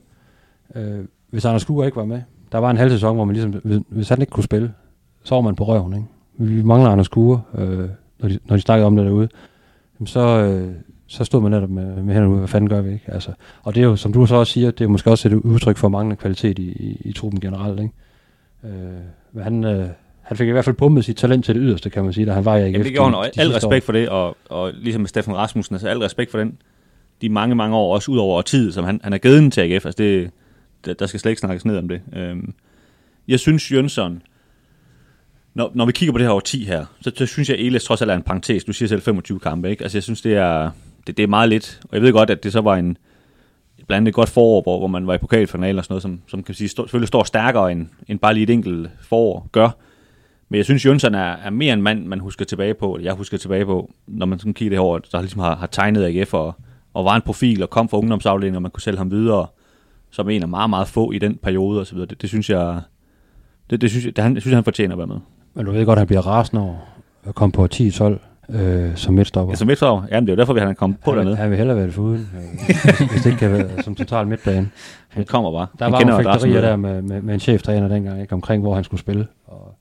øh, 0.75 0.99
hvis 1.29 1.45
Anders 1.45 1.63
Kure 1.65 1.85
ikke 1.85 1.95
var 1.95 2.05
med, 2.05 2.21
der 2.51 2.57
var 2.57 2.71
en 2.71 2.77
halv 2.77 2.91
sæson, 2.91 3.15
hvor 3.15 3.25
man 3.25 3.35
ligesom, 3.35 3.51
hvis, 3.63 3.79
hvis 3.89 4.09
han 4.09 4.21
ikke 4.21 4.31
kunne 4.31 4.43
spille, 4.43 4.73
så 5.23 5.35
var 5.35 5.41
man 5.41 5.55
på 5.55 5.63
røven, 5.63 5.93
ikke? 5.93 6.07
Vi 6.55 6.63
mangler 6.63 6.89
Anders 6.89 7.07
Kure, 7.07 7.41
øh, 7.57 7.89
når, 8.19 8.29
de, 8.29 8.39
når 8.45 8.55
de 8.55 8.61
snakkede 8.61 8.85
om 8.87 8.95
det 8.95 9.05
derude. 9.05 9.29
Jamen, 9.99 10.07
så, 10.07 10.19
øh, 10.19 10.73
så 11.11 11.23
stod 11.23 11.41
man 11.41 11.51
netop 11.51 11.69
med, 11.69 11.85
med 11.85 12.13
hænderne 12.13 12.29
ude, 12.29 12.37
hvad 12.37 12.47
fanden 12.47 12.69
gør 12.69 12.81
vi, 12.81 12.93
ikke? 12.93 13.05
Altså, 13.07 13.31
og 13.63 13.75
det 13.75 13.81
er 13.81 13.85
jo, 13.85 13.95
som 13.95 14.13
du 14.13 14.25
så 14.25 14.35
også 14.35 14.53
siger, 14.53 14.71
det 14.71 14.83
er 14.83 14.87
måske 14.87 15.09
også 15.11 15.27
et 15.27 15.33
udtryk 15.33 15.77
for 15.77 15.89
manglende 15.89 16.15
kvalitet 16.15 16.59
i, 16.59 16.63
i, 16.71 17.01
i 17.05 17.13
truppen 17.13 17.39
generelt, 17.41 17.79
ikke? 17.79 17.93
Øh, 18.63 18.71
men 19.31 19.43
han, 19.43 19.63
øh, 19.63 19.87
han 20.21 20.37
fik 20.37 20.47
i 20.47 20.51
hvert 20.51 20.65
fald 20.65 20.75
pumpet 20.75 21.05
sit 21.05 21.15
talent 21.17 21.45
til 21.45 21.55
det 21.55 21.61
yderste, 21.65 21.89
kan 21.89 22.03
man 22.03 22.13
sige, 22.13 22.25
da 22.25 22.31
han 22.33 22.45
var 22.45 22.55
i 22.55 22.59
AGF. 22.61 22.73
Jamen, 22.73 22.85
det 22.85 22.93
gjorde 22.93 23.15
han, 23.15 23.31
de- 23.35 23.41
al 23.41 23.51
respekt 23.51 23.83
år. 23.83 23.85
for 23.85 23.91
det, 23.91 24.09
og, 24.09 24.37
og 24.49 24.71
ligesom 24.73 25.01
med 25.01 25.07
Steffen 25.07 25.35
Rasmussen, 25.35 25.75
altså 25.75 25.87
al 25.87 25.99
respekt 25.99 26.31
for 26.31 26.37
den, 26.37 26.57
de 27.21 27.29
mange, 27.29 27.55
mange 27.55 27.75
år, 27.75 27.93
også 27.95 28.11
ud 28.11 28.17
over 28.17 28.41
tid, 28.41 28.71
som 28.71 28.85
han, 28.85 29.01
han 29.03 29.13
er 29.13 29.17
givet 29.17 29.53
til 29.53 29.61
AGF, 29.61 29.85
altså 29.85 30.03
det, 30.03 30.31
der, 30.85 30.93
der 30.93 31.05
skal 31.05 31.19
slet 31.19 31.31
ikke 31.31 31.39
snakkes 31.39 31.65
ned 31.65 31.77
om 31.77 31.87
det. 31.87 32.01
Øhm, 32.15 32.53
jeg 33.27 33.39
synes, 33.39 33.71
Jønsson, 33.71 34.21
når, 35.53 35.71
når 35.73 35.85
vi 35.85 35.91
kigger 35.91 36.11
på 36.13 36.17
det 36.17 36.25
her 36.25 36.31
over 36.31 36.41
10 36.41 36.63
her, 36.65 36.85
så, 37.01 37.11
så 37.15 37.25
synes 37.25 37.49
jeg, 37.49 37.57
at 37.57 37.65
Elis 37.65 37.83
trods 37.83 38.01
alt 38.01 38.11
er 38.11 38.15
en 38.15 38.21
parentes. 38.21 38.63
Du 38.63 38.73
siger 38.73 38.89
selv 38.89 39.01
25 39.01 39.39
kampe, 39.39 39.69
ikke? 39.69 39.83
Altså, 39.83 39.97
jeg 39.97 40.03
synes, 40.03 40.21
det 40.21 40.33
er, 40.35 40.71
det, 41.07 41.17
det 41.17 41.23
er 41.23 41.27
meget 41.27 41.49
lidt. 41.49 41.79
Og 41.83 41.95
jeg 41.95 42.01
ved 42.01 42.13
godt, 42.13 42.29
at 42.29 42.43
det 42.43 42.51
så 42.51 42.61
var 42.61 42.75
en, 42.75 42.97
blandt 43.87 43.97
andet 43.97 44.07
et 44.07 44.15
godt 44.15 44.29
forår, 44.29 44.61
hvor, 44.61 44.77
hvor 44.77 44.87
man 44.87 45.07
var 45.07 45.13
i 45.13 45.17
pokalfinalen 45.17 45.77
og 45.77 45.83
sådan 45.83 45.93
noget, 45.93 46.01
som, 46.01 46.21
som 46.27 46.43
kan 46.43 46.55
sige, 46.55 46.67
stå, 46.69 46.83
selvfølgelig 46.83 47.07
står 47.07 47.23
stærkere 47.23 47.71
end, 47.71 47.87
end 48.07 48.19
bare 48.19 48.33
lige 48.33 48.43
et 48.43 48.49
enkelt 48.49 48.89
forår 49.01 49.49
gør. 49.51 49.69
Men 50.49 50.57
jeg 50.57 50.65
synes, 50.65 50.85
Jønsson 50.85 51.15
er, 51.15 51.35
er 51.43 51.49
mere 51.49 51.73
en 51.73 51.81
mand, 51.81 52.05
man 52.05 52.19
husker 52.19 52.45
tilbage 52.45 52.73
på, 52.73 52.95
eller 52.95 53.09
jeg 53.09 53.13
husker 53.13 53.37
tilbage 53.37 53.65
på, 53.65 53.91
når 54.07 54.25
man 54.25 54.39
sådan 54.39 54.53
kigger 54.53 54.69
det 54.69 54.77
her 54.77 54.83
over, 54.83 54.99
der 54.99 55.21
ligesom 55.21 55.41
har, 55.41 55.55
har 55.55 55.67
tegnet 55.67 56.03
AGF 56.03 56.33
og, 56.33 56.55
og 56.93 57.05
var 57.05 57.15
en 57.15 57.21
profil 57.21 57.63
og 57.63 57.69
kom 57.69 57.89
fra 57.89 57.97
ungdomsafdelingen, 57.97 58.55
og 58.55 58.61
man 58.61 58.71
kunne 58.71 58.81
sælge 58.81 58.97
ham 58.97 59.11
videre 59.11 59.47
som 60.11 60.29
en 60.29 60.41
af 60.41 60.47
meget, 60.47 60.69
meget 60.69 60.87
få 60.87 61.11
i 61.11 61.19
den 61.19 61.37
periode 61.43 61.79
og 61.79 61.87
så 61.87 61.93
videre. 61.93 62.07
Det, 62.07 62.21
det 62.21 62.29
synes 62.29 62.49
jeg, 62.49 62.81
det, 63.69 63.81
det 63.81 63.89
synes 63.89 64.05
jeg, 64.05 64.15
det, 64.15 64.23
han, 64.23 64.33
jeg 64.33 64.41
synes, 64.41 64.55
han 64.55 64.63
fortjener 64.63 64.93
at 64.93 64.97
være 64.97 65.07
med. 65.07 65.19
Men 65.53 65.65
du 65.65 65.71
ved 65.71 65.85
godt, 65.85 65.97
at 65.97 66.01
han 66.01 66.07
bliver 66.07 66.27
rasende 66.27 66.61
over 66.61 66.75
at 67.23 67.35
komme 67.35 67.53
på 67.53 67.67
10-12 67.73 68.17
øh, 68.53 68.95
som 68.95 69.13
midtstopper. 69.13 69.51
Ja, 69.51 69.55
som 69.55 69.67
midtstopper, 69.67 70.07
jamen 70.11 70.27
det 70.27 70.31
er 70.31 70.35
jo 70.35 70.39
derfor, 70.39 70.53
vi 70.53 70.59
han 70.59 70.75
kommet 70.75 70.99
på 70.99 71.11
han, 71.11 71.17
dernede. 71.17 71.35
han 71.35 71.49
vil 71.49 71.57
hellere 71.57 71.77
være 71.77 71.85
det 71.85 71.93
foruden, 71.93 72.29
øh, 72.35 72.65
hvis, 72.65 72.99
hvis 73.11 73.21
det 73.21 73.25
ikke 73.25 73.39
kan 73.39 73.51
være 73.51 73.83
som 73.83 73.95
total 73.95 74.27
midtbane. 74.27 74.69
Han 75.09 75.25
kommer 75.25 75.51
bare. 75.51 75.67
Der 75.79 75.85
han 75.85 75.93
var 75.93 76.03
nogle 76.03 76.23
fægterier 76.23 76.61
der 76.61 76.75
med, 76.75 77.01
med, 77.01 77.21
med 77.21 77.33
en 77.33 77.39
cheftræner 77.39 77.87
dengang, 77.87 78.21
ikke, 78.21 78.33
omkring 78.33 78.61
hvor 78.61 78.75
han 78.75 78.83
skulle 78.83 78.99
spille. 78.99 79.27
Og 79.47 79.75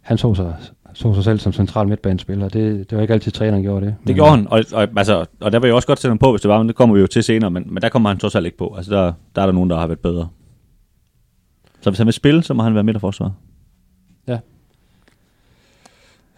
han 0.00 0.18
så 0.18 0.34
sig, 0.34 0.54
så 0.94 1.14
sig 1.14 1.24
selv 1.24 1.38
som 1.38 1.52
central 1.52 1.88
midtbanespiller. 1.88 2.48
Det, 2.48 2.90
det 2.90 2.96
var 2.96 3.02
ikke 3.02 3.14
altid, 3.14 3.32
træneren 3.32 3.62
gjorde 3.62 3.86
det. 3.86 3.94
Det 4.06 4.14
gjorde 4.14 4.30
han, 4.30 4.46
og, 4.50 4.64
og, 4.72 4.88
altså, 4.96 5.24
og 5.40 5.52
der 5.52 5.58
vil 5.58 5.68
jeg 5.68 5.74
også 5.74 5.88
godt 5.88 5.98
sætte 5.98 6.10
ham 6.10 6.18
på, 6.18 6.30
hvis 6.30 6.40
det 6.40 6.48
var, 6.48 6.58
men 6.58 6.68
det 6.68 6.76
kommer 6.76 6.94
vi 6.94 7.00
jo 7.00 7.06
til 7.06 7.22
senere, 7.22 7.50
men, 7.50 7.64
men 7.66 7.82
der 7.82 7.88
kommer 7.88 8.08
han 8.08 8.18
trods 8.18 8.34
alt 8.34 8.46
ikke 8.46 8.58
på. 8.58 8.74
Altså 8.76 8.94
der, 8.94 9.12
der 9.34 9.42
er 9.42 9.46
der 9.46 9.52
nogen, 9.52 9.70
der 9.70 9.78
har 9.78 9.86
været 9.86 10.00
bedre. 10.00 10.28
Så 11.80 11.90
hvis 11.90 11.98
han 11.98 12.06
vil 12.06 12.14
spille, 12.14 12.42
så 12.42 12.54
må 12.54 12.62
han 12.62 12.74
være 12.74 12.84
midterforsvar. 12.84 13.32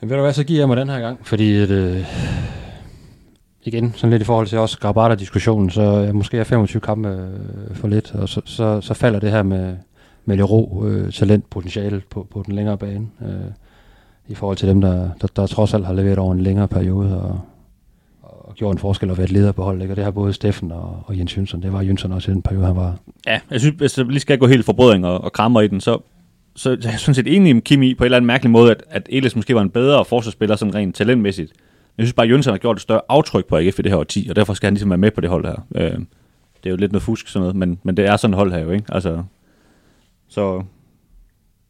Ved 0.01 0.17
du 0.17 0.23
hvad, 0.23 0.33
så 0.33 0.45
giver 0.45 0.61
jeg 0.61 0.69
mig 0.69 0.77
den 0.77 0.89
her 0.89 1.01
gang, 1.01 1.27
fordi 1.27 1.57
at, 1.57 1.71
øh, 1.71 2.05
igen, 3.65 3.93
sådan 3.97 4.11
lidt 4.11 4.23
i 4.23 4.25
forhold 4.25 4.47
til 4.47 4.59
også 4.59 4.79
Grabata-diskussionen, 4.79 5.71
så 5.71 5.83
øh, 5.83 6.15
måske 6.15 6.39
er 6.39 6.45
25 6.45 6.81
kampe 6.81 7.09
øh, 7.09 7.77
for 7.77 7.89
lidt, 7.89 8.15
og 8.15 8.29
så, 8.29 8.41
så, 8.45 8.81
så 8.81 8.95
falder 8.95 9.21
det 9.21 9.31
her 9.31 9.43
med, 9.43 9.77
med 10.25 10.37
lidt 10.37 10.51
ro, 10.51 10.85
øh, 10.87 11.13
talent, 11.13 11.51
potentiale 11.51 12.03
på, 12.11 12.27
på 12.31 12.43
den 12.47 12.55
længere 12.55 12.79
bane, 12.79 13.07
øh, 13.23 13.51
i 14.29 14.35
forhold 14.35 14.57
til 14.57 14.69
dem, 14.69 14.81
der, 14.81 15.11
der, 15.21 15.27
der 15.37 15.47
trods 15.47 15.75
alt 15.75 15.87
har 15.87 15.95
leveret 15.95 16.19
over 16.19 16.33
en 16.33 16.41
længere 16.41 16.69
periode, 16.69 17.21
og, 17.21 17.41
og 18.23 18.55
gjort 18.55 18.73
en 18.75 18.79
forskel 18.79 19.11
og 19.11 19.19
været 19.19 19.33
leder 19.33 19.53
på 19.53 19.63
holdet. 19.63 19.83
Ikke? 19.83 19.93
Og 19.93 19.97
det 19.97 20.05
har 20.05 20.11
både 20.11 20.33
Steffen 20.33 20.73
og, 20.73 21.03
og 21.07 21.19
Jens 21.19 21.37
Jønsson. 21.37 21.63
Det 21.63 21.73
var 21.73 21.83
Jønsson 21.83 22.13
også 22.13 22.31
i 22.31 22.35
den 22.35 22.43
periode, 22.43 22.67
han 22.67 22.77
var. 22.77 22.97
Ja, 23.27 23.41
jeg 23.51 23.61
synes, 23.61 23.77
hvis 23.79 23.99
jeg 23.99 24.07
lige 24.07 24.21
skal 24.21 24.39
gå 24.39 24.47
helt 24.47 24.65
forbrødring 24.65 25.07
og, 25.07 25.25
og 25.25 25.33
krammer 25.33 25.61
i 25.61 25.69
den, 25.69 25.81
så, 25.81 25.99
så 26.59 26.71
jeg 26.71 26.93
er 26.93 26.97
sådan 26.97 27.15
set 27.15 27.37
enig 27.37 27.55
med 27.55 27.63
Kim 27.63 27.83
i 27.83 27.95
på 27.95 28.05
en 28.05 28.07
eller 28.07 28.17
anden 28.17 28.27
mærkelig 28.27 28.51
måde, 28.51 28.71
at, 28.71 28.83
at 28.91 29.07
Elis 29.11 29.37
måske 29.37 29.55
var 29.55 29.61
en 29.63 29.71
bedre 29.71 30.05
forsvarsspiller 30.05 30.57
sådan 30.57 30.75
rent 30.75 30.95
talentmæssigt. 30.97 31.53
Jeg 31.99 32.07
synes 32.07 32.13
bare, 32.15 32.27
at 32.27 32.33
Jønsson 32.33 32.53
har 32.53 32.59
gjort 32.59 32.77
et 32.77 32.83
større 32.83 33.01
aftryk 33.09 33.47
på 33.47 33.57
AGF 33.57 33.79
i 33.79 33.83
det 33.83 33.91
her 33.93 33.99
årti, 33.99 34.27
og 34.31 34.37
derfor 34.37 34.55
skal 34.55 34.67
han 34.67 34.75
ligesom 34.75 34.91
være 34.91 34.99
med 34.99 35.11
på 35.11 35.21
det 35.21 35.31
hold 35.31 35.45
her. 35.45 35.67
Øh, 35.75 35.91
det 35.91 36.67
er 36.67 36.71
jo 36.71 36.77
lidt 36.77 36.93
noget 36.93 37.03
fusk 37.03 37.29
sådan 37.29 37.41
noget, 37.43 37.57
men, 37.57 37.79
men 37.83 37.97
det 37.97 38.07
er 38.07 38.17
sådan 38.17 38.35
et 38.35 38.39
hold 38.39 38.53
her 38.53 38.59
jo, 38.59 38.71
ikke? 38.71 38.85
Altså, 38.89 39.23
så 40.29 40.63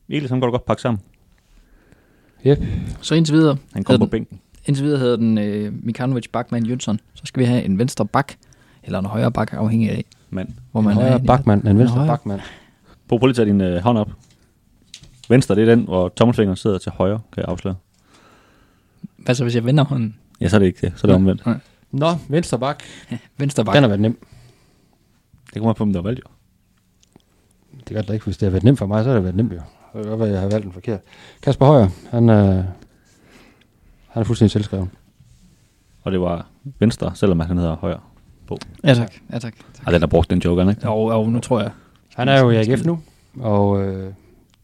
Elis, 0.08 0.30
han 0.30 0.40
går 0.40 0.46
da 0.46 0.50
godt 0.50 0.64
pakke 0.66 0.82
sammen. 0.82 1.00
Yep. 2.46 2.58
Så 3.00 3.14
indtil 3.14 3.34
videre, 3.34 3.56
Han 3.74 3.84
kommer 3.84 4.06
på 4.06 4.10
bænken. 4.10 4.40
indtil 4.66 4.84
videre 4.84 4.98
hedder 4.98 5.16
den 5.16 5.38
øh, 5.38 5.72
Mikanovic, 5.82 6.24
Bachmann, 6.32 6.66
Jønsson. 6.66 7.00
Så 7.14 7.22
skal 7.24 7.40
vi 7.40 7.44
have 7.44 7.62
en 7.64 7.78
venstre 7.78 8.06
bak, 8.06 8.32
eller 8.82 8.98
en 8.98 9.04
højre 9.04 9.32
bak, 9.32 9.52
afhængig 9.52 9.90
af, 9.90 10.04
Men 10.30 10.58
hvor 10.72 10.80
En 10.80 10.84
man 10.86 10.96
er. 10.96 11.00
højre 11.00 11.20
bakmand, 11.26 11.66
en 11.68 11.78
venstre 11.78 12.06
bakmand. 12.06 12.40
prøv 13.08 13.18
lige 13.18 13.28
at 13.30 13.36
tage 13.36 13.46
din 13.48 13.60
øh, 13.60 13.82
hånd 13.82 13.98
op. 13.98 14.10
Venstre, 15.28 15.54
det 15.54 15.68
er 15.68 15.74
den, 15.74 15.84
hvor 15.84 16.08
tommelfingeren 16.08 16.56
sidder 16.56 16.78
til 16.78 16.92
højre, 16.92 17.20
kan 17.32 17.40
jeg 17.42 17.48
afsløre. 17.48 17.74
Hvad 19.16 19.34
så, 19.34 19.44
hvis 19.44 19.54
jeg 19.54 19.64
vender 19.64 19.84
hånden? 19.84 20.16
Ja, 20.40 20.48
så 20.48 20.56
er 20.56 20.58
det 20.58 20.66
ikke 20.66 20.86
det. 20.86 20.92
Så 20.96 21.06
er 21.06 21.08
det 21.08 21.16
omvendt. 21.16 21.46
Nå, 21.90 22.06
venstre 22.28 22.58
bak. 22.58 22.82
Venstre 23.38 23.64
bak. 23.64 23.74
Den 23.74 23.82
har 23.82 23.88
været 23.88 24.00
nem. 24.00 24.26
Det 25.54 25.62
kommer 25.62 25.72
på, 25.72 25.82
om 25.82 25.92
der 25.92 26.00
er 26.00 26.02
valgt 26.02 26.20
jo. 26.20 26.30
Det 27.78 27.88
gør 27.88 28.00
det 28.00 28.08
da 28.08 28.12
ikke. 28.12 28.24
Hvis 28.24 28.36
det 28.36 28.46
har 28.46 28.50
været 28.50 28.64
nemt 28.64 28.78
for 28.78 28.86
mig, 28.86 29.04
så 29.04 29.08
har 29.08 29.14
det 29.14 29.24
været 29.24 29.36
nemt 29.36 29.52
jo. 29.52 29.56
Det 29.94 30.02
kan 30.02 30.04
godt 30.04 30.20
være, 30.20 30.28
jeg 30.28 30.40
har 30.40 30.48
valgt 30.48 30.64
den 30.64 30.72
forkert. 30.72 31.00
Kasper 31.42 31.66
Højer, 31.66 31.88
han, 32.10 32.28
øh, 32.28 32.64
han 34.08 34.20
er 34.20 34.24
fuldstændig 34.24 34.50
selvskreven. 34.50 34.90
Og 36.02 36.12
det 36.12 36.20
var 36.20 36.46
venstre, 36.78 37.14
selvom 37.14 37.40
han 37.40 37.58
hedder 37.58 37.76
højre. 37.76 38.00
Ja 38.84 38.94
tak. 38.94 39.12
Ja, 39.32 39.38
tak. 39.38 39.54
Og 39.86 39.92
den 39.92 40.02
har 40.02 40.06
brugt 40.06 40.30
den 40.30 40.38
joke, 40.38 40.60
han, 40.60 40.70
ikke? 40.70 40.88
Og, 40.88 41.04
og 41.04 41.28
nu 41.28 41.40
tror 41.40 41.60
jeg. 41.60 41.70
Han 42.14 42.28
er 42.28 42.40
jo 42.40 42.50
i 42.50 42.56
AGF 42.56 42.84
nu, 42.84 43.00
og 43.40 43.82
øh, 43.82 44.12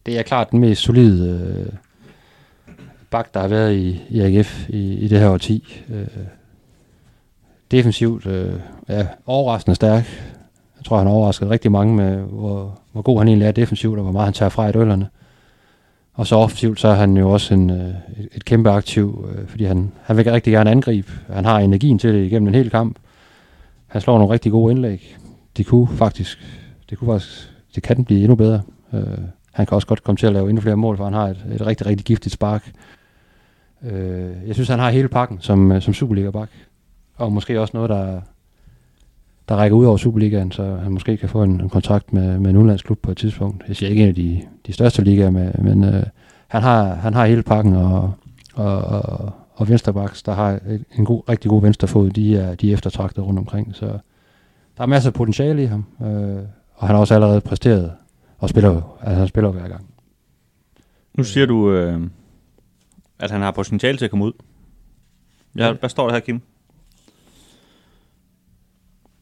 det 0.06 0.18
er 0.18 0.22
klart 0.22 0.50
den 0.50 0.60
mest 0.60 0.82
solide 0.82 1.52
øh, 1.56 1.72
bak, 3.10 3.34
der 3.34 3.40
har 3.40 3.48
været 3.48 3.74
i, 3.74 4.02
i 4.08 4.20
AGF 4.20 4.68
i, 4.68 4.94
i 4.94 5.08
det 5.08 5.18
her 5.18 5.28
årti. 5.28 5.82
Øh, 5.90 6.06
defensivt, 7.70 8.26
øh, 8.26 8.54
ja, 8.88 9.06
overraskende 9.26 9.74
stærk. 9.74 10.04
Jeg 10.76 10.84
tror, 10.84 10.98
han 10.98 11.06
har 11.06 11.14
overrasket 11.14 11.50
rigtig 11.50 11.72
mange 11.72 11.94
med, 11.94 12.16
hvor, 12.16 12.78
hvor 12.92 13.02
god 13.02 13.18
han 13.18 13.28
egentlig 13.28 13.46
er 13.46 13.52
defensivt, 13.52 13.98
og 13.98 14.02
hvor 14.02 14.12
meget 14.12 14.26
han 14.26 14.34
tager 14.34 14.48
fra 14.48 14.68
i 14.68 14.72
duellerne. 14.72 15.08
Og 16.14 16.26
så 16.26 16.36
offensivt, 16.36 16.80
så 16.80 16.88
er 16.88 16.94
han 16.94 17.16
jo 17.16 17.30
også 17.30 17.54
en, 17.54 17.70
øh, 17.70 17.88
et, 17.88 18.28
et 18.32 18.44
kæmpe 18.44 18.70
aktiv, 18.70 19.28
øh, 19.32 19.48
fordi 19.48 19.64
han, 19.64 19.92
han 20.02 20.16
vil 20.16 20.30
rigtig 20.30 20.52
gerne 20.52 20.70
angribe. 20.70 21.12
Han 21.32 21.44
har 21.44 21.58
energien 21.58 21.98
til 21.98 22.14
det 22.14 22.26
igennem 22.26 22.48
en 22.48 22.54
hel 22.54 22.70
kamp. 22.70 22.98
Han 23.86 24.00
slår 24.00 24.18
nogle 24.18 24.32
rigtig 24.32 24.52
gode 24.52 24.72
indlæg. 24.72 25.16
Det 25.56 25.66
kunne 25.66 25.88
faktisk, 25.88 26.38
det 26.90 26.98
kunne 26.98 27.12
faktisk, 27.12 27.52
det 27.74 27.82
kan 27.82 27.96
den 27.96 28.04
blive 28.04 28.20
endnu 28.20 28.34
bedre. 28.34 28.62
Øh, 28.92 29.18
han 29.54 29.66
kan 29.66 29.74
også 29.74 29.86
godt 29.86 30.04
komme 30.04 30.16
til 30.16 30.26
at 30.26 30.32
lave 30.32 30.48
endnu 30.48 30.60
flere 30.60 30.76
mål, 30.76 30.96
for 30.96 31.04
han 31.04 31.12
har 31.14 31.28
et, 31.28 31.44
et 31.54 31.66
rigtig, 31.66 31.86
rigtig 31.86 32.06
giftigt 32.06 32.32
spark. 32.32 32.72
Øh, 33.82 34.30
jeg 34.46 34.54
synes, 34.54 34.68
han 34.68 34.78
har 34.78 34.90
hele 34.90 35.08
pakken 35.08 35.40
som, 35.40 35.72
øh, 35.72 35.82
som 35.82 35.94
Superliga-bak. 35.94 36.48
Og 37.16 37.32
måske 37.32 37.60
også 37.60 37.76
noget, 37.76 37.90
der, 37.90 38.20
der 39.48 39.56
rækker 39.56 39.76
ud 39.76 39.86
over 39.86 39.96
Superligaen, 39.96 40.52
så 40.52 40.76
han 40.82 40.92
måske 40.92 41.16
kan 41.16 41.28
få 41.28 41.42
en, 41.42 41.60
en 41.60 41.68
kontrakt 41.68 42.12
med, 42.12 42.38
med 42.38 42.50
en 42.50 42.56
udenlandsklub 42.56 42.98
på 43.02 43.10
et 43.10 43.16
tidspunkt. 43.16 43.64
Jeg 43.68 43.76
siger 43.76 43.90
ikke 43.90 44.02
en 44.02 44.08
af 44.08 44.14
de, 44.14 44.42
de 44.66 44.72
største 44.72 45.04
ligaer, 45.04 45.30
med, 45.30 45.52
men 45.58 45.84
øh, 45.84 46.02
han, 46.48 46.62
har, 46.62 46.94
han 46.94 47.14
har 47.14 47.26
hele 47.26 47.42
pakken, 47.42 47.76
og, 47.76 48.12
og, 48.54 48.78
og, 48.78 49.32
og 49.54 49.68
venstrebaks, 49.68 50.22
der 50.22 50.32
har 50.32 50.58
en 50.98 51.04
god, 51.04 51.28
rigtig 51.28 51.48
god 51.48 51.62
venstrefod, 51.62 52.10
de 52.10 52.36
er, 52.36 52.54
de 52.54 52.70
er 52.70 52.74
eftertragtet 52.74 53.24
rundt 53.24 53.38
omkring. 53.38 53.74
Så 53.74 53.86
der 54.76 54.82
er 54.82 54.86
masser 54.86 55.10
af 55.10 55.14
potentiale 55.14 55.62
i 55.62 55.66
ham, 55.66 55.84
øh, 56.02 56.42
og 56.74 56.86
han 56.86 56.94
har 56.94 57.00
også 57.00 57.14
allerede 57.14 57.40
præsteret, 57.40 57.92
og 58.38 58.48
spiller 58.48 58.70
jo, 58.72 58.82
altså 59.00 59.18
han 59.18 59.28
spiller 59.28 59.48
jo 59.48 59.58
hver 59.58 59.68
gang. 59.68 59.90
Nu 61.14 61.24
siger 61.24 61.46
du, 61.46 61.72
øh, 61.72 62.00
at 63.18 63.30
han 63.30 63.40
har 63.40 63.50
potentiale 63.50 63.98
til 63.98 64.04
at 64.04 64.10
komme 64.10 64.24
ud. 64.24 64.32
Ja, 65.56 65.72
hvad 65.72 65.88
står 65.88 66.06
der 66.06 66.14
her, 66.14 66.20
Kim? 66.20 66.40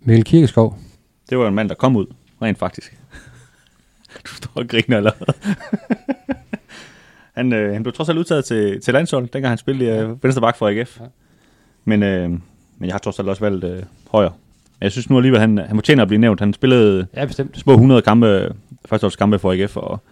Mikkel 0.01 0.25
Kirkeskov, 0.25 0.79
Det 1.31 1.39
var 1.39 1.49
en 1.49 1.55
mand, 1.55 1.69
der 1.69 1.75
kom 1.75 1.97
ud, 1.97 2.07
rent 2.43 2.59
faktisk. 2.59 2.99
du 4.27 4.31
står 4.35 4.51
og 4.55 4.69
griner 4.69 4.97
allerede. 4.97 5.35
han, 7.35 7.53
øh, 7.53 7.73
han 7.73 7.83
blev 7.83 7.93
trods 7.93 8.09
alt 8.09 8.19
udtaget 8.19 8.45
til, 8.45 8.81
til 8.81 8.95
landshold, 8.95 9.29
dengang 9.29 9.51
han 9.51 9.59
spillede 9.59 9.91
øh, 9.99 10.23
venstre 10.23 10.41
bak 10.41 10.57
for 10.57 10.69
AGF. 10.69 11.01
Ja. 11.01 11.07
Men, 11.85 12.03
øh, 12.03 12.31
men 12.31 12.41
jeg 12.87 12.95
har 12.95 12.99
trods 12.99 13.19
alt 13.19 13.29
også 13.29 13.45
valgt 13.45 13.65
øh, 13.65 13.83
højre. 14.11 14.33
Jeg 14.83 14.93
synes 14.93 15.11
nu 15.11 15.17
alligevel, 15.17 15.41
han, 15.41 15.59
han 15.59 15.77
fortjener 15.77 16.03
at 16.03 16.09
blive 16.09 16.21
nævnt. 16.21 16.41
Han 16.41 16.53
spillede 16.53 17.07
ja 17.17 17.25
bestemt. 17.25 17.59
små 17.59 17.73
100 17.73 18.03
kampe, 18.03 18.55
førsteårskampe 18.85 19.39
for 19.39 19.53
AGF, 19.53 19.77
og 19.77 20.03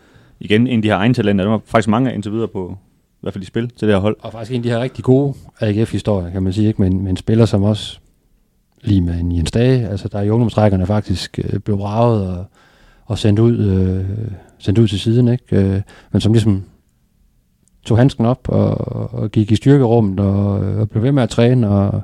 igen, 0.40 0.66
en 0.66 0.78
af 0.78 0.82
de 0.82 0.88
her 0.88 0.96
egne 0.96 1.14
talenter, 1.14 1.44
der 1.44 1.50
var 1.50 1.60
faktisk 1.64 1.88
mange 1.88 2.14
indtil 2.14 2.32
videre 2.32 2.48
på, 2.48 2.78
i 3.12 3.18
hvert 3.20 3.34
fald 3.34 3.42
i 3.42 3.46
spil 3.46 3.70
til 3.70 3.88
det 3.88 3.94
her 3.94 4.00
hold. 4.00 4.16
Og 4.20 4.32
faktisk 4.32 4.50
en 4.50 4.56
af 4.56 4.62
de 4.62 4.68
her 4.68 4.80
rigtig 4.80 5.04
gode 5.04 5.34
AGF-historier, 5.60 6.30
kan 6.30 6.42
man 6.42 6.52
sige, 6.52 6.68
ikke? 6.68 6.82
Men, 6.82 6.98
men 6.98 7.08
en 7.08 7.16
spiller, 7.16 7.44
som 7.44 7.62
også 7.62 7.98
lige 8.82 9.00
med 9.00 9.20
en 9.20 9.36
Jens 9.36 9.50
Dage, 9.50 9.88
altså 9.88 10.08
der 10.08 10.20
i 10.20 10.30
ungdomstrækkerne 10.30 10.86
faktisk 10.86 11.38
øh, 11.44 11.60
blev 11.60 11.76
braget 11.76 12.28
og, 12.28 12.44
og 13.04 13.18
sendt, 13.18 13.38
ud, 13.38 13.58
øh, 13.58 14.04
sendt 14.58 14.78
ud 14.78 14.88
til 14.88 15.00
siden, 15.00 15.28
ikke? 15.28 15.56
Øh, 15.56 15.80
men 16.12 16.20
som 16.20 16.32
ligesom 16.32 16.64
tog 17.84 17.98
handsken 17.98 18.26
op 18.26 18.48
og, 18.48 18.74
og 19.14 19.30
gik 19.30 19.52
i 19.52 19.56
styrkerummet 19.56 20.20
og, 20.20 20.50
og 20.52 20.90
blev 20.90 21.02
ved 21.02 21.12
med 21.12 21.22
at 21.22 21.30
træne 21.30 21.68
og 21.68 22.02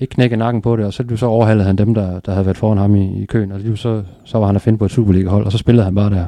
ikke 0.00 0.14
knække 0.14 0.36
nakken 0.36 0.62
på 0.62 0.76
det, 0.76 0.84
og 0.84 0.92
så, 0.92 1.04
så 1.16 1.26
overhalede 1.26 1.66
han 1.66 1.76
dem, 1.76 1.94
der, 1.94 2.20
der 2.20 2.32
havde 2.32 2.46
været 2.46 2.56
foran 2.56 2.78
ham 2.78 2.94
i, 2.94 3.22
i 3.22 3.24
køen, 3.24 3.52
og 3.52 3.60
lige 3.60 3.76
så, 3.76 4.02
så 4.24 4.38
var 4.38 4.46
han 4.46 4.56
at 4.56 4.62
finde 4.62 4.78
på 4.78 4.84
et 4.84 4.90
Superliga-hold, 4.90 5.44
og 5.44 5.52
så 5.52 5.58
spillede 5.58 5.84
han 5.84 5.94
bare 5.94 6.10
der, 6.10 6.26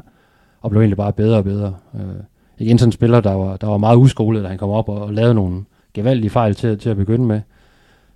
og 0.61 0.71
blev 0.71 0.81
egentlig 0.81 0.97
bare 0.97 1.13
bedre 1.13 1.37
og 1.37 1.45
bedre. 1.45 1.75
Øh, 1.95 2.01
igen 2.59 2.79
sådan 2.79 2.89
en 2.89 2.93
spiller, 2.93 3.21
der 3.21 3.33
var, 3.33 3.57
der 3.57 3.67
var 3.67 3.79
meget 3.79 3.97
uskolet, 3.97 4.45
da 4.45 4.49
han 4.49 4.59
kom 4.59 4.71
op 4.71 4.89
og, 4.89 5.03
og 5.03 5.13
lavede 5.13 5.35
nogle 5.35 5.65
gevaldige 5.95 6.31
fejl 6.31 6.55
til, 6.55 6.79
til 6.79 6.91
at 6.91 6.97
begynde 6.97 7.25
med, 7.25 7.41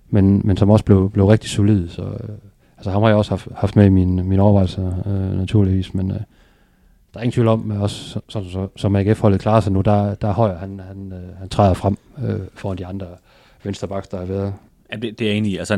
men, 0.09 0.41
men 0.43 0.57
som 0.57 0.69
også 0.69 0.85
blev, 0.85 1.09
blev 1.09 1.25
rigtig 1.25 1.49
solid. 1.49 1.89
Så, 1.89 2.01
øh, 2.01 2.29
altså 2.77 2.91
ham 2.91 3.01
har 3.01 3.09
jeg 3.09 3.17
også 3.17 3.31
haft, 3.31 3.47
haft 3.55 3.75
med 3.75 3.85
i 3.85 3.89
mine, 3.89 4.23
mine 4.23 4.41
overvejelser, 4.41 4.93
øh, 5.05 5.37
naturligvis, 5.37 5.93
men 5.93 6.11
øh, 6.11 6.17
der 7.13 7.19
er 7.19 7.23
ingen 7.23 7.33
tvivl 7.33 7.47
om, 7.47 7.71
at 7.71 7.81
også 7.81 8.19
som, 8.29 8.45
så, 8.45 8.67
som 8.75 8.95
AGF-holdet 8.95 9.39
klarer 9.39 9.59
sig 9.59 9.73
nu, 9.73 9.81
der, 9.81 10.15
der 10.15 10.27
er 10.27 10.33
højere, 10.33 10.57
han, 10.57 10.81
han, 10.87 11.13
øh, 11.13 11.37
han 11.39 11.49
træder 11.49 11.73
frem 11.73 11.97
øh, 12.23 12.39
foran 12.53 12.77
de 12.77 12.85
andre 12.85 13.05
vensterbaks, 13.63 14.07
der 14.07 14.17
har 14.17 14.25
været. 14.25 14.53
Ja, 14.93 14.97
det, 14.97 15.19
det 15.19 15.25
er 15.25 15.29
jeg 15.29 15.37
enig 15.37 15.51
i. 15.51 15.57
Altså, 15.57 15.77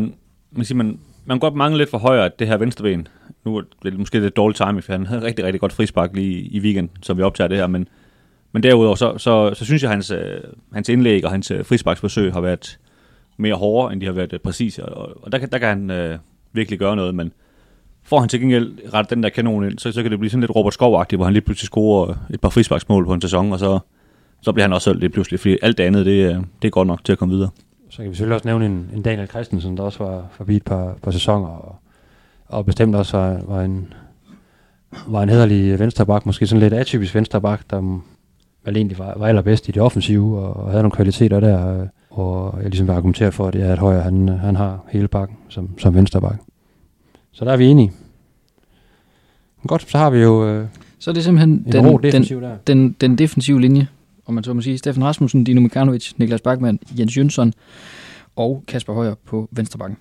man, 0.51 0.65
siger, 0.65 0.77
man, 0.77 0.99
man 1.25 1.35
kan 1.35 1.39
godt 1.39 1.55
mangle 1.55 1.77
lidt 1.77 1.89
for 1.89 1.97
højere 1.97 2.29
det 2.39 2.47
her 2.47 2.57
venstreben. 2.57 3.07
Nu 3.45 3.57
er 3.57 3.61
det 3.83 3.99
måske 3.99 4.19
lidt 4.19 4.35
dårligt 4.37 4.57
timing, 4.57 4.83
for 4.83 4.91
han 4.91 5.05
havde 5.05 5.21
rigtig, 5.21 5.45
rigtig 5.45 5.61
godt 5.61 5.73
frispark 5.73 6.15
lige 6.15 6.41
i 6.41 6.59
weekenden, 6.59 6.97
som 7.01 7.17
vi 7.17 7.21
optager 7.23 7.47
det 7.47 7.57
her, 7.57 7.67
men, 7.67 7.87
men 8.51 8.63
derudover, 8.63 8.95
så, 8.95 9.17
så, 9.17 9.53
så 9.53 9.65
synes 9.65 9.83
jeg, 9.83 9.89
at 9.91 9.95
hans, 9.95 10.11
øh, 10.11 10.37
hans 10.73 10.89
indlæg 10.89 11.25
og 11.25 11.31
hans 11.31 11.51
øh, 11.51 11.65
frisparksforsøg 11.65 12.33
har 12.33 12.41
været 12.41 12.79
mere 13.37 13.55
hårde, 13.55 13.93
end 13.93 14.01
de 14.01 14.05
har 14.05 14.13
været 14.13 14.33
øh, 14.33 14.39
præcise, 14.39 14.85
og, 14.85 15.23
og 15.23 15.31
der, 15.31 15.37
kan- 15.37 15.49
der 15.49 15.57
kan 15.57 15.67
han 15.69 15.91
øh, 15.91 16.17
virkelig 16.53 16.79
gøre 16.79 16.95
noget, 16.95 17.15
men 17.15 17.31
får 18.03 18.19
han 18.19 18.29
til 18.29 18.39
gengæld 18.39 18.93
ret 18.93 19.09
den 19.09 19.23
der 19.23 19.29
kanon 19.29 19.65
ind, 19.65 19.79
så, 19.79 19.91
så 19.91 20.01
kan 20.01 20.11
det 20.11 20.19
blive 20.19 20.29
sådan 20.29 20.41
lidt 20.41 20.55
Robert 20.55 20.73
skov 20.73 20.91
hvor 21.15 21.23
han 21.23 21.33
lige 21.33 21.41
pludselig 21.41 21.67
scorer 21.67 22.13
et 22.33 22.41
par 22.41 22.49
frisparksmål 22.49 23.05
på 23.05 23.13
en 23.13 23.21
sæson, 23.21 23.51
og 23.53 23.59
så, 23.59 23.79
så 24.41 24.51
bliver 24.51 24.63
han 24.63 24.73
også 24.73 24.93
lidt 24.93 25.13
pludselig, 25.13 25.39
fordi 25.39 25.57
alt 25.61 25.77
det 25.77 25.83
andet, 25.83 26.05
det, 26.05 26.45
det 26.61 26.67
er 26.67 26.71
godt 26.71 26.87
nok 26.87 27.03
til 27.03 27.11
at 27.11 27.17
komme 27.17 27.33
videre. 27.35 27.49
Så 27.95 28.01
kan 28.01 28.11
vi 28.11 28.15
selvfølgelig 28.15 28.35
også 28.35 28.47
nævne 28.47 28.65
en, 28.65 28.89
en 28.95 29.01
Daniel 29.01 29.27
Christensen, 29.27 29.77
der 29.77 29.83
også 29.83 30.03
var 30.03 30.27
forbi 30.31 30.55
et 30.55 30.63
par, 30.63 30.97
par 31.03 31.11
sæsoner, 31.11 31.47
og, 31.47 31.75
og 32.45 32.65
bestemt 32.65 32.95
også 32.95 33.17
var, 33.17 33.41
var 33.47 33.61
en, 33.61 33.93
var 35.07 35.23
en 35.23 35.29
hederlig 35.29 35.79
vensterbak, 35.79 36.25
måske 36.25 36.47
sådan 36.47 36.59
lidt 36.59 36.73
atypisk 36.73 37.15
vensterbak, 37.15 37.61
der 37.69 38.01
vel 38.65 38.77
egentlig 38.77 38.99
var, 38.99 39.13
var 39.17 39.27
allerbedst 39.27 39.67
i 39.69 39.71
det 39.71 39.81
offensive, 39.81 40.39
og, 40.39 40.53
og 40.53 40.69
havde 40.71 40.83
nogle 40.83 40.95
kvaliteter 40.95 41.39
der, 41.39 41.81
øh, 41.81 41.87
og 42.09 42.53
jeg 42.57 42.69
ligesom 42.69 42.87
vil 42.87 42.93
argumentere 42.93 43.31
for, 43.31 43.47
at 43.47 43.53
det 43.53 43.63
er, 43.63 43.71
at 43.71 43.79
Højer, 43.79 44.01
han, 44.01 44.27
han 44.27 44.55
har 44.55 44.85
hele 44.89 45.07
bakken 45.07 45.37
som, 45.49 45.79
som 45.79 45.95
vensterbak. 45.95 46.37
Så 47.31 47.45
der 47.45 47.51
er 47.51 47.57
vi 47.57 47.65
enige. 47.65 47.91
Men 49.61 49.67
godt, 49.67 49.89
så 49.89 49.97
har 49.97 50.09
vi 50.09 50.19
jo 50.19 50.47
øh, 50.47 50.67
Så 50.99 51.11
er 51.11 51.13
det 51.13 51.23
simpelthen 51.23 51.63
en 51.65 51.71
den, 51.71 51.87
ro 51.87 51.97
den, 51.97 52.23
der. 52.23 52.57
den, 52.67 52.95
den 53.01 53.17
defensive 53.17 53.61
linje, 53.61 53.87
om 54.25 54.33
man 54.33 54.43
så 54.43 54.53
må 54.53 54.61
sige. 54.61 54.77
Steffen 54.77 55.03
Rasmussen, 55.03 55.43
Dino 55.43 55.61
Mikanovic, 55.61 56.11
Niklas 56.17 56.41
Bachmann, 56.41 56.79
Jens 56.99 57.17
Jønsson 57.17 57.53
og 58.35 58.63
Kasper 58.67 58.93
Højer 58.93 59.15
på 59.25 59.49
venstrebakken. 59.51 59.97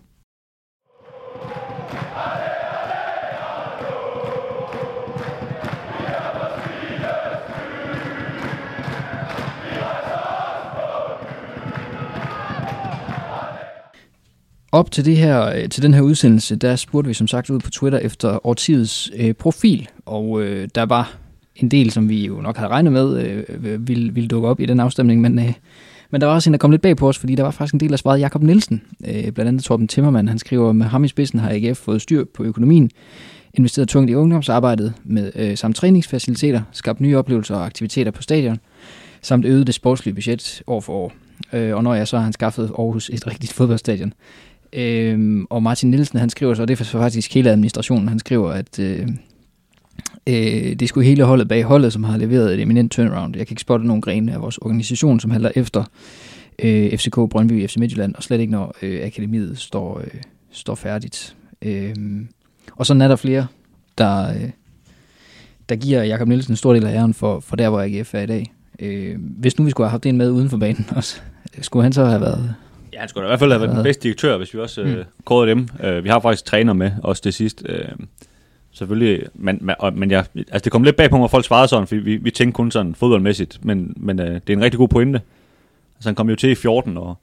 Op 14.72 14.90
til, 14.90 15.04
det 15.04 15.16
her, 15.16 15.46
øh, 15.46 15.68
til 15.68 15.82
den 15.82 15.94
her 15.94 16.00
udsendelse, 16.00 16.56
der 16.56 16.76
spurgte 16.76 17.08
vi 17.08 17.14
som 17.14 17.26
sagt 17.26 17.50
ud 17.50 17.60
på 17.60 17.70
Twitter 17.70 17.98
efter 17.98 18.46
årtidets 18.46 19.10
øh, 19.16 19.34
profil, 19.34 19.88
og 20.06 20.42
øh, 20.42 20.68
der 20.74 20.82
var 20.82 21.18
en 21.56 21.68
del, 21.68 21.90
som 21.90 22.08
vi 22.08 22.26
jo 22.26 22.40
nok 22.40 22.56
havde 22.56 22.70
regnet 22.70 22.92
med, 22.92 23.18
øh, 23.18 23.88
ville, 23.88 24.14
ville 24.14 24.28
dukke 24.28 24.48
op 24.48 24.60
i 24.60 24.66
den 24.66 24.80
afstemning, 24.80 25.20
men, 25.20 25.38
øh, 25.38 25.52
Men 26.10 26.20
der 26.20 26.26
var 26.26 26.34
også 26.34 26.50
en, 26.50 26.54
der 26.54 26.58
kom 26.58 26.70
lidt 26.70 26.82
bag 26.82 26.96
på 26.96 27.08
os, 27.08 27.18
fordi 27.18 27.34
der 27.34 27.42
var 27.42 27.50
faktisk 27.50 27.74
en 27.74 27.80
del, 27.80 27.90
der 27.90 27.96
svarede 27.96 28.20
Jakob 28.20 28.42
Nielsen. 28.42 28.82
Øh, 29.06 29.32
blandt 29.32 29.48
andet 29.48 29.64
Torben 29.64 29.88
Timmermann, 29.88 30.28
han 30.28 30.38
skriver, 30.38 30.72
med 30.72 30.86
ham 30.86 31.04
i 31.04 31.08
spidsen 31.08 31.38
har 31.38 31.50
AGF 31.50 31.78
fået 31.78 32.02
styr 32.02 32.24
på 32.34 32.44
økonomien, 32.44 32.90
investeret 33.54 33.88
tungt 33.88 34.10
i 34.10 34.14
ungdomsarbejdet 34.14 34.92
med 35.04 35.32
øh, 35.34 35.56
samt 35.56 35.76
træningsfaciliteter, 35.76 36.62
skabt 36.72 37.00
nye 37.00 37.16
oplevelser 37.16 37.56
og 37.56 37.66
aktiviteter 37.66 38.10
på 38.10 38.22
stadion, 38.22 38.58
samt 39.22 39.44
øget 39.44 39.66
det 39.66 39.74
sportslige 39.74 40.14
budget 40.14 40.62
år 40.66 40.80
for 40.80 40.92
år. 40.92 41.12
Øh, 41.52 41.76
og 41.76 41.82
når 41.82 41.94
jeg 41.94 42.08
så 42.08 42.16
har 42.16 42.24
han 42.24 42.32
skaffet 42.32 42.70
Aarhus 42.78 43.10
et 43.10 43.26
rigtigt 43.26 43.52
fodboldstadion. 43.58 44.12
Øh, 44.72 45.44
og 45.50 45.62
Martin 45.62 45.90
Nielsen, 45.90 46.18
han 46.18 46.30
skriver 46.30 46.54
så, 46.54 46.62
og 46.62 46.68
det 46.68 46.80
er 46.80 46.84
faktisk 46.84 47.34
hele 47.34 47.50
administrationen, 47.50 48.08
han 48.08 48.18
skriver, 48.18 48.50
at 48.50 48.78
øh, 48.78 49.08
øh, 50.26 50.74
det 50.74 50.88
skulle 50.88 51.06
hele 51.06 51.24
holdet 51.24 51.48
bag 51.48 51.64
holdet, 51.64 51.92
som 51.92 52.04
har 52.04 52.16
leveret 52.16 52.54
et 52.54 52.60
eminent 52.60 52.92
turnaround. 52.92 53.36
Jeg 53.36 53.46
kan 53.46 53.52
ikke 53.52 53.60
spotte 53.60 53.86
nogen 53.86 54.02
grene 54.02 54.32
af 54.32 54.40
vores 54.40 54.58
organisation, 54.58 55.20
som 55.20 55.30
halter 55.30 55.50
efter 55.54 55.84
øh, 56.58 56.98
FCK, 56.98 57.14
Brøndby, 57.14 57.66
FC 57.68 57.76
Midtjylland, 57.76 58.14
og 58.14 58.22
slet 58.22 58.40
ikke 58.40 58.52
når 58.52 58.74
øh, 58.82 59.06
akademiet 59.06 59.58
står, 59.58 59.98
øh, 59.98 60.20
står 60.50 60.74
færdigt. 60.74 61.36
Øh, 61.62 61.94
og 62.72 62.86
sådan 62.86 63.02
er 63.02 63.08
der 63.08 63.16
flere, 63.16 63.46
der, 63.98 64.28
øh, 64.28 64.50
der 65.68 65.76
giver 65.76 66.02
Jakob 66.02 66.28
Nielsen 66.28 66.52
en 66.52 66.56
stor 66.56 66.74
del 66.74 66.86
af 66.86 66.94
æren 66.94 67.14
for, 67.14 67.40
for 67.40 67.56
der, 67.56 67.68
hvor 67.68 67.80
AGF 67.80 68.14
er 68.14 68.20
i 68.20 68.26
dag. 68.26 68.52
Øh, 68.78 69.16
hvis 69.18 69.58
nu 69.58 69.64
vi 69.64 69.70
skulle 69.70 69.86
have 69.86 69.90
haft 69.90 70.06
en 70.06 70.16
med 70.16 70.30
uden 70.30 70.50
for 70.50 70.56
banen 70.56 70.86
også, 70.96 71.20
skulle 71.60 71.82
han 71.82 71.92
så 71.92 72.04
have 72.04 72.20
været... 72.20 72.54
Ja, 72.92 73.00
han 73.00 73.08
skulle 73.08 73.22
da 73.22 73.28
i 73.28 73.30
hvert 73.30 73.38
fald 73.38 73.50
have 73.50 73.60
været 73.60 73.76
den 73.76 73.82
bedste 73.82 74.02
direktør, 74.02 74.36
hvis 74.36 74.54
vi 74.54 74.58
også 74.58 74.82
øh, 74.82 74.98
mm. 74.98 75.04
kårede 75.24 75.50
dem. 75.50 75.68
Uh, 75.84 76.04
vi 76.04 76.08
har 76.08 76.20
faktisk 76.20 76.44
træner 76.44 76.72
med, 76.72 76.90
også 77.02 77.22
det 77.24 77.34
sidste. 77.34 77.64
Uh, 77.68 78.04
selvfølgelig, 78.74 79.26
men, 79.34 79.58
men, 79.60 79.74
men 79.92 80.10
jeg, 80.10 80.24
altså 80.36 80.58
det 80.64 80.72
kom 80.72 80.82
lidt 80.82 80.96
bag 80.96 81.10
på 81.10 81.16
mig, 81.16 81.24
at 81.24 81.30
folk 81.30 81.44
svarede 81.44 81.68
sådan, 81.68 81.86
fordi 81.86 82.00
vi, 82.00 82.16
vi 82.16 82.30
tænkte 82.30 82.56
kun 82.56 82.70
sådan 82.70 82.94
fodboldmæssigt, 82.94 83.64
men, 83.64 83.94
men 83.96 84.20
øh, 84.20 84.34
det 84.34 84.50
er 84.50 84.56
en 84.56 84.62
rigtig 84.62 84.78
god 84.78 84.88
pointe. 84.88 85.20
Altså 85.96 86.08
han 86.08 86.14
kom 86.14 86.30
jo 86.30 86.36
til 86.36 86.50
i 86.50 86.54
14, 86.54 86.96
og, 86.96 87.18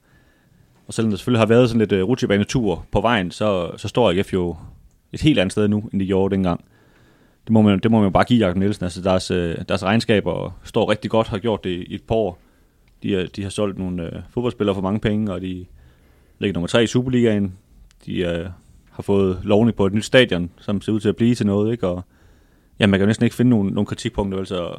og 0.86 0.94
selvom 0.94 1.10
der 1.10 1.16
selvfølgelig 1.16 1.40
har 1.40 1.46
været 1.46 1.68
sådan 1.68 1.78
lidt 1.78 1.92
øh, 1.92 2.04
rutsjebanetur 2.04 2.86
på 2.92 3.00
vejen, 3.00 3.30
så, 3.30 3.70
så 3.76 3.88
står 3.88 4.10
AGF 4.10 4.32
jo 4.32 4.56
et 5.12 5.20
helt 5.20 5.38
andet 5.38 5.52
sted 5.52 5.68
nu, 5.68 5.88
end 5.92 6.00
de 6.00 6.06
gjorde 6.06 6.34
dengang. 6.34 6.64
Det 7.44 7.50
må 7.52 7.62
man, 7.62 7.78
det 7.78 7.90
må 7.90 8.00
man 8.00 8.12
bare 8.12 8.24
give 8.24 8.46
Jakob 8.46 8.56
Nielsen. 8.56 8.84
Altså 8.84 9.02
deres, 9.02 9.30
øh, 9.30 9.56
deres 9.68 9.82
regnskaber 9.82 10.58
står 10.64 10.90
rigtig 10.90 11.10
godt, 11.10 11.28
har 11.28 11.38
gjort 11.38 11.64
det 11.64 11.70
i 11.70 11.94
et 11.94 12.02
par 12.02 12.14
år. 12.14 12.38
De, 13.02 13.12
øh, 13.12 13.28
de 13.36 13.42
har 13.42 13.50
solgt 13.50 13.78
nogle 13.78 14.02
øh, 14.02 14.22
fodboldspillere 14.30 14.74
for 14.74 14.82
mange 14.82 15.00
penge, 15.00 15.32
og 15.32 15.40
de 15.40 15.66
ligger 16.38 16.52
nummer 16.52 16.68
tre 16.68 16.82
i 16.84 16.86
Superligaen. 16.86 17.58
De 18.06 18.18
øh, 18.18 18.46
har 18.92 19.02
fået 19.02 19.38
lovning 19.42 19.76
på 19.76 19.86
et 19.86 19.92
nyt 19.92 20.04
stadion, 20.04 20.50
som 20.58 20.80
ser 20.80 20.92
ud 20.92 21.00
til 21.00 21.08
at 21.08 21.16
blive 21.16 21.34
til 21.34 21.46
noget. 21.46 21.72
Ikke? 21.72 21.88
Og, 21.88 22.04
ja, 22.80 22.86
man 22.86 22.98
kan 22.98 23.04
jo 23.04 23.06
næsten 23.06 23.24
ikke 23.24 23.36
finde 23.36 23.50
nogen, 23.50 23.72
nogen 23.72 23.86
kritikpunkter, 23.86 24.38
vel? 24.38 24.46
Så, 24.46 24.74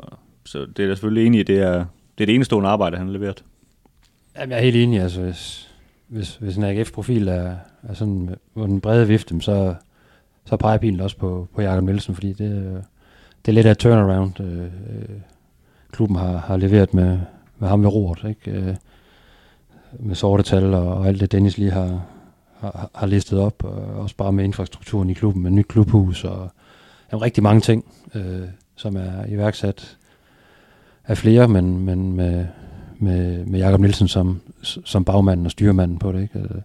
så 0.45 0.65
det 0.65 0.83
er 0.83 0.87
jeg 0.87 0.97
selvfølgelig 0.97 1.25
enig 1.25 1.39
i, 1.39 1.43
det 1.43 1.59
er, 1.59 1.85
det 2.17 2.23
er 2.23 2.25
det 2.25 2.35
enestående 2.35 2.69
arbejde, 2.69 2.97
han 2.97 3.07
har 3.07 3.13
leveret. 3.13 3.43
Jamen, 4.37 4.51
jeg 4.51 4.57
er 4.57 4.63
helt 4.63 4.75
enig. 4.75 5.01
Altså, 5.01 5.21
hvis, 5.21 5.71
hvis, 6.07 6.35
hvis 6.35 6.57
en 6.57 6.63
AGF-profil 6.63 7.27
er, 7.27 7.55
er 7.83 7.93
sådan 7.93 8.35
hvor 8.53 8.65
den 8.65 8.81
brede 8.81 9.07
vifte, 9.07 9.41
så, 9.41 9.75
så 10.45 10.57
peger 10.57 10.77
pilen 10.77 10.99
også 10.99 11.17
på, 11.17 11.47
på 11.55 11.61
Jakob 11.61 11.83
Nielsen, 11.83 12.15
fordi 12.15 12.33
det, 12.33 12.83
det 13.45 13.51
er 13.51 13.53
lidt 13.53 13.65
af 13.65 13.71
et 13.71 13.77
turnaround, 13.77 14.39
øh, 14.39 14.63
øh, 14.63 15.15
klubben 15.91 16.17
har, 16.17 16.37
har 16.37 16.57
leveret 16.57 16.93
med, 16.93 17.19
med 17.59 17.69
ham 17.69 17.83
ved 17.83 17.89
roret, 17.89 18.29
ikke? 18.29 18.51
Øh, 18.51 18.75
med 19.99 20.15
sorte 20.15 20.43
tal 20.43 20.73
og, 20.73 20.87
og 20.87 21.07
alt 21.07 21.19
det, 21.21 21.31
Dennis 21.31 21.57
lige 21.57 21.71
har, 21.71 22.05
har, 22.63 22.89
har 22.95 23.07
listet 23.07 23.39
op, 23.39 23.63
og 23.63 23.73
også 23.73 24.15
bare 24.15 24.31
med 24.31 24.43
infrastrukturen 24.43 25.09
i 25.09 25.13
klubben, 25.13 25.43
med 25.43 25.51
nyt 25.51 25.67
klubhus 25.67 26.23
og 26.23 26.49
jamen, 27.11 27.21
rigtig 27.21 27.43
mange 27.43 27.61
ting, 27.61 27.85
øh, 28.15 28.47
som 28.75 28.95
er 28.95 29.25
iværksat 29.27 29.97
af 31.07 31.17
flere, 31.17 31.47
men, 31.47 31.79
men 31.85 32.13
med, 32.13 32.45
med, 32.99 33.45
med 33.45 33.59
Jakob 33.59 33.79
Nielsen 33.79 34.07
som, 34.07 34.41
som 34.61 35.05
bagmanden 35.05 35.45
og 35.45 35.51
styrmanden 35.51 35.99
på 35.99 36.11
det. 36.11 36.21
Ikke? 36.21 36.39
Øh, 36.39 36.61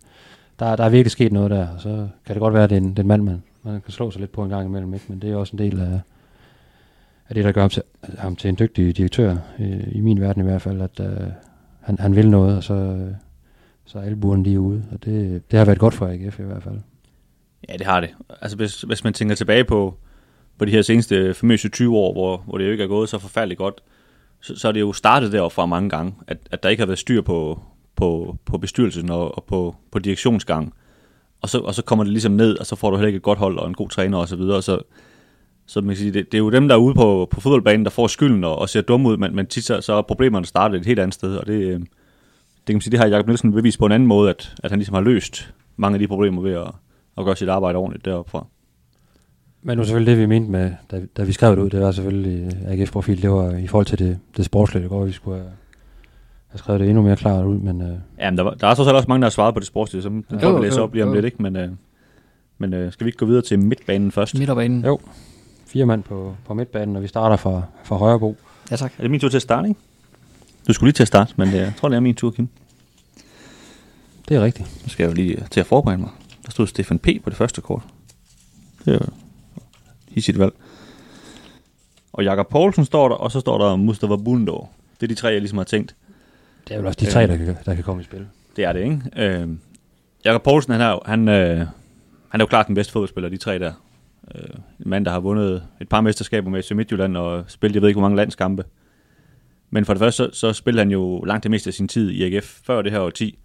der, 0.58 0.76
der 0.76 0.84
er 0.84 0.88
virkelig 0.88 1.10
sket 1.10 1.32
noget 1.32 1.50
der, 1.50 1.68
og 1.68 1.80
så 1.80 2.08
kan 2.26 2.34
det 2.34 2.40
godt 2.40 2.54
være, 2.54 2.64
at 2.64 2.70
det 2.70 2.76
er 2.76 2.80
en, 2.80 2.90
det 2.90 2.98
er 2.98 3.02
en 3.02 3.08
mand, 3.08 3.22
man, 3.22 3.42
man 3.62 3.80
kan 3.80 3.92
slå 3.92 4.10
sig 4.10 4.20
lidt 4.20 4.32
på 4.32 4.42
en 4.42 4.50
gang 4.50 4.68
imellem, 4.68 4.94
ikke? 4.94 5.06
men 5.08 5.22
det 5.22 5.30
er 5.30 5.36
også 5.36 5.56
en 5.56 5.58
del 5.58 5.80
af, 5.80 6.00
af 7.28 7.34
det, 7.34 7.44
der 7.44 7.52
gør 7.52 7.60
ham 7.60 7.70
til, 7.70 7.82
ham 8.18 8.36
til 8.36 8.48
en 8.48 8.56
dygtig 8.58 8.96
direktør, 8.96 9.36
i, 9.58 9.64
i 9.92 10.00
min 10.00 10.20
verden 10.20 10.42
i 10.42 10.44
hvert 10.44 10.62
fald, 10.62 10.80
at 10.80 11.00
øh, 11.00 11.28
han, 11.80 11.98
han 11.98 12.16
vil 12.16 12.30
noget, 12.30 12.56
og 12.56 12.64
så, 12.64 12.74
øh, 12.74 13.12
så 13.88 13.98
er 13.98 14.02
albuerne 14.02 14.42
lige 14.42 14.60
ude, 14.60 14.84
og 14.92 15.04
det, 15.04 15.42
det 15.50 15.58
har 15.58 15.66
været 15.66 15.78
godt 15.78 15.94
for 15.94 16.06
AGF 16.06 16.40
i 16.40 16.42
hvert 16.42 16.62
fald. 16.62 16.78
Ja, 17.68 17.76
det 17.76 17.86
har 17.86 18.00
det. 18.00 18.10
Altså 18.40 18.56
hvis, 18.56 18.82
hvis 18.82 19.04
man 19.04 19.12
tænker 19.12 19.34
tilbage 19.34 19.64
på, 19.64 19.94
på 20.58 20.64
de 20.64 20.70
her 20.70 20.82
seneste 20.82 21.34
famøse 21.34 21.68
20 21.68 21.96
år, 21.96 22.12
hvor, 22.12 22.36
hvor 22.46 22.58
det 22.58 22.66
jo 22.66 22.70
ikke 22.70 22.84
er 22.84 22.88
gået 22.88 23.08
så 23.08 23.18
forfærdeligt 23.18 23.58
godt, 23.58 23.80
så, 24.40 24.56
så 24.56 24.68
er 24.68 24.72
det 24.72 24.80
jo 24.80 24.92
startet 24.92 25.32
derfra 25.32 25.66
mange 25.66 25.90
gange, 25.90 26.14
at, 26.26 26.38
at 26.50 26.62
der 26.62 26.68
ikke 26.68 26.80
har 26.80 26.86
været 26.86 26.98
styr 26.98 27.22
på, 27.22 27.62
på, 27.96 28.36
på 28.44 28.58
bestyrelsen 28.58 29.10
og, 29.10 29.38
og 29.38 29.44
på, 29.44 29.76
på 29.90 29.98
direktionsgang 29.98 30.74
og 31.40 31.48
så, 31.48 31.58
og 31.58 31.74
så 31.74 31.82
kommer 31.82 32.04
det 32.04 32.12
ligesom 32.12 32.32
ned, 32.32 32.58
og 32.58 32.66
så 32.66 32.76
får 32.76 32.90
du 32.90 32.96
heller 32.96 33.06
ikke 33.06 33.16
et 33.16 33.22
godt 33.22 33.38
hold 33.38 33.58
og 33.58 33.68
en 33.68 33.74
god 33.74 33.88
træner 33.88 34.18
osv., 34.18 34.40
og 34.40 34.64
så, 34.64 34.78
så 35.66 35.80
man 35.80 35.88
kan 35.88 35.96
sige, 35.96 36.12
det, 36.12 36.32
det, 36.32 36.34
er 36.34 36.42
jo 36.42 36.50
dem, 36.50 36.68
der 36.68 36.74
er 36.74 36.78
ude 36.78 36.94
på, 36.94 37.28
på 37.30 37.40
fodboldbanen, 37.40 37.84
der 37.84 37.90
får 37.90 38.06
skylden 38.06 38.44
og, 38.44 38.58
og 38.58 38.68
ser 38.68 38.80
dumme 38.80 39.08
ud, 39.08 39.16
men, 39.16 39.36
men 39.36 39.46
tit 39.46 39.64
så, 39.64 39.80
så 39.80 39.92
er 39.92 40.02
problemerne 40.02 40.46
startet 40.46 40.80
et 40.80 40.86
helt 40.86 40.98
andet 40.98 41.14
sted, 41.14 41.36
og 41.36 41.46
det, 41.46 41.52
øh, 41.52 41.80
det 41.80 41.88
kan 42.72 42.76
man 42.76 42.80
sige, 42.80 42.90
det 42.90 43.00
har 43.00 43.06
Jacob 43.06 43.26
Nielsen 43.26 43.52
bevist 43.52 43.78
på 43.78 43.86
en 43.86 43.92
anden 43.92 44.06
måde, 44.06 44.30
at, 44.30 44.54
at 44.64 44.70
han 44.70 44.78
ligesom 44.78 44.94
har 44.94 45.00
løst 45.00 45.54
mange 45.76 45.94
af 45.94 45.98
de 45.98 46.08
problemer 46.08 46.42
ved 46.42 46.52
at, 46.52 46.70
at 47.18 47.24
gøre 47.24 47.36
sit 47.36 47.48
arbejde 47.48 47.78
ordentligt 47.78 48.04
deroppe 48.04 48.30
fra. 48.30 48.46
Men 49.62 49.78
nu 49.78 49.84
selvfølgelig 49.84 50.10
det, 50.10 50.20
vi 50.20 50.26
mente 50.26 50.50
med, 50.50 50.72
da, 50.90 51.02
da 51.16 51.24
vi 51.24 51.32
skrev 51.32 51.56
det 51.56 51.62
ud, 51.62 51.70
det 51.70 51.80
var 51.80 51.92
selvfølgelig 51.92 52.50
AGF-profil, 52.66 53.22
det 53.22 53.30
var 53.30 53.50
i 53.50 53.66
forhold 53.66 53.86
til 53.86 53.98
det, 53.98 54.18
det 54.36 54.44
sportslige, 54.44 54.82
det 54.82 54.90
går, 54.90 55.04
vi 55.04 55.12
skulle 55.12 55.38
have 55.38 55.50
har 56.48 56.58
skrevet 56.58 56.80
det 56.80 56.88
endnu 56.88 57.02
mere 57.02 57.16
klart 57.16 57.44
ud, 57.44 57.58
men... 57.58 57.82
Øh... 57.82 57.96
Ja, 58.18 58.30
men 58.30 58.38
der, 58.38 58.42
var, 58.42 58.50
der 58.50 58.66
er 58.66 58.74
så 58.74 58.82
også 58.82 59.08
mange, 59.08 59.20
der 59.20 59.26
har 59.26 59.30
svaret 59.30 59.54
på 59.54 59.60
det 59.60 59.66
sportslige, 59.66 60.02
så 60.02 60.08
den 60.08 60.24
kan 60.40 60.56
vi 60.56 60.60
læse 60.60 60.82
op 60.82 60.94
lige 60.94 61.04
om 61.04 61.08
jo. 61.08 61.14
lidt, 61.14 61.24
ikke? 61.24 61.42
Men, 61.42 61.56
øh, 61.56 61.68
men 62.58 62.74
øh, 62.74 62.92
skal 62.92 63.04
vi 63.04 63.08
ikke 63.08 63.18
gå 63.18 63.26
videre 63.26 63.42
til 63.42 63.58
midtbanen 63.58 64.12
først? 64.12 64.38
Midtbanen. 64.38 64.84
Jo. 64.84 64.98
Fire 65.66 65.86
mand 65.86 66.02
på, 66.02 66.34
på 66.46 66.54
midtbanen, 66.54 66.96
og 66.96 67.02
vi 67.02 67.06
starter 67.06 67.36
fra, 67.36 67.62
fra 67.84 67.96
Højrebo. 67.96 68.36
Ja, 68.70 68.76
tak. 68.76 68.92
Er 68.98 69.02
det 69.02 69.10
min 69.10 69.20
tur 69.20 69.28
til 69.28 69.38
at 69.38 69.42
starte, 69.42 69.68
ikke? 69.68 69.80
Du 70.68 70.72
skulle 70.72 70.88
lige 70.88 70.94
til 70.94 71.02
at 71.02 71.08
starte, 71.08 71.34
men 71.36 71.48
øh, 71.48 71.54
jeg 71.54 71.72
tror, 71.76 71.88
det 71.88 71.96
er 71.96 72.00
min 72.00 72.14
tur, 72.14 72.30
Kim. 72.30 72.48
Det 74.28 74.36
er 74.36 74.44
rigtigt. 74.44 74.82
Nu 74.82 74.88
skal 74.88 75.04
jeg 75.04 75.10
jo 75.10 75.14
lige 75.14 75.46
til 75.50 75.60
at 75.60 75.66
forberede 75.66 76.00
mig. 76.00 76.10
Der 76.44 76.50
stod 76.50 76.66
Stefan 76.66 76.98
P. 76.98 77.08
på 77.24 77.30
det 77.30 77.36
første 77.36 77.60
kort. 77.60 77.82
Det 78.84 78.94
er 78.94 78.98
jo 78.98 79.06
hissigt 80.10 80.38
valg. 80.38 80.52
Og 82.12 82.24
Jakob 82.24 82.48
Poulsen 82.48 82.84
står 82.84 83.08
der, 83.08 83.16
og 83.16 83.32
så 83.32 83.40
står 83.40 83.58
der 83.58 83.76
Mustafa 83.76 84.16
Bundo. 84.16 84.66
Det 85.00 85.02
er 85.02 85.08
de 85.08 85.14
tre, 85.14 85.28
jeg 85.28 85.40
ligesom 85.40 85.58
har 85.58 85.64
tænkt. 85.64 85.94
Det 86.68 86.76
er 86.76 86.80
jo 86.80 86.86
også 86.86 86.98
de 87.00 87.10
tre, 87.10 87.22
øh, 87.22 87.28
der, 87.28 87.36
kan, 87.36 87.56
der 87.66 87.74
kan 87.74 87.84
komme 87.84 88.02
i 88.02 88.04
spil. 88.04 88.26
Det 88.56 88.64
er 88.64 88.72
det, 88.72 88.80
ikke? 88.80 89.00
Øh, 89.16 89.48
Jakob 90.24 90.42
Poulsen, 90.42 90.72
han 90.72 90.80
er, 90.80 90.98
han, 91.06 91.28
øh, 91.28 91.58
han 92.28 92.40
er 92.40 92.44
jo 92.44 92.46
klart 92.46 92.66
den 92.66 92.74
bedste 92.74 92.92
fodboldspiller, 92.92 93.28
de 93.28 93.36
tre 93.36 93.58
der. 93.58 93.72
Øh, 94.34 94.50
en 94.84 94.90
mand, 94.90 95.04
der 95.04 95.10
har 95.10 95.20
vundet 95.20 95.62
et 95.80 95.88
par 95.88 96.00
mesterskaber 96.00 96.50
med 96.50 96.62
FC 96.62 96.70
Midtjylland 96.70 97.16
og 97.16 97.44
spillet, 97.48 97.74
jeg 97.74 97.82
ved 97.82 97.88
ikke, 97.88 98.00
hvor 98.00 98.08
mange 98.08 98.16
landskampe. 98.16 98.64
Men 99.70 99.84
for 99.84 99.94
det 99.94 100.00
første, 100.00 100.16
så, 100.16 100.30
så 100.32 100.52
spillede 100.52 100.80
han 100.80 100.90
jo 100.90 101.24
langt 101.24 101.42
det 101.42 101.50
meste 101.50 101.68
af 101.68 101.74
sin 101.74 101.88
tid 101.88 102.10
i 102.10 102.34
AGF 102.34 102.60
før 102.64 102.82
det 102.82 102.92
her 102.92 103.00
år 103.00 103.10
10. 103.10 103.38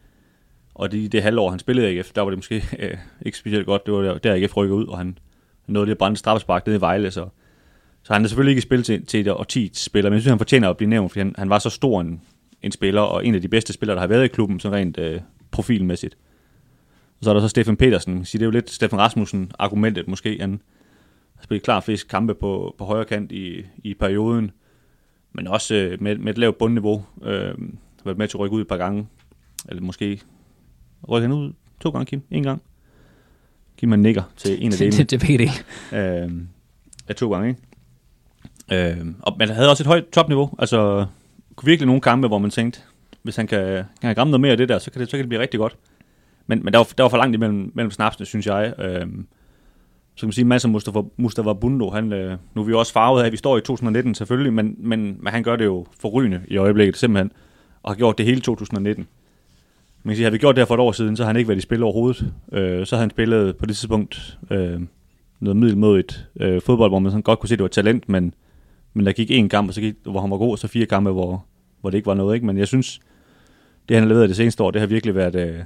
Og 0.75 0.91
det, 0.91 1.11
det 1.11 1.23
halvår, 1.23 1.49
han 1.49 1.59
spillede 1.59 1.93
i 1.93 1.97
AGF, 1.97 2.11
der 2.11 2.21
var 2.21 2.29
det 2.29 2.37
måske 2.37 2.55
øh, 2.79 2.97
ikke 3.25 3.37
specielt 3.37 3.65
godt. 3.65 3.85
Det 3.85 3.93
var 3.93 4.01
der, 4.01 4.17
der 4.17 4.33
AGF 4.33 4.57
rykkede 4.57 4.77
ud, 4.77 4.85
og 4.85 4.97
han 4.97 5.17
nåede 5.67 5.85
det 5.85 5.91
at 5.91 5.97
brænde 5.97 6.17
straffespark 6.17 6.67
ned 6.67 6.75
i 6.75 6.81
Vejle. 6.81 7.11
Så, 7.11 7.27
så 8.03 8.13
han 8.13 8.23
er 8.23 8.27
selvfølgelig 8.27 8.51
ikke 8.51 8.61
spillet 8.61 8.85
til, 8.85 9.05
til 9.05 9.19
et 9.19 9.27
årti 9.27 9.71
spiller, 9.73 10.09
men 10.09 10.13
jeg 10.13 10.21
synes, 10.21 10.31
han 10.31 10.37
fortjener 10.37 10.69
at 10.69 10.77
blive 10.77 10.89
nævnt, 10.89 11.11
fordi 11.11 11.19
han, 11.19 11.35
han 11.37 11.49
var 11.49 11.59
så 11.59 11.69
stor 11.69 12.01
en, 12.01 12.21
en 12.61 12.71
spiller, 12.71 13.01
og 13.01 13.25
en 13.25 13.35
af 13.35 13.41
de 13.41 13.47
bedste 13.47 13.73
spillere, 13.73 13.95
der 13.95 14.01
har 14.01 14.07
været 14.07 14.25
i 14.25 14.27
klubben, 14.27 14.59
så 14.59 14.69
rent 14.69 14.97
øh, 14.97 15.21
profilmæssigt. 15.51 16.17
Og 17.19 17.23
så 17.23 17.29
er 17.29 17.33
der 17.33 17.41
så 17.41 17.47
Stefan 17.47 17.77
Petersen. 17.77 18.25
Så 18.25 18.37
det 18.37 18.41
er 18.41 18.45
jo 18.45 18.51
lidt 18.51 18.69
Stefan 18.69 18.99
Rasmussen-argumentet 18.99 20.07
måske. 20.07 20.37
Han 20.39 20.61
har 21.35 21.43
spillet 21.43 21.63
klar 21.63 21.79
flest 21.79 22.07
kampe 22.07 22.35
på, 22.35 22.75
på 22.77 22.85
højre 22.85 23.05
kant 23.05 23.31
i, 23.31 23.65
i 23.83 23.93
perioden, 23.93 24.51
men 25.33 25.47
også 25.47 25.75
øh, 25.75 26.01
med, 26.01 26.17
med 26.17 26.31
et 26.31 26.37
lavt 26.37 26.57
bundniveau. 26.57 27.05
Øh, 27.23 27.53
været 28.05 28.17
med 28.17 28.27
til 28.27 28.37
at 28.37 28.39
rykke 28.39 28.55
ud 28.55 28.61
et 28.61 28.67
par 28.67 28.77
gange. 28.77 29.07
Eller 29.69 29.81
måske 29.81 30.21
rykke 31.09 31.27
han 31.27 31.37
ud 31.37 31.53
to 31.79 31.89
gange, 31.89 32.05
Kim? 32.05 32.21
En 32.31 32.43
gang? 32.43 32.61
Kim 33.77 33.89
man 33.89 33.99
nikker 33.99 34.23
til 34.37 34.65
en 34.65 34.71
af 34.71 34.77
delene. 34.77 34.97
det, 34.97 35.11
det 35.11 35.29
ved 35.29 35.37
det 35.37 35.49
øh, 35.93 36.31
Ja, 37.09 37.13
to 37.13 37.31
gange, 37.31 37.49
ikke? 37.49 37.61
Øh, 38.99 39.05
og, 39.19 39.35
men 39.39 39.47
han 39.47 39.55
havde 39.55 39.69
også 39.69 39.83
et 39.83 39.87
højt 39.87 40.09
topniveau. 40.09 40.49
Altså, 40.59 41.05
virkelig 41.63 41.85
nogle 41.85 42.01
kampe, 42.01 42.27
hvor 42.27 42.37
man 42.37 42.51
tænkte, 42.51 42.79
hvis 43.21 43.35
han 43.35 43.47
kan, 43.47 43.59
kan 43.67 43.85
have 44.01 44.17
ramme 44.17 44.31
noget 44.31 44.41
mere 44.41 44.51
af 44.51 44.57
det 44.57 44.69
der, 44.69 44.79
så 44.79 44.91
kan 44.91 45.01
det, 45.01 45.09
så 45.09 45.17
kan 45.17 45.23
det 45.23 45.29
blive 45.29 45.41
rigtig 45.41 45.59
godt. 45.59 45.75
Men, 46.47 46.63
men 46.63 46.73
der, 46.73 46.79
var, 46.79 46.87
der 46.97 47.03
var 47.03 47.09
for 47.09 47.17
langt 47.17 47.35
imellem 47.35 47.71
mellem 47.75 47.91
snapsene, 47.91 48.25
synes 48.25 48.47
jeg. 48.47 48.73
Øhm, 48.79 49.27
så 50.15 50.19
kan 50.19 50.27
man 50.27 50.33
sige, 50.33 50.45
masser 50.45 50.67
mand 50.67 50.73
Mustafa, 50.73 50.99
Mustafa 51.17 51.53
Bundo, 51.53 51.89
han, 51.89 52.13
øh, 52.13 52.37
nu 52.55 52.61
er 52.61 52.65
vi 52.65 52.73
også 52.73 52.93
farvet 52.93 53.21
af, 53.21 53.25
at 53.25 53.31
vi 53.31 53.37
står 53.37 53.57
i 53.57 53.61
2019 53.61 54.15
selvfølgelig, 54.15 54.53
men, 54.53 54.75
men, 54.77 55.17
men 55.19 55.33
han 55.33 55.43
gør 55.43 55.55
det 55.55 55.65
jo 55.65 55.85
forrygende 55.99 56.41
i 56.47 56.57
øjeblikket 56.57 56.97
simpelthen, 56.97 57.31
og 57.83 57.91
har 57.91 57.95
gjort 57.95 58.17
det 58.17 58.25
hele 58.25 58.41
2019. 58.41 59.07
Man 60.03 60.11
kan 60.11 60.15
sige, 60.15 60.23
havde 60.23 60.33
vi 60.33 60.37
gjort 60.37 60.55
det 60.55 60.61
her 60.61 60.65
for 60.65 60.73
et 60.73 60.79
år 60.79 60.91
siden, 60.91 61.17
så 61.17 61.23
har 61.23 61.27
han 61.27 61.37
ikke 61.37 61.47
været 61.47 61.57
i 61.57 61.61
spil 61.61 61.83
overhovedet. 61.83 62.33
Øh, 62.51 62.85
så 62.85 62.95
havde 62.95 63.03
han 63.03 63.09
spillet 63.09 63.57
på 63.57 63.65
det 63.65 63.75
tidspunkt 63.77 64.37
øh, 64.51 64.81
noget 65.39 65.57
middelmodigt 65.57 66.29
øh, 66.39 66.61
fodbold, 66.61 66.91
hvor 66.91 66.99
man 66.99 67.11
sådan 67.11 67.23
godt 67.23 67.39
kunne 67.39 67.49
se, 67.49 67.55
at 67.55 67.59
det 67.59 67.63
var 67.63 67.69
talent, 67.69 68.09
men 68.09 68.33
men 68.93 69.05
der 69.05 69.11
gik 69.11 69.31
en 69.31 69.49
kamp, 69.49 69.67
og 69.67 69.73
så 69.73 69.81
gik, 69.81 69.95
hvor 70.03 70.21
han 70.21 70.31
var 70.31 70.37
god, 70.37 70.51
og 70.51 70.59
så 70.59 70.67
fire 70.67 70.85
kampe, 70.85 71.11
hvor, 71.11 71.45
hvor 71.81 71.89
det 71.89 71.97
ikke 71.97 72.07
var 72.07 72.13
noget. 72.13 72.35
Ikke? 72.35 72.45
Men 72.45 72.57
jeg 72.57 72.67
synes, 72.67 72.99
det 73.89 73.95
han 73.95 74.03
har 74.03 74.09
leveret 74.09 74.29
det 74.29 74.37
seneste 74.37 74.63
år, 74.63 74.71
det 74.71 74.81
har 74.81 74.87
virkelig 74.87 75.15
været, 75.15 75.35
øh, 75.35 75.59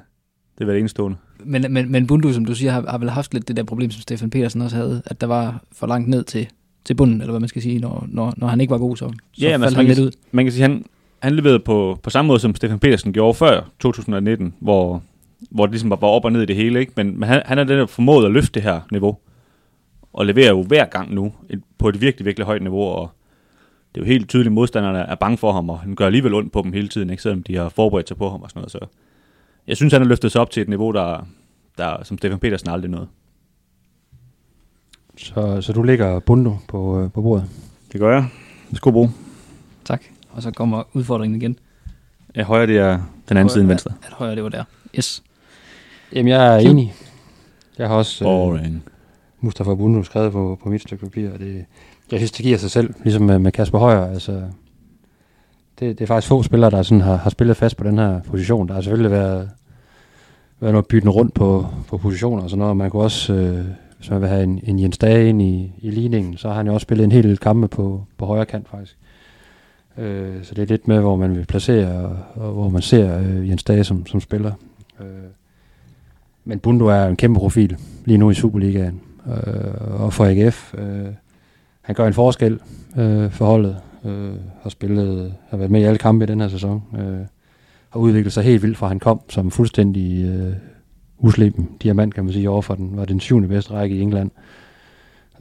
det 0.58 0.60
har 0.60 0.66
været 0.66 0.80
enestående. 0.80 1.18
Men, 1.45 1.66
men, 1.70 1.91
men 1.91 2.08
Bundu, 2.08 2.34
som 2.34 2.45
du 2.45 2.55
siger, 2.55 2.72
har, 2.72 2.86
har 2.89 2.97
vel 2.97 3.10
haft 3.10 3.34
lidt 3.34 3.47
det 3.47 3.58
der 3.58 3.64
problem, 3.64 3.91
som 3.91 4.01
Stefan 4.01 4.30
Petersen 4.30 4.62
også 4.62 4.76
havde, 4.76 5.01
at 5.05 5.22
der 5.22 5.28
var 5.28 5.62
for 5.72 5.88
langt 5.88 6.10
ned 6.10 6.24
til, 6.24 6.47
til 6.86 6.93
bunden, 6.93 7.22
eller 7.22 7.32
hvad 7.32 7.39
man 7.39 7.49
skal 7.49 7.62
sige, 7.62 7.80
når, 7.80 8.05
når, 8.10 8.34
når 8.38 8.47
han 8.47 8.62
ikke 8.62 8.72
var 8.72 8.78
god, 8.78 8.97
så, 8.97 9.10
så 9.34 9.41
Ja, 9.41 9.51
faldt 9.51 9.64
altså, 9.64 9.78
han 9.78 9.86
man 9.86 9.88
lidt 9.88 9.97
kan- 9.97 10.05
ud. 10.05 10.12
Man 10.32 10.45
kan 10.45 10.51
sige, 10.51 10.62
han, 10.62 10.86
han 11.20 11.36
leverede 11.36 11.60
på, 11.60 11.99
på 12.03 12.10
samme 12.10 12.28
måde, 12.28 12.39
som 12.39 12.55
Stefan 12.55 12.80
Petersen 12.80 13.14
gjorde 13.14 13.34
før 13.34 13.70
2019, 13.80 14.53
hvor, 14.60 15.03
hvor 15.51 15.66
det 15.66 15.72
ligesom 15.74 15.89
var 15.89 16.03
op 16.03 16.26
og 16.26 16.32
ned 16.32 16.41
i 16.41 16.45
det 16.45 16.55
hele. 16.55 16.80
Ikke? 16.80 16.91
Men, 16.95 17.20
men 17.20 17.30
han, 17.30 17.41
han 17.45 17.58
har 17.58 17.66
den 17.66 17.78
der 17.80 17.86
formået 17.86 18.26
at 18.26 18.32
løfte 18.32 18.51
det 18.53 18.62
her 18.64 18.82
niveau, 18.91 19.18
og 20.14 20.26
leverer 20.26 20.49
jo 20.49 20.64
hver 20.64 20.86
gang 20.86 21.14
nu 21.14 21.34
et, 21.49 21.62
på 21.78 21.89
et 21.89 22.01
virkelig, 22.01 22.26
virkelig 22.26 22.45
højt 22.45 22.62
niveau, 22.62 22.82
og 22.84 23.10
det 23.95 24.01
er 24.01 24.05
jo 24.05 24.12
helt 24.12 24.30
tydeligt, 24.30 24.47
at 24.47 24.53
modstanderne 24.53 24.99
er 24.99 25.16
bange 25.16 25.38
for 25.38 25.51
ham, 25.51 25.70
og 25.70 25.80
han 25.80 25.95
gør 25.95 26.05
alligevel 26.05 26.34
ondt 26.34 26.51
på 26.51 26.62
dem 26.62 26.74
hele 26.74 26.88
tiden, 26.88 27.10
ikke? 27.10 27.24
selvom 27.24 27.43
de 27.43 27.55
har 27.55 27.70
forberedt 27.70 28.08
sig 28.08 28.18
på 28.18 28.30
ham 28.30 28.41
og 28.41 28.49
sådan 28.49 28.60
noget. 28.60 28.72
Så 28.72 28.80
jeg 29.68 29.78
synes, 29.78 29.93
han 29.93 30.01
har 30.01 30.07
løftet 30.07 30.32
sig 30.32 30.41
op 30.41 30.51
til 30.51 30.61
et 30.61 30.70
niveau, 30.70 30.91
der, 30.91 31.28
der 31.78 32.03
som 32.03 32.18
Stefan 32.18 32.39
Petersen 32.39 32.70
aldrig 32.70 32.91
nåede. 32.91 33.07
Så, 35.18 35.61
så 35.61 35.74
du 35.74 35.84
ligger 35.84 36.20
Bundo 36.20 36.55
på, 36.68 37.01
øh, 37.01 37.11
på 37.11 37.22
bordet. 37.22 37.45
Det 37.91 37.99
gør 37.99 38.13
jeg. 38.13 38.28
Det 38.70 38.78
skulle 38.78 38.93
bruge. 38.93 39.11
Tak. 39.86 40.03
Og 40.30 40.43
så 40.43 40.51
kommer 40.51 40.84
udfordringen 40.93 41.41
igen. 41.41 41.59
Ja, 42.36 42.43
højre 42.43 42.68
det 42.68 42.78
er 42.78 43.01
den 43.30 43.38
anden 43.38 43.49
side 43.49 43.61
end 43.61 43.68
venstre. 43.68 43.93
At 44.03 44.13
højre, 44.13 44.36
det 44.36 44.43
var 44.43 44.49
der. 44.49 44.63
Yes. 44.97 45.24
Jamen, 46.13 46.28
jeg 46.28 46.55
er 46.55 46.57
enig. 46.57 46.93
Jeg 47.78 47.88
har 47.88 47.95
også 47.95 48.26
øh. 48.63 48.72
Mustafa 49.39 49.76
Bundu 49.76 50.03
skrevet 50.03 50.32
på, 50.32 50.59
på 50.63 50.70
mit 50.70 50.82
stykke 50.82 51.05
papir, 51.05 51.32
og 51.32 51.39
det, 51.39 51.65
jeg 52.11 52.20
synes, 52.20 52.32
det 52.32 52.43
giver 52.43 52.57
sig 52.57 52.72
selv, 52.72 52.93
ligesom 53.03 53.24
med, 53.24 53.39
med 53.39 53.51
Kasper 53.51 53.80
Højer. 53.80 54.05
Altså, 54.05 54.32
det, 55.80 55.99
det 55.99 56.01
er 56.01 56.07
faktisk 56.07 56.28
få 56.28 56.43
spillere, 56.43 56.72
der 56.72 56.84
sådan 56.84 57.01
har, 57.01 57.15
har 57.15 57.30
spillet 57.30 57.57
fast 57.57 57.78
på 57.78 57.84
den 57.84 57.97
her 57.97 58.22
position. 58.22 58.68
Der 58.68 58.74
har 58.74 58.82
selvfølgelig 58.82 59.11
været, 59.11 59.49
været 60.60 60.74
noget 60.74 60.88
bytten 60.88 61.10
rundt 61.10 61.34
på, 61.34 61.66
på 61.88 61.97
positioner 61.97 62.43
og 62.43 62.49
sådan 62.49 62.60
noget. 62.60 62.78
Man 62.78 62.89
kunne 62.89 63.03
også, 63.03 63.34
øh, 63.34 63.66
hvis 63.97 64.10
man 64.10 64.22
vil 64.22 64.30
have 64.30 64.43
en, 64.43 64.60
en 64.64 64.80
Jens 64.80 64.97
Dage 64.97 65.30
ind 65.30 65.41
i, 65.41 65.72
i 65.78 65.89
ligningen, 65.89 66.38
så 66.38 66.47
har 66.47 66.55
han 66.55 66.68
jo 66.68 66.74
også 66.74 66.84
spillet 66.84 67.03
en 67.03 67.12
hel 67.12 67.24
del 67.24 67.38
kampe 67.38 67.68
på, 67.68 68.03
på 68.18 68.26
højre 68.26 68.45
kant 68.45 68.70
faktisk. 68.70 68.97
Øh, 69.97 70.43
så 70.43 70.55
det 70.55 70.62
er 70.62 70.66
lidt 70.66 70.88
med, 70.88 70.99
hvor 70.99 71.16
man 71.16 71.36
vil 71.36 71.45
placere, 71.45 72.05
og, 72.05 72.18
og 72.36 72.53
hvor 72.53 72.70
man 72.70 72.82
ser 72.82 73.20
øh, 73.20 73.49
Jens 73.49 73.64
Dage 73.64 73.84
som, 73.84 74.05
som 74.05 74.20
spiller. 74.20 74.51
Øh, 74.99 75.08
men 76.45 76.60
Bundo 76.60 76.86
er 76.86 77.05
en 77.05 77.16
kæmpe 77.16 77.39
profil 77.39 77.78
lige 78.05 78.18
nu 78.18 78.30
i 78.30 78.34
Superligaen. 78.34 79.01
Øh, 79.28 80.01
og 80.01 80.14
for 80.14 80.26
AGF, 80.26 80.74
øh, 80.74 81.08
han 81.82 81.95
gør 81.95 82.08
en 82.08 82.14
forskel 82.14 82.60
øh, 82.97 83.32
for 83.32 83.45
holdet. 83.45 83.78
Øh, 84.05 84.34
har 84.62 84.70
spillet, 84.70 85.34
har 85.49 85.58
været 85.58 85.72
med 85.72 85.82
i 85.82 85.84
alle 85.84 85.97
kampe 85.97 86.26
i 86.26 86.28
den 86.28 86.41
her 86.41 86.47
sæson. 86.47 86.84
Øh, 86.97 87.26
har 87.89 87.99
udviklet 87.99 88.33
sig 88.33 88.43
helt 88.43 88.63
vildt 88.63 88.77
fra 88.77 88.88
han 88.88 88.99
kom 88.99 89.21
som 89.29 89.51
fuldstændig 89.51 90.25
øh, 90.25 90.53
usleben 91.17 91.69
diamant, 91.83 92.13
kan 92.13 92.23
man 92.23 92.33
sige, 92.33 92.49
overfor 92.49 92.75
den, 92.75 92.97
var 92.97 93.05
den 93.05 93.19
syvende 93.19 93.47
bedste 93.47 93.73
række 93.73 93.95
i 93.95 94.01
England. 94.01 94.31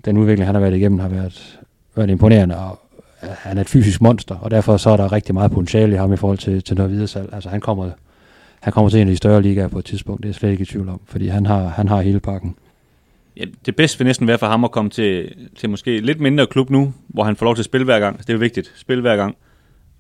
Den 0.05 0.17
udvikling, 0.17 0.47
han 0.47 0.55
har 0.55 0.63
været 0.63 0.77
igennem, 0.77 0.99
har 0.99 1.09
været, 1.09 1.61
været 1.97 2.11
imponerende, 2.11 2.57
og 2.57 2.81
øh, 3.23 3.29
han 3.33 3.57
er 3.57 3.61
et 3.61 3.69
fysisk 3.69 4.01
monster, 4.01 4.35
og 4.35 4.51
derfor 4.51 4.77
så 4.77 4.91
er 4.91 4.97
der 4.97 5.13
rigtig 5.13 5.35
meget 5.35 5.51
potentiale 5.51 5.95
i 5.95 5.99
ham 5.99 6.13
i 6.13 6.17
forhold 6.17 6.39
til, 6.39 6.63
til 6.63 6.77
noget 6.77 6.93
videre 6.93 7.07
salg. 7.07 7.29
Altså 7.33 7.49
han 7.49 7.61
kommer, 7.61 7.91
han 8.61 8.73
kommer 8.73 8.91
til 8.91 9.01
en 9.01 9.09
af 9.09 9.13
de 9.13 9.17
større 9.17 9.43
ligaer 9.43 9.69
på 9.69 9.79
et 9.79 9.85
tidspunkt, 9.85 10.23
det 10.23 10.25
er 10.25 10.31
jeg 10.31 10.35
slet 10.35 10.51
ikke 10.51 10.63
i 10.63 10.67
tvivl 10.67 10.89
om, 10.89 11.01
fordi 11.07 11.27
han 11.27 11.47
har, 11.47 11.69
han 11.69 11.89
har 11.89 12.01
hele 12.01 12.21
pakken. 12.21 12.57
Ja, 13.37 13.45
det 13.67 13.77
bedste 13.77 13.99
vil 13.99 14.07
næsten 14.07 14.27
være 14.27 14.39
for 14.39 14.47
ham 14.47 14.65
at 14.65 14.71
komme 14.71 14.91
til, 14.91 15.35
til 15.57 15.71
måske 15.71 16.01
lidt 16.01 16.21
mindre 16.21 16.47
klub 16.47 16.71
nu, 16.71 16.93
hvor 17.09 17.25
han 17.25 17.37
får 17.37 17.47
lov 17.47 17.55
til 17.55 17.63
at 17.63 17.65
spille 17.65 17.85
hver 17.85 18.01
gang. 18.01 18.15
Altså, 18.15 18.27
det 18.27 18.33
er 18.33 18.35
jo 18.37 18.41
vigtigt. 18.41 18.73
Spille 18.77 19.01
hver 19.01 19.17
gang. 19.17 19.37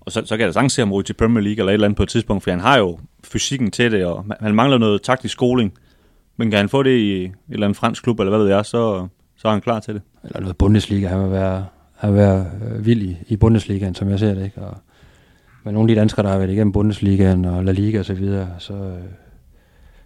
Og 0.06 0.12
så, 0.12 0.22
så 0.24 0.36
kan 0.36 0.40
jeg 0.40 0.48
da 0.48 0.52
sagtens 0.52 0.72
se 0.72 0.80
ham 0.80 0.92
ryge 0.92 1.04
til 1.04 1.12
Premier 1.12 1.42
League 1.42 1.58
eller 1.58 1.70
et 1.70 1.74
eller 1.74 1.86
andet 1.86 1.96
på 1.96 2.02
et 2.02 2.08
tidspunkt, 2.08 2.44
for 2.44 2.50
han 2.50 2.60
har 2.60 2.78
jo 2.78 2.98
fysikken 3.24 3.70
til 3.70 3.92
det, 3.92 4.04
og 4.04 4.24
han 4.40 4.54
mangler 4.54 4.78
noget 4.78 5.02
taktisk 5.02 5.32
skoling. 5.32 5.72
Men 6.36 6.50
kan 6.50 6.56
han 6.56 6.68
få 6.68 6.82
det 6.82 6.98
i 6.98 7.24
et 7.24 7.32
eller 7.48 7.66
andet 7.66 7.76
fransk 7.76 8.02
klub, 8.02 8.20
eller 8.20 8.30
hvad 8.30 8.46
ved 8.46 8.54
jeg, 8.54 8.64
så, 8.64 9.08
så 9.36 9.48
er 9.48 9.52
han 9.52 9.60
klar 9.60 9.80
til 9.80 9.94
det. 9.94 10.02
eller 10.24 10.40
noget 10.40 10.56
Bundesliga. 10.56 11.08
Han 11.08 11.22
vil 11.22 11.30
være, 11.30 11.66
han 11.96 12.10
vil 12.10 12.18
være 12.18 12.46
øh, 12.64 12.86
vild 12.86 13.02
i, 13.02 13.16
i 13.28 13.36
Bundesligaen, 13.36 13.94
som 13.94 14.10
jeg 14.10 14.18
ser 14.18 14.34
det. 14.34 14.44
Ikke? 14.44 14.60
Og 14.62 14.76
men 15.66 15.74
nogle 15.74 15.90
af 15.90 15.94
de 15.94 16.00
danskere, 16.00 16.26
der 16.26 16.32
har 16.32 16.38
været 16.38 16.50
igennem 16.50 16.72
Bundesligaen 16.72 17.44
og 17.44 17.64
La 17.64 17.72
Liga 17.72 17.98
og 17.98 18.04
så 18.04 18.14
videre, 18.14 18.48
så, 18.58 18.74
øh, 18.74 19.04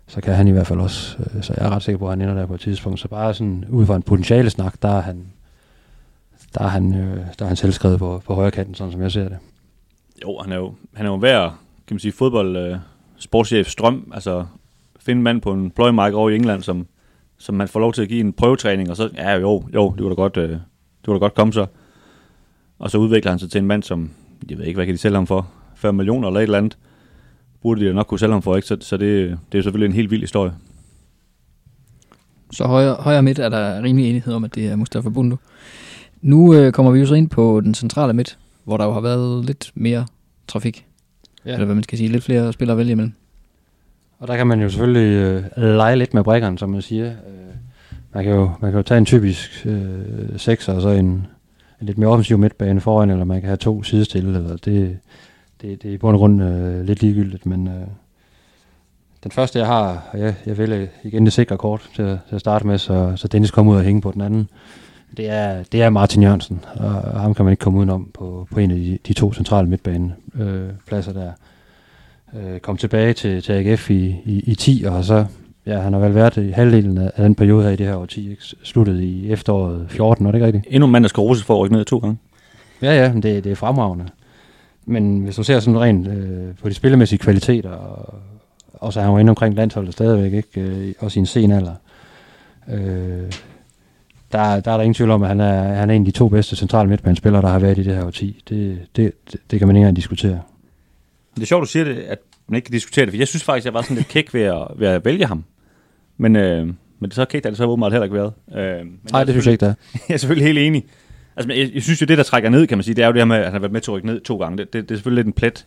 så 0.07 0.21
kan 0.21 0.35
han 0.35 0.49
i 0.49 0.51
hvert 0.51 0.67
fald 0.67 0.81
også. 0.81 1.17
Øh, 1.19 1.43
så 1.43 1.55
jeg 1.57 1.67
er 1.67 1.71
ret 1.71 1.83
sikker 1.83 1.99
på, 1.99 2.07
at 2.07 2.11
han 2.11 2.23
ender 2.23 2.35
der 2.35 2.47
på 2.47 2.55
et 2.55 2.61
tidspunkt. 2.61 3.01
Så 3.01 3.09
bare 3.09 3.35
sådan 3.35 3.65
ud 3.69 3.87
fra 3.87 3.97
en 3.97 4.03
potentiale 4.03 4.51
snak, 4.51 4.75
der 4.83 4.89
er 4.89 5.01
han, 5.01 5.27
der 6.55 6.65
er 6.65 6.69
han, 6.69 6.95
øh, 6.95 7.17
der 7.39 7.45
er 7.45 7.47
han 7.47 7.57
selvskrevet 7.57 7.99
på, 7.99 8.23
på 8.27 8.35
højre 8.35 8.51
kanten, 8.51 8.75
sådan 8.75 8.93
som 8.93 9.03
jeg 9.03 9.13
ser 9.13 9.29
det. 9.29 9.39
Jo, 10.23 10.39
han 10.43 10.53
er 10.53 10.57
jo, 10.57 10.75
han 10.95 11.07
er 11.07 11.11
jo 11.11 11.17
værd, 11.17 11.55
kan 11.87 11.95
man 11.95 12.01
sige, 12.01 12.13
fodbold 12.13 12.57
øh, 12.57 12.77
sportschef 13.17 13.69
Strøm, 13.69 14.13
altså 14.15 14.47
finde 15.01 15.19
en 15.19 15.23
mand 15.23 15.41
på 15.41 15.53
en 15.53 15.71
pløjemark 15.71 16.13
over 16.13 16.31
i 16.31 16.37
England, 16.37 16.63
som, 16.63 16.87
som 17.39 17.55
man 17.55 17.69
får 17.69 17.81
lov 17.81 17.93
til 17.93 18.03
at 18.03 18.09
give 18.09 18.21
en 18.21 18.33
prøvetræning, 18.33 18.91
og 18.91 18.97
så, 18.97 19.11
ja 19.17 19.35
jo, 19.35 19.65
jo, 19.75 19.95
det 19.97 20.05
var 20.05 20.09
da 20.09 20.15
godt, 20.15 20.37
øh, 20.37 20.51
det 20.51 20.61
var 21.07 21.13
da 21.13 21.19
godt 21.19 21.35
komme 21.35 21.53
så. 21.53 21.67
Og 22.79 22.91
så 22.91 22.99
udvikler 22.99 23.33
han 23.33 23.39
sig 23.39 23.51
til 23.51 23.59
en 23.59 23.67
mand, 23.67 23.83
som, 23.83 24.11
jeg 24.51 24.59
ved 24.59 24.65
ikke, 24.65 24.77
hvad 24.77 24.87
kan 24.87 24.95
de 24.95 24.99
sælge 24.99 25.15
ham 25.15 25.27
for, 25.27 25.49
40 25.75 25.93
millioner 25.93 26.29
eller 26.29 26.41
et 26.41 26.43
eller 26.43 26.59
andet, 26.59 26.79
burde 27.63 27.81
de 27.81 27.87
da 27.87 27.93
nok 27.93 28.07
kunne 28.07 28.19
sælge 28.19 28.33
ham 28.33 28.43
for, 28.43 28.57
ikke? 28.57 28.69
Så, 28.69 28.77
så 28.81 28.97
det, 28.97 29.11
det 29.29 29.55
er 29.55 29.59
jo 29.59 29.63
selvfølgelig 29.63 29.87
en 29.87 29.97
helt 29.97 30.11
vild 30.11 30.21
historie. 30.21 30.53
Så 32.53 32.65
højre, 32.65 32.95
højre 32.95 33.23
midt 33.23 33.39
er 33.39 33.49
der 33.49 33.83
rimelig 33.83 34.09
enighed 34.11 34.35
om, 34.35 34.45
at 34.45 34.55
det 34.55 34.67
er 34.67 34.77
Mustafa 34.77 35.09
Bundu. 35.09 35.37
Nu 36.23 36.55
øh, 36.55 36.73
kommer 36.73 36.93
vi 36.93 37.01
jo 37.01 37.07
så 37.07 37.15
ind 37.15 37.29
på 37.29 37.61
den 37.65 37.75
centrale 37.75 38.13
midt, 38.13 38.39
hvor 38.65 38.77
der 38.77 38.85
jo 38.85 38.93
har 38.93 39.01
været 39.01 39.45
lidt 39.45 39.73
mere 39.75 40.07
trafik. 40.49 40.87
Ja. 41.45 41.53
Eller 41.53 41.65
hvad 41.65 41.75
man 41.75 41.85
skal 41.85 41.99
sige, 41.99 42.09
lidt 42.09 42.25
flere 42.25 42.53
spillere 42.53 42.75
at 42.75 42.79
vælge 42.79 42.93
imellem. 42.93 43.13
Og 44.19 44.29
der 44.29 44.37
kan 44.37 44.47
man 44.47 44.61
jo 44.61 44.69
selvfølgelig 44.69 45.17
øh, 45.57 45.63
lege 45.63 45.97
lidt 45.97 46.15
med 46.15 46.25
brækkerne, 46.25 46.59
som 46.59 46.71
man 46.71 46.83
siger. 46.83 47.07
Øh, 47.07 47.55
man, 48.15 48.25
kan 48.25 48.33
jo, 48.33 48.51
man 48.61 48.71
kan 48.71 48.79
jo 48.79 48.83
tage 48.83 48.99
en 48.99 49.07
typisk 49.07 49.67
øh, 49.67 50.39
sekser, 50.39 50.73
og 50.75 50.83
så 50.83 50.89
en, 50.89 51.07
en 51.07 51.27
lidt 51.81 51.99
mere 51.99 52.11
offensiv 52.11 52.39
midtbane 52.39 52.81
foran, 52.81 53.11
eller 53.11 53.25
man 53.25 53.41
kan 53.41 53.49
have 53.49 53.57
to 53.57 53.83
sidestille. 53.83 54.39
Eller 54.39 54.57
det, 54.57 54.99
det, 55.61 55.83
det 55.83 55.91
er 55.91 55.95
i 55.95 55.99
bund 55.99 56.17
og 56.17 56.19
grund 56.19 56.43
øh, 56.43 56.85
lidt 56.85 57.03
ligegyldigt, 57.03 57.47
men 57.47 57.69
øh, 57.69 57.87
den 59.23 59.31
første 59.31 59.59
jeg 59.59 59.67
har, 59.67 60.09
og 60.13 60.21
jeg, 60.21 60.35
jeg 60.47 60.59
vælger 60.59 60.87
igen 61.05 61.25
det 61.25 61.33
sikre 61.33 61.59
kort 61.59 61.91
til, 61.95 62.19
til 62.29 62.35
at 62.35 62.41
starte 62.41 62.67
med, 62.67 62.79
så, 62.79 63.13
så 63.17 63.29
Dennis 63.29 63.51
kommer 63.51 63.73
ud 63.73 63.77
og 63.77 63.83
hænge 63.83 64.01
på 64.01 64.11
den 64.11 64.21
anden. 64.21 64.49
Det 65.17 65.31
er, 65.31 65.63
det 65.73 65.83
er 65.83 65.91
Martin 65.91 66.23
Jørgensen, 66.23 66.65
og, 66.75 67.21
ham 67.21 67.35
kan 67.35 67.45
man 67.45 67.53
ikke 67.53 67.61
komme 67.61 67.79
udenom 67.79 68.11
på, 68.15 68.49
på 68.53 68.61
en 68.61 68.71
af 68.71 68.77
de, 68.77 68.99
de 69.07 69.13
to 69.13 69.33
centrale 69.33 69.69
midtbanepladser 69.69 70.65
øh, 70.65 70.71
pladser 70.87 71.13
der 71.13 71.33
øh, 72.37 72.61
kom 72.61 72.77
tilbage 72.77 73.13
til, 73.13 73.43
til 73.43 73.53
AGF 73.53 73.91
i, 73.91 74.17
i, 74.25 74.43
i 74.47 74.55
10, 74.55 74.85
og 74.89 75.05
så, 75.05 75.25
ja, 75.67 75.79
han 75.79 75.93
har 75.93 76.01
vel 76.01 76.15
været 76.15 76.37
i 76.37 76.51
halvdelen 76.51 76.99
af, 76.99 77.11
den 77.17 77.35
periode 77.35 77.65
her 77.65 77.71
i 77.71 77.77
det 77.77 77.87
her 77.87 77.97
år 77.97 78.07
10, 78.07 78.31
ikke? 78.31 78.43
sluttet 78.63 79.01
i 79.01 79.33
efteråret 79.33 79.87
14, 79.89 80.27
er 80.27 80.31
det 80.31 80.37
ikke 80.37 80.47
rigtigt? 80.47 80.67
Endnu 80.69 80.87
en 80.87 80.93
mand, 80.93 81.05
der 81.05 81.09
skal 81.09 81.21
roses 81.21 81.45
for 81.45 81.55
at 81.55 81.61
rykke 81.61 81.77
ned 81.77 81.85
to 81.85 81.99
gange. 81.99 82.19
Ja, 82.83 83.03
ja, 83.03 83.13
men 83.13 83.23
det, 83.23 83.45
det 83.45 83.53
er 83.53 83.57
fremragende. 83.57 84.07
Men 84.87 85.21
hvis 85.21 85.37
du 85.37 85.43
ser 85.43 85.61
sådan 85.61 85.81
rent 85.81 86.09
øh, 86.09 86.55
på 86.63 86.69
de 86.69 86.75
spillemæssige 86.75 87.19
kvaliteter, 87.19 87.71
og, 87.71 88.15
og 88.73 88.93
så 88.93 89.01
er 89.01 89.05
han 89.05 89.13
jo 89.13 89.19
inde 89.19 89.31
omkring 89.31 89.55
landsholdet 89.55 89.93
stadigvæk, 89.93 90.33
ikke? 90.33 90.61
Øh, 90.61 90.95
også 90.99 91.19
i 91.19 91.21
en 91.21 91.27
sen 91.27 91.51
alder, 91.51 91.75
øh, 92.69 93.33
der, 94.33 94.61
der 94.61 94.71
er 94.71 94.77
der 94.77 94.81
ingen 94.81 94.95
tvivl 94.95 95.11
om, 95.11 95.23
at 95.23 95.29
han 95.29 95.41
er, 95.41 95.63
han 95.63 95.91
er 95.91 95.95
en 95.95 96.03
af 96.03 96.07
de 96.07 96.19
to 96.19 96.29
bedste 96.29 96.57
centrale 96.57 96.89
midtbanespillere, 96.89 97.43
der 97.43 97.49
har 97.49 97.59
været 97.59 97.79
i 97.79 97.83
det 97.83 97.95
her 97.95 98.07
år 98.07 98.11
10. 98.11 98.43
Det, 98.49 98.81
det, 98.97 99.13
det, 99.33 99.41
det 99.51 99.59
kan 99.59 99.69
man 99.69 99.77
ikke 99.77 99.83
engang 99.83 99.97
diskutere. 99.97 100.41
Det 101.35 101.43
er 101.43 101.47
sjovt, 101.47 101.63
du 101.63 101.67
siger 101.67 101.85
det, 101.85 101.97
at 101.97 102.19
man 102.49 102.57
ikke 102.57 102.67
kan 102.67 102.73
diskutere 102.73 103.05
det, 103.05 103.13
for 103.13 103.19
jeg 103.19 103.29
synes 103.29 103.45
faktisk, 103.45 103.65
jeg 103.65 103.75
var 103.75 103.83
sådan 103.83 103.97
lidt 103.97 104.09
kæk 104.09 104.35
ved 104.35 104.43
at, 104.43 104.67
ved 104.77 104.89
at 104.89 105.05
vælge 105.05 105.27
ham. 105.27 105.45
Men, 106.17 106.37
øh, 106.37 106.67
men 106.67 107.05
det 107.05 107.15
så 107.15 107.25
kækt, 107.25 107.47
at 107.47 107.51
det 107.51 107.57
så 107.57 107.65
åbenbart 107.65 107.93
heller 107.93 108.05
ikke 108.05 108.17
været. 108.17 108.33
Øh, 108.57 108.87
Nej, 109.13 109.25
det 109.25 109.33
synes 109.33 109.47
jeg 109.47 109.53
ikke, 109.53 109.65
der 109.65 109.71
er. 109.71 109.75
jeg 110.09 110.15
er 110.15 110.19
selvfølgelig 110.19 110.47
helt 110.47 110.59
enig. 110.59 110.85
Altså, 111.37 111.53
jeg, 111.53 111.71
jeg 111.75 111.83
synes 111.83 112.01
jo, 112.01 112.07
det 112.07 112.19
der 112.19 112.25
trækker 112.25 112.51
ned, 112.51 112.67
kan 112.67 112.79
man 112.79 112.83
sige, 112.83 112.95
det 112.95 113.03
er 113.03 113.07
jo 113.07 113.13
det 113.13 113.21
her 113.21 113.25
med, 113.27 113.37
at 113.37 113.45
han 113.45 113.53
har 113.53 113.59
været 113.59 113.73
med 113.73 113.81
til 113.81 113.91
at 113.91 113.95
rykke 113.95 114.07
ned 114.07 114.21
to 114.21 114.37
gange. 114.37 114.59
Det, 114.59 114.73
det, 114.73 114.89
det 114.89 114.91
er 114.91 114.97
selvfølgelig 114.97 115.25
lidt 115.25 115.27
en 115.27 115.33
plet 115.33 115.67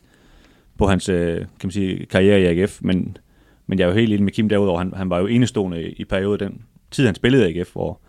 på 0.77 0.87
hans 0.87 1.09
øh, 1.09 1.37
kan 1.37 1.47
man 1.63 1.71
sige, 1.71 2.05
karriere 2.05 2.41
i 2.41 2.61
AGF, 2.61 2.79
men, 2.81 3.17
men 3.67 3.79
jeg 3.79 3.85
er 3.85 3.89
jo 3.89 3.95
helt 3.95 4.13
enig 4.13 4.23
med 4.23 4.31
Kim 4.31 4.49
derudover. 4.49 4.77
Han, 4.77 4.93
han 4.95 5.09
var 5.09 5.19
jo 5.19 5.27
enestående 5.27 5.83
i, 5.83 5.85
i 5.85 6.05
perioden, 6.05 6.39
den 6.39 6.61
tid 6.91 7.05
han 7.05 7.15
spillede 7.15 7.51
i 7.51 7.59
AGF, 7.59 7.71
hvor 7.73 7.99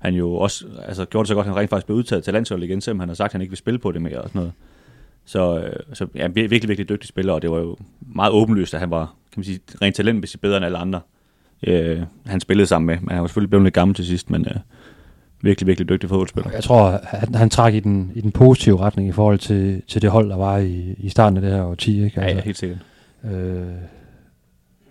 han 0.00 0.14
jo 0.14 0.34
også 0.34 0.64
altså, 0.86 1.04
gjorde 1.04 1.24
det 1.24 1.28
så 1.28 1.34
godt, 1.34 1.46
at 1.46 1.52
han 1.52 1.60
rent 1.60 1.70
faktisk 1.70 1.86
blev 1.86 1.98
udtaget 1.98 2.24
til 2.24 2.32
landsholdet 2.32 2.64
igen, 2.66 2.80
selvom 2.80 3.00
han 3.00 3.08
har 3.08 3.14
sagt, 3.14 3.28
at 3.28 3.32
han 3.32 3.40
ikke 3.40 3.50
vil 3.50 3.58
spille 3.58 3.78
på 3.78 3.92
det 3.92 4.02
mere 4.02 4.20
og 4.20 4.28
sådan 4.28 4.38
noget. 4.38 4.52
Så, 5.24 5.58
øh, 5.58 5.72
så 5.92 6.06
ja, 6.14 6.26
vir- 6.26 6.32
virkelig, 6.32 6.68
virkelig 6.68 6.88
dygtig 6.88 7.08
spiller, 7.08 7.32
og 7.32 7.42
det 7.42 7.50
var 7.50 7.58
jo 7.58 7.76
meget 8.00 8.32
åbenlyst, 8.32 8.74
at 8.74 8.80
han 8.80 8.90
var, 8.90 9.04
kan 9.04 9.40
man 9.40 9.44
sige, 9.44 9.60
rent 9.82 9.96
talentmæssigt 9.96 10.40
bedre 10.40 10.56
end 10.56 10.66
alle 10.66 10.78
andre, 10.78 11.00
øh, 11.66 12.02
han 12.26 12.40
spillede 12.40 12.66
sammen 12.66 12.86
med. 12.86 12.96
Men 13.00 13.10
han 13.10 13.20
var 13.20 13.26
selvfølgelig 13.26 13.50
blevet 13.50 13.64
lidt 13.64 13.74
gammel 13.74 13.94
til 13.94 14.06
sidst, 14.06 14.30
men 14.30 14.46
øh, 14.50 14.56
virkelig, 15.40 15.66
virkelig 15.66 15.88
dygtig 15.88 16.08
fodboldspiller. 16.08 16.50
Jeg 16.50 16.64
tror, 16.64 17.00
han, 17.02 17.34
han 17.34 17.50
trak 17.50 17.74
i 17.74 17.80
den, 17.80 18.12
i 18.14 18.20
den 18.20 18.32
positive 18.32 18.80
retning 18.80 19.08
i 19.08 19.12
forhold 19.12 19.38
til, 19.38 19.82
til 19.88 20.02
det 20.02 20.10
hold, 20.10 20.30
der 20.30 20.36
var 20.36 20.58
i, 20.58 20.94
i 20.98 21.08
starten 21.08 21.36
af 21.36 21.42
det 21.42 21.52
her 21.52 21.62
år 21.62 21.74
10. 21.74 22.04
Ikke? 22.04 22.20
Ja, 22.20 22.28
ja, 22.28 22.40
helt 22.40 22.58
sikkert. 22.58 22.78
Øh, 23.24 23.62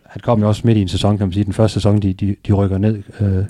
han 0.06 0.22
kom 0.22 0.42
jo 0.42 0.48
også 0.48 0.62
midt 0.66 0.78
i 0.78 0.82
en 0.82 0.88
sæson, 0.88 1.18
kan 1.18 1.28
man 1.28 1.34
sige. 1.34 1.44
Den 1.44 1.54
første 1.54 1.74
sæson, 1.74 2.00
de, 2.00 2.14
de, 2.14 2.36
de 2.48 2.54
rykker 2.54 2.78
ned, 2.78 3.04
øh, 3.20 3.46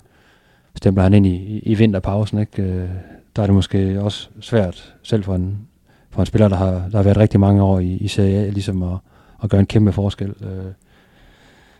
stempler 0.79 1.03
han 1.03 1.13
ind 1.13 1.25
i, 1.25 1.59
i, 1.59 1.73
vinterpausen. 1.75 2.39
Ikke? 2.39 2.63
Øh, 2.63 2.89
der 3.35 3.41
er 3.41 3.47
det 3.47 3.55
måske 3.55 4.01
også 4.01 4.29
svært, 4.39 4.95
selv 5.03 5.23
for 5.23 5.35
en, 5.35 5.67
for 6.09 6.21
en 6.21 6.25
spiller, 6.25 6.47
der 6.47 6.55
har, 6.55 6.71
der 6.71 6.97
har 6.97 7.03
været 7.03 7.17
rigtig 7.17 7.39
mange 7.39 7.63
år 7.63 7.79
i, 7.79 7.91
i 7.91 8.07
Serie 8.07 8.45
A, 8.45 8.49
ligesom 8.49 8.83
at, 8.83 8.97
at 9.43 9.49
gøre 9.49 9.59
en 9.59 9.67
kæmpe 9.67 9.91
forskel. 9.91 10.33
Øh, 10.41 10.71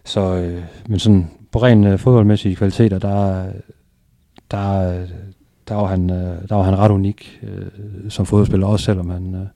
så, 0.03 0.35
øh, 0.35 0.63
men 0.87 0.99
sådan 0.99 1.31
på 1.51 1.59
ren 1.59 1.99
fodboldmæssige 1.99 2.55
kvaliteter, 2.55 2.99
der, 2.99 3.45
der, 4.51 5.05
der, 5.67 5.75
var 5.75 5.85
han, 5.85 6.09
der 6.49 6.55
var 6.55 6.63
han 6.63 6.77
ret 6.77 6.91
unik 6.91 7.45
som 8.09 8.25
fodboldspiller, 8.25 8.67
også 8.67 8.85
selvom 8.85 9.09
han, 9.09 9.47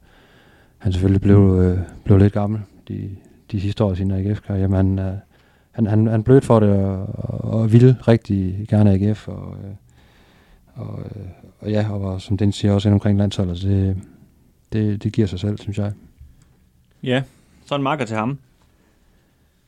han 0.78 0.92
selvfølgelig 0.92 1.22
blev, 1.22 1.76
blev 2.04 2.18
lidt 2.18 2.34
gammel 2.34 2.62
de, 2.88 3.10
de 3.52 3.62
sidste 3.62 3.84
år 3.84 3.90
af 3.90 3.98
sin 3.98 4.12
AGF-karriere. 4.12 4.68
Men 4.68 4.98
han, 4.98 5.18
han, 5.74 5.88
han, 5.88 6.08
han 6.08 6.24
blødt 6.24 6.46
for 6.46 6.60
det 6.60 6.70
og, 6.70 7.08
og, 7.14 7.54
og 7.54 7.74
ville 7.74 7.98
rigtig 8.08 8.66
gerne 8.70 8.92
AGF. 8.92 9.28
Og, 9.28 9.58
øh, 9.64 9.76
og, 10.76 11.00
øh, 11.00 11.26
og 11.60 11.72
ja, 11.72 11.92
og 11.92 12.02
var, 12.02 12.18
som 12.18 12.38
den 12.38 12.52
siger 12.52 12.74
også 12.74 12.90
ind 12.90 12.94
omkring 12.94 13.18
landsholdet, 13.18 13.58
så 13.58 13.68
det, 13.68 13.98
det, 14.74 15.04
det 15.04 15.14
giver 15.14 15.28
sig 15.28 15.40
selv, 15.40 15.58
synes 15.58 15.78
jeg. 15.78 15.92
Ja, 17.04 17.24
så 17.66 17.76
en 17.76 17.84
marker 17.84 18.06
til 18.06 18.18
ham. 18.18 18.38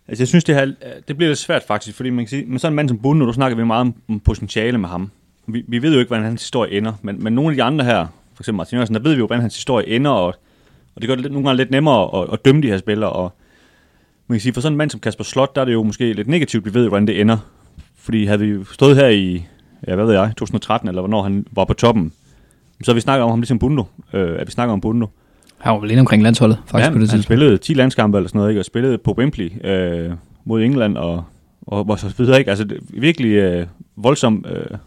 Altså, 0.07 0.21
jeg 0.21 0.27
synes, 0.27 0.43
det, 0.43 0.55
her, 0.55 0.73
det 1.07 1.17
bliver 1.17 1.29
lidt 1.29 1.39
svært 1.39 1.63
faktisk, 1.63 1.97
fordi 1.97 2.09
man 2.09 2.25
kan 2.25 2.29
sige, 2.29 2.45
med 2.45 2.59
sådan 2.59 2.71
en 2.71 2.75
mand 2.75 2.89
som 2.89 2.99
Bunde, 2.99 3.25
nu 3.25 3.33
snakker 3.33 3.57
vi 3.57 3.63
meget 3.63 3.93
om, 4.07 4.19
potentiale 4.19 4.77
med 4.77 4.89
ham. 4.89 5.11
Vi, 5.47 5.63
vi 5.67 5.81
ved 5.81 5.93
jo 5.93 5.99
ikke, 5.99 6.09
hvordan 6.09 6.25
hans 6.25 6.41
historie 6.41 6.77
ender, 6.77 6.93
men, 7.01 7.23
men 7.23 7.33
nogle 7.33 7.49
af 7.49 7.55
de 7.55 7.63
andre 7.63 7.85
her, 7.85 8.07
for 8.33 8.43
eksempel 8.43 8.57
Martin 8.57 8.75
Jørgensen, 8.75 8.95
der 8.95 9.01
ved 9.01 9.13
vi 9.13 9.19
jo, 9.19 9.27
hvordan 9.27 9.41
hans 9.41 9.55
historie 9.55 9.87
ender, 9.87 10.11
og, 10.11 10.27
og 10.95 11.01
det 11.01 11.07
gør 11.07 11.15
det 11.15 11.21
lidt, 11.21 11.33
nogle 11.33 11.47
gange 11.47 11.57
lidt 11.57 11.71
nemmere 11.71 12.21
at, 12.21 12.33
at 12.33 12.45
dømme 12.45 12.61
de 12.61 12.67
her 12.67 12.77
spillere, 12.77 13.09
og 13.09 13.33
man 14.27 14.35
kan 14.35 14.41
sige, 14.41 14.53
for 14.53 14.61
sådan 14.61 14.73
en 14.73 14.77
mand 14.77 14.89
som 14.89 14.99
Kasper 14.99 15.23
Slot, 15.23 15.55
der 15.55 15.61
er 15.61 15.65
det 15.65 15.73
jo 15.73 15.83
måske 15.83 16.13
lidt 16.13 16.27
negativt, 16.27 16.65
vi 16.65 16.73
ved, 16.73 16.87
hvordan 16.87 17.07
det 17.07 17.21
ender. 17.21 17.37
Fordi 17.95 18.25
havde 18.25 18.39
vi 18.39 18.63
stået 18.71 18.95
her 18.95 19.07
i, 19.07 19.45
ja, 19.87 19.95
hvad 19.95 20.05
ved 20.05 20.13
jeg, 20.13 20.27
2013, 20.37 20.89
eller 20.89 21.01
hvornår 21.01 21.23
han 21.23 21.45
var 21.51 21.65
på 21.65 21.73
toppen, 21.73 22.11
så 22.83 22.91
har 22.91 22.93
vi 22.93 23.01
snakket 23.01 23.23
om 23.23 23.29
ham 23.29 23.39
ligesom 23.39 23.59
Bundo, 23.59 23.83
øh, 24.13 24.39
at 24.39 24.47
vi 24.47 24.51
snakker 24.51 24.73
om 24.73 24.81
Bundo. 24.81 25.07
Han 25.57 25.73
var 25.73 25.79
vel 25.79 25.91
inde 25.91 25.99
omkring 25.99 26.23
landsholdet, 26.23 26.57
faktisk 26.65 26.89
ja, 26.89 26.93
på 26.93 26.99
det 26.99 27.11
han 27.11 27.21
spillede 27.21 27.57
10 27.57 27.73
landskampe 27.73 28.17
eller 28.17 28.27
sådan 28.27 28.39
noget, 28.39 28.51
ikke? 28.51 28.61
og 28.61 28.65
spillede 28.65 28.97
på 28.97 29.15
Wembley 29.17 29.65
øh, 29.65 30.11
mod 30.45 30.61
England, 30.61 30.97
og, 30.97 31.23
og, 31.61 31.89
og 31.89 31.99
så 31.99 32.13
videre, 32.17 32.39
ikke? 32.39 32.49
Altså, 32.49 32.63
det, 32.63 32.79
virkelig 32.89 33.31
øh, 33.31 33.67
voldsom, 33.95 34.45
øh, 34.47 34.77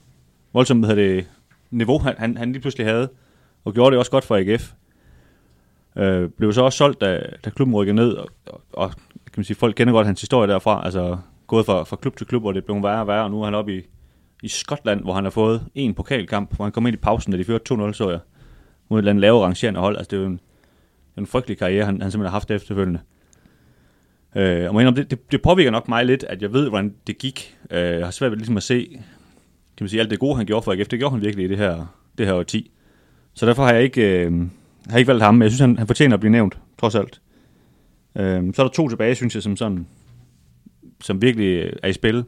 voldsom 0.52 0.80
hvad 0.80 0.96
det, 0.96 1.26
niveau, 1.70 1.98
han, 1.98 2.14
han, 2.18 2.36
han 2.36 2.52
lige 2.52 2.60
pludselig 2.60 2.86
havde, 2.86 3.08
og 3.64 3.74
gjorde 3.74 3.90
det 3.90 3.98
også 3.98 4.10
godt 4.10 4.24
for 4.24 4.36
AGF. 4.36 4.72
Øh, 5.96 6.28
blev 6.28 6.52
så 6.52 6.62
også 6.62 6.76
solgt, 6.76 7.00
da, 7.00 7.22
da 7.44 7.50
klubben 7.50 7.74
rykkede 7.74 7.96
ned, 7.96 8.12
og, 8.12 8.28
og, 8.46 8.60
og 8.72 8.92
man 9.38 9.44
sige, 9.44 9.56
folk 9.56 9.74
kender 9.76 9.92
godt 9.92 10.06
hans 10.06 10.20
historie 10.20 10.48
derfra, 10.48 10.84
altså 10.84 11.18
gået 11.46 11.66
fra, 11.66 11.84
fra 11.84 11.96
klub 11.96 12.16
til 12.16 12.26
klub, 12.26 12.42
hvor 12.42 12.52
det 12.52 12.64
blev 12.64 12.82
værre 12.82 13.00
og 13.00 13.06
værre, 13.06 13.24
og 13.24 13.30
nu 13.30 13.40
er 13.40 13.44
han 13.44 13.54
oppe 13.54 13.76
i, 13.76 13.82
i 14.42 14.48
Skotland, 14.48 15.00
hvor 15.00 15.12
han 15.12 15.24
har 15.24 15.30
fået 15.30 15.66
en 15.74 15.94
pokalkamp, 15.94 16.56
hvor 16.56 16.64
han 16.64 16.72
kom 16.72 16.86
ind 16.86 16.94
i 16.94 16.96
pausen, 16.96 17.32
da 17.32 17.38
de 17.38 17.44
førte 17.44 17.74
2-0, 17.74 17.92
så 17.92 18.10
jeg, 18.10 18.18
mod 18.88 18.98
et 18.98 19.00
eller 19.00 19.10
andet 19.10 19.20
lavere 19.20 19.44
rangerende 19.44 19.80
hold. 19.80 19.96
Altså, 19.96 20.10
det 20.10 20.16
er 20.16 20.20
jo 20.20 20.26
en, 20.28 20.40
en 21.18 21.26
frygtelig 21.26 21.58
karriere, 21.58 21.84
han, 21.84 22.02
han 22.02 22.10
simpelthen 22.10 22.30
har 22.30 22.38
haft 22.38 22.50
efterfølgende. 22.50 23.00
Øh, 24.36 24.68
og 24.68 24.74
men, 24.74 24.96
det, 24.96 25.10
det, 25.10 25.32
det, 25.32 25.42
påvirker 25.42 25.70
nok 25.70 25.88
mig 25.88 26.06
lidt, 26.06 26.24
at 26.24 26.42
jeg 26.42 26.52
ved, 26.52 26.68
hvordan 26.68 26.94
det 27.06 27.18
gik. 27.18 27.56
Øh, 27.70 27.80
jeg 27.80 28.06
har 28.06 28.10
svært 28.10 28.30
ved 28.30 28.38
ligesom 28.38 28.56
at 28.56 28.62
se, 28.62 28.88
kan 29.76 29.84
man 29.84 29.88
sige, 29.88 30.00
alt 30.00 30.10
det 30.10 30.18
gode, 30.18 30.36
han 30.36 30.46
gjorde 30.46 30.64
for 30.64 30.72
AGF, 30.72 30.88
det 30.88 30.98
gjorde 30.98 31.14
han 31.14 31.24
virkelig 31.24 31.44
i 31.44 31.48
det 31.48 31.58
her, 31.58 31.86
det 32.18 32.26
her 32.26 32.34
årti. 32.34 32.70
Så 33.34 33.46
derfor 33.46 33.64
har 33.64 33.72
jeg 33.72 33.82
ikke, 33.82 34.24
øh, 34.24 34.32
har 34.90 34.98
ikke 34.98 35.08
valgt 35.08 35.24
ham, 35.24 35.34
men 35.34 35.42
jeg 35.42 35.50
synes, 35.50 35.60
han, 35.60 35.78
han 35.78 35.86
fortjener 35.86 36.14
at 36.14 36.20
blive 36.20 36.32
nævnt, 36.32 36.58
trods 36.78 36.94
alt. 36.94 37.20
Øh, 38.16 38.54
så 38.54 38.62
er 38.62 38.66
der 38.66 38.72
to 38.72 38.88
tilbage, 38.88 39.14
synes 39.14 39.34
jeg, 39.34 39.42
som 39.42 39.56
sådan, 39.56 39.86
som 41.00 41.22
virkelig 41.22 41.72
er 41.82 41.88
i 41.88 41.92
spil. 41.92 42.24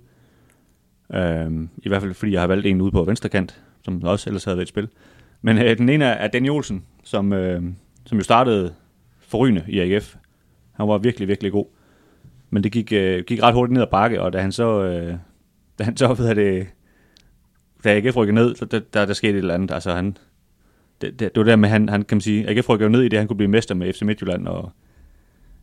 Øhm, 1.14 1.68
I 1.83 1.89
hvert 1.89 2.03
fald, 2.03 2.14
fordi 2.14 2.33
jeg 2.33 2.41
har 2.41 2.47
valgt 2.47 2.66
en 2.66 2.81
ude 2.81 2.91
på 2.91 3.05
venstre 3.05 3.28
kant, 3.28 3.61
som 3.85 4.03
også 4.03 4.31
ellers 4.31 4.45
havde 4.45 4.57
været 4.57 4.66
i 4.66 4.68
spil. 4.68 4.89
Men 5.43 5.59
øh, 5.59 5.78
den 5.78 5.89
ene 5.89 6.05
er 6.05 6.28
Danny 6.28 6.51
Olsen, 6.51 6.85
som, 7.05 7.33
øh, 7.33 7.62
som 8.07 8.18
jo 8.18 8.24
startede 8.24 8.74
forrygende 9.18 9.64
i 9.68 9.78
AGF. 9.78 10.16
Han 10.72 10.89
var 10.89 10.99
virkelig, 10.99 11.28
virkelig 11.28 11.53
god. 11.53 11.66
Men 12.51 12.64
det 12.64 12.72
gik, 12.72 12.93
øh, 12.93 13.24
gik 13.24 13.43
ret 13.43 13.55
hurtigt 13.55 13.72
ned 13.72 13.83
ad 13.83 13.87
bakke, 13.91 14.22
og 14.22 14.33
da 14.33 14.41
han 14.41 14.53
så, 14.53 14.83
øh, 14.83 15.14
da 15.78 15.85
han 15.85 15.97
så 15.97 16.14
ved 16.14 16.35
det, 16.35 16.66
da 17.85 17.97
AGF 17.97 18.16
rykkede 18.16 18.35
ned, 18.35 18.55
der, 18.55 18.81
der, 18.95 19.07
der 19.07 19.14
skete 19.14 19.33
et 19.33 19.39
eller 19.39 19.55
andet. 19.55 19.70
Altså 19.70 19.95
han, 19.95 20.16
det, 21.01 21.20
det, 21.20 21.35
det 21.35 21.37
var 21.37 21.45
der 21.45 21.57
med, 21.57 21.68
han, 21.68 21.89
han 21.89 22.03
kan 22.03 22.16
man 22.16 22.20
sige, 22.20 22.49
AGF 22.49 22.68
rykkede 22.68 22.91
ned 22.91 23.03
i 23.03 23.09
det, 23.09 23.18
han 23.18 23.28
kunne 23.28 23.37
blive 23.37 23.51
mester 23.51 23.74
med 23.74 23.93
FC 23.93 24.03
Midtjylland, 24.03 24.49
og 24.49 24.72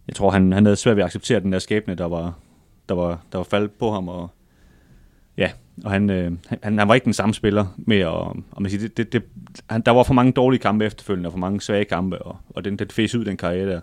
jeg 0.07 0.15
tror, 0.15 0.31
han, 0.31 0.53
han 0.53 0.65
havde 0.65 0.75
svært 0.75 0.95
ved 0.95 1.03
at 1.03 1.05
acceptere 1.05 1.39
den 1.39 1.53
der 1.53 1.59
skæbne, 1.59 1.95
der 1.95 2.05
var, 2.05 2.33
der 2.89 2.95
var, 2.95 3.21
der 3.31 3.37
var 3.37 3.43
faldet 3.43 3.71
på 3.71 3.91
ham, 3.91 4.07
og 4.07 4.29
ja, 5.37 5.51
og 5.83 5.91
han, 5.91 6.09
øh, 6.09 6.31
han, 6.63 6.79
han 6.79 6.87
var 6.87 6.95
ikke 6.95 7.05
den 7.05 7.13
samme 7.13 7.33
spiller 7.33 7.65
med, 7.77 8.03
og, 8.03 8.37
og 8.51 8.61
man 8.61 8.71
siger, 8.71 8.81
det, 8.81 8.97
det, 8.97 9.13
det, 9.13 9.23
han, 9.69 9.81
der 9.81 9.91
var 9.91 10.03
for 10.03 10.13
mange 10.13 10.31
dårlige 10.31 10.59
kampe 10.59 10.85
efterfølgende, 10.85 11.27
og 11.27 11.31
for 11.31 11.39
mange 11.39 11.61
svage 11.61 11.85
kampe, 11.85 12.21
og, 12.21 12.37
og 12.49 12.65
den, 12.65 12.79
den 12.79 12.87
fæs 12.89 13.15
ud, 13.15 13.25
den 13.25 13.37
karriere 13.37 13.69
der. 13.69 13.81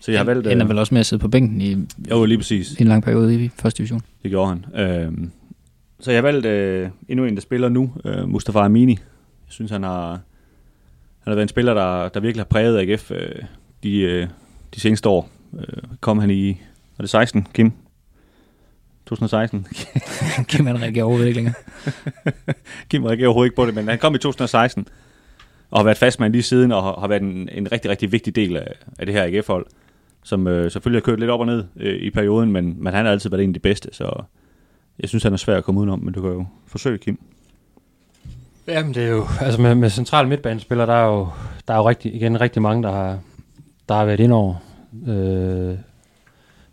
Så 0.00 0.10
jeg 0.10 0.20
har 0.20 0.24
valgt... 0.24 0.46
Han 0.46 0.60
er 0.60 0.64
vel 0.64 0.78
også 0.78 0.94
med 0.94 1.00
at 1.00 1.06
sidde 1.06 1.20
på 1.20 1.28
bænken 1.28 1.60
i, 1.60 1.76
jo, 2.10 2.24
lige 2.24 2.38
præcis. 2.38 2.72
i 2.72 2.82
en 2.82 2.88
lang 2.88 3.02
periode 3.02 3.44
i 3.44 3.48
første 3.48 3.78
division. 3.78 4.00
Det 4.22 4.30
gjorde 4.30 4.48
han. 4.48 4.64
Øh, 4.74 5.28
så 6.00 6.10
jeg 6.10 6.18
har 6.18 6.22
valgt 6.22 6.46
øh, 6.46 6.88
endnu 7.08 7.24
en, 7.24 7.34
der 7.34 7.40
spiller 7.40 7.68
nu, 7.68 7.92
øh, 8.04 8.28
Mustafa 8.28 8.58
Amini. 8.58 8.92
Jeg 8.92 8.98
synes, 9.52 9.70
han 9.70 9.82
har, 9.82 10.10
han 10.10 10.20
har 11.26 11.34
været 11.34 11.42
en 11.42 11.48
spiller, 11.48 11.74
der, 11.74 12.08
der 12.08 12.20
virkelig 12.20 12.40
har 12.40 12.48
præget 12.48 12.78
AGF 12.78 13.10
øh, 13.10 13.42
de, 13.82 14.00
øh, 14.00 14.26
de 14.74 14.80
seneste 14.80 15.08
år. 15.08 15.28
Øh, 15.54 15.82
kom 16.00 16.18
han 16.18 16.30
i, 16.30 16.60
var 16.96 17.02
det 17.02 17.10
16, 17.10 17.46
Kim? 17.54 17.72
2016. 19.06 19.66
Kim 20.48 20.66
han 20.66 20.80
reagerer 20.82 21.04
overhovedet 21.04 21.28
ikke 21.28 21.36
længere. 21.36 21.54
Kim 22.90 23.04
reagerer 23.04 23.26
overhovedet 23.28 23.46
ikke 23.46 23.56
på 23.56 23.66
det, 23.66 23.74
men 23.74 23.88
han 23.88 23.98
kom 23.98 24.14
i 24.14 24.18
2016 24.18 24.86
og 25.70 25.78
har 25.78 25.84
været 25.84 25.96
fastmand 25.96 26.32
lige 26.32 26.42
siden, 26.42 26.72
og 26.72 26.82
har, 26.82 27.00
har 27.00 27.08
været 27.08 27.22
en, 27.22 27.48
en 27.52 27.72
rigtig, 27.72 27.90
rigtig 27.90 28.12
vigtig 28.12 28.36
del 28.36 28.56
af, 28.56 28.74
af 28.98 29.06
det 29.06 29.14
her 29.14 29.24
AGF-hold, 29.24 29.66
som 30.22 30.46
øh, 30.46 30.70
selvfølgelig 30.70 31.02
har 31.02 31.04
kørt 31.04 31.18
lidt 31.18 31.30
op 31.30 31.40
og 31.40 31.46
ned 31.46 31.64
øh, 31.76 32.02
i 32.02 32.10
perioden, 32.10 32.52
men, 32.52 32.82
men 32.82 32.94
han 32.94 33.04
har 33.04 33.12
altid 33.12 33.30
været 33.30 33.42
en 33.42 33.50
af 33.50 33.54
de 33.54 33.60
bedste, 33.60 33.88
så 33.92 34.22
jeg 35.00 35.08
synes, 35.08 35.22
han 35.22 35.32
er 35.32 35.36
svær 35.36 35.56
at 35.56 35.64
komme 35.64 35.80
udenom, 35.80 36.00
men 36.00 36.14
du 36.14 36.20
kan 36.20 36.30
jo 36.30 36.46
forsøge, 36.66 36.98
Kim. 36.98 37.20
Jamen, 38.68 38.94
det 38.94 39.02
er 39.02 39.08
jo, 39.08 39.26
altså 39.40 39.60
med, 39.60 39.74
med 39.74 39.90
central 39.90 40.28
midtbanespillere, 40.28 40.86
der 40.86 40.94
er 40.94 41.06
jo, 41.06 41.28
der 41.68 41.74
er 41.74 41.78
jo 41.78 41.88
rigtig, 41.88 42.14
igen 42.14 42.40
rigtig 42.40 42.62
mange, 42.62 42.82
der 42.82 42.92
har, 42.92 43.18
der 43.88 43.94
har 43.94 44.04
været 44.04 44.20
ind 44.20 44.32
over. 44.32 44.54
Øh, 45.06 45.76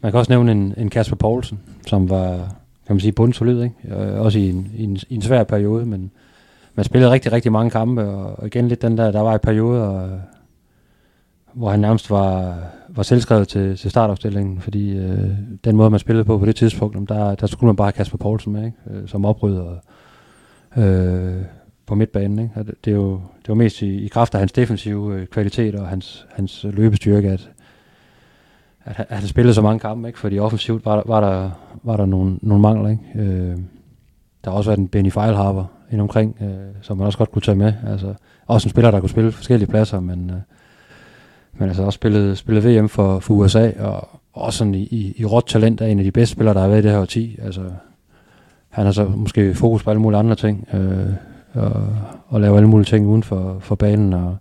man 0.02 0.12
kan 0.12 0.20
også 0.20 0.32
nævne 0.32 0.52
en, 0.52 0.74
en 0.78 0.90
Kasper 0.90 1.16
Poulsen, 1.16 1.60
som 1.88 2.10
var, 2.10 2.38
kan 2.88 2.96
man 2.96 3.00
sige, 3.00 3.12
bundsolid, 3.12 3.62
ikke? 3.62 3.76
Øh, 3.96 4.22
også 4.22 4.40
i 4.40 4.50
en, 4.50 4.72
i, 4.76 4.84
en, 4.84 4.98
i 5.10 5.16
en 5.16 5.22
svær 5.22 5.44
periode, 5.44 5.86
men 5.86 6.12
man 6.76 6.84
spillede 6.84 7.12
rigtig, 7.12 7.32
rigtig 7.32 7.52
mange 7.52 7.72
kampe, 7.72 8.04
og 8.04 8.48
igen 8.48 8.68
lidt 8.68 8.82
den 8.82 8.98
der, 8.98 9.12
der 9.12 9.22
var 9.22 9.36
i 9.36 9.38
perioder, 9.38 10.04
øh, 10.04 10.20
hvor 11.54 11.70
han 11.70 11.80
nærmest 11.80 12.10
var, 12.10 12.58
var 12.90 13.04
selvskrevet 13.04 13.48
til, 13.48 13.78
til 13.78 13.92
startopstillingen, 13.92 14.62
fordi 14.62 14.98
øh, 14.98 15.30
den 15.64 15.76
måde, 15.76 15.90
man 15.90 16.00
spillede 16.00 16.26
på 16.26 16.38
på 16.38 16.46
det 16.46 16.56
tidspunkt, 16.56 17.10
der, 17.10 17.36
der 17.36 17.48
skulle 17.48 17.68
man 17.68 17.76
bare 17.76 17.86
have 17.86 17.92
Kasper 17.94 18.18
Poulsen 18.18 18.54
med, 18.54 18.66
ikke? 18.66 18.78
Øh, 18.92 19.08
som 19.08 19.26
oprydder 19.26 19.76
øh, 20.78 21.42
på 21.86 21.96
midtbanen. 21.96 22.40
Ikke? 22.40 22.72
Det, 22.86 22.92
er 22.92 22.96
jo, 22.96 23.12
det 23.14 23.48
var 23.48 23.56
mest 23.56 23.82
i, 23.82 24.06
i 24.06 24.08
kraft 24.08 24.34
af 24.34 24.40
hans 24.40 24.52
defensive 24.52 25.16
øh, 25.16 25.28
kvalitet 25.28 25.76
og 25.76 25.88
hans, 25.88 26.26
hans 26.30 26.66
løbestyrke, 26.70 27.30
at, 27.30 27.50
at, 28.86 29.06
at 29.10 29.18
han 29.18 29.28
spillede 29.28 29.54
så 29.54 29.62
mange 29.62 29.80
kampe, 29.80 30.08
ikke? 30.08 30.20
fordi 30.20 30.40
offensivt 30.40 30.86
var 30.86 30.96
der, 30.96 31.04
var 31.06 31.22
der, 31.22 31.52
var 31.84 31.98
der 31.98 32.06
nogle, 32.06 32.38
nogle 32.42 32.62
mangler. 32.62 32.90
Ikke? 32.90 33.04
Øh, 33.16 33.58
der 34.44 34.52
har 34.52 34.58
også 34.58 34.70
været 34.70 34.80
en 34.80 34.88
Benny 34.88 35.12
Feilhaber 35.12 35.66
ind 35.92 36.02
omkring, 36.02 36.38
øh, 36.42 36.76
som 36.82 36.98
man 36.98 37.06
også 37.06 37.18
godt 37.18 37.32
kunne 37.32 37.42
tage 37.42 37.56
med. 37.56 37.74
Altså, 37.88 38.14
også 38.48 38.66
en 38.66 38.70
spiller, 38.70 38.92
der 38.92 39.00
kunne 39.00 39.10
spille 39.10 39.32
forskellige 39.32 39.70
pladser, 39.70 40.00
men, 40.00 40.30
øh, 40.30 40.38
men 41.54 41.68
altså 41.68 41.84
også 41.84 41.98
spillet, 41.98 42.38
spillet 42.38 42.66
VM 42.66 42.90
for, 42.90 43.20
for 43.20 43.34
USA, 43.34 43.72
og 43.80 44.10
også 44.34 44.58
sådan 44.58 44.76
i, 44.76 44.82
i, 44.82 45.14
i 45.18 45.26
råt 45.26 45.46
talent 45.48 45.82
er 45.82 45.86
en 45.86 46.00
af 46.00 46.06
de 46.06 46.12
bedste 46.12 46.32
spillere, 46.32 46.54
der 46.54 46.62
har 46.62 46.68
været 46.68 46.80
i 46.80 46.84
det 46.84 46.92
her 46.92 47.00
årti. 47.00 47.40
Altså, 47.42 47.62
han 48.70 48.86
har 48.86 48.92
så 48.92 49.06
måske 49.06 49.56
fokus 49.56 49.84
på 49.84 49.90
alle 49.90 50.02
mulige 50.02 50.20
andre 50.20 50.36
ting, 50.36 50.68
øh, 50.74 51.14
og, 51.54 51.88
og 52.28 52.42
lave 52.42 52.56
alle 52.56 52.70
mulige 52.70 52.86
ting 52.86 53.08
uden 53.08 53.24
for, 53.24 53.58
for 53.60 53.76
banen, 53.76 54.14
og, 54.14 54.38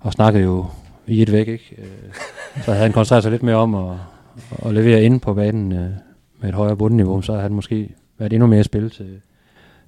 og 0.00 0.12
snakkede 0.12 0.44
jo 0.44 0.66
i 1.06 1.22
et 1.22 1.32
væk, 1.32 1.48
ikke? 1.48 1.76
Øh, 1.78 2.14
så 2.64 2.70
havde 2.72 2.82
han 2.82 2.92
koncentreret 2.92 3.22
sig 3.22 3.32
lidt 3.32 3.42
mere 3.42 3.56
om 3.56 3.74
at, 3.74 3.96
at 4.66 4.74
levere 4.74 5.02
ind 5.02 5.20
på 5.20 5.34
banen 5.34 5.72
øh, 5.72 5.90
med 6.40 6.48
et 6.48 6.54
højere 6.54 6.76
bundniveau, 6.76 7.22
så 7.22 7.32
havde 7.32 7.42
han 7.42 7.52
måske 7.52 7.88
været 8.18 8.32
endnu 8.32 8.46
mere 8.46 8.64
spil 8.64 8.90
til, 8.90 9.20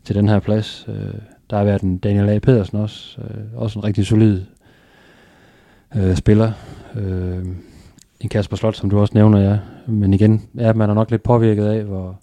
til 0.04 0.14
den 0.14 0.28
her 0.28 0.38
plads. 0.38 0.86
Øh, 0.88 1.14
der 1.50 1.56
har 1.56 1.64
været 1.64 1.82
en 1.82 1.98
Daniel 1.98 2.28
A. 2.28 2.38
Pedersen 2.38 2.78
også, 2.78 3.18
også 3.56 3.78
en 3.78 3.84
rigtig 3.84 4.06
solid 4.06 4.42
øh, 5.96 6.16
spiller. 6.16 6.52
Øh, 6.96 7.46
en 8.20 8.28
Kasper 8.28 8.56
Slot, 8.56 8.76
som 8.76 8.90
du 8.90 9.00
også 9.00 9.14
nævner, 9.14 9.40
ja. 9.40 9.58
Men 9.86 10.14
igen, 10.14 10.42
ja, 10.56 10.72
man 10.72 10.90
er 10.90 10.94
nok 10.94 11.10
lidt 11.10 11.22
påvirket 11.22 11.66
af, 11.66 11.82
hvor, 11.84 12.20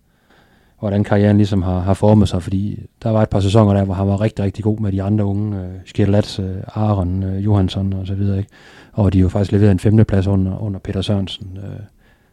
hvordan 0.80 1.04
karrieren 1.04 1.38
ligesom 1.38 1.62
har, 1.62 1.80
har 1.80 1.94
formet 1.94 2.30
sig, 2.30 2.44
fordi 2.44 2.80
der 3.04 3.10
var 3.10 3.22
et 3.22 3.30
par 3.30 3.40
sæsoner 3.40 3.74
der, 3.74 3.84
hvor 3.84 3.94
han 3.94 4.08
var 4.08 4.22
rigtig, 4.22 4.46
rigtig 4.46 4.64
god 4.64 4.80
med 4.80 4.92
de 4.92 5.04
andre 5.04 5.26
unge, 5.26 5.60
øh, 5.60 5.68
Skjerlats, 5.86 6.40
øh, 6.40 6.56
Aron, 6.68 7.24
øh, 7.24 7.46
Johansson 7.46 7.94
og 7.94 8.08
så 8.08 8.16
videre, 8.16 8.38
ikke? 8.38 8.50
Og 8.96 9.14
de 9.14 9.20
jo 9.20 9.30
faktisk 9.30 9.52
leveret 9.52 9.72
en 9.72 9.80
femteplads 9.80 10.28
under, 10.28 10.58
under 10.58 10.80
Peter 10.80 11.02
Sørensen, 11.02 11.58
øh, 11.58 11.80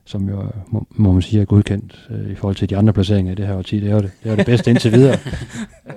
som 0.05 0.29
jo, 0.29 0.43
må, 0.67 0.87
må 0.91 1.13
man 1.13 1.23
sige, 1.23 1.41
er 1.41 1.45
godkendt 1.45 2.09
øh, 2.11 2.31
i 2.31 2.35
forhold 2.35 2.57
til 2.57 2.71
de 2.71 2.77
andre 2.77 2.93
placeringer 2.93 3.33
i 3.33 3.35
det 3.35 3.47
her 3.47 3.55
årti. 3.55 3.81
Det 3.81 3.91
er 3.91 3.95
jo 3.95 4.01
det, 4.01 4.11
det, 4.25 4.33
er 4.33 4.37
det 4.37 4.47
bedste 4.47 4.71
indtil 4.71 4.93
videre. 4.93 5.15
øh, 5.87 5.95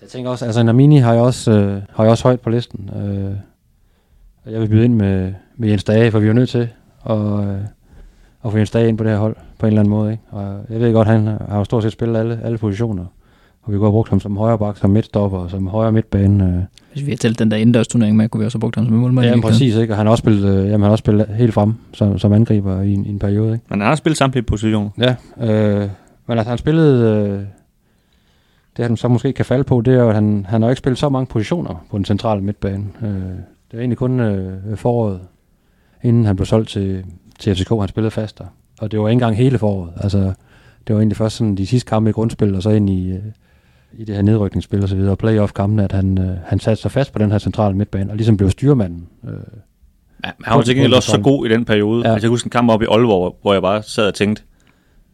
jeg 0.00 0.08
tænker 0.08 0.30
også, 0.30 0.44
altså 0.44 0.62
Namini 0.62 0.98
har 0.98 1.14
jo 1.14 1.24
også, 1.24 1.50
øh, 1.52 1.82
har 1.90 2.04
jo 2.04 2.10
også 2.10 2.22
højt 2.22 2.40
på 2.40 2.50
listen. 2.50 2.90
Øh, 2.96 3.36
jeg 4.52 4.60
vil 4.60 4.68
byde 4.68 4.84
ind 4.84 4.94
med, 4.94 5.34
med 5.56 5.68
Jens 5.68 5.84
Dage, 5.84 6.10
for 6.10 6.18
vi 6.18 6.28
er 6.28 6.32
nødt 6.32 6.48
til 6.48 6.68
at, 7.10 7.18
øh, 7.18 7.60
at 8.44 8.52
få 8.52 8.56
Jens 8.56 8.70
Dage 8.70 8.88
ind 8.88 8.98
på 8.98 9.04
det 9.04 9.12
her 9.12 9.18
hold 9.18 9.36
på 9.58 9.66
en 9.66 9.72
eller 9.72 9.80
anden 9.80 9.90
måde. 9.90 10.12
Ikke? 10.12 10.22
Og 10.30 10.64
jeg 10.70 10.80
ved 10.80 10.92
godt, 10.92 11.08
han 11.08 11.26
har 11.26 11.58
jo 11.58 11.64
stort 11.64 11.82
set 11.82 11.92
spillet 11.92 12.18
alle, 12.18 12.40
alle 12.44 12.58
positioner. 12.58 13.06
Og 13.66 13.72
vi 13.72 13.78
kunne 13.78 13.86
have 13.86 13.92
brugt 13.92 14.10
ham 14.10 14.20
som 14.20 14.36
højre 14.36 14.58
bak, 14.58 14.76
som 14.76 14.90
midtstopper, 14.90 15.48
som 15.48 15.66
højre 15.66 15.92
midtbane. 15.92 16.44
Øh. 16.44 16.62
Hvis 16.92 17.06
vi 17.06 17.10
har 17.10 17.16
talt 17.16 17.38
den 17.38 17.50
der 17.50 17.56
indendørs 17.56 17.88
turnering 17.88 18.16
med, 18.16 18.28
kunne 18.28 18.38
vi 18.38 18.44
også 18.44 18.56
have 18.56 18.60
brugt 18.60 18.76
ham 18.76 18.84
som 18.84 18.94
målmand. 18.94 19.26
Ja, 19.26 19.40
præcis. 19.40 19.76
Ikke? 19.76 19.92
Og 19.92 19.96
han 19.96 20.06
har 20.06 20.10
også 20.10 20.22
spillet, 20.22 20.44
øh, 20.44 20.56
jamen, 20.56 20.70
han 20.70 20.82
har 20.82 20.90
også 20.90 21.02
spillet 21.02 21.26
helt 21.26 21.54
frem 21.54 21.74
som, 21.92 22.18
som 22.18 22.32
angriber 22.32 22.80
i 22.80 22.92
en, 22.92 23.06
i 23.06 23.08
en 23.08 23.18
periode. 23.18 23.52
Ikke? 23.52 23.64
Men 23.68 23.80
han 23.80 23.88
har 23.88 23.96
spillet 23.96 24.18
samtlige 24.18 24.42
positioner. 24.42 24.90
Ja, 24.98 25.14
øh, 25.40 25.88
men 26.26 26.38
altså 26.38 26.48
han 26.48 26.58
spillede... 26.58 27.28
Øh, 27.30 27.40
det 28.76 28.84
han 28.84 28.96
så 28.96 29.08
måske 29.08 29.32
kan 29.32 29.44
falde 29.44 29.64
på, 29.64 29.80
det 29.80 29.94
er 29.94 29.98
jo, 29.98 30.08
at 30.08 30.14
han, 30.14 30.46
han 30.48 30.62
har 30.62 30.70
ikke 30.70 30.78
spillet 30.78 30.98
så 30.98 31.08
mange 31.08 31.26
positioner 31.26 31.84
på 31.90 31.96
den 31.96 32.04
centrale 32.04 32.42
midtbane. 32.42 32.84
Øh, 33.02 33.08
det 33.70 33.72
er 33.72 33.78
egentlig 33.78 33.98
kun 33.98 34.20
øh, 34.20 34.76
foråret, 34.76 35.20
inden 36.02 36.24
han 36.24 36.36
blev 36.36 36.46
solgt 36.46 36.68
til, 36.68 37.04
til 37.38 37.54
FCK, 37.54 37.68
han 37.68 37.88
spillede 37.88 38.10
fast 38.10 38.38
der. 38.38 38.44
Og 38.80 38.92
det 38.92 39.00
var 39.00 39.08
ikke 39.08 39.12
engang 39.12 39.36
hele 39.36 39.58
foråret. 39.58 39.92
Altså, 39.96 40.18
det 40.86 40.94
var 40.94 40.96
egentlig 40.96 41.16
først 41.16 41.36
sådan 41.36 41.56
de 41.56 41.66
sidste 41.66 41.88
kampe 41.88 42.10
i 42.10 42.12
grundspil, 42.12 42.54
og 42.54 42.62
så 42.62 42.70
ind 42.70 42.90
i, 42.90 43.10
øh, 43.10 43.18
i 43.98 44.04
det 44.04 44.14
her 44.14 44.22
nedrykningsspil 44.22 44.82
og 44.82 44.88
så 44.88 44.96
videre, 44.96 45.10
og 45.10 45.18
playoff-kampene, 45.18 45.84
at 45.84 45.92
han, 45.92 46.18
øh, 46.18 46.36
han 46.46 46.60
satte 46.60 46.82
sig 46.82 46.90
fast 46.90 47.12
på 47.12 47.18
den 47.18 47.30
her 47.30 47.38
centrale 47.38 47.76
midtbane, 47.76 48.10
og 48.10 48.16
ligesom 48.16 48.36
blev 48.36 48.50
styrmanden. 48.50 49.08
Øh, 49.24 49.30
ja, 50.24 50.30
han 50.44 50.56
var 50.56 50.62
til 50.62 50.74
gengæld 50.74 50.94
også 50.94 51.10
så 51.10 51.20
god 51.20 51.46
i 51.46 51.48
den 51.48 51.64
periode. 51.64 52.06
Ja. 52.08 52.12
Altså, 52.12 52.26
jeg 52.26 52.30
husker 52.30 52.46
en 52.46 52.50
kamp 52.50 52.70
op 52.70 52.82
i 52.82 52.86
Aalborg, 52.90 53.38
hvor 53.42 53.52
jeg 53.52 53.62
bare 53.62 53.82
sad 53.82 54.06
og 54.06 54.14
tænkte, 54.14 54.42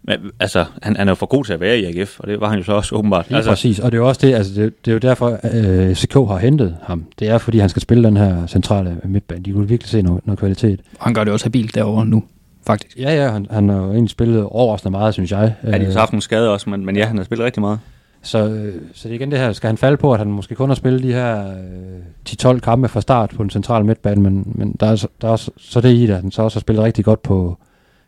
men, 0.04 0.18
altså, 0.40 0.64
han, 0.82 0.96
han 0.96 1.08
er 1.08 1.10
jo 1.10 1.14
for 1.14 1.26
god 1.26 1.44
til 1.44 1.52
at 1.52 1.60
være 1.60 1.78
i 1.78 1.84
AGF, 1.84 2.20
og 2.20 2.28
det 2.28 2.40
var 2.40 2.48
han 2.48 2.58
jo 2.58 2.64
så 2.64 2.72
også 2.72 2.94
åbenbart. 2.94 3.26
Ja, 3.30 3.36
altså. 3.36 3.50
præcis, 3.50 3.78
og 3.78 3.92
det 3.92 3.98
er 3.98 4.02
jo 4.02 4.08
også 4.08 4.26
det, 4.26 4.34
altså 4.34 4.54
det, 4.54 4.84
det 4.84 4.90
er 4.90 4.92
jo 4.92 4.98
derfor, 4.98 5.38
øh, 5.54 5.94
FCK 5.94 6.14
har 6.14 6.38
hentet 6.38 6.76
ham. 6.82 7.04
Det 7.18 7.28
er, 7.28 7.38
fordi 7.38 7.58
han 7.58 7.68
skal 7.68 7.82
spille 7.82 8.04
den 8.04 8.16
her 8.16 8.46
centrale 8.46 8.96
midtbane. 9.04 9.42
De 9.42 9.52
kunne 9.52 9.68
virkelig 9.68 9.90
se 9.90 10.02
noget, 10.02 10.26
noget 10.26 10.38
kvalitet. 10.38 10.80
Og 10.98 11.04
han 11.04 11.14
gør 11.14 11.24
det 11.24 11.32
også 11.32 11.46
habilt 11.46 11.74
derovre 11.74 12.06
nu, 12.06 12.24
faktisk. 12.66 12.98
Ja, 12.98 13.14
ja, 13.24 13.30
han, 13.30 13.46
han 13.50 13.68
har 13.68 13.76
jo 13.76 13.90
egentlig 13.90 14.10
spillet 14.10 14.44
overraskende 14.44 14.90
meget, 14.90 15.14
synes 15.14 15.32
jeg. 15.32 15.54
Ja, 15.64 15.78
de 15.78 15.84
har 15.84 15.98
haft 15.98 16.12
nogle 16.12 16.22
skader 16.22 16.48
også, 16.48 16.70
men, 16.70 16.86
men 16.86 16.96
ja, 16.96 17.06
han 17.06 17.16
har 17.16 17.24
spillet 17.24 17.44
rigtig 17.46 17.60
meget. 17.60 17.78
Så, 18.22 18.48
øh, 18.48 18.74
så 18.92 19.08
det 19.08 19.14
er 19.14 19.14
igen 19.14 19.30
det 19.30 19.38
her, 19.38 19.52
skal 19.52 19.68
han 19.68 19.76
falde 19.76 19.96
på, 19.96 20.12
at 20.12 20.18
han 20.18 20.32
måske 20.32 20.54
kun 20.54 20.68
har 20.70 20.74
spillet 20.74 21.02
de 21.02 21.12
her 21.12 21.48
øh, 21.48 22.54
10-12 22.54 22.58
kampe 22.58 22.88
fra 22.88 23.00
start 23.00 23.30
på 23.36 23.42
den 23.42 23.50
centrale 23.50 23.86
midtbane, 23.86 24.22
men, 24.22 24.52
men 24.54 24.76
der, 24.80 24.86
er, 24.86 25.06
der 25.20 25.28
er 25.28 25.32
også, 25.32 25.50
så 25.56 25.80
det 25.80 25.94
i 25.94 26.02
det, 26.02 26.10
at 26.10 26.20
han 26.20 26.30
så 26.30 26.42
også 26.42 26.56
har 26.56 26.60
spillet 26.60 26.84
rigtig 26.84 27.04
godt 27.04 27.22
på, 27.22 27.58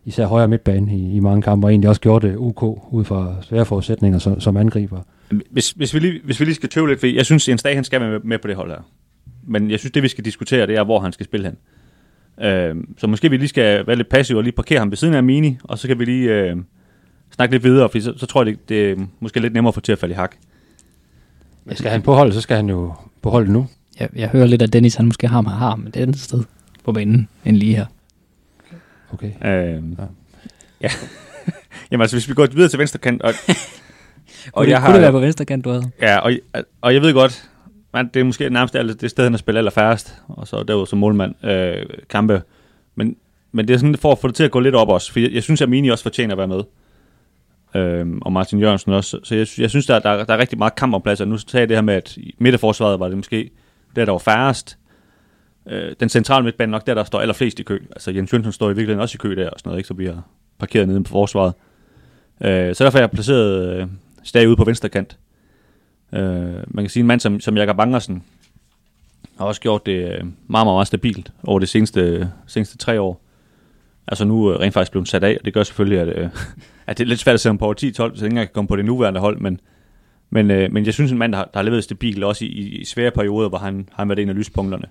især 0.05 0.27
højre 0.27 0.49
midtbane 0.49 0.97
i, 0.97 1.17
i 1.17 1.21
mange 1.21 1.43
kampe, 1.43 1.67
og 1.67 1.71
egentlig 1.71 1.89
også 1.89 2.01
gjort 2.01 2.23
det 2.23 2.37
UK 2.37 2.62
ud 2.93 3.05
fra 3.05 3.35
svære 3.43 3.65
forudsætninger 3.65 4.19
som, 4.19 4.41
som 4.41 4.57
angriber. 4.57 5.01
Hvis, 5.51 5.71
hvis, 5.71 5.95
vi 5.95 5.99
lige, 5.99 6.21
hvis 6.25 6.41
vi 6.41 6.45
lige 6.45 6.55
skal 6.55 6.69
tøve 6.69 6.89
lidt, 6.89 7.01
for 7.01 7.07
jeg 7.07 7.27
synes, 7.27 7.49
en 7.49 7.57
dag 7.57 7.75
han 7.75 7.85
skal 7.85 8.01
være 8.01 8.11
med, 8.11 8.21
med 8.25 8.39
på 8.39 8.49
det 8.49 8.57
hold 8.57 8.71
her. 8.71 8.91
Men 9.47 9.71
jeg 9.71 9.79
synes, 9.79 9.93
det 9.93 10.03
vi 10.03 10.09
skal 10.09 10.25
diskutere, 10.25 10.67
det 10.67 10.77
er, 10.77 10.85
hvor 10.85 11.01
han 11.01 11.12
skal 11.12 11.27
spille 11.27 11.47
hen. 11.47 11.57
Øh, 12.47 12.77
så 12.99 13.07
måske 13.07 13.31
vi 13.31 13.37
lige 13.37 13.49
skal 13.49 13.87
være 13.87 13.97
lidt 13.97 14.09
passive 14.09 14.39
og 14.39 14.43
lige 14.43 14.53
parkere 14.53 14.79
ham 14.79 14.91
ved 14.91 14.97
siden 14.97 15.15
af 15.15 15.23
Mini, 15.23 15.57
og 15.65 15.79
så 15.79 15.89
kan 15.89 15.99
vi 15.99 16.05
lige 16.05 16.33
øh, 16.33 16.57
snakke 17.35 17.55
lidt 17.55 17.64
videre, 17.64 17.89
for 17.89 18.01
så, 18.01 18.14
så 18.16 18.26
tror 18.26 18.45
jeg, 18.45 18.47
det, 18.47 18.68
det 18.68 18.91
er 18.91 18.97
måske 19.20 19.41
lidt 19.41 19.53
nemmere 19.53 19.70
at 19.70 19.74
få 19.74 19.80
til 19.80 19.93
at 19.93 19.99
falde 19.99 20.12
i 20.12 20.16
hak. 20.16 20.37
Men 21.64 21.76
skal 21.76 21.91
han 21.91 22.03
på 22.03 22.14
hold, 22.14 22.32
så 22.32 22.41
skal 22.41 22.57
han 22.57 22.68
jo 22.68 22.93
på 23.22 23.30
hold 23.30 23.49
nu. 23.49 23.66
Jeg, 24.01 24.09
jeg 24.16 24.28
hører 24.28 24.47
lidt, 24.47 24.62
at 24.62 24.72
Dennis 24.72 24.95
han 24.95 25.07
måske 25.07 25.28
har 25.28 25.35
ham, 25.35 25.47
har 25.47 25.70
ham 25.70 25.87
et 25.87 25.97
andet 25.97 26.20
sted 26.20 26.45
på 26.85 26.93
banen 26.93 27.28
end 27.45 27.57
lige 27.57 27.76
her. 27.76 27.87
Okay. 29.12 29.32
Øhm, 29.45 29.97
ja. 29.99 30.05
ja. 30.80 30.89
Jamen 31.91 32.03
altså, 32.03 32.16
hvis 32.16 32.28
vi 32.28 32.35
går 32.35 32.47
videre 32.47 32.68
til 32.68 32.78
venstre 32.78 32.99
kant, 32.99 33.22
og, 33.22 33.35
og 34.53 34.64
jeg 34.64 34.70
det, 34.70 34.80
har, 34.80 34.87
kunne 34.87 34.95
det 34.95 35.03
være 35.03 35.12
på 35.12 35.20
venstre 35.20 35.45
kant, 35.45 35.64
du 35.64 35.70
havde? 35.70 35.91
Ja, 36.01 36.18
og, 36.18 36.32
og 36.80 36.95
jeg 36.95 37.03
ved 37.03 37.12
godt, 37.12 37.51
man, 37.93 38.11
det 38.14 38.20
er 38.20 38.24
måske 38.24 38.51
nærmest 38.51 38.74
det, 38.74 39.01
det 39.01 39.11
sted, 39.11 39.24
han 39.24 39.32
har 39.32 39.39
spillet 39.39 39.59
allerfærrest, 39.59 40.14
og 40.28 40.49
så 40.49 40.57
derudover 40.57 40.85
som 40.85 40.99
målmand 40.99 41.45
øh, 41.45 41.87
kampe. 42.11 42.43
Men, 42.95 43.16
men 43.53 43.68
det 43.68 43.74
er 43.74 43.78
sådan 43.78 43.97
for 43.97 44.12
at 44.12 44.18
få 44.18 44.28
det 44.28 44.37
til 44.37 44.45
at 44.45 44.51
gå 44.51 44.61
lidt 44.61 44.74
op 44.74 44.89
også, 44.89 45.12
for 45.12 45.20
jeg, 45.20 45.30
jeg 45.32 45.43
synes, 45.43 45.62
at 45.62 45.68
Mini 45.68 45.89
også 45.89 46.03
fortjener 46.03 46.35
at 46.35 46.39
være 46.39 46.49
med. 46.49 46.62
Øhm, 47.75 48.18
og 48.22 48.33
Martin 48.33 48.61
Jørgensen 48.61 48.93
også. 48.93 49.18
Så 49.22 49.35
jeg, 49.35 49.47
jeg 49.59 49.70
synes, 49.70 49.87
der, 49.87 49.99
der, 49.99 50.25
der 50.25 50.35
er 50.35 50.39
rigtig 50.39 50.59
meget 50.59 50.75
kamp 50.75 50.95
om 50.95 51.03
pladser. 51.03 51.25
nu 51.25 51.39
sagde 51.39 51.61
jeg 51.61 51.68
det 51.68 51.77
her 51.77 51.83
med, 51.83 51.95
at 51.95 52.18
midterforsvaret 52.39 53.01
var 53.01 53.09
det 53.09 53.16
måske 53.16 53.51
der, 53.97 54.05
der 54.05 54.12
var 54.12 54.18
færrest, 54.18 54.79
øh, 55.66 55.95
den 56.01 56.09
centrale 56.09 56.45
midtbane 56.45 56.70
nok 56.70 56.87
der, 56.87 56.95
der 56.95 57.05
står 57.05 57.20
allerflest 57.20 57.61
i 57.61 57.62
kø. 57.62 57.79
Altså 57.91 58.11
Jens 58.11 58.33
Jønsson 58.33 58.53
står 58.53 58.66
i 58.66 58.68
virkeligheden 58.68 59.01
også 59.01 59.16
i 59.16 59.18
kø 59.18 59.37
der 59.37 59.51
og 59.51 59.59
sådan 59.59 59.68
noget, 59.68 59.79
ikke? 59.79 59.89
så 59.89 59.95
vi 59.95 60.07
har 60.07 60.22
parkeret 60.59 60.89
nede 60.89 61.05
på 61.05 61.11
forsvaret. 61.11 61.55
Øh, 62.41 62.75
så 62.75 62.85
derfor 62.85 62.99
har 62.99 63.03
jeg 63.03 63.11
placeret 63.11 63.77
øh, 63.77 63.87
stadig 64.22 64.49
ude 64.49 64.57
på 64.57 64.64
venstre 64.64 64.89
kant. 64.89 65.18
Øh, 66.12 66.20
man 66.66 66.85
kan 66.85 66.89
sige, 66.89 67.01
en 67.01 67.07
mand 67.07 67.20
som, 67.20 67.41
som 67.41 67.57
Jakob 67.57 67.81
Angersen 67.81 68.22
har 69.39 69.45
også 69.45 69.61
gjort 69.61 69.87
det 69.87 69.93
øh, 69.93 70.18
meget, 70.18 70.31
meget, 70.49 70.66
meget 70.66 70.87
stabilt 70.87 71.33
over 71.45 71.59
de 71.59 71.66
seneste, 71.66 72.31
seneste 72.47 72.79
tre 72.79 73.01
år. 73.01 73.20
Altså 74.07 74.25
nu 74.25 74.53
øh, 74.53 74.61
rent 74.61 74.75
faktisk 74.75 74.93
blevet 74.93 75.09
sat 75.09 75.25
af, 75.25 75.37
og 75.41 75.45
det 75.45 75.55
gør 75.55 75.62
selvfølgelig, 75.62 75.99
at, 76.01 76.09
øh, 76.09 76.29
at 76.87 76.99
det 76.99 77.05
er 77.05 77.09
lidt 77.09 77.20
svært 77.20 77.35
at 77.35 77.41
se 77.41 77.49
ham 77.49 77.59
på 77.59 77.64
over 77.64 77.74
10-12, 77.74 77.80
så 77.93 78.03
jeg 78.03 78.14
ikke 78.14 78.26
engang 78.26 78.49
kan 78.49 78.55
komme 78.55 78.68
på 78.68 78.76
det 78.76 78.85
nuværende 78.85 79.20
hold, 79.20 79.39
men, 79.41 79.61
men, 80.30 80.51
øh, 80.51 80.72
men 80.72 80.87
jeg 80.87 80.95
synes 80.95 81.12
en 81.12 81.18
mand, 81.18 81.32
der 81.32 81.39
har, 81.39 81.45
der 81.45 81.59
har 81.59 81.62
levet 81.62 81.85
stabilt, 81.85 82.24
også 82.24 82.45
i, 82.45 82.49
i 82.49 82.85
svære 82.85 83.11
perioder, 83.11 83.49
hvor 83.49 83.59
han, 83.59 83.74
han 83.74 83.85
har 83.93 84.05
været 84.05 84.18
en 84.18 84.28
af 84.28 84.37
lyspunkterne. 84.37 84.87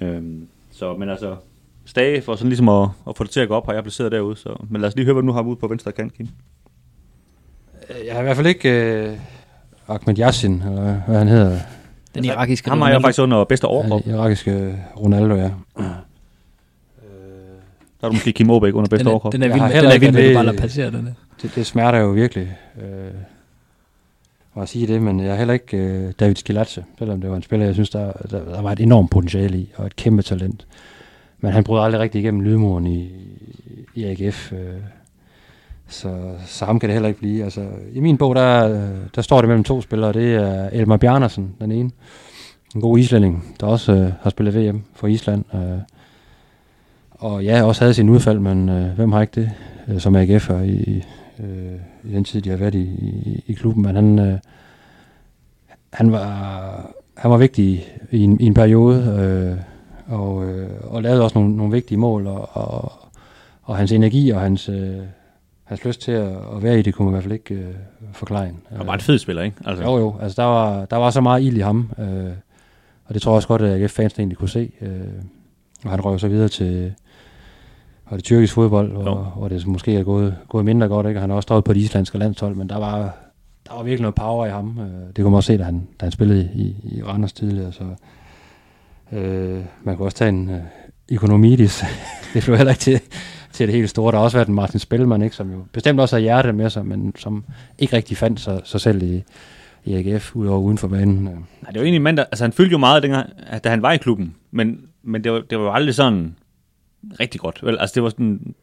Øhm, 0.00 0.48
så, 0.70 0.96
men 0.96 1.08
altså, 1.08 1.36
Stage 1.84 2.22
for 2.22 2.34
sådan 2.34 2.48
ligesom 2.48 2.68
at, 2.68 2.88
at 3.08 3.16
få 3.16 3.24
det 3.24 3.30
til 3.30 3.40
at 3.40 3.48
gå 3.48 3.54
op, 3.54 3.66
har 3.66 3.72
jeg 3.72 3.82
placeret 3.82 4.12
derude. 4.12 4.36
Så, 4.36 4.56
men 4.68 4.80
lad 4.80 4.88
os 4.88 4.96
lige 4.96 5.04
høre, 5.04 5.12
hvad 5.12 5.22
du 5.22 5.26
nu 5.26 5.32
har 5.32 5.42
ude 5.42 5.56
på 5.56 5.68
venstre 5.68 5.92
kant, 5.92 6.14
Kim. 6.14 6.28
Jeg 8.06 8.14
har 8.14 8.20
i 8.20 8.22
hvert 8.22 8.36
fald 8.36 8.46
ikke 8.46 8.70
øh, 8.70 9.16
Ahmed 9.88 10.18
Yassin, 10.18 10.62
eller 10.62 11.00
hvad 11.06 11.18
han 11.18 11.28
hedder. 11.28 11.58
Den 12.14 12.24
irakiske 12.24 12.68
Ham 12.68 12.80
har 12.80 12.90
jeg 12.90 13.00
faktisk 13.00 13.22
under 13.22 13.44
bedste 13.44 13.64
overkrop. 13.64 14.04
Den 14.04 14.14
irakiske 14.14 14.78
Ronaldo, 14.96 15.34
ja. 15.34 15.50
Der 18.00 18.06
er 18.06 18.10
du 18.10 18.14
måske 18.14 18.32
Kim 18.32 18.50
Aabæk 18.50 18.74
under 18.74 18.88
bedste 18.88 19.04
den 19.04 19.10
overkrop. 19.10 19.32
Den 19.32 19.42
er 19.42 19.46
vild, 19.46 19.82
den 19.82 19.92
er 19.92 19.98
vild 19.98 20.12
med, 20.12 20.22
at 20.22 20.34
bare 20.34 20.46
lader 20.46 20.58
passere 20.58 20.90
den 20.90 21.08
det, 21.42 21.54
det 21.54 21.66
smerter 21.66 21.98
jo 21.98 22.10
virkelig. 22.10 22.56
Øh, 22.82 23.10
at 24.62 24.68
sige 24.68 24.86
det, 24.86 25.02
men 25.02 25.20
jeg 25.20 25.28
er 25.28 25.36
heller 25.36 25.54
ikke 25.54 25.76
øh, 25.76 26.12
David 26.20 26.34
Skilatse, 26.36 26.84
selvom 26.98 27.20
det 27.20 27.30
var 27.30 27.36
en 27.36 27.42
spiller, 27.42 27.66
jeg 27.66 27.74
synes, 27.74 27.90
der, 27.90 28.12
der, 28.12 28.44
der 28.44 28.62
var 28.62 28.72
et 28.72 28.80
enormt 28.80 29.10
potentiale 29.10 29.58
i, 29.58 29.72
og 29.76 29.86
et 29.86 29.96
kæmpe 29.96 30.22
talent. 30.22 30.66
Men 31.40 31.52
han 31.52 31.64
brød 31.64 31.80
aldrig 31.84 32.00
rigtig 32.00 32.18
igennem 32.18 32.40
lydmuren 32.40 32.86
i, 32.86 33.10
i 33.94 34.04
AGF, 34.04 34.52
øh, 34.52 34.58
så, 35.88 36.34
så 36.46 36.64
ham 36.64 36.78
kan 36.78 36.88
det 36.88 36.94
heller 36.94 37.08
ikke 37.08 37.20
blive. 37.20 37.44
Altså, 37.44 37.68
I 37.92 38.00
min 38.00 38.16
bog, 38.16 38.34
der, 38.34 38.88
der 39.14 39.22
står 39.22 39.40
det 39.40 39.48
mellem 39.48 39.64
to 39.64 39.80
spillere, 39.80 40.12
det 40.12 40.34
er 40.34 40.68
Elmar 40.72 40.96
Bjarnersen, 40.96 41.54
den 41.60 41.72
ene, 41.72 41.90
en 42.74 42.80
god 42.80 42.98
islænding, 42.98 43.56
der 43.60 43.66
også 43.66 43.92
øh, 43.92 44.12
har 44.22 44.30
spillet 44.30 44.54
VM 44.54 44.82
for 44.94 45.06
Island, 45.06 45.44
øh, 45.54 45.78
og 47.20 47.44
ja, 47.44 47.62
også 47.62 47.80
havde 47.80 47.94
sin 47.94 48.08
udfald, 48.08 48.38
men 48.38 48.68
øh, 48.68 48.94
hvem 48.94 49.12
har 49.12 49.20
ikke 49.20 49.40
det, 49.40 49.50
øh, 49.88 50.00
som 50.00 50.16
AGF'er 50.16 50.62
i, 50.62 51.04
øh, 51.40 51.80
i 52.04 52.12
den 52.12 52.24
tid, 52.24 52.40
de 52.40 52.50
har 52.50 52.56
været 52.56 52.74
i, 52.74 52.82
i, 52.82 53.44
i 53.46 53.52
klubben, 53.52 53.82
men 53.82 53.94
han, 53.94 54.18
øh, 54.18 54.38
han, 55.92 56.12
var, 56.12 56.90
han 57.16 57.30
var 57.30 57.36
vigtig 57.36 57.86
i 58.10 58.22
en, 58.22 58.40
i 58.40 58.46
en 58.46 58.54
periode, 58.54 58.98
øh, 59.20 59.64
og, 60.18 60.44
øh, 60.44 60.70
og 60.82 61.02
lavede 61.02 61.22
også 61.22 61.38
nogle, 61.38 61.56
nogle 61.56 61.72
vigtige 61.72 61.98
mål, 61.98 62.26
og, 62.26 62.56
og, 62.56 62.92
og 63.62 63.76
hans 63.76 63.92
energi 63.92 64.30
og 64.30 64.40
hans, 64.40 64.68
øh, 64.68 64.96
hans 65.64 65.84
lyst 65.84 66.00
til 66.00 66.12
at, 66.12 66.32
at 66.56 66.62
være 66.62 66.78
i 66.78 66.82
det, 66.82 66.94
kunne 66.94 67.04
man 67.04 67.12
i 67.12 67.14
hvert 67.14 67.24
fald 67.24 67.32
ikke 67.32 67.54
øh, 67.54 67.74
forklare. 68.12 68.50
Han 68.76 68.86
var 68.86 68.94
en 68.94 69.00
fed 69.00 69.18
spiller, 69.18 69.42
ikke? 69.42 69.56
Altså. 69.66 69.84
Jo, 69.84 69.98
jo. 69.98 70.14
Altså, 70.22 70.42
der, 70.42 70.48
var, 70.48 70.84
der 70.84 70.96
var 70.96 71.10
så 71.10 71.20
meget 71.20 71.42
ild 71.42 71.56
i 71.56 71.60
ham, 71.60 71.90
øh, 71.98 72.32
og 73.04 73.14
det 73.14 73.22
tror 73.22 73.32
jeg 73.32 73.36
også 73.36 73.48
godt, 73.48 73.62
at 73.62 73.82
AGF-fans 73.82 74.18
egentlig 74.18 74.38
kunne 74.38 74.48
se. 74.48 74.72
Øh, 74.80 75.00
og 75.84 75.90
han 75.90 76.00
røg 76.00 76.20
så 76.20 76.28
videre 76.28 76.48
til, 76.48 76.94
og 78.10 78.16
det 78.16 78.24
tyrkiske 78.24 78.54
fodbold, 78.54 78.92
hvor, 78.92 79.32
hvor 79.36 79.48
det 79.48 79.66
måske 79.66 79.96
er 79.96 80.02
gået, 80.02 80.36
gået 80.48 80.64
mindre 80.64 80.88
godt. 80.88 81.06
Ikke? 81.06 81.20
Han 81.20 81.30
har 81.30 81.36
også 81.36 81.46
stået 81.46 81.64
på 81.64 81.72
det 81.72 81.80
islandske 81.80 82.18
landshold, 82.18 82.54
men 82.54 82.68
der 82.68 82.78
var, 82.78 83.16
der 83.68 83.74
var 83.74 83.82
virkelig 83.82 84.02
noget 84.02 84.14
power 84.14 84.46
i 84.46 84.50
ham. 84.50 84.78
Øh, 84.78 85.06
det 85.16 85.16
kunne 85.16 85.30
man 85.30 85.34
også 85.36 85.46
se, 85.46 85.58
da 85.58 85.62
han, 85.62 85.88
da 86.00 86.06
han 86.06 86.12
spillede 86.12 86.50
i, 86.54 86.76
i 86.84 87.02
Randers 87.02 87.32
tidligere. 87.32 87.72
Så, 87.72 87.84
øh, 89.12 89.60
man 89.82 89.96
kunne 89.96 90.06
også 90.06 90.16
tage 90.16 90.28
en 90.28 90.50
øh, 90.50 90.60
Economidis. 91.08 91.84
det 92.34 92.44
blev 92.44 92.56
heller 92.56 92.70
ikke 92.70 92.80
til, 92.80 93.00
til 93.52 93.66
det 93.66 93.74
helt 93.74 93.90
store. 93.90 94.12
Der 94.12 94.18
har 94.18 94.24
også 94.24 94.36
været 94.36 94.48
en 94.48 94.54
Martin 94.54 94.80
Spellemann, 94.80 95.22
ikke, 95.22 95.36
som 95.36 95.52
jo 95.52 95.64
bestemt 95.72 96.00
også 96.00 96.16
har 96.16 96.20
hjertet 96.20 96.54
med 96.54 96.70
sig, 96.70 96.86
men 96.86 97.12
som 97.18 97.44
ikke 97.78 97.96
rigtig 97.96 98.16
fandt 98.16 98.40
sig, 98.40 98.60
sig 98.64 98.80
selv 98.80 99.02
i, 99.02 99.22
i 99.84 99.94
AGF, 99.94 100.36
udover 100.36 100.60
uden 100.60 100.78
for 100.78 100.88
banen. 100.88 101.24
Nej, 101.24 101.32
det 101.66 101.74
var 101.74 101.80
egentlig 101.80 101.96
en 101.96 102.02
mand, 102.02 102.16
der, 102.16 102.24
altså 102.24 102.44
han 102.44 102.52
fyldte 102.52 102.72
jo 102.72 102.78
meget, 102.78 103.02
dengang, 103.02 103.30
da 103.64 103.70
han 103.70 103.82
var 103.82 103.92
i 103.92 103.96
klubben, 103.96 104.34
men, 104.50 104.80
men 105.02 105.24
det, 105.24 105.32
var, 105.32 105.42
det 105.50 105.58
var 105.58 105.64
jo 105.64 105.72
aldrig 105.72 105.94
sådan, 105.94 106.34
rigtig 107.20 107.40
godt. 107.40 107.60
Vel, 107.62 107.78
altså 107.78 107.94
det 107.94 108.02
var 108.02 108.08
sådan, 108.08 108.54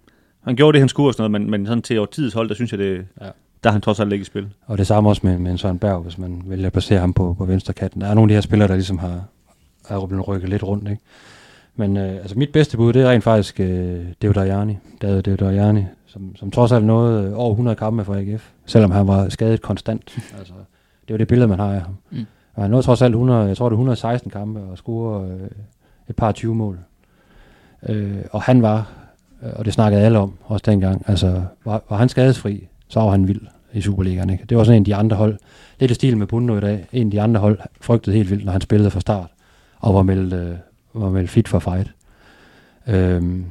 han 0.44 0.56
gjorde 0.56 0.76
det, 0.76 0.82
han 0.82 0.90
skulle 0.90 1.10
og 1.10 1.14
sådan 1.14 1.32
noget, 1.32 1.42
men, 1.42 1.52
men 1.52 1.68
sådan 1.68 1.82
til 1.82 2.00
årtidets 2.00 2.34
hold, 2.34 2.50
der 2.50 2.56
synes 2.56 2.72
jeg, 2.72 2.80
det, 2.80 3.06
ja. 3.22 3.30
der 3.64 3.72
han 3.72 3.82
trods 3.82 4.00
alt 4.00 4.14
ikke 4.14 4.22
i 4.22 4.26
spil. 4.26 4.48
Og 4.66 4.78
det 4.78 4.88
samme 4.88 5.10
også 5.10 5.22
med, 5.24 5.38
med 5.38 5.52
en 5.52 5.58
Søren 5.58 5.80
Berg, 5.80 6.02
hvis 6.02 6.18
man 6.18 6.44
vælger 6.46 6.68
at 6.68 6.74
placere 6.74 7.00
ham 7.00 7.14
på, 7.14 7.36
på 7.38 7.46
venstre 7.46 7.74
katten. 7.74 8.02
Der 8.02 8.08
er 8.08 8.14
nogle 8.14 8.26
af 8.26 8.28
de 8.28 8.34
her 8.34 8.42
spillere, 8.42 8.68
der 8.68 8.76
ligesom 8.76 8.98
har, 8.98 9.24
har 9.86 10.06
blevet 10.06 10.28
rykket 10.28 10.50
lidt 10.50 10.64
rundt, 10.64 10.90
ikke? 10.90 11.02
Men 11.76 11.98
øh, 11.98 12.16
altså 12.16 12.40
mit 12.40 12.52
bedste 12.52 12.78
bud, 12.78 12.94
det 12.94 13.02
er 13.02 13.10
rent 13.10 13.24
faktisk 13.24 13.60
øh, 13.60 14.06
Deodariani, 14.22 14.78
David 15.02 15.24
Deodariani, 15.24 15.86
som, 16.06 16.36
som 16.36 16.52
trods 16.52 16.72
alt 16.72 16.86
nåede 16.86 17.36
over 17.36 17.52
100 17.52 17.76
kampe 17.76 18.06
for 18.06 18.16
AGF, 18.16 18.50
selvom 18.66 18.92
han 18.92 19.08
var 19.08 19.30
skadet 19.30 19.62
konstant. 19.62 20.18
altså, 20.40 20.54
det 21.08 21.14
var 21.14 21.18
det 21.18 21.28
billede, 21.28 21.48
man 21.48 21.60
har 21.60 21.74
af 21.74 21.82
ham. 21.82 21.96
Mm. 22.12 22.26
Og 22.54 22.64
han 22.64 22.72
nåede 22.72 22.86
trods 22.86 23.02
alt 23.02 23.12
100, 23.12 23.40
jeg 23.40 23.58
tror 23.58 23.66
det 23.70 23.74
er 23.74 23.78
116 23.78 24.32
kampe 24.32 24.60
og 24.60 24.78
score 24.78 25.28
øh, 25.28 25.50
et 26.10 26.16
par 26.16 26.32
20 26.32 26.56
mål. 26.56 26.80
Øh, 27.89 28.17
og 28.32 28.41
han 28.41 28.61
var, 28.61 28.91
øh, 29.43 29.49
og 29.55 29.65
det 29.65 29.73
snakkede 29.73 30.01
alle 30.01 30.19
om 30.19 30.34
også 30.43 30.63
dengang, 30.65 31.03
altså 31.07 31.41
var, 31.65 31.84
var 31.89 31.97
han 31.97 32.09
skadesfri, 32.09 32.67
så 32.88 32.99
var 32.99 33.11
han 33.11 33.28
vild 33.28 33.41
i 33.73 33.82
Superligaen. 33.82 34.30
Ikke? 34.30 34.45
Det 34.49 34.57
var 34.57 34.63
sådan 34.63 34.78
en 34.78 34.82
af 34.82 34.86
de 34.86 34.95
andre 34.95 35.17
hold, 35.17 35.38
lidt 35.80 35.91
i 35.91 35.93
stil 35.93 36.17
med 36.17 36.28
Bundo 36.28 36.57
i 36.57 36.61
dag, 36.61 36.88
en 36.91 37.07
af 37.07 37.11
de 37.11 37.21
andre 37.21 37.39
hold 37.39 37.59
frygtede 37.82 38.15
helt 38.15 38.30
vildt, 38.30 38.45
når 38.45 38.51
han 38.51 38.61
spillede 38.61 38.91
fra 38.91 38.99
start, 38.99 39.30
og 39.80 39.95
var 39.95 40.01
meldt, 40.01 40.34
øh, 40.34 40.55
var 40.93 41.09
meldt 41.09 41.30
fit 41.30 41.47
for 41.47 41.59
fight. 41.59 41.91
Øhm, 42.88 43.45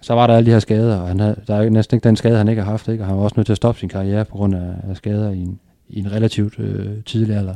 så 0.00 0.14
var 0.14 0.26
der 0.26 0.34
alle 0.34 0.46
de 0.46 0.50
her 0.50 0.58
skader, 0.58 0.96
og 0.96 1.08
han 1.08 1.20
havde, 1.20 1.36
der 1.46 1.54
er 1.54 1.62
jo 1.62 1.70
næsten 1.70 1.96
ikke 1.96 2.08
den 2.08 2.16
skade, 2.16 2.36
han 2.36 2.48
ikke 2.48 2.62
har 2.62 2.70
haft, 2.70 2.88
ikke? 2.88 3.02
og 3.02 3.08
han 3.08 3.16
var 3.16 3.22
også 3.22 3.34
nødt 3.36 3.46
til 3.46 3.52
at 3.52 3.56
stoppe 3.56 3.78
sin 3.78 3.88
karriere 3.88 4.24
på 4.24 4.36
grund 4.36 4.54
af, 4.54 4.74
af 4.90 4.96
skader 4.96 5.30
i 5.30 5.38
en, 5.38 5.60
i 5.88 5.98
en 5.98 6.12
relativt 6.12 6.58
øh, 6.58 7.04
tidlig 7.06 7.36
alder. 7.36 7.54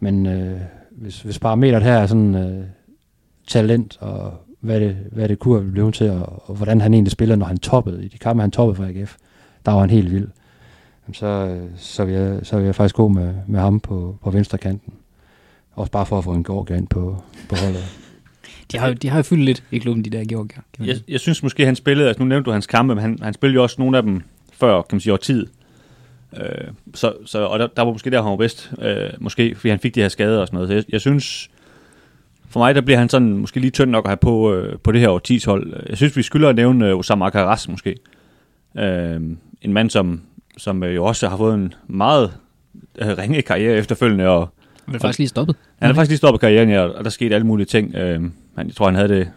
Men 0.00 0.26
øh, 0.26 0.60
hvis, 0.90 1.22
hvis 1.22 1.38
parametret 1.38 1.82
her 1.82 1.94
er 1.94 2.06
sådan 2.06 2.34
øh, 2.34 2.64
talent, 3.46 3.98
og 4.00 4.32
hvad 4.64 4.80
det, 4.80 4.96
hvad 5.12 5.28
det 5.28 5.38
kunne 5.38 5.72
blive 5.72 5.92
til, 5.92 6.10
og, 6.10 6.48
og 6.50 6.54
hvordan 6.56 6.80
han 6.80 6.94
egentlig 6.94 7.12
spiller, 7.12 7.36
når 7.36 7.46
han 7.46 7.58
toppede, 7.58 8.04
i 8.04 8.08
de 8.08 8.18
kampe, 8.18 8.40
han 8.40 8.50
toppede 8.50 8.76
for 8.76 8.84
AGF, 8.84 9.16
der 9.66 9.72
var 9.72 9.80
han 9.80 9.90
helt 9.90 10.10
vild. 10.10 10.28
Jamen, 11.06 11.14
så, 11.14 11.60
så, 11.76 12.04
vil 12.04 12.14
jeg, 12.14 12.40
så 12.42 12.56
vil 12.56 12.64
jeg 12.64 12.74
faktisk 12.74 12.94
gå 12.94 13.08
med, 13.08 13.34
med 13.46 13.60
ham 13.60 13.80
på, 13.80 14.18
på 14.22 14.30
venstre 14.30 14.58
kanten. 14.58 14.92
Også 15.72 15.92
bare 15.92 16.06
for 16.06 16.18
at 16.18 16.24
få 16.24 16.32
en 16.32 16.44
Georgia 16.44 16.76
ind 16.76 16.86
på, 16.88 17.22
på 17.48 17.56
holdet. 17.64 17.84
De 18.72 18.78
har, 18.78 18.88
jo- 18.88 18.94
de 18.94 19.08
har 19.08 19.16
jo 19.18 19.22
fyldt 19.22 19.44
lidt 19.44 19.62
i 19.70 19.78
klubben, 19.78 20.04
de 20.04 20.10
der 20.10 20.24
Georgier. 20.24 20.62
Jeg, 20.80 20.96
jeg 21.08 21.20
synes 21.20 21.42
måske, 21.42 21.66
han 21.66 21.76
spillede, 21.76 22.08
altså 22.08 22.22
nu 22.22 22.28
nævnte 22.28 22.46
du 22.46 22.52
hans 22.52 22.66
kampe, 22.66 22.94
men 22.94 23.02
han, 23.02 23.18
han 23.22 23.34
spillede 23.34 23.54
jo 23.54 23.62
også 23.62 23.76
nogle 23.78 23.96
af 23.96 24.02
dem 24.02 24.22
før, 24.52 24.82
kan 24.82 24.96
man 24.96 25.00
sige, 25.00 25.12
over 25.12 25.18
tid. 25.18 25.46
Øh, 26.36 26.68
så, 26.94 27.12
så, 27.26 27.38
og 27.44 27.58
der, 27.58 27.66
der 27.66 27.82
var 27.82 27.92
måske 27.92 28.10
der, 28.10 28.22
han 28.22 28.30
var 28.30 28.36
bedst, 28.36 28.72
øh, 28.82 29.10
måske 29.18 29.54
fordi 29.54 29.68
han 29.68 29.78
fik 29.78 29.94
de 29.94 30.00
her 30.00 30.08
skader 30.08 30.40
og 30.40 30.46
sådan 30.46 30.54
noget. 30.56 30.68
Så 30.68 30.74
jeg, 30.74 30.84
jeg 30.88 31.00
synes, 31.00 31.50
for 32.54 32.60
mig, 32.60 32.74
der 32.74 32.80
bliver 32.80 32.98
han 32.98 33.08
sådan 33.08 33.38
måske 33.38 33.60
lige 33.60 33.70
tynd 33.70 33.90
nok 33.90 34.04
at 34.04 34.08
have 34.08 34.16
på, 34.16 34.54
øh, 34.54 34.78
på 34.78 34.92
det 34.92 35.00
her 35.00 35.08
årtis 35.08 35.44
hold. 35.44 35.72
Jeg 35.88 35.96
synes, 35.96 36.16
vi 36.16 36.22
skylder 36.22 36.48
at 36.48 36.56
nævne 36.56 36.88
øh, 36.88 36.98
Osama 36.98 37.26
Akaras 37.26 37.68
måske. 37.68 37.96
Øh, 38.78 39.20
en 39.62 39.72
mand, 39.72 39.90
som, 39.90 40.22
som 40.58 40.82
øh, 40.82 40.94
jo 40.94 41.04
også 41.04 41.28
har 41.28 41.36
fået 41.36 41.54
en 41.54 41.74
meget 41.86 42.36
øh, 42.98 43.18
ringe 43.18 43.42
karriere 43.42 43.76
efterfølgende, 43.76 44.28
og 44.28 44.48
Han 44.86 44.94
er 44.94 44.98
faktisk 44.98 45.18
lige 45.18 45.28
stoppet. 45.28 45.56
han 45.78 45.86
har 45.86 45.94
faktisk 45.94 46.10
lige 46.10 46.18
stoppet 46.18 46.40
karrieren, 46.40 46.70
ja, 46.70 46.80
og 46.80 47.04
der 47.04 47.10
skete 47.10 47.34
alle 47.34 47.46
mulige 47.46 47.66
ting. 47.66 47.94
Øh, 47.94 48.20
han, 48.56 48.66
jeg 48.66 48.74
tror, 48.74 48.86
han 48.86 48.94
havde 48.94 49.08
det, 49.08 49.30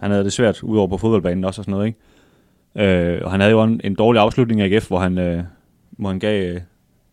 han 0.00 0.10
havde 0.10 0.24
det 0.24 0.32
svært 0.32 0.62
udover 0.62 0.88
på 0.88 0.96
fodboldbanen 0.96 1.44
også 1.44 1.60
og 1.60 1.64
sådan 1.64 1.72
noget, 1.72 1.86
ikke? 1.86 3.14
Øh, 3.14 3.20
og 3.24 3.30
han 3.30 3.40
havde 3.40 3.50
jo 3.50 3.62
en, 3.62 3.80
en 3.84 3.94
dårlig 3.94 4.22
afslutning 4.22 4.60
af 4.60 4.66
AGF, 4.66 4.88
hvor 4.88 4.98
han, 4.98 5.18
øh, 5.18 5.42
hvor 5.90 6.08
han 6.08 6.18
gav 6.18 6.54
øh, 6.54 6.60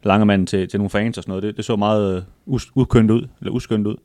Langermanden 0.04 0.48
til, 0.48 0.68
til 0.68 0.80
nogle 0.80 0.90
fans 0.90 1.18
og 1.18 1.24
sådan 1.24 1.32
noget. 1.32 1.44
Det, 1.44 1.58
det 1.58 1.66
så 1.66 1.76
meget 1.76 2.16
øh, 2.16 2.24
us, 2.46 2.72
ud, 2.76 3.28
eller 3.40 3.52
uskønt 3.52 3.88
ud. 3.88 3.96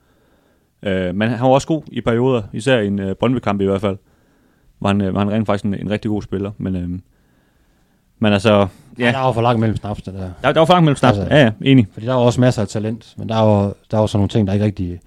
Øh, 0.84 1.14
men 1.14 1.28
han 1.30 1.40
var 1.40 1.48
også 1.54 1.66
god 1.66 1.82
i 1.86 2.00
perioder, 2.00 2.42
især 2.52 2.78
i 2.78 2.86
en 2.86 2.98
øh, 2.98 3.14
Brøndby-kamp 3.14 3.60
i 3.60 3.64
hvert 3.64 3.80
fald. 3.80 3.96
Var 4.80 4.88
han, 4.88 5.00
øh, 5.00 5.14
var 5.14 5.20
han 5.20 5.30
rent 5.30 5.46
faktisk 5.46 5.64
en, 5.64 5.74
en 5.74 5.90
rigtig 5.90 6.08
god 6.08 6.22
spiller. 6.22 6.50
Men, 6.58 6.76
øh, 6.76 6.88
men 8.18 8.32
altså, 8.32 8.66
Ja. 8.98 9.12
Der 9.12 9.18
var 9.18 9.32
for 9.32 9.42
langt 9.42 9.60
mellem 9.60 9.76
snapsene 9.76 10.18
der. 10.18 10.30
der, 10.42 10.52
der 10.52 10.60
var 10.60 10.66
fanget 10.66 10.84
mellem 10.84 10.96
snart. 10.96 11.18
Altså- 11.18 11.34
ja, 11.34 11.42
ja, 11.44 11.50
enig. 11.62 11.86
Fordi 11.92 12.06
der 12.06 12.12
var 12.14 12.20
også 12.20 12.40
masser 12.40 12.62
af 12.62 12.68
talent, 12.68 13.14
men 13.18 13.28
der 13.28 13.38
var, 13.40 13.72
der 13.90 13.98
var 13.98 14.06
sådan 14.06 14.18
nogle 14.18 14.28
ting, 14.28 14.46
der 14.46 14.52
ikke 14.52 14.64
rigtig, 14.64 15.00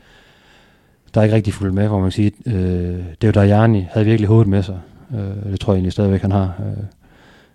der 1.13 1.23
ikke 1.23 1.35
rigtig 1.35 1.53
fulgte 1.53 1.75
med, 1.75 1.87
hvor 1.87 1.97
man 1.97 2.05
kan 2.05 2.11
sige, 2.11 2.31
øh, 2.45 3.03
det 3.21 3.27
var 3.27 3.31
Dajani 3.31 3.87
havde 3.91 4.05
virkelig 4.05 4.27
hovedet 4.27 4.47
med 4.47 4.63
sig. 4.63 4.79
Øh, 5.13 5.51
det 5.51 5.59
tror 5.59 5.73
jeg 5.73 5.77
egentlig 5.77 5.91
stadigvæk, 5.93 6.21
han 6.21 6.31
har. 6.31 6.53
Øh, 6.59 6.83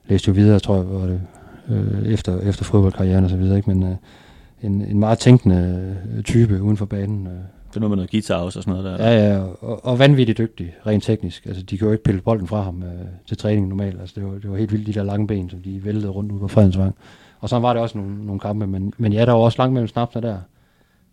læste 0.09 0.29
jo 0.29 0.35
videre, 0.35 0.59
tror 0.59 0.77
jeg, 0.77 0.91
var 0.91 1.07
det, 1.07 1.21
øh, 1.69 2.13
efter, 2.13 2.41
efter 2.41 2.65
fodboldkarrieren 2.65 3.25
og 3.25 3.31
så 3.31 3.37
videre, 3.37 3.57
ikke? 3.57 3.71
men 3.75 3.83
øh, 3.83 3.97
en, 4.63 4.85
en 4.85 4.99
meget 4.99 5.19
tænkende 5.19 5.93
øh, 6.17 6.23
type 6.23 6.63
uden 6.63 6.77
for 6.77 6.87
banen. 6.87 7.27
Øh. 7.27 7.33
Det 7.73 7.77
er 7.77 7.81
noget 7.81 7.91
med 7.91 7.97
noget 7.97 8.11
guitar 8.11 8.37
også 8.37 8.59
og 8.59 8.63
sådan 8.63 8.83
noget 8.83 8.99
der. 8.99 9.07
Ja, 9.11 9.29
ja, 9.29 9.41
og, 9.61 9.85
og 9.85 9.99
vanvittigt 9.99 10.39
dygtig, 10.39 10.75
rent 10.87 11.05
teknisk. 11.05 11.47
Altså, 11.47 11.63
de 11.63 11.79
kan 11.79 11.87
jo 11.87 11.93
ikke 11.93 12.05
pille 12.05 12.21
bolden 12.21 12.47
fra 12.47 12.63
ham 12.63 12.83
øh, 12.83 13.07
til 13.27 13.37
træning 13.37 13.69
normalt. 13.69 14.01
Altså, 14.01 14.15
det 14.21 14.25
var, 14.25 14.33
det 14.33 14.51
var 14.51 14.57
helt 14.57 14.73
vildt, 14.73 14.87
de 14.87 14.93
der 14.93 15.03
lange 15.03 15.27
ben, 15.27 15.51
som 15.51 15.61
de 15.61 15.85
væltede 15.85 16.09
rundt 16.09 16.33
ud 16.33 16.39
på 16.41 16.49
Fredensvang. 16.49 16.95
Og 17.41 17.49
så 17.49 17.59
var 17.59 17.73
det 17.73 17.83
også 17.83 17.99
nogle, 17.99 18.27
nogle 18.27 18.41
kampe, 18.41 18.67
men, 18.67 18.95
men 18.99 19.13
ja, 19.13 19.27
der 19.27 19.33
var 19.33 19.41
også 19.41 19.59
langt 19.59 19.73
mellem 19.73 19.89
snapsene 19.89 20.29
der. 20.29 20.39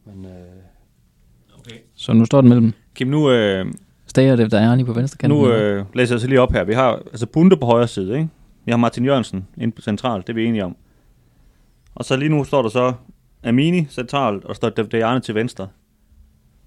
Men 0.05 0.25
øh, 0.25 0.31
Så 1.95 2.13
nu 2.13 2.25
står 2.25 2.41
den 2.41 2.49
mellem 2.49 2.73
Kim, 2.95 3.07
nu, 3.07 3.31
øh, 3.31 3.65
Stager 4.07 4.35
det, 4.35 4.51
der 4.51 4.59
er 4.59 4.75
lige 4.75 4.85
på 4.85 4.93
venstre 4.93 5.17
kant. 5.17 5.33
Nu 5.33 5.51
øh, 5.51 5.85
læser 5.93 6.15
jeg 6.15 6.21
så 6.21 6.27
lige 6.27 6.41
op 6.41 6.51
her. 6.51 6.63
Vi 6.63 6.73
har 6.73 6.95
altså 6.95 7.25
Bunde 7.25 7.57
på 7.57 7.65
højre 7.65 7.87
side, 7.87 8.13
ikke? 8.17 8.29
Vi 8.65 8.71
har 8.71 8.77
Martin 8.77 9.05
Jørgensen 9.05 9.47
inde 9.57 9.75
på 9.75 9.81
centralt, 9.81 10.27
det 10.27 10.33
er 10.33 10.35
vi 10.35 10.45
enige 10.45 10.65
om. 10.65 10.75
Og 11.95 12.05
så 12.05 12.15
lige 12.15 12.29
nu 12.29 12.43
står 12.43 12.61
der 12.61 12.69
så 12.69 12.93
Amini 13.43 13.85
centralt, 13.85 14.43
og 14.43 14.47
der 14.47 14.53
står 14.53 14.69
Dejane 14.69 15.19
til 15.19 15.35
venstre. 15.35 15.67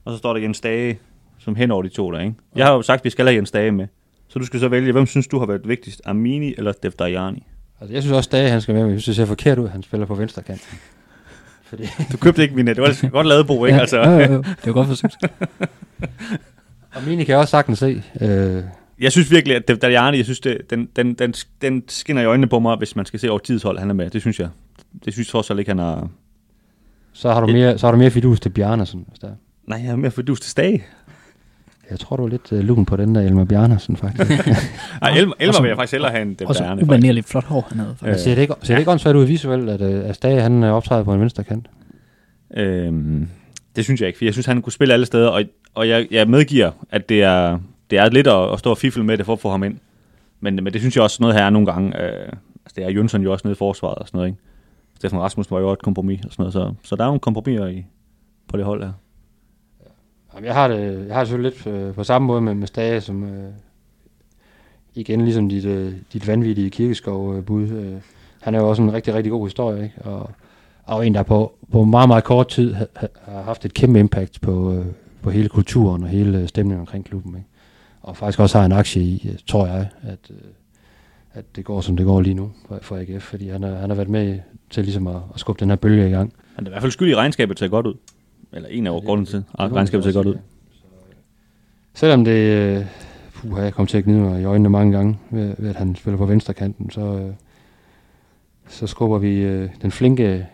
Og 0.05 0.13
så 0.13 0.19
står 0.19 0.33
der 0.35 0.41
Jens 0.41 0.61
Dage 0.61 0.99
som 1.39 1.57
hen 1.57 1.71
over 1.71 1.83
de 1.83 1.89
to 1.89 2.13
der, 2.13 2.21
ikke? 2.21 2.35
Jeg 2.57 2.67
har 2.67 2.73
jo 2.73 2.83
sagt, 2.83 3.01
at 3.01 3.05
vi 3.05 3.11
skal 3.11 3.27
have 3.27 3.37
Jens 3.37 3.51
Dage 3.51 3.71
med. 3.73 3.87
Så 4.29 4.39
du 4.39 4.45
skal 4.47 4.61
så 4.61 4.69
vælge, 4.69 4.93
hvem 4.93 5.07
synes 5.07 5.27
du 5.27 5.39
har 5.39 5.47
været 5.47 5.69
vigtigst? 5.69 6.03
Amini 6.05 6.55
eller 6.59 6.73
Dejani? 6.99 7.47
altså, 7.81 7.95
jeg 7.95 8.03
synes 8.03 8.17
også, 8.17 8.31
at 8.33 8.51
han 8.51 8.61
skal 8.61 8.75
med, 8.75 8.83
men 8.83 8.93
jeg 8.93 9.01
synes, 9.01 9.17
det 9.17 9.17
ser 9.17 9.27
forkert 9.27 9.59
ud, 9.59 9.69
han 9.69 9.83
spiller 9.83 10.07
på 10.07 10.15
venstre 10.15 10.43
kanten. 10.43 10.79
Fordi, 11.69 11.87
Du 12.13 12.17
købte 12.17 12.43
ikke 12.43 12.55
min 12.55 12.65
net. 12.65 12.77
Det 12.77 12.83
var 12.83 13.09
godt 13.09 13.27
lavet, 13.27 13.47
Bo, 13.47 13.65
ikke? 13.65 13.81
Altså, 13.81 13.99
Ja, 13.99 14.11
jo, 14.11 14.19
jo, 14.21 14.33
jo. 14.33 14.39
Det 14.43 14.67
var 14.67 14.73
godt 14.73 14.89
forsøgt. 14.89 15.17
og 16.95 17.03
Mini 17.07 17.25
kan 17.25 17.33
jeg 17.33 17.39
også 17.39 17.51
sagtens 17.51 17.79
se. 17.79 18.03
Øh, 18.21 18.63
Jeg 19.01 19.13
synes 19.13 19.31
virkelig, 19.31 19.57
at 19.57 19.83
Dejani, 19.83 20.17
jeg 20.17 20.25
synes, 20.25 20.41
det, 20.41 20.71
den, 20.71 20.89
den, 20.97 21.15
den, 21.15 21.35
den 21.63 21.83
skinner 21.89 22.23
i 22.23 22.25
øjnene 22.25 22.47
på 22.47 22.59
mig, 22.59 22.77
hvis 22.77 22.97
man 22.97 23.07
skal 23.07 23.21
se 23.21 23.31
over 23.31 23.39
tidshold, 23.39 23.79
han 23.79 23.91
er 23.91 23.95
med. 23.95 24.11
Det 24.11 24.21
synes 24.21 24.41
jeg. 24.41 24.49
Det 25.05 25.13
synes 25.13 25.29
jeg 25.29 25.33
trods 25.33 25.51
alt 25.51 25.59
ikke, 25.59 25.71
han 25.71 25.79
har... 25.79 26.09
så, 27.13 27.33
har 27.33 27.41
du 27.41 27.47
mere, 27.47 27.79
så 27.79 27.87
har 27.87 27.93
du 27.93 27.99
mere 27.99 28.11
fidus 28.11 28.41
til 28.41 28.49
Bjarnersen. 28.51 29.05
Hvis 29.09 29.19
der. 29.19 29.31
Nej, 29.73 29.81
jeg 29.85 29.93
er 29.93 29.97
mere 29.97 30.11
for 30.11 30.23
til 30.23 30.37
Stage. 30.37 30.85
Jeg 31.91 31.99
tror, 31.99 32.17
du 32.17 32.25
er 32.25 32.29
lidt 32.29 32.53
uh, 32.53 32.59
lun 32.59 32.85
på 32.85 32.97
den 32.97 33.15
der 33.15 33.21
Elmer 33.21 33.45
Bjarnersen, 33.45 33.97
faktisk. 33.97 34.31
Ej, 35.03 35.11
Elmer, 35.17 35.35
Elmer 35.41 35.49
Også- 35.49 35.63
vil 35.63 35.69
jeg 35.69 35.77
faktisk 35.77 35.93
hellere 35.93 36.11
have 36.11 36.23
en 36.23 36.37
Og 36.45 36.55
så 36.55 36.63
Dejani. 36.63 36.81
faktisk. 36.81 36.91
umanerligt 36.91 37.27
flot 37.29 37.45
hår, 37.45 37.67
han 37.69 37.79
havde. 37.79 37.97
Øh, 38.07 38.19
ser 38.19 38.35
det 38.35 38.43
ikke, 38.43 38.55
ser 38.63 38.75
det 38.75 38.81
ikke 38.81 38.91
åndssvagt 38.91 39.17
ud 39.17 39.25
visuelt, 39.25 39.71
at, 39.71 39.81
uh, 39.81 40.09
at 40.09 40.15
Stage 40.17 40.41
han 40.41 40.63
uh, 40.63 40.69
optræder 40.71 41.03
på 41.05 41.15
en 41.15 41.21
venstre 41.21 41.45
kant? 41.45 41.67
Øhm, 42.57 43.29
det 43.77 43.85
synes 43.85 44.01
jeg 44.01 44.07
ikke, 44.07 44.19
for 44.19 44.25
jeg 44.25 44.35
synes, 44.35 44.47
han 44.47 44.63
kunne 44.63 44.73
spille 44.73 44.95
alle 44.95 45.07
steder, 45.07 45.29
og, 45.29 45.43
og 45.75 45.89
jeg, 45.89 46.07
jeg 46.11 46.29
medgiver, 46.29 46.71
at 46.91 47.09
det 47.09 47.23
er, 47.23 47.59
det 47.91 47.99
er 47.99 48.11
lidt 48.11 48.27
at, 48.27 48.53
at 48.53 48.59
stå 48.59 48.71
og 48.71 48.79
fifle 48.79 49.05
med 49.05 49.19
det 49.19 49.27
for 49.27 49.33
at 49.33 49.41
få 49.41 49.51
ham 49.51 49.63
ind. 49.65 49.79
Men, 50.41 50.55
men 50.55 50.67
det 50.73 50.81
synes 50.81 50.97
jeg 50.97 51.05
også 51.05 51.17
noget 51.21 51.37
her 51.37 51.45
er 51.45 51.51
nogle 51.51 51.67
gange. 51.67 52.03
Øh, 52.03 52.13
altså 52.65 52.73
det 52.77 52.85
er 52.85 52.91
Jønsson 52.91 53.23
jo 53.23 53.33
også 53.33 53.49
nede 53.49 53.53
i 53.53 53.59
forsvaret 53.59 53.99
og 53.99 54.07
sådan 54.09 54.19
noget, 54.19 54.29
ikke? 54.29 54.41
Stefan 54.97 55.21
Rasmus 55.21 55.51
var 55.51 55.59
jo 55.61 55.69
også 55.69 55.73
et 55.79 55.83
kompromis 55.83 56.25
og 56.25 56.33
sådan 56.33 56.43
noget, 56.43 56.53
så, 56.53 56.73
så 56.89 56.97
der 56.97 57.03
er 57.03 57.07
nogle 57.07 57.21
kompromiser 57.21 57.67
i, 57.67 57.85
på 58.49 58.57
det 58.57 58.65
hold 58.65 58.83
her. 58.85 58.93
Jamen, 60.35 60.47
jeg 60.47 60.55
har 60.55 60.69
det, 60.69 61.07
jeg 61.07 61.15
har 61.15 61.21
det 61.21 61.29
selvfølgelig 61.29 61.53
lidt 61.67 61.67
øh, 61.67 61.95
på 61.95 62.05
samme 62.05 62.27
måde 62.27 62.41
med, 62.41 62.55
med 62.55 62.67
Stage, 62.67 63.01
som 63.01 63.25
øh, 63.25 63.53
igen 64.95 65.21
ligesom 65.21 65.49
dit, 65.49 65.65
øh, 65.65 65.93
dit 66.13 66.27
vanvittige 66.27 66.71
kirkeskov-bud. 66.71 67.69
Øh, 67.69 67.95
han 68.41 68.55
er 68.55 68.59
jo 68.59 68.69
også 68.69 68.83
en 68.83 68.93
rigtig, 68.93 69.15
rigtig 69.15 69.33
god 69.33 69.47
historie, 69.47 69.83
ikke? 69.85 70.03
Og, 70.05 70.31
og 70.85 71.07
en, 71.07 71.15
der 71.15 71.23
på, 71.23 71.55
på 71.73 71.85
meget, 71.85 72.09
meget 72.09 72.25
kort 72.25 72.49
tid 72.49 72.75
har 73.25 73.43
haft 73.43 73.65
et 73.65 73.75
kæmpe 73.75 74.01
impact 74.01 74.41
på, 74.41 74.75
øh, 74.75 74.87
på 75.23 75.31
hele 75.31 75.49
kulturen 75.49 76.03
og 76.03 76.09
hele 76.09 76.39
øh, 76.39 76.49
stemningen 76.49 76.81
omkring 76.81 77.05
klubben. 77.05 77.35
Ikke? 77.35 77.49
Og 78.03 78.17
faktisk 78.17 78.41
også 78.41 78.59
har 78.59 78.67
en 78.67 78.73
aktie 78.73 79.03
i, 79.03 79.29
øh, 79.33 79.39
tror 79.47 79.67
jeg, 79.67 79.89
at, 80.03 80.31
øh, 80.31 80.37
at 81.33 81.57
det 81.57 81.65
går, 81.65 81.81
som 81.81 81.97
det 81.97 82.07
går 82.07 82.21
lige 82.21 82.35
nu 82.35 82.53
for, 82.69 82.79
for 82.83 82.97
AGF, 82.97 83.23
fordi 83.23 83.49
han 83.49 83.63
har, 83.63 83.75
han 83.75 83.91
har 83.91 83.95
været 83.95 84.09
med 84.09 84.39
til 84.71 84.85
ligesom 84.85 85.07
at, 85.07 85.17
at 85.35 85.41
skubbe 85.41 85.61
den 85.61 85.69
her 85.69 85.77
bølge 85.77 86.09
i 86.09 86.11
gang. 86.11 86.33
Han 86.55 86.65
er 86.65 86.69
i 86.69 86.71
hvert 86.71 86.83
fald 86.83 86.93
skyld 86.93 87.11
i 87.11 87.15
regnskabet 87.15 87.57
til 87.57 87.71
godt 87.71 87.87
ud. 87.87 87.95
Eller 88.53 88.69
en 88.69 88.87
af 88.87 89.03
grunden 89.03 89.27
til, 89.27 89.45
at 89.59 89.73
regnskabet 89.73 90.05
ser 90.05 90.13
godt 90.13 90.27
ud. 90.27 90.39
Selvom 91.95 92.25
det, 92.25 92.33
øh, 92.33 92.87
puha, 93.35 93.63
jeg 93.63 93.75
kom 93.75 93.87
til 93.87 93.99
at 93.99 94.05
gnide 94.05 94.21
mig 94.21 94.41
i 94.41 94.45
øjnene 94.45 94.71
mange 94.71 94.93
gange, 94.93 95.19
ved, 95.31 95.55
ved 95.59 95.71
at 95.71 95.77
han 95.77 95.97
spiller 95.97 96.19
på 96.19 96.27
venstre 96.27 96.55
kanten, 96.55 96.91
så, 96.91 97.01
øh, 97.01 97.35
så 98.69 98.87
skubber 98.87 99.19
vi 99.19 99.35
øh, 99.35 99.71
den 99.83 99.91
flinke 99.91 100.47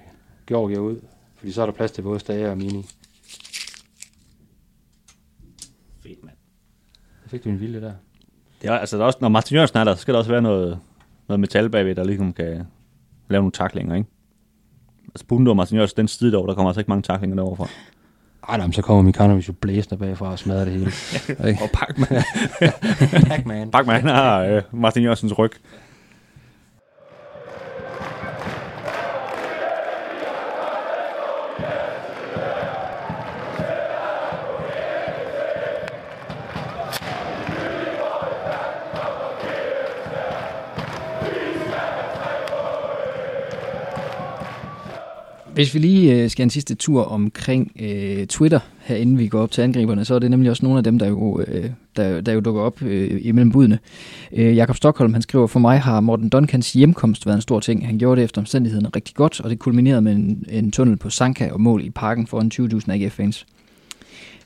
Georgia 0.47 0.79
ud, 0.79 1.01
fordi 1.37 1.53
så 1.53 1.63
er 1.63 1.67
der 1.67 1.73
plads 1.73 1.91
til 1.91 2.03
både 2.03 2.21
Stage 2.21 2.51
og 2.51 2.57
Mini. 2.59 2.87
Fedt, 6.03 6.25
mand. 6.25 6.37
Så 7.25 7.31
fik 7.31 7.45
du 7.45 7.49
en 7.49 7.61
vilde 7.61 7.81
der. 7.81 7.93
Det 8.63 8.71
er, 8.71 8.75
altså, 8.75 8.97
der 8.97 9.03
er 9.03 9.07
også, 9.07 9.19
når 9.21 9.29
Martin 9.29 9.55
Jørgensen 9.55 9.79
er 9.79 9.85
der, 9.85 9.95
så 9.95 10.01
skal 10.01 10.15
der 10.15 10.19
også 10.19 10.31
være 10.31 10.43
noget, 10.43 10.79
noget 11.29 11.41
metal 11.41 11.71
bagved, 11.71 11.95
der 11.95 12.05
ligesom 12.05 12.33
kan 12.33 12.67
lave 13.29 13.41
nogle 13.41 13.53
taklinger, 13.53 13.95
ikke? 13.95 14.09
Altså 15.09 15.27
Bundo 15.29 15.51
og 15.51 15.57
Martin 15.57 15.77
Jørgensen, 15.77 15.97
den 15.97 16.09
side 16.09 16.33
derovre, 16.33 16.49
der 16.49 16.55
kommer 16.55 16.71
altså 16.71 16.81
ikke 16.81 16.91
mange 16.91 17.03
taklinger 17.03 17.37
derovre 17.37 17.57
fra. 17.57 17.69
Ej, 18.49 18.57
nej, 18.57 18.67
men 18.67 18.73
så 18.73 18.83
kommer 18.83 19.03
Mikanovic 19.03 19.49
jo 19.49 19.53
blæsende 19.53 19.97
bagfra 19.97 20.31
og 20.31 20.39
smadrer 20.39 20.65
det 20.65 20.73
hele. 20.73 20.93
Og 21.63 21.71
Pac-Man. 21.75 23.71
Parkman 23.73 24.01
han 24.01 24.11
har 24.11 24.41
øh, 24.41 24.63
Martin 24.73 25.03
Jørgensens 25.03 25.39
ryg. 25.39 25.51
Hvis 45.59 45.75
vi 45.75 45.79
lige 45.79 46.15
øh, 46.15 46.31
skal 46.31 46.43
en 46.43 46.51
sidste 46.51 46.75
tur 46.75 47.03
omkring 47.03 47.73
øh, 47.81 48.27
Twitter 48.27 48.61
her 48.81 48.97
inden 48.97 49.19
vi 49.19 49.29
går 49.29 49.41
op 49.41 49.51
til 49.51 49.63
angriberne, 49.63 50.05
så 50.05 50.15
er 50.15 50.19
det 50.19 50.31
nemlig 50.31 50.51
også 50.51 50.65
nogle 50.65 50.79
af 50.79 50.85
dem, 50.85 50.99
der 50.99 51.09
jo, 51.09 51.41
øh, 51.41 51.71
der, 51.97 52.21
der 52.21 52.33
jo 52.33 52.41
dukker 52.41 52.63
op 52.63 52.83
øh, 52.83 53.21
imellem 53.23 53.53
budene. 53.53 53.79
Øh, 54.33 54.57
Jakob 54.57 54.77
Stockholm, 54.77 55.13
han 55.13 55.23
skriver, 55.23 55.47
for 55.47 55.59
mig 55.59 55.81
har 55.81 56.01
Morten 56.01 56.29
Duncans 56.29 56.73
hjemkomst 56.73 57.27
været 57.27 57.37
en 57.37 57.43
stor 57.43 57.61
ting. 57.61 57.87
Han 57.87 57.99
gjorde 57.99 58.21
det 58.21 58.25
efter 58.25 58.41
omstændighederne 58.41 58.91
rigtig 58.97 59.15
godt, 59.15 59.41
og 59.41 59.51
det 59.51 59.59
kulminerede 59.59 60.01
med 60.01 60.13
en, 60.13 60.45
en 60.51 60.71
tunnel 60.73 60.97
på 60.97 61.11
Sanka 61.11 61.51
og 61.51 61.61
mål 61.61 61.85
i 61.85 61.91
parken 61.91 62.27
foran 62.27 62.51
20.000 62.55 62.93
AGF-fans. 62.93 63.47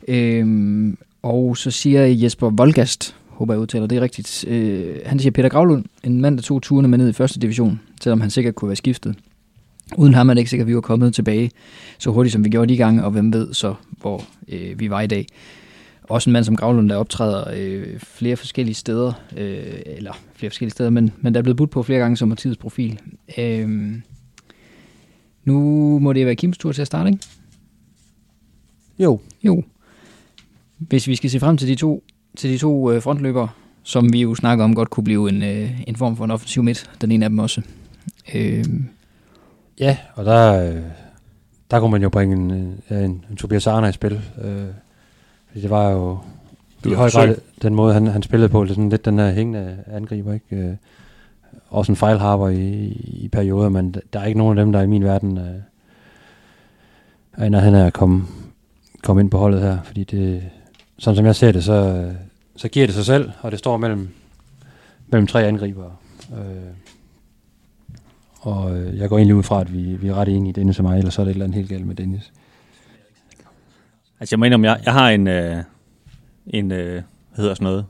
Øh, 0.08 0.94
og 1.22 1.56
så 1.56 1.70
siger 1.70 2.06
Jesper 2.06 2.50
Volgast, 2.50 3.16
håber 3.28 3.54
jeg 3.54 3.60
udtaler 3.60 3.86
det 3.86 4.00
rigtigt, 4.00 4.44
øh, 4.48 4.96
han 5.06 5.18
siger 5.18 5.32
Peter 5.32 5.48
Gravlund, 5.48 5.84
en 6.04 6.20
mand, 6.20 6.36
der 6.36 6.42
tog 6.42 6.62
turene 6.62 6.88
med 6.88 6.98
ned 6.98 7.08
i 7.08 7.12
første 7.12 7.40
division, 7.40 7.80
selvom 8.00 8.20
han 8.20 8.30
sikkert 8.30 8.54
kunne 8.54 8.68
være 8.68 8.76
skiftet. 8.76 9.16
Uden 9.96 10.14
ham 10.14 10.28
er 10.28 10.34
det 10.34 10.40
ikke 10.40 10.50
sikkert, 10.50 10.64
at 10.64 10.68
vi 10.68 10.74
var 10.74 10.80
kommet 10.80 11.14
tilbage 11.14 11.50
så 11.98 12.10
hurtigt, 12.10 12.32
som 12.32 12.44
vi 12.44 12.50
gjorde 12.50 12.72
de 12.72 12.76
gange, 12.76 13.04
og 13.04 13.10
hvem 13.10 13.32
ved 13.32 13.54
så, 13.54 13.74
hvor 14.00 14.24
øh, 14.48 14.80
vi 14.80 14.90
var 14.90 15.00
i 15.00 15.06
dag. 15.06 15.26
Også 16.02 16.30
en 16.30 16.32
mand 16.32 16.44
som 16.44 16.56
Gravlund, 16.56 16.88
der 16.88 16.96
optræder 16.96 17.44
øh, 17.56 17.98
flere 17.98 18.36
forskellige 18.36 18.74
steder, 18.74 19.12
øh, 19.36 19.72
eller 19.86 20.12
flere 20.34 20.50
forskellige 20.50 20.72
steder, 20.72 20.90
men, 20.90 21.10
men 21.20 21.34
der 21.34 21.40
er 21.40 21.42
blevet 21.42 21.56
budt 21.56 21.70
på 21.70 21.82
flere 21.82 21.98
gange 21.98 22.16
som 22.16 22.28
partiets 22.28 22.58
profil. 22.58 23.00
Øh, 23.38 23.92
nu 25.44 25.98
må 25.98 26.12
det 26.12 26.26
være 26.26 26.36
Kims 26.36 26.58
tur 26.58 26.72
til 26.72 26.80
at 26.80 26.86
starte, 26.86 27.10
ikke? 27.10 27.24
Jo. 28.98 29.20
Jo. 29.44 29.62
Hvis 30.78 31.08
vi 31.08 31.16
skal 31.16 31.30
se 31.30 31.40
frem 31.40 31.56
til 31.56 31.68
de 31.68 31.74
to, 31.74 32.04
til 32.36 32.50
de 32.50 32.58
to 32.58 32.92
øh, 32.92 33.02
frontløbere, 33.02 33.48
som 33.82 34.12
vi 34.12 34.20
jo 34.20 34.34
snakker 34.34 34.64
om 34.64 34.74
godt 34.74 34.90
kunne 34.90 35.04
blive 35.04 35.28
en, 35.28 35.42
øh, 35.42 35.80
en 35.86 35.96
form 35.96 36.16
for 36.16 36.24
en 36.24 36.30
offensiv 36.30 36.62
midt, 36.62 36.90
den 37.00 37.12
ene 37.12 37.24
af 37.24 37.30
dem 37.30 37.38
også. 37.38 37.62
Øh, 38.34 38.64
Ja, 39.82 39.96
og 40.14 40.24
der, 40.24 40.68
øh, 40.68 40.82
der 41.70 41.80
kunne 41.80 41.90
man 41.90 42.02
jo 42.02 42.08
bringe 42.08 42.36
en, 42.36 42.50
øh, 42.90 43.04
en, 43.04 43.24
en 43.30 43.36
Tobias 43.36 43.66
Arne 43.66 43.88
i 43.88 43.92
spil. 43.92 44.20
Øh, 44.42 44.66
det 45.54 45.70
var 45.70 45.90
jo 45.90 46.18
Du 46.84 46.90
i 46.90 46.94
høj 46.94 47.10
grad 47.10 47.34
den 47.62 47.74
måde, 47.74 47.94
han, 47.94 48.06
han 48.06 48.22
spillede 48.22 48.48
på. 48.48 48.64
Det 48.64 48.70
er 48.70 48.74
sådan 48.74 48.88
lidt 48.88 49.04
den 49.04 49.18
her 49.18 49.30
hængende 49.30 49.78
angriber, 49.86 50.32
ikke? 50.32 50.56
Øh, 50.56 50.74
også 51.70 51.92
en 51.92 51.96
fejlharper 51.96 52.48
i, 52.48 52.86
i 53.22 53.28
perioder, 53.32 53.68
men 53.68 53.94
der 54.12 54.20
er 54.20 54.24
ikke 54.24 54.38
nogen 54.38 54.58
af 54.58 54.64
dem, 54.64 54.72
der 54.72 54.80
i 54.80 54.86
min 54.86 55.04
verden 55.04 55.38
øh, 55.38 55.54
er 57.32 57.44
i 57.44 57.48
nærheden 57.48 57.74
af 57.74 57.86
at 57.86 57.92
komme, 57.92 58.26
komme 59.02 59.22
ind 59.22 59.30
på 59.30 59.38
holdet 59.38 59.60
her. 59.60 59.78
Fordi 59.84 60.04
det, 60.04 60.42
sådan 60.98 61.16
som 61.16 61.26
jeg 61.26 61.36
ser 61.36 61.52
det, 61.52 61.64
så, 61.64 62.10
så 62.56 62.68
giver 62.68 62.86
det 62.86 62.94
sig 62.94 63.04
selv, 63.04 63.30
og 63.40 63.50
det 63.50 63.58
står 63.58 63.76
mellem, 63.76 64.08
mellem 65.08 65.26
tre 65.26 65.44
angribere. 65.44 65.92
Øh, 66.32 66.81
og 68.42 68.76
øh, 68.76 68.98
jeg 68.98 69.08
går 69.08 69.16
egentlig 69.16 69.36
ud 69.36 69.42
fra, 69.42 69.60
at 69.60 69.72
vi, 69.72 69.96
vi 69.96 70.08
er 70.08 70.14
ret 70.14 70.28
enige, 70.28 70.52
Dennis 70.52 70.78
og 70.78 70.84
mig, 70.84 70.98
ellers 70.98 71.14
så 71.14 71.20
er 71.22 71.24
det 71.24 71.30
et 71.30 71.34
eller 71.34 71.44
andet 71.44 71.56
helt 71.56 71.68
galt 71.68 71.86
med 71.86 71.94
Dennis. 71.94 72.32
Altså 74.20 74.34
jeg 74.34 74.40
mener, 74.40 74.56
om 74.56 74.64
jeg, 74.64 74.80
jeg 74.84 74.92
har 74.92 75.10
en, 75.10 75.26
øh, 75.28 75.56
en 76.46 76.72
øh, 76.72 76.92
hvad 76.92 77.02
hedder 77.36 77.54
sådan 77.54 77.64
noget, 77.64 77.86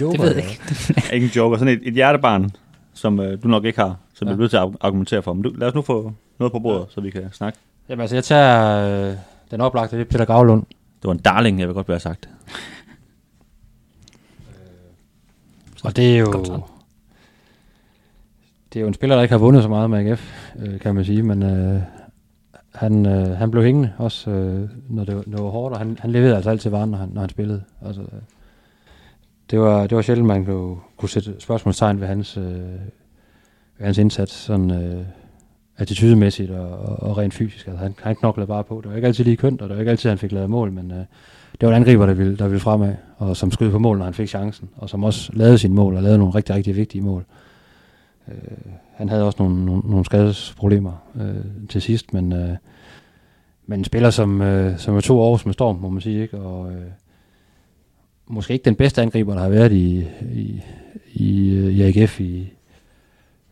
Joker, 0.00 0.12
det 0.18 0.20
ved 0.20 0.34
jeg 0.34 0.44
ikke. 0.44 0.60
ikke 1.14 1.26
en 1.26 1.32
joker, 1.36 1.58
sådan 1.58 1.74
et, 1.74 1.80
et 1.88 1.94
hjertebarn, 1.94 2.50
som 2.94 3.20
øh, 3.20 3.42
du 3.42 3.48
nok 3.48 3.64
ikke 3.64 3.80
har, 3.80 3.96
som 4.14 4.28
ja. 4.28 4.30
Ja. 4.30 4.36
du 4.36 4.38
er 4.38 4.42
nødt 4.42 4.50
til 4.50 4.56
at 4.56 4.68
argumentere 4.80 5.22
for. 5.22 5.32
Men 5.32 5.42
du, 5.42 5.52
lad 5.56 5.68
os 5.68 5.74
nu 5.74 5.82
få 5.82 6.12
noget 6.38 6.52
på 6.52 6.58
bordet, 6.58 6.86
så 6.90 7.00
vi 7.00 7.10
kan 7.10 7.28
snakke. 7.32 7.58
Jamen 7.88 8.00
altså, 8.00 8.16
jeg 8.16 8.24
tager 8.24 9.10
øh, 9.10 9.16
den 9.50 9.60
oplagte, 9.60 9.96
det 9.96 10.04
er 10.06 10.10
Peter 10.10 10.24
Gravlund. 10.24 10.62
Det 11.02 11.08
var 11.08 11.12
en 11.12 11.18
darling, 11.18 11.60
jeg 11.60 11.68
vil 11.68 11.74
godt 11.74 11.88
være 11.88 12.00
sagt. 12.00 12.28
Og 15.84 15.96
det 15.96 16.14
er 16.14 16.18
jo... 16.18 16.44
Så. 16.44 16.60
Det 18.72 18.78
er 18.78 18.80
jo 18.80 18.88
en 18.88 18.94
spiller, 18.94 19.16
der 19.16 19.22
ikke 19.22 19.32
har 19.32 19.38
vundet 19.38 19.62
så 19.62 19.68
meget 19.68 19.90
med 19.90 19.98
AGF, 20.10 20.52
øh, 20.58 20.80
kan 20.80 20.94
man 20.94 21.04
sige, 21.04 21.22
men 21.22 21.42
øh, 21.42 21.80
han, 22.74 23.06
øh, 23.06 23.26
han 23.36 23.50
blev 23.50 23.64
hængende 23.64 23.92
også, 23.98 24.30
øh, 24.30 24.68
når 24.88 25.04
det, 25.04 25.16
var- 25.16 25.24
når 25.26 25.36
det 25.36 25.44
var 25.44 25.50
hårdt, 25.50 25.72
og 25.72 25.78
han, 25.80 25.96
han 26.00 26.10
leverede 26.10 26.34
altså 26.36 26.50
altid 26.50 26.70
varen, 26.70 26.90
når 26.90 26.98
han, 26.98 27.08
når 27.12 27.20
han 27.20 27.30
spillede. 27.30 27.62
Altså, 27.86 28.02
øh, 28.02 28.08
det, 29.50 29.60
var, 29.60 29.86
det 29.86 29.96
var 29.96 30.02
sjældent, 30.02 30.26
man 30.26 30.44
kunne, 30.44 30.76
kunne 30.96 31.08
sætte 31.08 31.34
spørgsmålstegn 31.38 32.00
ved 32.00 32.06
hans, 32.06 32.36
øh, 32.36 32.44
ved 33.78 33.84
hans 33.84 33.98
indsats, 33.98 34.32
sådan 34.32 34.70
øh, 34.70 35.04
attitydemæssigt 35.76 36.50
og, 36.50 36.68
og, 36.78 37.02
og 37.02 37.18
rent 37.18 37.34
fysisk. 37.34 37.66
Altså, 37.66 37.82
han, 37.82 37.94
han 38.02 38.16
knoklede 38.16 38.46
bare 38.46 38.64
på. 38.64 38.80
Det 38.82 38.90
var 38.90 38.96
ikke 38.96 39.06
altid 39.06 39.24
lige 39.24 39.36
kønt, 39.36 39.62
og 39.62 39.68
det 39.68 39.76
var 39.76 39.80
ikke 39.80 39.90
altid, 39.90 40.08
han 40.10 40.18
fik 40.18 40.32
lavet 40.32 40.50
mål, 40.50 40.72
men 40.72 40.90
øh, 40.90 40.96
det 41.60 41.62
var 41.62 41.68
en 41.68 41.74
angriber, 41.74 42.06
der 42.06 42.14
ville, 42.14 42.36
der 42.36 42.44
ville 42.48 42.60
fremad, 42.60 42.94
og 43.16 43.36
som 43.36 43.50
skød 43.50 43.70
på 43.70 43.78
mål, 43.78 43.98
når 43.98 44.04
han 44.04 44.14
fik 44.14 44.28
chancen, 44.28 44.68
og 44.76 44.90
som 44.90 45.04
også 45.04 45.30
lavede 45.34 45.58
sine 45.58 45.74
mål, 45.74 45.96
og 45.96 46.02
lavede 46.02 46.18
nogle 46.18 46.34
rigtig, 46.34 46.54
rigtig 46.54 46.76
vigtige 46.76 47.02
mål. 47.02 47.20
Øh, 47.28 47.47
Øh, 48.30 48.72
han 48.94 49.08
havde 49.08 49.24
også 49.24 49.42
nogle, 49.42 49.64
nogle, 49.64 49.82
nogle 49.90 50.04
skadesproblemer 50.04 50.92
øh, 51.20 51.68
til 51.68 51.82
sidst, 51.82 52.12
men, 52.12 52.32
øh, 52.32 52.56
men 53.66 53.80
en 53.80 53.84
spiller, 53.84 54.10
som, 54.10 54.42
øh, 54.42 54.78
som 54.78 54.96
er 54.96 55.00
to 55.00 55.20
år 55.20 55.40
med 55.44 55.52
storm, 55.52 55.76
må 55.76 55.88
man 55.88 56.00
sige, 56.00 56.22
ikke? 56.22 56.38
og 56.38 56.72
øh, 56.72 56.90
måske 58.26 58.52
ikke 58.52 58.64
den 58.64 58.74
bedste 58.74 59.02
angriber, 59.02 59.34
der 59.34 59.40
har 59.40 59.48
været 59.48 59.72
i, 59.72 60.06
i, 60.34 60.62
i, 61.12 61.58
i 61.68 61.82
AGF 61.82 62.20
i, 62.20 62.52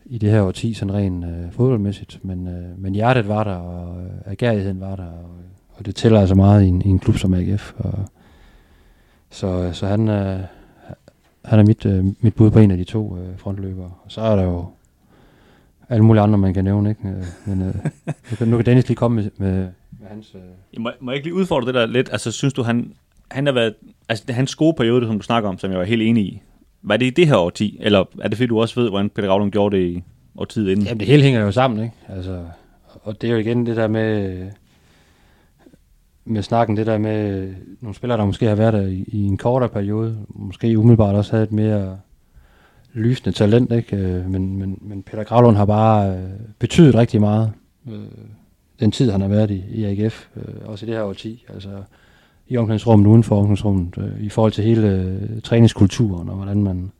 i 0.05 0.17
det 0.17 0.31
her 0.31 0.41
årti, 0.41 0.73
sådan 0.73 0.93
rent 0.93 1.25
øh, 1.25 1.51
fodboldmæssigt, 1.51 2.19
men, 2.25 2.47
øh, 2.47 2.79
men 2.81 2.93
hjertet 2.93 3.27
var 3.27 3.43
der, 3.43 3.55
og 3.55 4.03
øh, 4.03 4.11
agerigheden 4.25 4.79
var 4.79 4.95
der, 4.95 5.07
og, 5.07 5.29
og 5.73 5.85
det 5.85 5.95
tæller 5.95 6.19
altså 6.19 6.35
meget 6.35 6.63
i 6.63 6.67
en, 6.67 6.81
i 6.81 6.87
en 6.87 6.99
klub 6.99 7.17
som 7.17 7.33
AGF, 7.33 7.73
og, 7.77 7.93
så, 9.29 9.69
så 9.73 9.87
han, 9.87 10.09
øh, 10.09 10.39
han 11.47 11.59
er 11.59 11.63
mit, 11.63 11.85
øh, 11.85 12.05
mit 12.21 12.35
bud 12.35 12.51
på 12.51 12.59
en 12.59 12.71
af 12.71 12.77
de 12.77 12.83
to 12.83 13.17
øh, 13.17 13.37
frontløbere. 13.37 13.91
Og 14.03 14.11
så 14.11 14.21
er 14.21 14.35
der 14.35 14.43
jo 14.43 14.65
alle 15.89 16.05
mulige 16.05 16.21
andre, 16.23 16.37
man 16.37 16.53
kan 16.53 16.63
nævne, 16.63 16.89
ikke? 16.89 17.07
Øh, 17.07 17.23
Men 17.45 17.61
øh, 17.61 17.75
nu, 18.05 18.35
kan, 18.37 18.47
nu 18.47 18.55
kan 18.57 18.65
Dennis 18.65 18.87
lige 18.87 18.95
komme 18.95 19.15
med, 19.15 19.31
med, 19.37 19.67
med 19.99 20.07
hans... 20.09 20.35
Øh, 20.35 20.41
Jeg 20.73 20.81
må, 20.81 20.91
må 20.99 21.11
jeg 21.11 21.15
ikke 21.15 21.27
lige 21.27 21.35
udfordre 21.35 21.67
det 21.67 21.75
der 21.75 21.85
lidt? 21.85 22.09
Altså, 22.11 22.31
synes 22.31 22.53
du, 22.53 22.63
han, 22.63 22.93
han 23.31 23.45
har 23.45 23.53
været... 23.53 23.73
Altså, 24.09 24.33
hans 24.33 24.55
gode 24.55 24.73
periode, 24.73 25.07
som 25.07 25.17
du 25.17 25.23
snakker 25.23 25.49
om, 25.49 25.57
som 25.59 25.71
jeg 25.71 25.79
var 25.79 25.85
helt 25.85 26.01
enig 26.01 26.23
i. 26.23 26.41
Var 26.81 26.97
det 26.97 27.05
i 27.05 27.09
det 27.09 27.27
her 27.27 27.35
årti? 27.35 27.77
Eller 27.81 28.03
er 28.21 28.27
det 28.27 28.37
fordi, 28.37 28.47
du 28.47 28.61
også 28.61 28.79
ved, 28.81 28.89
hvordan 28.89 29.09
Peter 29.09 29.29
Ravlund 29.29 29.51
gjorde 29.51 29.77
det 29.77 29.83
i 29.83 30.03
årtiet 30.37 30.69
inden? 30.69 30.85
Jamen 30.85 30.99
det 30.99 31.07
hele 31.07 31.23
hænger 31.23 31.41
jo 31.41 31.51
sammen, 31.51 31.83
ikke? 31.83 31.95
Altså, 32.09 32.43
og 33.03 33.21
det 33.21 33.27
er 33.27 33.31
jo 33.31 33.39
igen 33.39 33.65
det 33.65 33.75
der 33.75 33.87
med, 33.87 34.37
med 36.27 36.43
snakken, 36.43 36.77
det 36.77 36.85
der 36.85 36.97
med 36.97 37.41
øh, 37.41 37.53
nogle 37.81 37.95
spillere, 37.95 38.17
der 38.17 38.25
måske 38.25 38.45
har 38.45 38.55
været 38.55 38.73
der 38.73 38.87
i, 38.87 39.03
i 39.07 39.23
en 39.23 39.37
kortere 39.37 39.69
periode, 39.69 40.17
måske 40.29 40.79
umiddelbart 40.79 41.15
også 41.15 41.31
havde 41.31 41.43
et 41.43 41.51
mere 41.51 41.97
lysende 42.93 43.31
talent, 43.31 43.71
ikke? 43.71 43.97
Øh, 43.97 44.29
men, 44.29 44.59
men, 44.59 44.77
men 44.81 45.03
Peter 45.03 45.23
Gravlund 45.23 45.57
har 45.57 45.65
bare 45.65 46.09
øh, 46.09 46.29
betydet 46.59 46.95
rigtig 46.95 47.21
meget, 47.21 47.51
øh, 47.87 47.99
den 48.79 48.91
tid 48.91 49.11
han 49.11 49.21
har 49.21 49.27
været 49.27 49.51
i, 49.51 49.63
i 49.69 49.83
AGF, 49.83 50.27
øh, 50.37 50.43
også 50.65 50.85
i 50.85 50.89
det 50.89 50.95
her 50.95 51.03
årti, 51.03 51.45
altså 51.53 51.69
i 52.47 52.57
omklædningsrummet, 52.57 53.07
uden 53.07 53.23
for 53.23 53.35
omklædningsrummet, 53.35 53.97
øh, 53.97 54.25
i 54.25 54.29
forhold 54.29 54.51
til 54.51 54.63
hele 54.63 54.87
øh, 54.87 55.41
træningskulturen, 55.41 56.29
og 56.29 56.35
hvordan 56.35 56.63
man, 56.63 56.91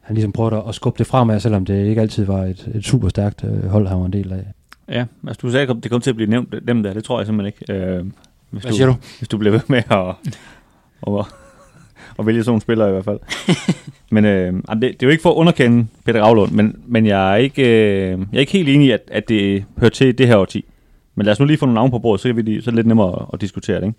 han 0.00 0.14
ligesom 0.14 0.32
prøvede 0.32 0.56
at, 0.56 0.62
at 0.68 0.74
skubbe 0.74 0.98
det 0.98 1.06
fremad, 1.06 1.40
selvom 1.40 1.64
det 1.64 1.86
ikke 1.86 2.00
altid 2.00 2.24
var 2.24 2.44
et, 2.44 2.70
et 2.74 2.84
super 2.84 3.08
stærkt 3.08 3.44
øh, 3.44 3.64
hold, 3.64 3.86
han 3.86 3.98
var 4.00 4.06
en 4.06 4.12
del 4.12 4.32
af. 4.32 4.44
Ja, 4.88 5.04
altså 5.26 5.40
du 5.42 5.50
sagde, 5.50 5.70
at 5.70 5.76
det 5.82 5.90
kom 5.90 6.00
til 6.00 6.10
at 6.10 6.16
blive 6.16 6.30
nævnt, 6.30 6.54
dem 6.68 6.82
der, 6.82 6.92
det 6.92 7.04
tror 7.04 7.18
jeg 7.18 7.26
simpelthen 7.26 7.54
ikke. 7.60 7.72
Øh, 7.72 8.04
hvis 8.50 8.62
Hvad 8.62 8.72
siger 8.72 8.86
du? 8.86 8.94
Hvis 9.18 9.28
du 9.28 9.38
bliver 9.38 9.52
ved 9.52 9.60
med 9.66 9.82
at, 9.90 10.14
at, 11.06 11.26
at 12.18 12.26
vælge 12.26 12.42
sådan 12.42 12.50
nogle 12.50 12.60
spillere 12.60 12.88
i 12.88 12.92
hvert 12.92 13.04
fald. 13.04 13.18
men 14.14 14.24
øh, 14.24 14.52
det, 14.52 14.80
det 14.80 14.88
er 14.88 14.96
jo 15.02 15.08
ikke 15.08 15.22
for 15.22 15.30
at 15.30 15.36
underkende 15.36 15.86
Peter 16.04 16.22
Ravlund, 16.22 16.52
men, 16.52 16.76
men 16.86 17.06
jeg, 17.06 17.32
er 17.32 17.36
ikke, 17.36 17.62
øh, 17.62 18.18
jeg 18.32 18.36
er 18.36 18.40
ikke 18.40 18.52
helt 18.52 18.68
enig 18.68 18.86
i, 18.86 18.90
at, 18.90 19.02
at 19.08 19.28
det 19.28 19.64
hører 19.78 19.90
til 19.90 20.18
det 20.18 20.26
her 20.26 20.36
årti. 20.36 20.64
Men 21.14 21.24
lad 21.24 21.32
os 21.32 21.40
nu 21.40 21.46
lige 21.46 21.58
få 21.58 21.66
nogle 21.66 21.74
navne 21.74 21.90
på 21.90 21.98
bordet, 21.98 22.20
så, 22.20 22.28
kan 22.28 22.36
vi 22.36 22.42
lige, 22.42 22.62
så 22.62 22.70
er 22.70 22.72
det 22.72 22.76
lidt 22.76 22.86
nemmere 22.86 23.20
at, 23.20 23.26
at 23.32 23.40
diskutere 23.40 23.80
det. 23.80 23.86
Ikke? 23.86 23.98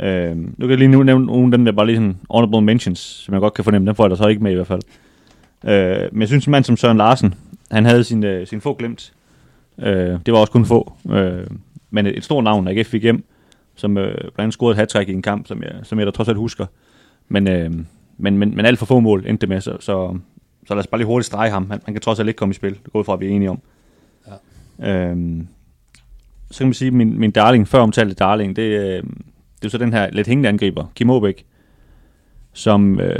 Øh, 0.00 0.36
nu 0.36 0.52
kan 0.60 0.70
jeg 0.70 0.78
lige 0.78 0.88
nu 0.88 1.02
nævne 1.02 1.26
nogle 1.26 1.44
af 1.44 1.50
dem, 1.50 1.64
der 1.64 1.72
bare 1.72 1.86
lige 1.86 1.96
sådan 1.96 2.16
honorable 2.30 2.60
mentions, 2.60 2.98
som 2.98 3.34
jeg 3.34 3.40
godt 3.40 3.54
kan 3.54 3.64
fornemme. 3.64 3.86
Dem 3.86 3.94
får 3.94 4.04
jeg 4.04 4.10
da 4.10 4.16
så 4.16 4.28
ikke 4.28 4.42
med 4.42 4.52
i 4.52 4.54
hvert 4.54 4.66
fald. 4.66 4.82
Øh, 5.64 6.08
men 6.12 6.20
jeg 6.20 6.28
synes, 6.28 6.46
en 6.46 6.50
mand 6.50 6.64
som 6.64 6.76
Søren 6.76 6.96
Larsen, 6.96 7.34
han 7.70 7.84
havde 7.84 8.04
sin, 8.04 8.24
øh, 8.24 8.46
sin 8.46 8.60
få 8.60 8.74
glemt. 8.74 9.12
Øh, 9.78 10.18
det 10.26 10.32
var 10.32 10.38
også 10.38 10.52
kun 10.52 10.66
få. 10.66 10.92
Øh, 11.10 11.46
men 11.90 12.06
et, 12.06 12.16
et 12.16 12.24
stort 12.24 12.44
navn, 12.44 12.68
AGF 12.68 12.86
fik 12.86 13.02
hjem, 13.02 13.24
som 13.74 13.98
øh, 13.98 14.14
blandt 14.14 14.38
andet 14.38 14.54
scorede 14.54 14.82
et 14.82 14.94
hat 14.94 15.08
i 15.08 15.12
en 15.12 15.22
kamp, 15.22 15.46
som 15.46 15.62
jeg, 15.62 15.72
som 15.82 15.98
jeg 15.98 16.06
da 16.06 16.10
trods 16.10 16.28
alt 16.28 16.38
husker. 16.38 16.66
Men, 17.28 17.48
øh, 17.48 17.70
men, 18.18 18.38
men, 18.38 18.56
men 18.56 18.66
alt 18.66 18.78
for 18.78 18.86
få 18.86 19.00
mål 19.00 19.24
endte 19.26 19.40
det 19.40 19.48
med, 19.48 19.60
så, 19.60 19.76
så, 19.80 20.18
så 20.66 20.74
lad 20.74 20.78
os 20.78 20.86
bare 20.86 20.98
lige 20.98 21.06
hurtigt 21.06 21.26
strege 21.26 21.50
ham. 21.50 21.70
Han, 21.70 21.80
han 21.84 21.94
kan 21.94 22.00
trods 22.00 22.18
alt 22.18 22.28
ikke 22.28 22.38
komme 22.38 22.52
i 22.52 22.54
spil. 22.54 22.74
Det 22.84 22.92
går 22.92 22.98
ud 22.98 23.04
fra, 23.04 23.12
at 23.12 23.20
vi 23.20 23.26
er 23.26 23.30
enige 23.30 23.50
om. 23.50 23.60
Ja. 24.80 25.10
Øhm, 25.10 25.48
så 26.50 26.58
kan 26.58 26.66
man 26.66 26.74
sige, 26.74 26.86
at 26.86 26.94
min, 26.94 27.18
min 27.18 27.30
darling, 27.30 27.68
før 27.68 27.80
omtalte 27.80 28.14
darling, 28.14 28.56
det, 28.56 28.62
øh, 28.62 29.02
det 29.62 29.64
er 29.64 29.64
jo 29.64 29.68
så 29.68 29.78
den 29.78 29.92
her 29.92 30.10
lidt 30.10 30.26
hængende 30.26 30.48
angriber, 30.48 30.92
Kim 30.94 31.10
Aabæk, 31.10 31.44
som 32.52 33.00
øh, 33.00 33.18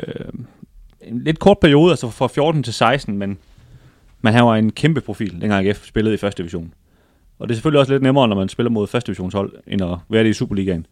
en 1.01 1.23
lidt 1.23 1.39
kort 1.39 1.59
periode, 1.59 1.93
altså 1.93 2.11
fra 2.11 2.27
14 2.27 2.63
til 2.63 2.75
16, 2.75 3.19
men, 3.19 3.39
men 4.21 4.33
han 4.33 4.45
var 4.45 4.57
en 4.57 4.73
kæmpe 4.73 5.01
profil, 5.01 5.41
dengang 5.41 5.67
AGF 5.67 5.87
spillede 5.87 6.15
i 6.15 6.19
første 6.19 6.43
division. 6.43 6.75
Og 7.39 7.49
det 7.49 7.55
er 7.55 7.57
selvfølgelig 7.57 7.81
også 7.81 7.93
lidt 7.93 8.03
nemmere, 8.03 8.29
når 8.29 8.37
man 8.37 8.49
spiller 8.49 8.71
mod 8.71 8.87
første 8.87 9.07
divisionshold, 9.07 9.53
end 9.67 9.83
at 9.83 9.99
være 10.09 10.25
det 10.25 10.31
i 10.31 10.33
Superligaen. 10.33 10.87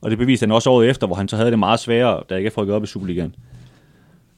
Og 0.00 0.10
det 0.10 0.18
beviste 0.18 0.44
han 0.44 0.52
også 0.52 0.70
året 0.70 0.90
efter, 0.90 1.06
hvor 1.06 1.16
han 1.16 1.28
så 1.28 1.36
havde 1.36 1.50
det 1.50 1.58
meget 1.58 1.80
sværere, 1.80 2.22
da 2.30 2.38
AGF 2.38 2.58
rykket 2.58 2.74
op 2.74 2.82
i 2.82 2.86
Superligaen. 2.86 3.34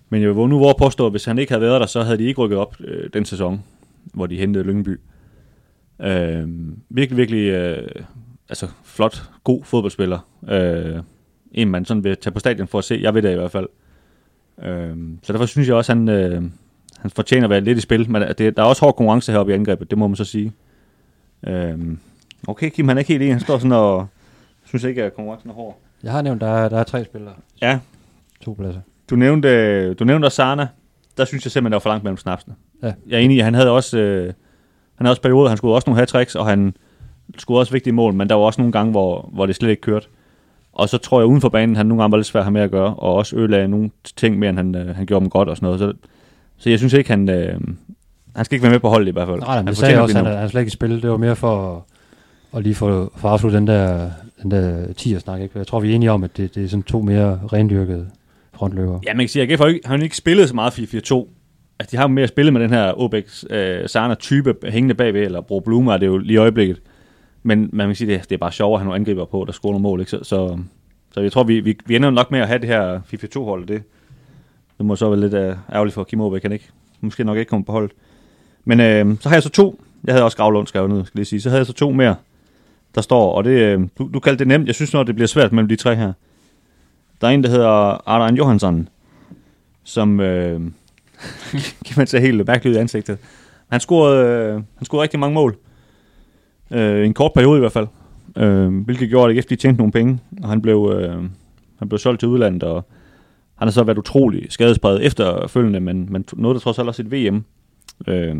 Men 0.08 0.22
jeg 0.22 0.36
vil 0.36 0.48
nu 0.48 0.58
hvor 0.58 0.74
påstå, 0.78 1.06
at 1.06 1.12
hvis 1.12 1.24
han 1.24 1.38
ikke 1.38 1.52
havde 1.52 1.62
været 1.62 1.80
der, 1.80 1.86
så 1.86 2.02
havde 2.02 2.18
de 2.18 2.24
ikke 2.24 2.40
rykket 2.40 2.58
op 2.58 2.76
øh, 2.80 3.10
den 3.12 3.24
sæson, 3.24 3.64
hvor 4.14 4.26
de 4.26 4.36
hentede 4.36 4.64
Lyngby. 4.64 5.00
Øh, 6.00 6.48
virkelig, 6.88 7.16
virkelig 7.16 7.48
øh, 7.48 7.88
altså, 8.48 8.68
flot, 8.84 9.22
god 9.44 9.64
fodboldspiller. 9.64 10.18
Øh, 10.48 11.02
en, 11.52 11.70
man 11.70 11.84
sådan 11.84 12.04
vil 12.04 12.16
tage 12.16 12.32
på 12.32 12.38
stadion 12.38 12.68
for 12.68 12.78
at 12.78 12.84
se. 12.84 12.98
Jeg 13.02 13.14
ved 13.14 13.22
det 13.22 13.32
i 13.32 13.34
hvert 13.34 13.50
fald. 13.50 13.68
Øh, 14.62 14.96
så 15.22 15.32
derfor 15.32 15.46
synes 15.46 15.68
jeg 15.68 15.76
også, 15.76 15.92
at 15.92 15.98
han, 15.98 16.08
øh, 16.08 16.42
han 16.98 17.10
fortjener 17.10 17.44
at 17.44 17.50
være 17.50 17.60
lidt 17.60 17.78
i 17.78 17.80
spil. 17.80 18.10
Men 18.10 18.22
det, 18.22 18.56
der 18.56 18.62
er 18.62 18.66
også 18.66 18.84
hård 18.84 18.96
konkurrence 18.96 19.32
heroppe 19.32 19.52
i 19.52 19.54
angrebet, 19.54 19.90
det 19.90 19.98
må 19.98 20.06
man 20.06 20.16
så 20.16 20.24
sige. 20.24 20.52
Øh, 21.46 21.78
okay, 22.48 22.70
Kim, 22.70 22.88
han 22.88 22.96
er 22.96 22.98
ikke 22.98 23.12
helt 23.12 23.22
enig. 23.22 23.34
Han 23.34 23.40
står 23.40 23.58
sådan 23.58 23.72
og 23.72 24.06
synes 24.64 24.84
ikke, 24.84 25.04
at 25.04 25.14
konkurrencen 25.14 25.50
er 25.50 25.54
hård. 25.54 25.78
Jeg 26.02 26.12
har 26.12 26.22
nævnt, 26.22 26.40
der 26.40 26.46
er, 26.46 26.68
der 26.68 26.78
er 26.78 26.84
tre 26.84 27.04
spillere. 27.04 27.34
Ja. 27.62 27.78
To 28.40 28.52
pladser. 28.52 28.80
Du 29.10 29.16
nævnte, 29.16 29.94
du 29.94 30.04
nævnte 30.04 30.26
også 30.26 30.36
Sarna. 30.36 30.68
Der 31.16 31.24
synes 31.24 31.44
jeg 31.44 31.52
simpelthen, 31.52 31.72
der 31.72 31.76
var 31.76 31.80
for 31.80 31.90
langt 31.90 32.04
mellem 32.04 32.16
snapsene. 32.16 32.54
Ja. 32.82 32.92
Jeg 33.06 33.16
er 33.16 33.20
enig 33.20 33.36
i, 33.36 33.38
at 33.38 33.44
han 33.44 33.54
havde 33.54 33.70
også, 33.70 33.98
øh, 33.98 34.24
han 34.94 35.06
havde 35.06 35.12
også 35.12 35.22
perioder, 35.22 35.48
han 35.48 35.56
skulle 35.56 35.74
også 35.74 35.90
nogle 35.90 36.00
hat 36.00 36.36
og 36.36 36.46
han 36.46 36.76
skulle 37.38 37.60
også 37.60 37.72
vigtige 37.72 37.92
mål, 37.92 38.14
men 38.14 38.28
der 38.28 38.34
var 38.34 38.42
også 38.42 38.60
nogle 38.60 38.72
gange, 38.72 38.90
hvor, 38.90 39.30
hvor 39.32 39.46
det 39.46 39.56
slet 39.56 39.70
ikke 39.70 39.80
kørte. 39.80 40.06
Og 40.72 40.88
så 40.88 40.98
tror 40.98 41.20
jeg, 41.20 41.26
uden 41.26 41.40
for 41.40 41.48
banen, 41.48 41.76
han 41.76 41.86
nogle 41.86 42.02
gange 42.02 42.12
var 42.12 42.18
lidt 42.18 42.26
svært 42.26 42.40
at 42.40 42.44
have 42.44 42.52
med 42.52 42.60
at 42.60 42.70
gøre, 42.70 42.94
og 42.94 43.14
også 43.14 43.36
ødelagde 43.36 43.68
nogle 43.68 43.90
ting 44.16 44.38
mere, 44.38 44.50
end 44.50 44.58
han, 44.58 44.74
øh, 44.74 44.96
han 44.96 45.06
gjorde 45.06 45.20
dem 45.20 45.30
godt 45.30 45.48
og 45.48 45.56
sådan 45.56 45.66
noget. 45.66 45.80
Så, 45.80 45.92
så 46.56 46.70
jeg 46.70 46.78
synes 46.78 46.92
ikke, 46.92 47.10
han, 47.10 47.28
øh, 47.28 47.60
han 48.36 48.44
skal 48.44 48.56
ikke 48.56 48.62
være 48.62 48.72
med 48.72 48.80
på 48.80 48.88
holdet 48.88 49.08
i 49.08 49.10
hvert 49.10 49.28
fald. 49.28 49.40
Nej, 49.40 49.56
men 49.56 49.66
det 49.66 49.76
sagde 49.76 50.00
også, 50.00 50.16
han, 50.16 50.26
han 50.26 50.48
slet 50.48 50.60
ikke 50.60 50.68
i 50.68 50.70
spil. 50.70 51.02
Det 51.02 51.10
var 51.10 51.16
mere 51.16 51.36
for 51.36 51.86
at, 52.56 52.62
lige 52.62 52.74
få, 52.74 53.12
for 53.16 53.28
afslutte 53.28 53.58
den 53.58 53.66
der, 53.66 54.10
den 54.42 54.50
der 54.50 54.92
10 54.92 55.18
snak. 55.18 55.40
Ikke? 55.40 55.58
Jeg 55.58 55.66
tror, 55.66 55.80
vi 55.80 55.90
er 55.90 55.94
enige 55.94 56.10
om, 56.10 56.24
at 56.24 56.36
det, 56.36 56.54
det 56.54 56.64
er 56.64 56.68
sådan 56.68 56.82
to 56.82 57.02
mere 57.02 57.40
rendyrkede 57.52 58.10
frontløber. 58.52 59.00
Ja, 59.06 59.14
man 59.14 59.22
kan 59.22 59.28
sige, 59.28 59.42
at 59.42 59.50
AGF 59.50 59.60
har, 59.60 59.66
ikke, 59.66 59.88
har 59.88 59.96
ikke 59.96 60.16
spillet 60.16 60.48
så 60.48 60.54
meget 60.54 60.78
4-4-2. 60.78 61.28
Altså, 61.78 61.90
de 61.90 61.96
har 61.96 62.06
mere 62.06 62.28
spillet 62.28 62.52
med 62.52 62.60
den 62.60 62.70
her 62.70 63.00
Obex 63.00 63.44
øh, 63.50 63.88
Sarna-type 63.88 64.54
hængende 64.68 64.94
bagved, 64.94 65.22
eller 65.22 65.40
Bro 65.40 65.60
Blume 65.60 65.92
er 65.92 65.96
det 65.96 66.06
jo 66.06 66.18
lige 66.18 66.34
i 66.34 66.36
øjeblikket. 66.36 66.80
Men 67.42 67.70
man 67.72 67.88
kan 67.88 67.94
sige, 67.94 68.14
det, 68.14 68.22
det 68.22 68.32
er 68.32 68.38
bare 68.38 68.52
sjovere 68.52 68.74
at 68.74 68.80
have 68.80 68.86
nogle 68.86 69.00
angriber 69.00 69.24
på, 69.24 69.44
der 69.46 69.52
scorer 69.52 69.72
nogle 69.72 69.82
mål. 69.82 70.00
Ikke? 70.00 70.10
Så, 70.10 70.18
så, 70.22 70.58
så 71.12 71.20
jeg 71.20 71.32
tror, 71.32 71.44
vi, 71.44 71.60
vi, 71.60 71.78
vi 71.86 71.96
ender 71.96 72.10
nok 72.10 72.30
med 72.30 72.40
at 72.40 72.48
have 72.48 72.58
det 72.58 72.68
her 72.68 73.00
4-4-2-hold. 73.14 73.66
Det, 73.66 73.82
det 74.78 74.86
må 74.86 74.96
så 74.96 75.08
være 75.08 75.20
lidt 75.20 75.34
uh, 75.34 75.40
ærgerligt 75.72 75.94
for 75.94 76.04
Kim 76.04 76.20
Aabæk, 76.20 76.42
han 76.42 76.52
ikke, 76.52 76.68
måske 77.00 77.24
nok 77.24 77.38
ikke 77.38 77.48
komme 77.48 77.64
på 77.64 77.72
holdet. 77.72 77.92
Men 78.64 78.80
øh, 78.80 79.16
så 79.20 79.28
har 79.28 79.36
jeg 79.36 79.42
så 79.42 79.48
to. 79.48 79.84
Jeg 80.04 80.14
havde 80.14 80.24
også 80.24 80.36
Gravlund 80.36 80.66
skrevet 80.66 80.90
ned, 80.90 81.04
skal 81.04 81.18
jeg 81.18 81.26
sige. 81.26 81.40
Så 81.40 81.48
havde 81.48 81.58
jeg 81.58 81.66
så 81.66 81.72
to 81.72 81.90
mere, 81.90 82.16
der 82.94 83.00
står. 83.00 83.32
Og 83.32 83.44
det, 83.44 83.50
øh, 83.50 83.80
du, 83.98 84.10
du 84.14 84.20
kaldte 84.20 84.38
det 84.38 84.48
nemt. 84.48 84.66
Jeg 84.66 84.74
synes 84.74 84.92
nok, 84.92 85.06
det 85.06 85.14
bliver 85.14 85.28
svært 85.28 85.52
mellem 85.52 85.68
de 85.68 85.76
tre 85.76 85.94
her. 85.96 86.12
Der 87.20 87.26
er 87.26 87.32
en, 87.32 87.42
der 87.42 87.50
hedder 87.50 88.08
Arne 88.08 88.36
Johansson, 88.36 88.88
som 89.84 90.20
øh, 90.20 90.60
kan 91.86 91.94
man 91.96 92.06
se 92.06 92.20
helt 92.20 92.46
mærkeligt 92.46 92.72
ud 92.72 92.78
i 92.78 92.80
ansigtet. 92.80 93.18
Han 93.68 93.80
scorede, 93.80 94.26
øh, 94.26 94.54
han 94.54 94.84
scorede 94.84 95.02
rigtig 95.02 95.20
mange 95.20 95.34
mål. 95.34 95.56
Øh, 96.70 97.06
en 97.06 97.14
kort 97.14 97.32
periode 97.34 97.58
i 97.58 97.60
hvert 97.60 97.72
fald. 97.72 97.86
Øh, 98.36 98.84
hvilket 98.84 99.08
gjorde, 99.08 99.38
at 99.38 99.50
de 99.50 99.56
tjente 99.56 99.78
nogle 99.78 99.92
penge. 99.92 100.18
Og 100.42 100.48
han 100.48 100.62
blev, 100.62 100.92
øh, 100.96 101.22
han 101.78 101.88
blev 101.88 101.98
solgt 101.98 102.20
til 102.20 102.28
udlandet, 102.28 102.62
og 102.62 102.84
han 103.54 103.68
har 103.68 103.72
så 103.72 103.82
været 103.82 103.98
utrolig 103.98 104.46
skadespredet 104.52 105.06
efterfølgende, 105.06 105.80
men, 105.80 106.06
men 106.10 106.24
noget, 106.32 106.54
der 106.54 106.60
trods 106.60 106.78
alt 106.78 106.88
også 106.88 107.02
et 107.02 107.12
VM. 107.12 107.44
Øh, 108.06 108.36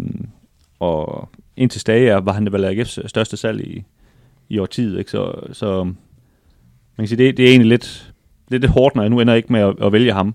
og 0.79 1.29
indtil 1.57 1.81
stage 1.81 2.27
var 2.27 2.33
han 2.33 2.53
vel 2.53 2.65
AGF's 2.65 3.09
største 3.09 3.37
salg 3.37 3.67
i, 3.67 3.85
i 4.49 4.59
årtid. 4.59 4.99
Ikke? 4.99 5.11
Så, 5.11 5.41
så 5.53 5.85
man 5.85 5.95
kan 6.99 7.09
sige, 7.09 7.19
det, 7.19 7.37
det 7.37 7.45
er 7.45 7.51
egentlig 7.51 7.69
lidt, 7.69 8.15
lidt, 8.49 8.63
lidt 8.63 8.73
hårdt, 8.73 8.95
når 8.95 9.03
jeg 9.03 9.11
nu 9.11 9.21
ender 9.21 9.35
ikke 9.35 9.53
med 9.53 9.61
at, 9.61 9.75
at 9.83 9.93
vælge 9.93 10.13
ham. 10.13 10.35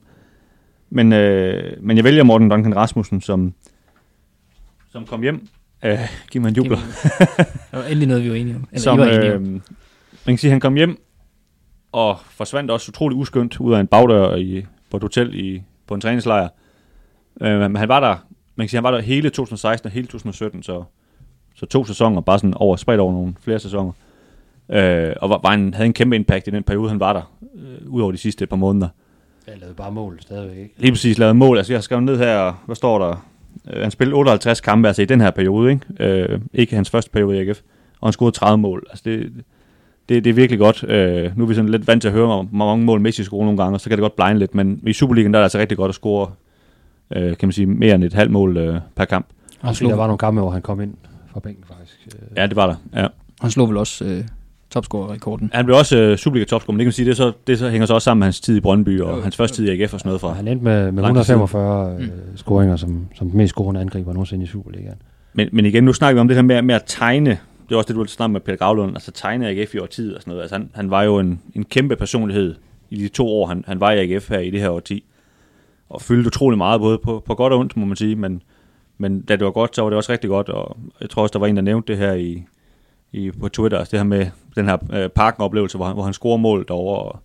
Men, 0.90 1.14
øh, 1.14 1.84
men 1.84 1.98
jeg 1.98 2.04
vælger 2.04 2.24
Morten 2.24 2.50
Duncan 2.50 2.76
Rasmussen, 2.76 3.22
som, 3.22 3.54
som 4.92 5.06
kom 5.06 5.22
hjem. 5.22 5.48
Øh, 5.86 6.00
giv 6.32 6.42
mig 6.42 6.50
en 6.50 6.56
jubler. 6.56 6.78
Det 7.38 7.48
var 7.72 7.84
endelig 7.84 8.08
noget, 8.08 8.24
vi 8.24 8.30
var 8.30 8.36
enige 8.36 8.56
om. 8.56 8.68
Eller 8.72 8.82
som, 8.82 9.00
øh, 9.00 9.42
man 9.42 9.62
kan 10.26 10.38
sige, 10.38 10.52
han 10.52 10.60
kom 10.60 10.76
hjem 10.76 11.04
og 11.92 12.20
forsvandt 12.30 12.72
også 12.72 12.90
utrolig 12.90 13.18
uskyndt 13.18 13.60
ud 13.60 13.74
af 13.74 13.80
en 13.80 13.88
bagdør 13.88 14.36
i, 14.36 14.66
på 14.92 14.98
et 14.98 15.04
hotel 15.04 15.36
i, 15.36 15.64
på 15.88 15.94
en 15.94 16.02
træningslejr. 16.02 16.50
Øh, 17.42 17.60
men 17.60 17.76
han 17.76 17.90
var 17.90 18.00
der, 18.00 18.26
man 18.60 18.66
kan 18.66 18.70
sige, 18.70 18.78
han 18.78 18.84
var 18.84 18.92
der 18.92 19.02
hele 19.02 19.30
2016 19.30 19.88
og 19.88 19.92
hele 19.92 20.08
2017, 20.08 20.64
så, 20.64 20.84
så 21.56 21.66
to 21.66 21.86
sæsoner, 21.86 22.22
bare 22.22 22.40
sådan 22.40 22.54
over, 22.54 22.76
spredt 22.76 23.00
over 23.00 23.14
nogle 23.14 23.36
flere 23.42 23.60
sæsoner. 23.60 23.92
Øh, 24.70 25.14
og 25.22 25.30
var, 25.30 25.40
var 25.44 25.54
en, 25.54 25.74
havde 25.74 25.86
en 25.86 25.94
kæmpe 25.94 26.16
impact 26.16 26.48
i 26.48 26.52
den 26.52 26.64
periode, 26.64 26.90
han 26.90 27.00
var 27.00 27.14
der, 27.14 27.32
øh, 27.56 27.92
ud 27.92 28.02
over 28.02 28.12
de 28.12 28.18
sidste 28.18 28.48
par 28.48 28.56
måneder. 28.56 28.88
Jeg 29.48 29.58
lavede 29.58 29.76
bare 29.76 29.92
mål 29.92 30.18
stadigvæk, 30.22 30.58
ikke? 30.58 30.74
Lige 30.78 30.92
præcis 30.92 31.18
lavet 31.18 31.36
mål. 31.36 31.58
Altså, 31.58 31.74
jeg 31.74 31.78
har 31.78 31.82
skrevet 31.82 32.04
ned 32.04 32.18
her, 32.18 32.64
hvad 32.66 32.76
står 32.76 33.00
der? 33.00 33.28
Øh, 33.74 33.82
han 33.82 33.92
spillede 33.92 34.16
58 34.18 34.62
kampe, 34.62 34.88
altså 34.88 35.02
i 35.02 35.06
den 35.06 35.22
her 35.22 35.32
periode, 35.32 35.72
ikke? 35.72 35.86
Øh, 36.00 36.42
ikke 36.54 36.76
hans 36.76 36.90
første 36.90 37.12
periode 37.12 37.38
i 37.38 37.50
AGF. 37.50 37.62
Og 38.02 38.08
han 38.08 38.14
scorede 38.14 38.36
30 38.36 38.58
mål. 38.58 38.88
Altså, 38.90 39.04
det, 39.06 39.34
det, 40.10 40.24
det 40.24 40.30
er 40.30 40.34
virkelig 40.34 40.60
godt. 40.60 40.84
Øh, 40.84 41.38
nu 41.38 41.44
er 41.44 41.48
vi 41.48 41.54
sådan 41.54 41.70
lidt 41.70 41.88
vant 41.88 42.02
til 42.02 42.08
at 42.08 42.14
høre, 42.14 42.26
hvor 42.26 42.48
mange 42.52 42.86
mål 42.86 43.02
Messi 43.02 43.24
scorer 43.24 43.46
nogle 43.46 43.58
gange, 43.58 43.76
og 43.76 43.82
så 43.82 43.90
kan 43.90 43.98
det 43.98 44.02
godt 44.02 44.16
blinde 44.16 44.40
lidt. 44.40 44.56
Men 44.56 44.80
i 44.88 44.94
Superligaen 44.94 45.34
der 45.34 45.40
er 45.40 45.42
det 45.42 45.46
altså 45.46 45.60
rigtig 45.60 45.78
godt 45.78 45.90
at 45.90 45.96
score, 45.96 46.32
øh, 47.16 47.38
kan 47.38 47.48
man 47.48 47.52
sige, 47.52 47.66
mere 47.66 47.96
end 47.96 48.04
et 48.04 48.14
halvt 48.14 48.32
mål 48.32 48.58
øh, 48.58 48.80
per 48.96 49.06
kamp. 49.06 49.28
Og 49.62 49.76
der 49.80 49.96
var 49.96 50.08
nogle 50.08 50.18
kampe, 50.18 50.42
hvor 50.42 50.50
han 50.50 50.62
kom 50.62 50.82
ind 50.82 50.94
fra 51.32 51.40
bænken, 51.40 51.64
faktisk. 51.68 52.08
Ja, 52.38 52.48
det 52.48 52.56
var 52.56 52.68
der, 52.68 53.02
ja. 53.02 53.08
Han 53.42 53.52
slog 53.52 53.70
vel 53.70 53.78
også 53.78 54.06
øh, 54.06 54.24
topscorer-rekorden. 54.70 55.50
Han 55.54 55.66
blev 55.66 55.78
også 55.78 55.98
øh, 55.98 56.18
Superliga-topscorer, 56.18 56.74
men 56.74 56.80
det 56.80 56.84
kan 56.84 56.88
man 56.88 56.94
sige, 56.94 57.06
det, 57.06 57.18
så, 57.18 57.32
det 57.48 57.60
så 57.60 57.70
hænger 57.70 57.86
så 57.86 57.94
også 57.94 58.06
sammen 58.06 58.20
med 58.20 58.26
hans 58.26 58.42
tid 58.42 58.58
i 58.58 58.60
Brøndby 58.60 59.02
og 59.02 59.18
jo, 59.18 59.22
hans 59.22 59.36
første 59.36 59.58
tid 59.58 59.68
i 59.68 59.82
AGF 59.82 59.94
og 59.94 60.00
sådan 60.00 60.10
noget 60.10 60.22
fra. 60.22 60.34
Han 60.34 60.48
endte 60.48 60.64
med, 60.64 60.92
med 60.92 61.04
145 61.04 61.94
øh, 61.94 62.00
mm. 62.00 62.12
scoringer 62.36 62.76
som, 62.76 63.08
som 63.16 63.30
den 63.30 63.38
mest 63.38 63.52
scorende 63.52 63.82
angriber 63.82 64.14
nogensinde 64.14 64.44
i 64.44 64.48
Superligaen. 64.48 64.96
Men, 65.34 65.50
men 65.52 65.66
igen, 65.66 65.84
nu 65.84 65.94
snakker 65.94 66.14
vi 66.14 66.20
om 66.20 66.28
det 66.28 66.38
her 66.38 66.42
med, 66.42 66.62
med 66.62 66.76
at 66.76 66.84
tegne 66.88 67.38
det 67.70 67.76
er 67.76 67.78
også 67.78 67.88
det, 67.88 67.96
du 67.96 68.06
snakke 68.06 68.34
med 68.34 68.42
Peter 68.42 68.58
Gravlund, 68.58 68.96
altså 68.96 69.12
tegne 69.12 69.48
AGF 69.48 69.76
i 69.76 69.80
årtid 69.80 70.16
og 70.16 70.22
sådan 70.22 70.32
noget. 70.32 70.42
Altså 70.42 70.56
han, 70.56 70.70
han 70.74 70.92
var 70.92 71.04
jo 71.04 71.20
en, 71.20 71.42
en 71.56 71.66
kæmpe 71.66 71.96
personlighed 71.96 72.56
i 72.90 73.04
de 73.04 73.08
to 73.08 73.28
år, 73.28 73.48
han, 73.48 73.64
han 73.68 73.80
var 73.80 73.92
i 73.92 74.14
AGF 74.14 74.30
her 74.30 74.40
i 74.40 74.50
det 74.50 74.60
her 74.60 74.70
årti. 74.70 75.04
Og 75.90 76.02
fyldte 76.02 76.28
utrolig 76.28 76.58
meget, 76.58 76.82
både 76.82 76.98
på, 76.98 77.24
på 77.26 77.36
godt 77.36 77.54
og 77.54 77.60
ondt, 77.60 77.78
må 77.78 77.86
man 77.86 77.96
sige, 77.96 78.16
men, 78.16 78.42
men 78.98 79.22
da 79.22 79.36
det 79.36 79.46
var 79.46 79.52
godt, 79.52 79.76
så 79.76 79.82
var 79.82 79.90
det 79.90 79.98
også 79.98 80.12
rigtig 80.12 80.30
godt, 80.30 80.50
og 80.50 80.78
jeg 81.02 81.10
tror 81.10 81.22
også, 81.22 81.34
der 81.34 81.40
var 81.40 81.48
en, 81.48 81.56
der 81.56 81.62
nævnte 81.62 81.94
det 81.94 82.02
her 82.02 82.14
i, 82.14 82.44
i, 83.12 83.32
på 83.32 83.50
Twitter, 83.50 83.78
altså 83.78 83.92
det 83.92 84.00
her 84.00 84.06
med 84.06 84.28
den 84.56 84.66
her 84.66 84.78
øh, 84.94 85.10
parken-oplevelse, 85.10 85.78
hvor 85.78 85.86
han, 85.86 85.94
hvor 85.94 86.04
han 86.04 86.14
scorer 86.14 86.38
mål 86.38 86.66
derovre, 86.68 87.00
og, 87.00 87.20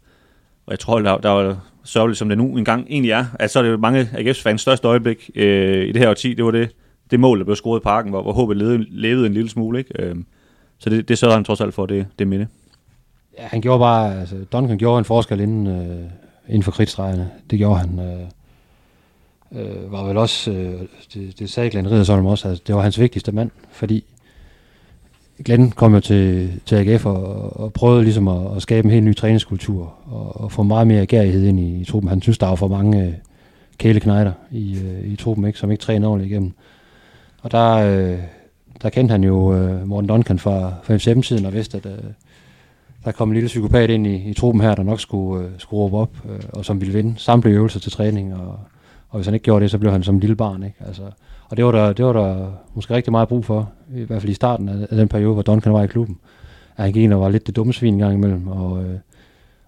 og 0.67 0.71
jeg 0.71 0.79
tror, 0.79 0.99
der, 0.99 1.17
der 1.19 1.31
var 1.31 1.59
sørgeligt, 1.85 2.19
som 2.19 2.29
det 2.29 2.39
nu 2.39 2.57
engang 2.57 2.87
egentlig 2.91 3.11
er, 3.11 3.25
at 3.35 3.51
så 3.51 3.59
er 3.59 3.63
det 3.63 3.71
jo 3.71 3.77
mange 3.77 4.03
AGF's 4.03 4.43
fans 4.43 4.61
største 4.61 4.89
øjeblik 4.89 5.31
øh, 5.35 5.89
i 5.89 5.93
det 5.93 5.97
her 5.97 6.11
årti, 6.11 6.35
det 6.35 6.45
var 6.45 6.51
det, 6.51 6.71
det 7.11 7.21
mål, 7.21 7.39
der 7.39 7.45
blev 7.45 7.57
scoret 7.57 7.81
i 7.81 7.83
parken, 7.83 8.11
hvor, 8.11 8.23
hvor 8.23 8.33
håbet 8.33 8.57
levede, 8.57 8.87
levede 8.89 9.27
en 9.27 9.35
lille 9.35 9.51
smule. 9.51 9.79
Ikke? 9.79 10.03
Øh, 10.03 10.17
så 10.79 10.91
det, 10.91 11.09
det 11.09 11.19
sørger 11.19 11.35
han 11.35 11.45
trods 11.45 11.61
alt 11.61 11.75
for, 11.75 11.87
det, 11.87 12.07
det 12.19 12.29
minde. 12.29 12.47
Ja, 13.39 13.47
han 13.47 13.61
gjorde 13.61 13.79
bare, 13.79 14.21
altså 14.21 14.37
Duncan 14.53 14.79
gjorde 14.79 14.99
en 14.99 15.05
forskel 15.05 15.41
inden, 15.41 15.67
øh, 15.67 16.11
inden 16.49 16.63
for 16.63 16.71
kridtstregerne. 16.71 17.31
Det 17.51 17.59
gjorde 17.59 17.79
han. 17.79 17.99
Øh, 17.99 18.29
øh, 19.57 19.93
var 19.93 20.05
vel 20.05 20.17
også, 20.17 20.51
øh, 20.51 20.81
det, 21.15 21.39
det 21.39 21.51
sagde 21.51 21.71
Glenn 21.71 21.91
Ridersholm 21.91 22.27
også, 22.27 22.49
altså, 22.49 22.63
det 22.67 22.75
var 22.75 22.83
hans 22.83 23.01
vigtigste 23.01 23.33
mand, 23.33 23.51
fordi 23.71 24.05
Glenn 25.45 25.71
kom 25.71 25.95
jo 25.95 26.01
til, 26.01 26.53
til 26.67 26.77
AGF 26.77 27.07
og, 27.07 27.61
og 27.61 27.73
prøvede 27.73 28.03
ligesom 28.03 28.29
at, 28.29 28.57
at 28.57 28.63
skabe 28.63 28.85
en 28.85 28.93
helt 28.93 29.05
ny 29.05 29.17
træningskultur 29.17 29.95
og, 30.07 30.41
og 30.41 30.53
få 30.53 30.63
meget 30.63 30.87
mere 30.87 31.01
agerighed 31.01 31.45
ind 31.45 31.61
i, 31.61 31.81
i 31.81 31.85
truppen. 31.85 32.09
Han 32.09 32.23
synes, 32.23 32.39
der 32.39 32.47
var 32.47 32.55
for 32.55 32.69
mange 32.69 33.03
øh, 33.03 33.13
kæleknejder 33.79 34.33
i, 34.51 34.79
øh, 34.79 35.13
i 35.13 35.17
truppen, 35.17 35.47
ikke, 35.47 35.59
som 35.59 35.71
ikke 35.71 35.83
træner 35.83 36.09
ordentligt 36.09 36.33
igennem. 36.33 36.53
Og 37.43 37.51
der, 37.51 37.75
øh, 37.75 38.19
der 38.83 38.91
kendte 38.91 39.13
han 39.13 39.25
jo 39.25 39.55
øh, 39.55 39.89
Morten 39.89 40.09
Duncan 40.09 40.39
fra, 40.39 40.73
fra 40.83 40.97
FCM-tiden 40.97 41.47
og 41.47 41.53
vidste, 41.53 41.77
at 41.77 41.87
øh, 41.87 42.11
der 43.05 43.13
kom 43.13 43.29
en 43.29 43.35
lille 43.35 43.47
psykopat 43.47 43.91
ind 43.91 44.07
i, 44.07 44.15
i 44.15 44.35
truppen 44.35 44.61
her, 44.63 44.75
der 44.75 44.83
nok 44.83 45.01
skulle, 45.01 45.45
øh, 45.45 45.51
skulle 45.59 45.81
råbe 45.81 45.97
op, 45.97 46.11
øh, 46.31 46.41
og 46.53 46.65
som 46.65 46.81
ville 46.81 46.95
vinde 46.95 47.15
samtlige 47.17 47.55
øvelser 47.55 47.81
til 47.81 47.93
træning, 47.93 48.35
og, 48.35 48.59
og 49.15 49.19
hvis 49.19 49.27
han 49.27 49.35
ikke 49.35 49.45
gjorde 49.45 49.63
det, 49.63 49.71
så 49.71 49.79
blev 49.79 49.93
han 49.93 50.03
som 50.03 50.15
en 50.15 50.21
lille 50.21 50.37
barn. 50.37 50.63
Ikke? 50.63 50.77
Altså, 50.87 51.03
og 51.49 51.57
det 51.57 51.65
var, 51.65 51.73
der, 51.73 51.93
det 51.93 52.05
var 52.05 52.13
der 52.13 52.51
måske 52.75 52.95
rigtig 52.95 53.11
meget 53.11 53.29
brug 53.29 53.45
for, 53.45 53.73
i 53.97 54.03
hvert 54.03 54.23
fald 54.23 54.31
i 54.31 54.35
starten 54.35 54.69
af, 54.69 54.87
af 54.91 54.97
den 54.97 55.09
periode, 55.09 55.33
hvor 55.33 55.43
Duncan 55.43 55.73
var 55.73 55.83
i 55.83 55.87
klubben. 55.87 56.19
At 56.77 56.85
han 56.85 56.93
gik 56.93 57.03
ind 57.03 57.13
og 57.13 57.21
var 57.21 57.29
lidt 57.29 57.47
det 57.47 57.57
dumme 57.57 57.73
svin 57.73 57.95
en 57.95 58.01
gang 58.01 58.15
imellem, 58.15 58.49
og, 58.49 58.85
øh, 58.85 58.99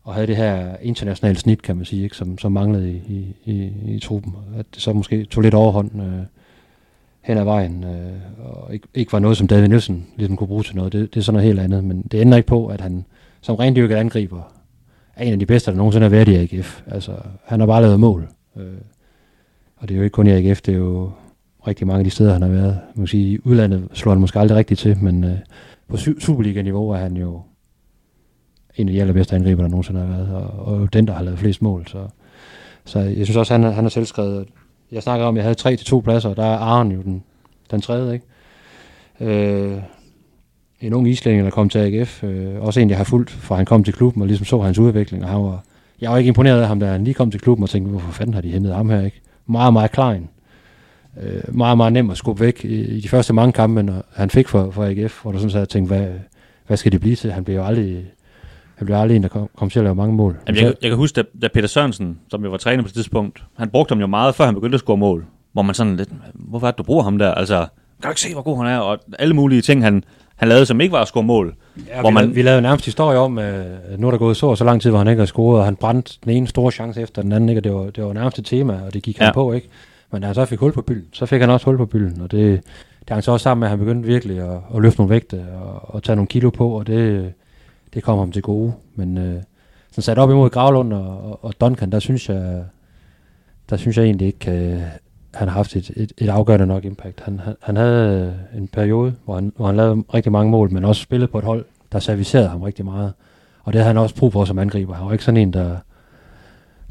og 0.05 0.15
havde 0.15 0.27
det 0.27 0.37
her 0.37 0.77
internationale 0.83 1.39
snit, 1.39 1.63
kan 1.63 1.77
man 1.77 1.85
sige, 1.85 2.05
ikke? 2.05 2.17
Som, 2.17 2.39
som 2.39 2.53
manglede 2.53 2.93
i, 2.93 3.03
i, 3.09 3.35
i, 3.45 3.73
i 3.95 4.01
truppen. 4.01 4.35
At 4.59 4.67
det 4.75 4.83
så 4.83 4.93
måske 4.93 5.25
tog 5.25 5.43
lidt 5.43 5.55
overhånd 5.55 6.03
øh, 6.03 6.23
hen 7.21 7.39
ad 7.39 7.45
vejen, 7.45 7.85
øh, 7.85 8.13
og 8.39 8.75
ikke, 8.75 8.89
ikke 8.95 9.13
var 9.13 9.19
noget, 9.19 9.37
som 9.37 9.47
David 9.47 9.69
Nielsen 9.69 10.07
ligesom 10.17 10.37
kunne 10.37 10.49
bruge 10.49 10.63
til 10.63 10.77
noget. 10.77 10.93
Det, 10.93 11.15
det 11.15 11.21
er 11.21 11.25
sådan 11.25 11.35
noget 11.35 11.47
helt 11.47 11.61
andet, 11.61 11.85
men 11.85 12.03
det 12.03 12.21
ændrer 12.21 12.37
ikke 12.37 12.47
på, 12.47 12.67
at 12.67 12.81
han 12.81 13.05
som 13.41 13.55
rendyrket 13.57 13.97
angriber 13.97 14.53
er 15.17 15.25
en 15.25 15.33
af 15.33 15.39
de 15.39 15.47
bedste, 15.47 15.71
der 15.71 15.77
nogensinde 15.77 16.05
har 16.05 16.11
været 16.11 16.29
i 16.29 16.57
AGF. 16.57 16.83
Altså, 16.87 17.13
han 17.45 17.61
har 17.61 17.67
bare 17.67 17.83
lavet 17.83 18.01
mål. 18.01 18.29
Øh, 18.57 18.65
og 19.77 19.89
det 19.89 19.95
er 19.95 19.99
jo 19.99 20.05
ikke 20.05 20.15
kun 20.15 20.27
Erik 20.27 20.47
AGF, 20.47 20.61
det 20.61 20.75
er 20.75 20.79
jo 20.79 21.11
rigtig 21.67 21.87
mange 21.87 21.99
af 21.99 22.05
de 22.05 22.11
steder, 22.11 22.33
han 22.33 22.43
har 22.43 22.49
været. 22.49 22.81
Man 22.95 23.03
kan 23.03 23.07
sige, 23.07 23.33
i 23.33 23.39
udlandet 23.45 23.89
slår 23.93 24.13
han 24.13 24.21
måske 24.21 24.39
aldrig 24.39 24.59
rigtigt 24.59 24.81
til, 24.81 24.99
men 25.03 25.25
øh, 25.25 25.39
på 25.89 25.97
Superliga-niveau 25.97 26.91
er 26.91 26.97
han 26.97 27.17
jo 27.17 27.41
en 28.77 28.89
af 28.89 28.95
de 28.95 29.01
allerbedste 29.01 29.37
angriber, 29.37 29.63
der 29.63 29.69
nogensinde 29.69 30.01
har 30.01 30.07
været, 30.07 30.35
og, 30.35 30.67
og 30.67 30.93
den, 30.93 31.07
der 31.07 31.13
har 31.13 31.23
lavet 31.23 31.39
flest 31.39 31.63
mål. 31.63 31.87
Så, 31.87 32.07
så 32.85 32.99
jeg 32.99 33.27
synes 33.27 33.37
også, 33.37 33.55
han, 33.55 33.63
han 33.63 33.85
har 33.85 33.89
selv 33.89 34.07
skrevet, 34.07 34.49
jeg 34.93 35.03
snakker 35.03 35.27
om, 35.27 35.35
at 35.35 35.37
jeg 35.37 35.45
havde 35.45 35.55
tre 35.55 35.77
til 35.77 35.87
to 35.87 36.01
pladser, 36.01 36.29
og 36.29 36.37
der 36.37 36.45
er 36.45 36.59
Aaron 36.59 36.93
jo 36.93 37.03
den, 37.03 37.23
den 37.71 37.81
tredje, 37.81 38.13
ikke? 38.15 38.27
Øh, 39.21 39.79
en 40.81 40.95
ung 40.95 41.09
islænding, 41.09 41.45
der 41.45 41.51
kom 41.51 41.69
til 41.69 41.79
AGF. 41.79 42.25
Øh, 42.25 42.61
også 42.61 42.81
en, 42.81 42.91
jeg 42.91 42.97
har 42.97 43.05
fulgt, 43.05 43.31
fra 43.31 43.57
han 43.57 43.65
kom 43.65 43.85
til 43.85 43.95
klubben, 43.95 44.23
og 44.23 44.29
ligesom 44.29 44.45
så 44.45 44.61
hans 44.61 44.79
udvikling. 44.79 45.25
Og 45.25 45.31
han 45.31 45.43
var, 45.43 45.65
jeg 46.01 46.11
var 46.11 46.19
ikke 46.19 46.29
imponeret 46.29 46.61
af 46.61 46.69
ham, 46.69 46.81
da 46.81 46.87
han 46.87 47.05
lige 47.05 47.15
kom 47.15 47.31
til 47.31 47.41
klubben, 47.41 47.63
og 47.63 47.71
tænkte, 47.71 47.91
hvorfor 47.91 48.13
fanden 48.13 48.35
har 48.35 48.41
de 48.41 48.51
hentet 48.51 48.75
ham 48.75 48.91
her, 48.91 49.03
ikke? 49.03 49.21
Meget, 49.47 49.73
meget 49.73 49.91
klein. 49.93 50.29
Øh, 51.23 51.57
meget, 51.57 51.77
meget 51.77 51.93
nem 51.93 52.11
at 52.11 52.17
skubbe 52.17 52.41
væk 52.41 52.65
i, 52.65 52.81
i 52.81 53.01
de 53.01 53.09
første 53.09 53.33
mange 53.33 53.53
kampe, 53.53 53.83
når 53.83 54.05
han 54.15 54.31
fik 54.31 54.49
for, 54.49 54.71
for 54.71 54.85
AGF, 54.85 55.23
hvor 55.23 55.33
der 55.33 55.39
sådan 55.39 55.51
så 55.51 55.65
tænkte, 55.65 55.97
hvad, 55.97 56.09
hvad 56.67 56.77
skal 56.77 56.93
det 56.93 57.01
blive 57.01 57.17
til? 57.17 57.33
Han 57.33 57.45
blev 57.45 57.57
jo 57.57 57.65
aldrig, 57.65 58.05
han 58.75 58.87
blev 58.87 58.97
aldrig 58.97 59.17
en, 59.17 59.23
der 59.23 59.29
kom, 59.29 59.49
kom 59.57 59.71
til 59.71 59.79
at 59.79 59.83
lave 59.83 59.95
mange 59.95 60.15
mål. 60.15 60.37
Jamen, 60.47 60.63
jeg, 60.63 60.75
jeg 60.83 60.91
kan 60.91 60.97
huske, 60.97 61.23
da, 61.23 61.29
da 61.43 61.49
Peter 61.55 61.69
Sørensen, 61.69 62.19
som 62.31 62.45
jo 62.45 62.51
var 62.51 62.57
træner 62.57 62.83
på 62.83 62.87
det 62.87 62.95
tidspunkt, 62.95 63.45
han 63.59 63.69
brugte 63.69 63.93
ham 63.93 64.01
jo 64.01 64.07
meget, 64.07 64.35
før 64.35 64.45
han 64.45 64.55
begyndte 64.55 64.75
at 64.77 64.81
score 64.81 64.97
mål. 64.97 65.27
Hvor 65.53 65.63
man 65.63 65.75
sådan 65.75 65.97
lidt, 65.97 66.09
hvorfor 66.35 66.67
er 66.67 66.71
det, 66.71 66.79
du 66.79 66.83
bruger 66.83 67.03
ham 67.03 67.19
der? 67.19 67.35
Altså, 67.35 67.59
kan 67.59 67.69
du 68.03 68.09
ikke 68.09 68.21
se, 68.21 68.33
hvor 68.33 68.43
god 68.43 68.57
han 68.57 68.67
er? 68.67 68.79
Og 68.79 68.99
alle 69.19 69.35
mulige 69.35 69.63
ting, 69.63 69.83
han, 69.83 70.05
han 70.37 70.49
lavede, 70.49 70.67
som 70.67 70.81
ikke 70.81 70.93
var 70.93 71.03
at 71.03 71.09
score 71.09 71.23
mål. 71.23 71.55
Ja, 71.89 72.01
hvor 72.01 72.11
vi, 72.11 72.15
man... 72.15 72.23
lavede, 72.23 72.35
vi 72.35 72.43
lavede 72.43 72.63
nærmest 72.63 72.85
historie 72.85 73.19
om, 73.19 73.39
at 73.39 73.65
nu 73.99 74.07
er 74.07 74.11
der 74.11 74.19
gået 74.19 74.37
så 74.37 74.47
og 74.47 74.59
så 74.59 74.65
lang 74.65 74.83
tid, 74.83 74.91
hvor 74.91 74.99
han 74.99 75.09
ikke 75.09 75.21
har 75.21 75.27
scoret, 75.27 75.59
og 75.59 75.65
han 75.65 75.77
brændte 75.77 76.19
den 76.25 76.33
ene 76.33 76.47
store 76.47 76.73
chance 76.73 77.03
efter 77.03 77.23
den 77.23 77.33
anden, 77.33 77.49
ikke? 77.49 77.61
og 77.61 77.65
det 77.65 77.75
var, 77.75 77.91
det 77.91 78.05
var 78.05 78.13
nærmest 78.13 78.39
et 78.39 78.45
tema, 78.45 78.81
og 78.87 78.95
det 78.95 79.03
gik 79.03 79.21
ja. 79.21 79.25
han 79.25 79.35
på, 79.35 79.53
ikke? 79.53 79.69
Men 80.13 80.23
da 80.23 80.27
han 80.27 80.35
så 80.35 80.45
fik 80.45 80.59
hul 80.59 80.73
på 80.73 80.83
bylden, 80.83 81.09
så 81.13 81.27
fik 81.27 81.41
han 81.41 81.51
også 81.51 81.67
hul 81.67 81.77
på 81.77 81.87
bylden, 81.87 82.21
og 82.21 82.31
det, 82.31 82.61
det 83.01 83.11
hang 83.11 83.25
så 83.25 83.33
også 83.33 83.43
sammen 83.43 83.61
med, 83.61 83.67
at 83.67 83.71
han 83.71 83.79
begyndte 83.79 84.07
virkelig 84.07 84.39
at, 84.39 84.59
at 84.75 84.83
løfte 84.83 85.01
nogle 85.01 85.11
vægte 85.11 85.45
og, 85.63 85.95
og 85.95 86.03
tage 86.03 86.17
nogle 86.17 86.27
kilo 86.27 86.51
på, 86.51 86.69
og 86.69 86.87
det, 86.87 87.33
det 87.95 88.03
kom 88.03 88.19
ham 88.19 88.33
til 88.33 88.43
gode. 88.43 88.73
Men 88.95 89.19
øh, 89.19 89.43
sådan 89.91 90.03
sat 90.03 90.19
op 90.19 90.31
imod 90.31 90.51
Gravlund 90.51 90.93
og, 90.93 91.31
og, 91.31 91.45
og 91.45 91.61
Duncan, 91.61 91.93
der 91.93 91.99
synes 91.99 92.29
jeg, 92.29 92.65
der 93.71 93.77
synes 93.77 93.97
jeg 93.97 94.05
egentlig 94.05 94.27
ikke, 94.27 94.51
øh, 94.51 94.83
han 95.37 95.49
har 95.49 95.55
haft 95.55 95.77
et, 95.77 95.91
et, 95.97 96.13
et 96.19 96.29
afgørende 96.29 96.67
nok 96.67 96.85
impact. 96.85 97.21
Han, 97.21 97.41
han, 97.41 97.55
han 97.63 97.77
havde 97.77 98.39
en 98.57 98.69
periode, 98.69 99.15
hvor 99.25 99.35
han, 99.35 99.53
hvor 99.57 99.67
han 99.67 99.77
lavede 99.77 100.05
rigtig 100.15 100.33
mange 100.33 100.51
mål, 100.51 100.73
men 100.73 100.85
også 100.85 101.03
spillede 101.03 101.31
på 101.31 101.39
et 101.39 101.45
hold, 101.45 101.65
der 101.93 101.99
servicerede 101.99 102.49
ham 102.49 102.63
rigtig 102.63 102.85
meget. 102.85 103.13
Og 103.63 103.73
det 103.73 103.81
havde 103.81 103.87
han 103.87 103.99
også 103.99 104.15
brug 104.15 104.33
for 104.33 104.45
som 104.45 104.59
angriber. 104.59 104.95
Han 104.95 105.07
var 105.07 105.13
ikke 105.13 105.25
sådan 105.25 105.41
en, 105.41 105.53
der, 105.53 105.77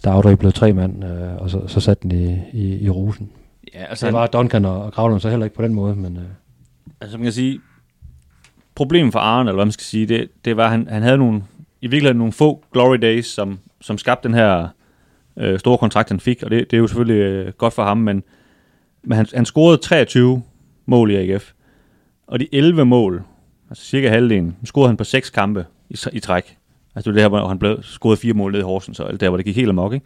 der 0.03 0.11
afdriblede 0.11 0.51
tre 0.51 0.73
mand, 0.73 1.05
øh, 1.05 1.35
og 1.35 1.49
så, 1.49 1.67
så 1.67 1.79
satte 1.79 2.09
den 2.09 2.11
i, 2.11 2.41
i, 2.53 2.83
i 2.85 2.89
rosen. 2.89 3.29
Ja, 3.73 3.83
altså 3.83 4.05
det 4.05 4.13
var 4.13 4.27
Duncan 4.27 4.65
og, 4.65 4.83
og 4.83 4.93
Gravlund 4.93 5.19
så 5.19 5.29
heller 5.29 5.45
ikke 5.45 5.55
på 5.55 5.63
den 5.63 5.73
måde. 5.73 5.95
Men, 5.95 6.17
øh. 6.17 6.23
Altså 7.01 7.17
man 7.17 7.23
kan 7.23 7.33
sige, 7.33 7.59
problemet 8.75 9.13
for 9.13 9.19
Arne, 9.19 9.49
eller 9.49 9.57
hvad 9.57 9.65
man 9.65 9.71
skal 9.71 9.83
sige, 9.83 10.05
det, 10.05 10.29
det 10.45 10.57
var, 10.57 10.65
at 10.65 10.71
han, 10.71 10.87
han 10.89 11.03
havde 11.03 11.17
nogle, 11.17 11.43
i 11.81 11.87
virkeligheden 11.87 12.17
nogle 12.17 12.33
få 12.33 12.63
glory 12.73 12.97
days, 12.97 13.25
som, 13.25 13.59
som 13.81 13.97
skabte 13.97 14.27
den 14.27 14.35
her 14.35 14.67
øh, 15.37 15.59
store 15.59 15.77
kontrakt, 15.77 16.09
han 16.09 16.19
fik, 16.19 16.43
og 16.43 16.51
det, 16.51 16.71
det 16.71 16.77
er 16.77 16.81
jo 16.81 16.87
selvfølgelig 16.87 17.21
øh, 17.21 17.53
godt 17.57 17.73
for 17.73 17.83
ham, 17.83 17.97
men, 17.97 18.23
men 19.05 19.15
han, 19.15 19.25
han 19.33 19.45
scorede 19.45 19.77
23 19.77 20.41
mål 20.85 21.11
i 21.11 21.15
AGF, 21.15 21.51
og 22.27 22.39
de 22.39 22.47
11 22.51 22.85
mål, 22.85 23.23
altså 23.69 23.85
cirka 23.85 24.09
halvdelen, 24.09 24.55
scorede 24.63 24.89
han 24.89 24.97
på 24.97 25.03
seks 25.03 25.29
kampe 25.29 25.65
i, 25.89 25.97
i 26.13 26.19
træk. 26.19 26.57
Altså 26.95 27.11
det 27.11 27.13
var 27.13 27.13
det 27.13 27.21
her, 27.21 27.29
hvor 27.29 27.47
han 27.47 27.59
blev 27.59 27.83
scoret 27.83 28.19
fire 28.19 28.33
mål 28.33 28.51
ned 28.51 28.59
i 28.59 28.63
Horsens, 28.63 28.99
og 28.99 29.19
der, 29.19 29.29
hvor 29.29 29.37
det 29.37 29.45
gik 29.45 29.55
helt 29.55 29.69
amok, 29.69 29.93
ikke? 29.93 30.05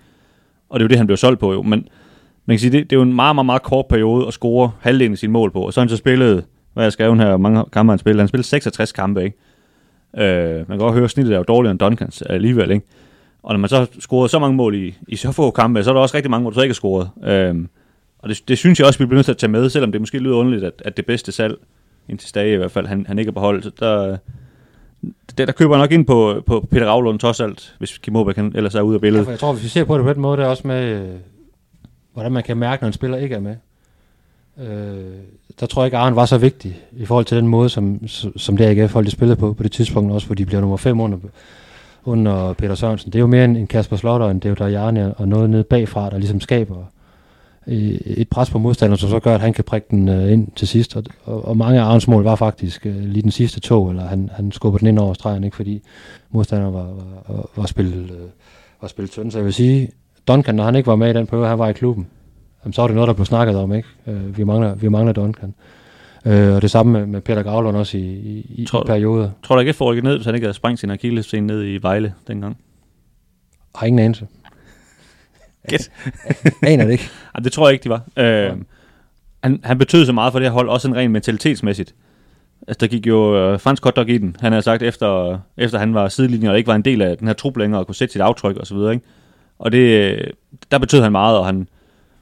Og 0.69 0.79
det 0.79 0.83
er 0.83 0.85
jo 0.85 0.89
det, 0.89 0.97
han 0.97 1.07
blev 1.07 1.17
solgt 1.17 1.39
på, 1.39 1.53
jo. 1.53 1.61
Men 1.61 1.87
man 2.45 2.55
kan 2.55 2.59
sige, 2.59 2.71
det, 2.71 2.89
det 2.89 2.95
er 2.95 2.97
jo 2.97 3.03
en 3.03 3.13
meget, 3.13 3.35
meget, 3.35 3.45
meget 3.45 3.63
kort 3.63 3.85
periode 3.85 4.27
at 4.27 4.33
score 4.33 4.71
halvdelen 4.79 5.11
af 5.11 5.17
sine 5.17 5.33
mål 5.33 5.51
på. 5.51 5.61
Og 5.61 5.73
så 5.73 5.79
har 5.79 5.83
han 5.83 5.89
så 5.89 5.97
spillet, 5.97 6.45
hvad 6.73 6.83
jeg 6.83 6.93
skrev 6.93 7.17
her, 7.17 7.37
mange 7.37 7.63
kampe 7.71 7.91
han 7.91 7.99
spillede. 7.99 8.21
Han 8.21 8.27
spillede 8.27 8.47
66 8.47 8.91
kampe, 8.91 9.23
ikke? 9.23 9.37
Øh, 10.17 10.55
man 10.55 10.65
kan 10.65 10.77
godt 10.77 10.93
høre, 10.93 11.03
at 11.03 11.09
snittet 11.09 11.33
er 11.33 11.37
jo 11.37 11.43
dårligere 11.43 11.71
end 11.71 11.79
Duncans 11.79 12.21
alligevel, 12.21 12.71
ikke? 12.71 12.85
Og 13.43 13.53
når 13.53 13.59
man 13.59 13.69
så 13.69 13.77
har 13.77 13.87
scoret 13.99 14.31
så 14.31 14.39
mange 14.39 14.55
mål 14.55 14.75
i, 14.75 14.95
i 15.07 15.15
så 15.15 15.31
få 15.31 15.51
kampe, 15.51 15.83
så 15.83 15.89
er 15.89 15.93
der 15.93 16.01
også 16.01 16.15
rigtig 16.17 16.31
mange, 16.31 16.41
hvor 16.41 16.49
du 16.49 16.53
så 16.53 16.61
ikke 16.61 16.71
har 16.71 16.73
scoret. 16.73 17.09
Øh, 17.23 17.55
og 18.19 18.29
det, 18.29 18.43
det, 18.47 18.57
synes 18.57 18.79
jeg 18.79 18.87
også, 18.87 18.99
vi 18.99 19.05
bliver 19.05 19.17
nødt 19.17 19.25
til 19.25 19.31
at 19.31 19.37
tage 19.37 19.51
med, 19.51 19.69
selvom 19.69 19.91
det 19.91 20.01
måske 20.01 20.19
lyder 20.19 20.35
underligt, 20.35 20.63
at, 20.63 20.81
at 20.85 20.97
det 20.97 21.05
bedste 21.05 21.31
salg, 21.31 21.55
indtil 22.09 22.29
stadig 22.29 22.53
i 22.53 22.55
hvert 22.55 22.71
fald, 22.71 22.87
han, 22.87 23.05
han 23.07 23.19
ikke 23.19 23.29
er 23.29 23.33
på 23.33 23.39
hold. 23.39 23.63
Så 23.63 23.71
der, 23.79 24.17
der, 25.37 25.45
der 25.45 25.51
køber 25.51 25.75
jeg 25.75 25.83
nok 25.83 25.91
ind 25.91 26.05
på, 26.05 26.43
på 26.45 26.67
Peter 26.71 26.87
Ravlund 26.87 27.19
trods 27.19 27.39
alt, 27.39 27.75
hvis 27.77 27.97
Kim 27.97 28.15
Aabæk 28.15 28.37
ellers 28.37 28.75
er 28.75 28.81
ude 28.81 28.95
af 28.95 29.01
billedet. 29.01 29.25
Ja, 29.25 29.31
jeg 29.31 29.39
tror, 29.39 29.53
hvis 29.53 29.63
vi 29.63 29.69
ser 29.69 29.83
på 29.83 29.97
det 29.97 30.05
på 30.05 30.13
den 30.13 30.21
måde, 30.21 30.37
det 30.37 30.45
er 30.45 30.49
også 30.49 30.67
med, 30.67 30.83
øh, 30.83 31.09
hvordan 32.13 32.31
man 32.31 32.43
kan 32.43 32.57
mærke, 32.57 32.83
når 32.83 32.87
en 32.87 32.93
spiller 32.93 33.17
ikke 33.17 33.35
er 33.35 33.39
med. 33.39 33.55
Øh, 34.59 35.15
der 35.59 35.65
tror 35.65 35.81
jeg 35.81 35.87
ikke, 35.87 35.97
Arne 35.97 36.15
var 36.15 36.25
så 36.25 36.37
vigtig 36.37 36.79
i 36.91 37.05
forhold 37.05 37.25
til 37.25 37.37
den 37.37 37.47
måde, 37.47 37.69
som, 37.69 38.07
som 38.37 38.57
det 38.57 38.65
AGF 38.65 38.91
folk 38.91 38.91
spillet 38.91 39.11
spillede 39.11 39.35
på 39.35 39.53
på 39.53 39.63
det 39.63 39.71
tidspunkt 39.71 40.13
også, 40.13 40.27
hvor 40.27 40.35
de 40.35 40.45
bliver 40.45 40.61
nummer 40.61 40.77
5 40.77 40.99
under, 40.99 41.17
under 42.05 42.53
Peter 42.53 42.75
Sørensen. 42.75 43.11
Det 43.11 43.19
er 43.19 43.21
jo 43.21 43.27
mere 43.27 43.45
en, 43.45 43.67
Kasper 43.67 43.95
Slotter, 43.95 44.29
end 44.29 44.41
det 44.41 44.49
er 44.49 44.49
jo 44.49 44.55
der 44.55 44.67
Jarne 44.67 45.13
og 45.13 45.27
noget 45.27 45.49
nede 45.49 45.63
bagfra, 45.63 46.09
der 46.09 46.17
ligesom 46.17 46.41
skaber 46.41 46.75
et 47.71 48.29
pres 48.29 48.49
på 48.49 48.59
modstanderen, 48.59 48.97
som 48.97 49.09
så 49.09 49.19
gør, 49.19 49.35
at 49.35 49.41
han 49.41 49.53
kan 49.53 49.63
prikke 49.63 49.87
den 49.91 50.09
uh, 50.09 50.31
ind 50.31 50.47
til 50.55 50.67
sidst. 50.67 50.95
Og, 50.95 51.03
og, 51.23 51.47
og 51.47 51.57
mange 51.57 51.79
af 51.79 51.85
Arns 51.85 52.07
mål 52.07 52.23
var 52.23 52.35
faktisk 52.35 52.85
uh, 52.85 52.99
lige 52.99 53.21
den 53.21 53.31
sidste 53.31 53.59
tog, 53.59 53.89
eller 53.89 54.07
han, 54.07 54.29
han 54.33 54.51
skubbede 54.51 54.79
den 54.79 54.87
ind 54.87 54.99
over 54.99 55.13
stregen, 55.13 55.43
ikke, 55.43 55.55
fordi 55.55 55.81
modstanderen 56.31 56.73
var, 56.73 56.87
var, 57.27 57.49
var, 57.55 57.65
spillet, 57.65 58.11
uh, 58.11 58.17
var 58.81 58.87
spillet 58.87 59.11
tynd. 59.11 59.31
Så 59.31 59.37
jeg 59.37 59.45
vil 59.45 59.53
sige, 59.53 59.89
Duncan, 60.27 60.55
når 60.55 60.63
han 60.63 60.75
ikke 60.75 60.87
var 60.87 60.95
med 60.95 61.09
i 61.09 61.13
den 61.13 61.27
prøve, 61.27 61.47
han 61.47 61.59
var 61.59 61.67
i 61.67 61.73
klubben, 61.73 62.07
jamen, 62.63 62.73
så 62.73 62.81
var 62.81 62.87
det 62.87 62.95
noget, 62.95 63.07
der 63.07 63.13
blev 63.13 63.25
snakket 63.25 63.55
om. 63.55 63.73
ikke. 63.73 63.87
Uh, 64.05 64.37
vi, 64.37 64.43
mangler, 64.43 64.75
vi 64.75 64.87
mangler 64.87 65.13
Duncan. 65.13 65.53
Uh, 66.25 66.31
og 66.31 66.61
det 66.61 66.71
samme 66.71 66.91
med, 66.91 67.05
med 67.05 67.21
Peter 67.21 67.43
Gavlund 67.43 67.77
også 67.77 67.97
i, 67.97 68.01
i, 68.01 68.55
i 68.55 68.65
tror, 68.65 68.83
perioder. 68.83 69.29
Tror 69.43 69.55
du 69.55 69.59
ikke, 69.59 69.69
at 69.69 69.75
få 69.75 69.93
ned, 69.93 70.15
hvis 70.15 70.25
han 70.25 70.35
ikke 70.35 70.45
havde 70.45 70.55
sprængt 70.55 70.79
sin 70.79 70.89
akillescene 70.89 71.47
ned 71.47 71.65
i 71.65 71.77
Vejle 71.77 72.13
dengang? 72.27 72.57
Har 73.75 73.87
ingen 73.87 73.99
anelse. 73.99 74.27
Gæt. 75.69 75.91
Aner 76.71 76.85
det 76.85 76.91
ikke. 76.91 77.09
Ej, 77.35 77.41
det 77.43 77.51
tror 77.51 77.67
jeg 77.67 77.73
ikke, 77.73 77.83
de 77.83 77.89
var. 77.89 78.01
Øh, 78.17 78.51
han, 79.43 79.59
han 79.63 79.77
betød 79.77 80.05
så 80.05 80.13
meget 80.13 80.31
for 80.31 80.39
det 80.39 80.47
her 80.47 80.53
hold, 80.53 80.69
også 80.69 80.87
en 80.87 80.95
ren 80.95 81.11
mentalitetsmæssigt. 81.11 81.95
Altså, 82.67 82.77
der 82.79 82.87
gik 82.87 83.07
jo 83.07 83.37
øh, 83.37 83.59
Frans 83.59 83.79
Kotdok 83.79 84.09
i 84.09 84.17
den. 84.17 84.35
Han 84.39 84.51
havde 84.51 84.61
sagt, 84.61 84.83
efter, 84.83 85.39
efter 85.57 85.79
han 85.79 85.93
var 85.93 86.07
sidelinjen 86.07 86.51
og 86.51 86.57
ikke 86.57 86.67
var 86.67 86.75
en 86.75 86.81
del 86.81 87.01
af 87.01 87.17
den 87.17 87.27
her 87.27 87.33
trup 87.33 87.57
længere, 87.57 87.81
og 87.81 87.85
kunne 87.85 87.95
sætte 87.95 88.11
sit 88.11 88.21
aftryk 88.21 88.57
og 88.57 88.67
så 88.67 88.75
videre, 88.75 88.93
ikke? 88.93 89.05
Og 89.59 89.71
det, 89.71 90.17
der 90.71 90.77
betød 90.77 91.01
han 91.01 91.11
meget, 91.11 91.37
og 91.37 91.45
han, 91.45 91.67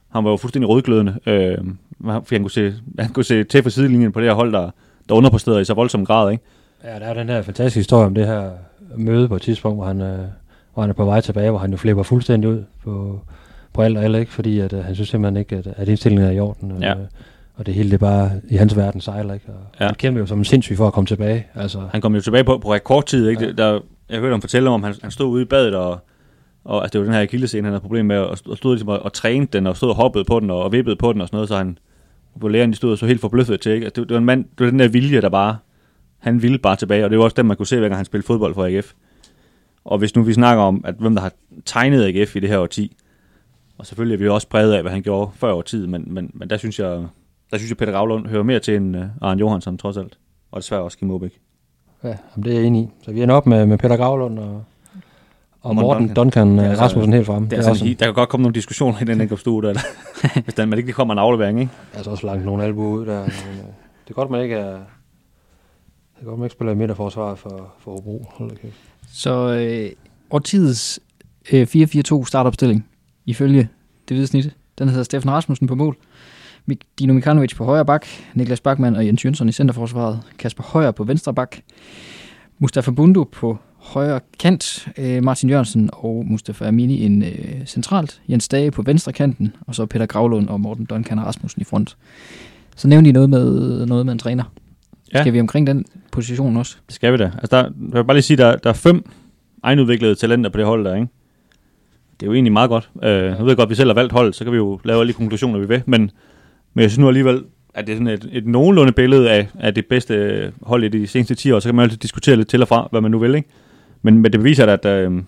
han 0.10 0.24
var 0.24 0.30
jo 0.30 0.38
fuldstændig 0.38 0.70
rødglødende. 0.70 1.16
Øh, 1.26 1.58
fordi 2.02 2.36
han 2.36 2.42
kunne, 2.42 2.52
se, 2.52 2.74
han 3.00 3.10
kunne 3.10 3.24
se 3.24 3.44
til 3.44 3.64
for 3.64 3.70
sidelinjen 3.70 4.12
på 4.12 4.20
det 4.20 4.28
her 4.30 4.36
hold, 4.36 4.54
der, 4.54 4.70
der 5.10 5.16
underpræsterede 5.16 5.62
i 5.62 5.66
så 5.66 5.74
voldsom 5.74 6.06
grad, 6.06 6.32
ikke? 6.32 6.44
Ja, 6.84 7.00
der 7.00 7.06
er 7.06 7.14
den 7.14 7.30
her 7.30 7.42
fantastiske 7.42 7.80
historie 7.80 8.06
om 8.06 8.16
det 8.16 8.28
her 8.28 8.52
møde 8.96 9.28
på 9.28 9.36
et 9.36 9.42
tidspunkt, 9.42 9.78
hvor 9.78 9.86
han, 9.86 10.02
øh, 10.02 10.20
hvor 10.74 10.84
han 10.84 10.90
er 10.90 10.94
på 10.94 11.06
vej 11.06 11.22
tilbage, 11.22 11.50
hvor 11.50 11.60
han 11.60 11.72
jo 11.72 11.78
flipper 11.78 12.04
fuldstændig 12.04 12.50
ud 12.50 12.64
på, 12.84 13.22
på 13.78 13.84
alt 13.84 13.98
og 13.98 14.04
alle, 14.04 14.20
ikke? 14.20 14.32
fordi 14.32 14.60
at, 14.60 14.74
uh, 14.74 14.86
han 14.86 14.96
synes 14.96 15.10
simpelthen 15.10 15.38
ikke, 15.38 15.56
at, 15.56 15.68
at 15.68 15.88
indstillingen 15.88 16.28
er 16.28 16.32
i 16.32 16.40
orden. 16.40 16.78
Ja. 16.82 16.94
Og, 16.94 17.08
og 17.56 17.66
det 17.66 17.74
hele 17.74 17.92
det 17.92 18.00
bare 18.00 18.32
i 18.50 18.56
hans 18.56 18.78
verden 18.78 19.02
sejler. 19.02 19.34
Ikke? 19.34 19.46
Og 19.48 19.80
ja. 19.80 19.86
Han 19.86 19.96
kæmper 19.96 20.22
jo 20.22 20.26
som 20.26 20.38
en 20.38 20.46
sindssyg 20.46 20.78
for 20.78 20.88
at 20.88 20.94
komme 20.94 21.08
tilbage. 21.08 21.48
Altså. 21.56 21.82
Han 21.92 22.02
kom 22.02 22.16
jo 22.16 22.22
tilbage 22.22 22.44
på, 22.44 22.58
på 22.58 22.74
rekordtid. 22.74 23.28
Ikke? 23.28 23.46
Ja. 23.46 23.52
Der, 23.52 23.80
jeg 24.10 24.20
hørte 24.20 24.34
ham 24.34 24.42
fortælle 24.42 24.70
om, 24.70 24.84
at 24.84 24.88
han, 24.88 25.00
han 25.02 25.12
stod 25.12 25.28
ude 25.28 25.42
i 25.42 25.46
badet, 25.46 25.76
og, 25.76 26.00
og 26.64 26.82
altså, 26.82 26.94
det 26.94 27.00
var 27.00 27.06
den 27.06 27.14
her 27.14 27.22
akillescene, 27.22 27.64
han 27.64 27.72
havde 27.72 27.82
problem 27.82 28.06
med, 28.06 28.18
og, 28.18 28.38
og 28.46 28.58
stod 28.58 28.74
ligesom 28.74 28.90
og, 28.90 29.00
og 29.00 29.14
trænede 29.14 29.50
den, 29.54 29.68
og 29.68 29.78
stod 29.78 29.90
og 29.90 29.96
hoppede 29.96 30.24
på 30.24 30.40
den, 30.40 30.50
og, 30.50 30.64
og 30.64 30.72
vippede 30.72 30.96
på 30.96 31.14
den 31.14 31.22
og 31.22 31.28
sådan 31.28 31.36
noget, 31.36 31.50
så 31.50 31.58
han, 31.58 31.78
hvor 32.36 32.50
lægerne 32.50 32.72
de 32.72 32.78
stod 32.78 32.98
så 32.98 33.06
helt 33.06 33.22
forbløffet 33.22 33.62
til. 33.62 33.72
Ikke? 33.72 33.86
Altså, 33.86 34.02
det, 34.02 34.10
det, 34.10 34.14
var 34.14 34.20
en 34.20 34.26
mand, 34.26 34.44
det 34.44 34.66
var 34.66 34.70
den 34.70 34.80
der 34.80 34.88
vilje, 34.88 35.22
der 35.22 35.30
bare, 35.30 35.58
han 36.20 36.42
ville 36.42 36.58
bare 36.58 36.76
tilbage, 36.76 37.04
og 37.04 37.10
det 37.10 37.18
var 37.18 37.24
også 37.24 37.36
den, 37.36 37.46
man 37.46 37.58
kunne 37.58 37.68
se, 37.68 37.80
hver 37.80 37.88
gang 37.88 37.98
han 37.98 38.06
spillede 38.06 38.28
fodbold 38.28 38.54
for 38.54 38.66
AGF. 38.66 38.94
Og 39.86 39.98
hvis 39.98 40.16
nu 40.16 40.24
vi 40.24 40.34
snakker 40.34 40.64
om, 40.64 40.82
at 40.86 40.96
hvem 41.00 41.16
der 41.16 41.22
har 41.22 41.32
tegnet 41.66 42.04
AGF 42.04 42.36
i 42.36 42.40
det 42.40 42.50
her 42.50 42.58
årti, 42.58 42.96
og 43.78 43.86
selvfølgelig 43.86 44.14
er 44.14 44.20
vi 44.20 44.30
også 44.30 44.48
præget 44.48 44.74
af, 44.74 44.82
hvad 44.82 44.92
han 44.92 45.02
gjorde 45.02 45.32
før 45.36 45.54
år 45.54 45.62
tid, 45.62 45.88
men, 45.88 46.14
men, 46.14 46.32
men 46.34 46.50
der 46.50 46.58
synes 46.58 46.80
jeg, 46.80 47.06
der 47.52 47.58
synes 47.58 47.70
jeg, 47.70 47.78
Peter 47.78 47.92
Gravlund 47.92 48.28
hører 48.28 48.44
mere 48.44 48.60
til 48.60 48.76
end 48.76 48.98
uh, 48.98 49.04
Arne 49.22 49.40
Johansson, 49.40 49.78
trods 49.78 49.98
alt. 49.98 50.18
Og 50.52 50.62
desværre 50.62 50.82
også 50.82 50.98
Kim 50.98 51.12
Aabæk. 51.12 51.40
Ja, 52.04 52.18
det 52.36 52.48
er 52.48 52.54
jeg 52.54 52.64
enig 52.64 52.84
i. 52.84 52.90
Så 53.04 53.12
vi 53.12 53.24
ender 53.24 53.36
op 53.36 53.48
med, 53.48 53.66
med 53.66 53.78
Peter 53.78 53.98
Gravlund 53.98 54.40
og, 54.40 54.64
og 55.62 55.76
Morten 55.76 56.14
Duncan, 56.14 56.48
Duncan 56.48 56.60
altså, 56.60 56.84
Rasmussen 56.84 57.14
helt 57.14 57.26
frem. 57.26 57.44
Det 57.44 57.54
er, 57.54 57.58
det 57.58 57.68
er 57.68 57.70
også, 57.70 57.86
der 58.00 58.06
kan 58.06 58.14
godt 58.14 58.30
komme 58.30 58.42
nogle 58.42 58.56
diskussioner 58.56 59.02
i 59.02 59.06
den 59.06 59.22
enkelte 59.22 59.42
stue, 59.42 59.64
der, 59.64 59.74
hvis 60.44 60.54
der, 60.54 60.66
man 60.66 60.80
ikke 60.80 60.94
kommer 60.94 61.14
en 61.14 61.20
aflevering, 61.20 61.60
ikke? 61.60 61.72
Jeg 61.94 62.02
har 62.04 62.12
også 62.12 62.26
langt 62.26 62.46
nogle 62.46 62.64
albuer 62.64 62.90
ud 62.90 63.06
der. 63.06 63.20
Men, 63.20 63.30
øh, 63.30 63.66
det 64.04 64.10
er 64.10 64.14
godt, 64.14 64.30
man 64.30 64.44
ikke 64.44 64.56
er... 64.56 64.72
Det 66.16 66.24
er 66.24 66.26
godt, 66.26 66.40
man 66.40 66.46
ikke 66.46 66.54
spiller 66.54 66.72
i 66.72 66.76
midterforsvar 66.76 67.36
for, 67.36 67.74
for 67.80 67.92
Hobro. 67.92 68.26
Så 69.14 69.54
øh, 69.54 69.92
årtidets 70.30 71.00
øh, 71.54 71.68
4-4-2 71.76 72.26
startopstilling, 72.26 72.88
ifølge 73.28 73.70
det 74.08 74.16
hvide 74.16 74.28
snit. 74.28 74.56
Den 74.80 74.90
hedder 74.90 75.04
Steffen 75.04 75.32
Rasmussen 75.32 75.68
på 75.68 75.76
mål. 75.76 75.98
Dino 77.00 77.14
Mikanovic 77.14 77.56
på 77.56 77.66
højre 77.66 77.86
bak, 77.86 78.06
Niklas 78.34 78.62
Bachmann 78.62 78.96
og 78.96 79.06
Jens 79.06 79.26
Jønsson 79.26 79.50
i 79.50 79.52
centerforsvaret, 79.52 80.20
Kasper 80.40 80.64
Højer 80.64 80.92
på 80.92 81.04
venstre 81.04 81.34
bak, 81.34 81.58
Mustafa 82.60 82.92
Bundu 82.92 83.24
på 83.24 83.58
højre 83.78 84.20
kant, 84.40 84.88
øh, 84.98 85.24
Martin 85.24 85.50
Jørgensen 85.50 85.90
og 85.94 86.26
Mustafa 86.28 86.68
Amini 86.68 87.06
en 87.06 87.24
øh, 87.24 87.66
centralt, 87.66 88.22
Jens 88.30 88.48
Dage 88.48 88.72
på 88.72 88.82
venstre 88.82 89.14
kanten, 89.14 89.54
og 89.68 89.76
så 89.76 89.86
Peter 89.86 90.06
Gravlund 90.06 90.48
og 90.50 90.62
Morten 90.62 90.86
Duncan 90.86 91.20
Rasmussen 91.20 91.62
i 91.62 91.66
front. 91.66 91.98
Så 92.76 92.88
nævnte 92.88 93.10
I 93.10 93.14
noget 93.14 93.30
med, 93.30 93.86
noget 93.86 94.06
med 94.06 94.14
en 94.14 94.20
træner. 94.20 94.44
Ja. 95.14 95.22
Skal 95.22 95.34
vi 95.34 95.40
omkring 95.40 95.68
den 95.68 95.86
position 96.12 96.58
også? 96.58 96.78
Det 96.88 96.96
skal 96.96 97.14
vi 97.14 97.18
da. 97.18 97.24
Altså 97.24 97.58
der, 97.58 97.64
jeg 97.64 97.98
vil 97.98 98.04
bare 98.04 98.16
lige 98.16 98.24
sige, 98.24 98.38
der, 98.38 98.56
der 98.56 98.70
er 98.70 98.74
fem 98.74 99.10
egenudviklede 99.64 100.16
talenter 100.16 100.50
på 100.50 100.58
det 100.58 100.66
hold 100.66 100.86
der, 100.86 100.96
ikke? 100.96 101.08
Det 102.20 102.26
er 102.26 102.28
jo 102.28 102.34
egentlig 102.34 102.54
meget 102.54 102.70
godt. 102.70 102.90
Øh, 103.04 103.32
nu 103.32 103.38
ved 103.38 103.48
jeg 103.48 103.58
godt, 103.58 103.68
at 103.68 103.70
vi 103.70 103.76
selv 103.76 103.90
har 103.90 103.94
valgt 103.94 104.14
hold, 104.14 104.34
så 104.34 104.44
kan 104.44 104.54
vi 104.54 104.58
jo 104.58 104.80
lave 104.84 105.00
alle 105.00 105.14
de 105.14 105.18
konklusioner, 105.18 105.60
vi 105.60 105.68
vil. 105.68 105.84
Men, 105.86 106.12
men 106.74 106.82
jeg 106.82 106.90
synes 106.90 107.00
nu 107.00 107.08
alligevel, 107.08 107.44
at 107.74 107.88
det 107.88 107.94
er 107.94 107.98
sådan 107.98 108.08
et, 108.08 108.30
et 108.32 108.48
nogenlunde 108.48 108.92
billede 108.92 109.32
af, 109.32 109.48
af 109.60 109.76
det 109.76 109.86
bedste 109.86 110.54
hold 110.62 110.84
i 110.84 110.88
de 110.88 111.08
seneste 111.08 111.36
10 111.36 111.52
år, 111.52 111.60
så 111.60 111.68
kan 111.68 111.76
man 111.76 111.84
altid 111.84 111.98
diskutere 111.98 112.36
lidt 112.36 112.48
til 112.48 112.62
og 112.62 112.68
fra, 112.68 112.88
hvad 112.92 113.02
man 113.02 113.12
nu 113.12 113.20
vil, 113.20 113.36
ikke? 113.36 113.50
Men, 114.02 114.20
men 114.20 114.32
det 114.32 114.40
beviser, 114.40 114.66
at 114.66 114.86
øh, 114.86 115.22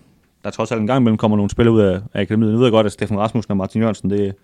der 0.44 0.50
trods 0.50 0.72
alt 0.72 0.80
en 0.80 0.86
gang 0.86 1.00
imellem 1.00 1.16
kommer 1.16 1.36
nogle 1.36 1.50
spillere 1.50 1.74
ud 1.74 1.80
af, 1.80 2.00
af 2.14 2.20
akademiet. 2.20 2.52
Nu 2.52 2.58
ved 2.58 2.66
jeg 2.66 2.72
godt, 2.72 2.86
at 2.86 2.92
Steffen 2.92 3.18
Rasmussen 3.18 3.50
og 3.50 3.56
Martin 3.56 3.80
Jørgensen, 3.80 4.10
det 4.10 4.34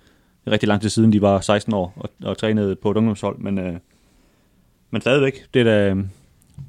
er 0.47 0.53
rigtig 0.53 0.69
lang 0.69 0.81
tid 0.81 0.89
siden, 0.89 1.13
de 1.13 1.23
var 1.23 1.41
16 1.41 1.75
år 1.75 1.93
og, 1.97 2.11
og 2.25 2.39
trænede 2.39 2.77
på 2.77 2.91
et 2.91 2.97
ungdomshold, 2.97 3.39
men, 3.39 3.59
øh, 3.59 3.75
men 4.91 5.01
stadigvæk, 5.01 5.45
det 5.55 5.61
er 5.61 5.65
da, 5.65 5.95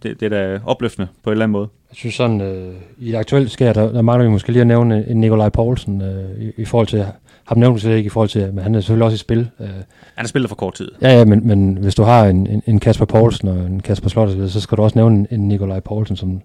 det, 0.04 0.20
det 0.20 0.26
er 0.26 0.30
da 0.30 0.60
opløftende 0.66 1.08
på 1.24 1.30
en 1.30 1.32
eller 1.32 1.46
anden 1.46 1.52
måde. 1.52 1.68
Jeg 1.90 1.96
synes 1.96 2.16
sådan, 2.16 2.42
øh, 2.42 2.74
i 2.98 3.12
det 3.12 3.18
aktuelle 3.18 3.50
skær, 3.50 3.74
der, 3.74 3.92
der 3.92 4.02
mangler 4.02 4.26
vi 4.26 4.32
måske 4.32 4.52
lige 4.52 4.62
at 4.62 4.68
nævne 4.68 5.08
en 5.08 5.22
Nikolaj 5.22 5.50
Poulsen 5.50 6.02
øh, 6.02 6.42
i, 6.42 6.52
i 6.58 6.66
forhold 6.66 6.88
til, 6.88 7.06
ham 7.48 7.58
nævnt 7.58 7.82
slet 7.82 7.96
ikke 7.96 8.08
i 8.08 8.10
forhold 8.10 8.30
til, 8.30 8.54
men 8.54 8.64
han 8.64 8.76
er 8.76 8.80
selvfølgelig 8.80 9.06
også 9.06 9.16
i 9.16 9.18
spil. 9.18 9.50
Øh. 9.60 9.68
Han 9.68 9.76
har 10.16 10.28
spillet 10.28 10.50
for 10.50 10.56
kort 10.56 10.74
tid. 10.74 10.92
Ja, 11.02 11.18
ja, 11.18 11.26
men, 11.26 11.48
men 11.48 11.78
hvis 11.78 11.96
du 11.96 12.04
har 12.04 12.26
en, 12.26 12.48
en, 12.48 12.64
en 12.66 12.80
Kasper 12.80 13.06
Poulsen 13.06 13.48
og 13.48 13.58
en 13.58 13.80
Kasper 13.80 14.10
Slot, 14.10 14.30
så 14.50 14.62
skal 14.62 14.78
du 14.78 14.84
også 14.84 14.98
nævne 14.98 15.16
en, 15.20 15.28
en 15.32 15.48
Nikolaj 15.48 15.80
Poulsen, 15.80 16.16
som, 16.16 16.42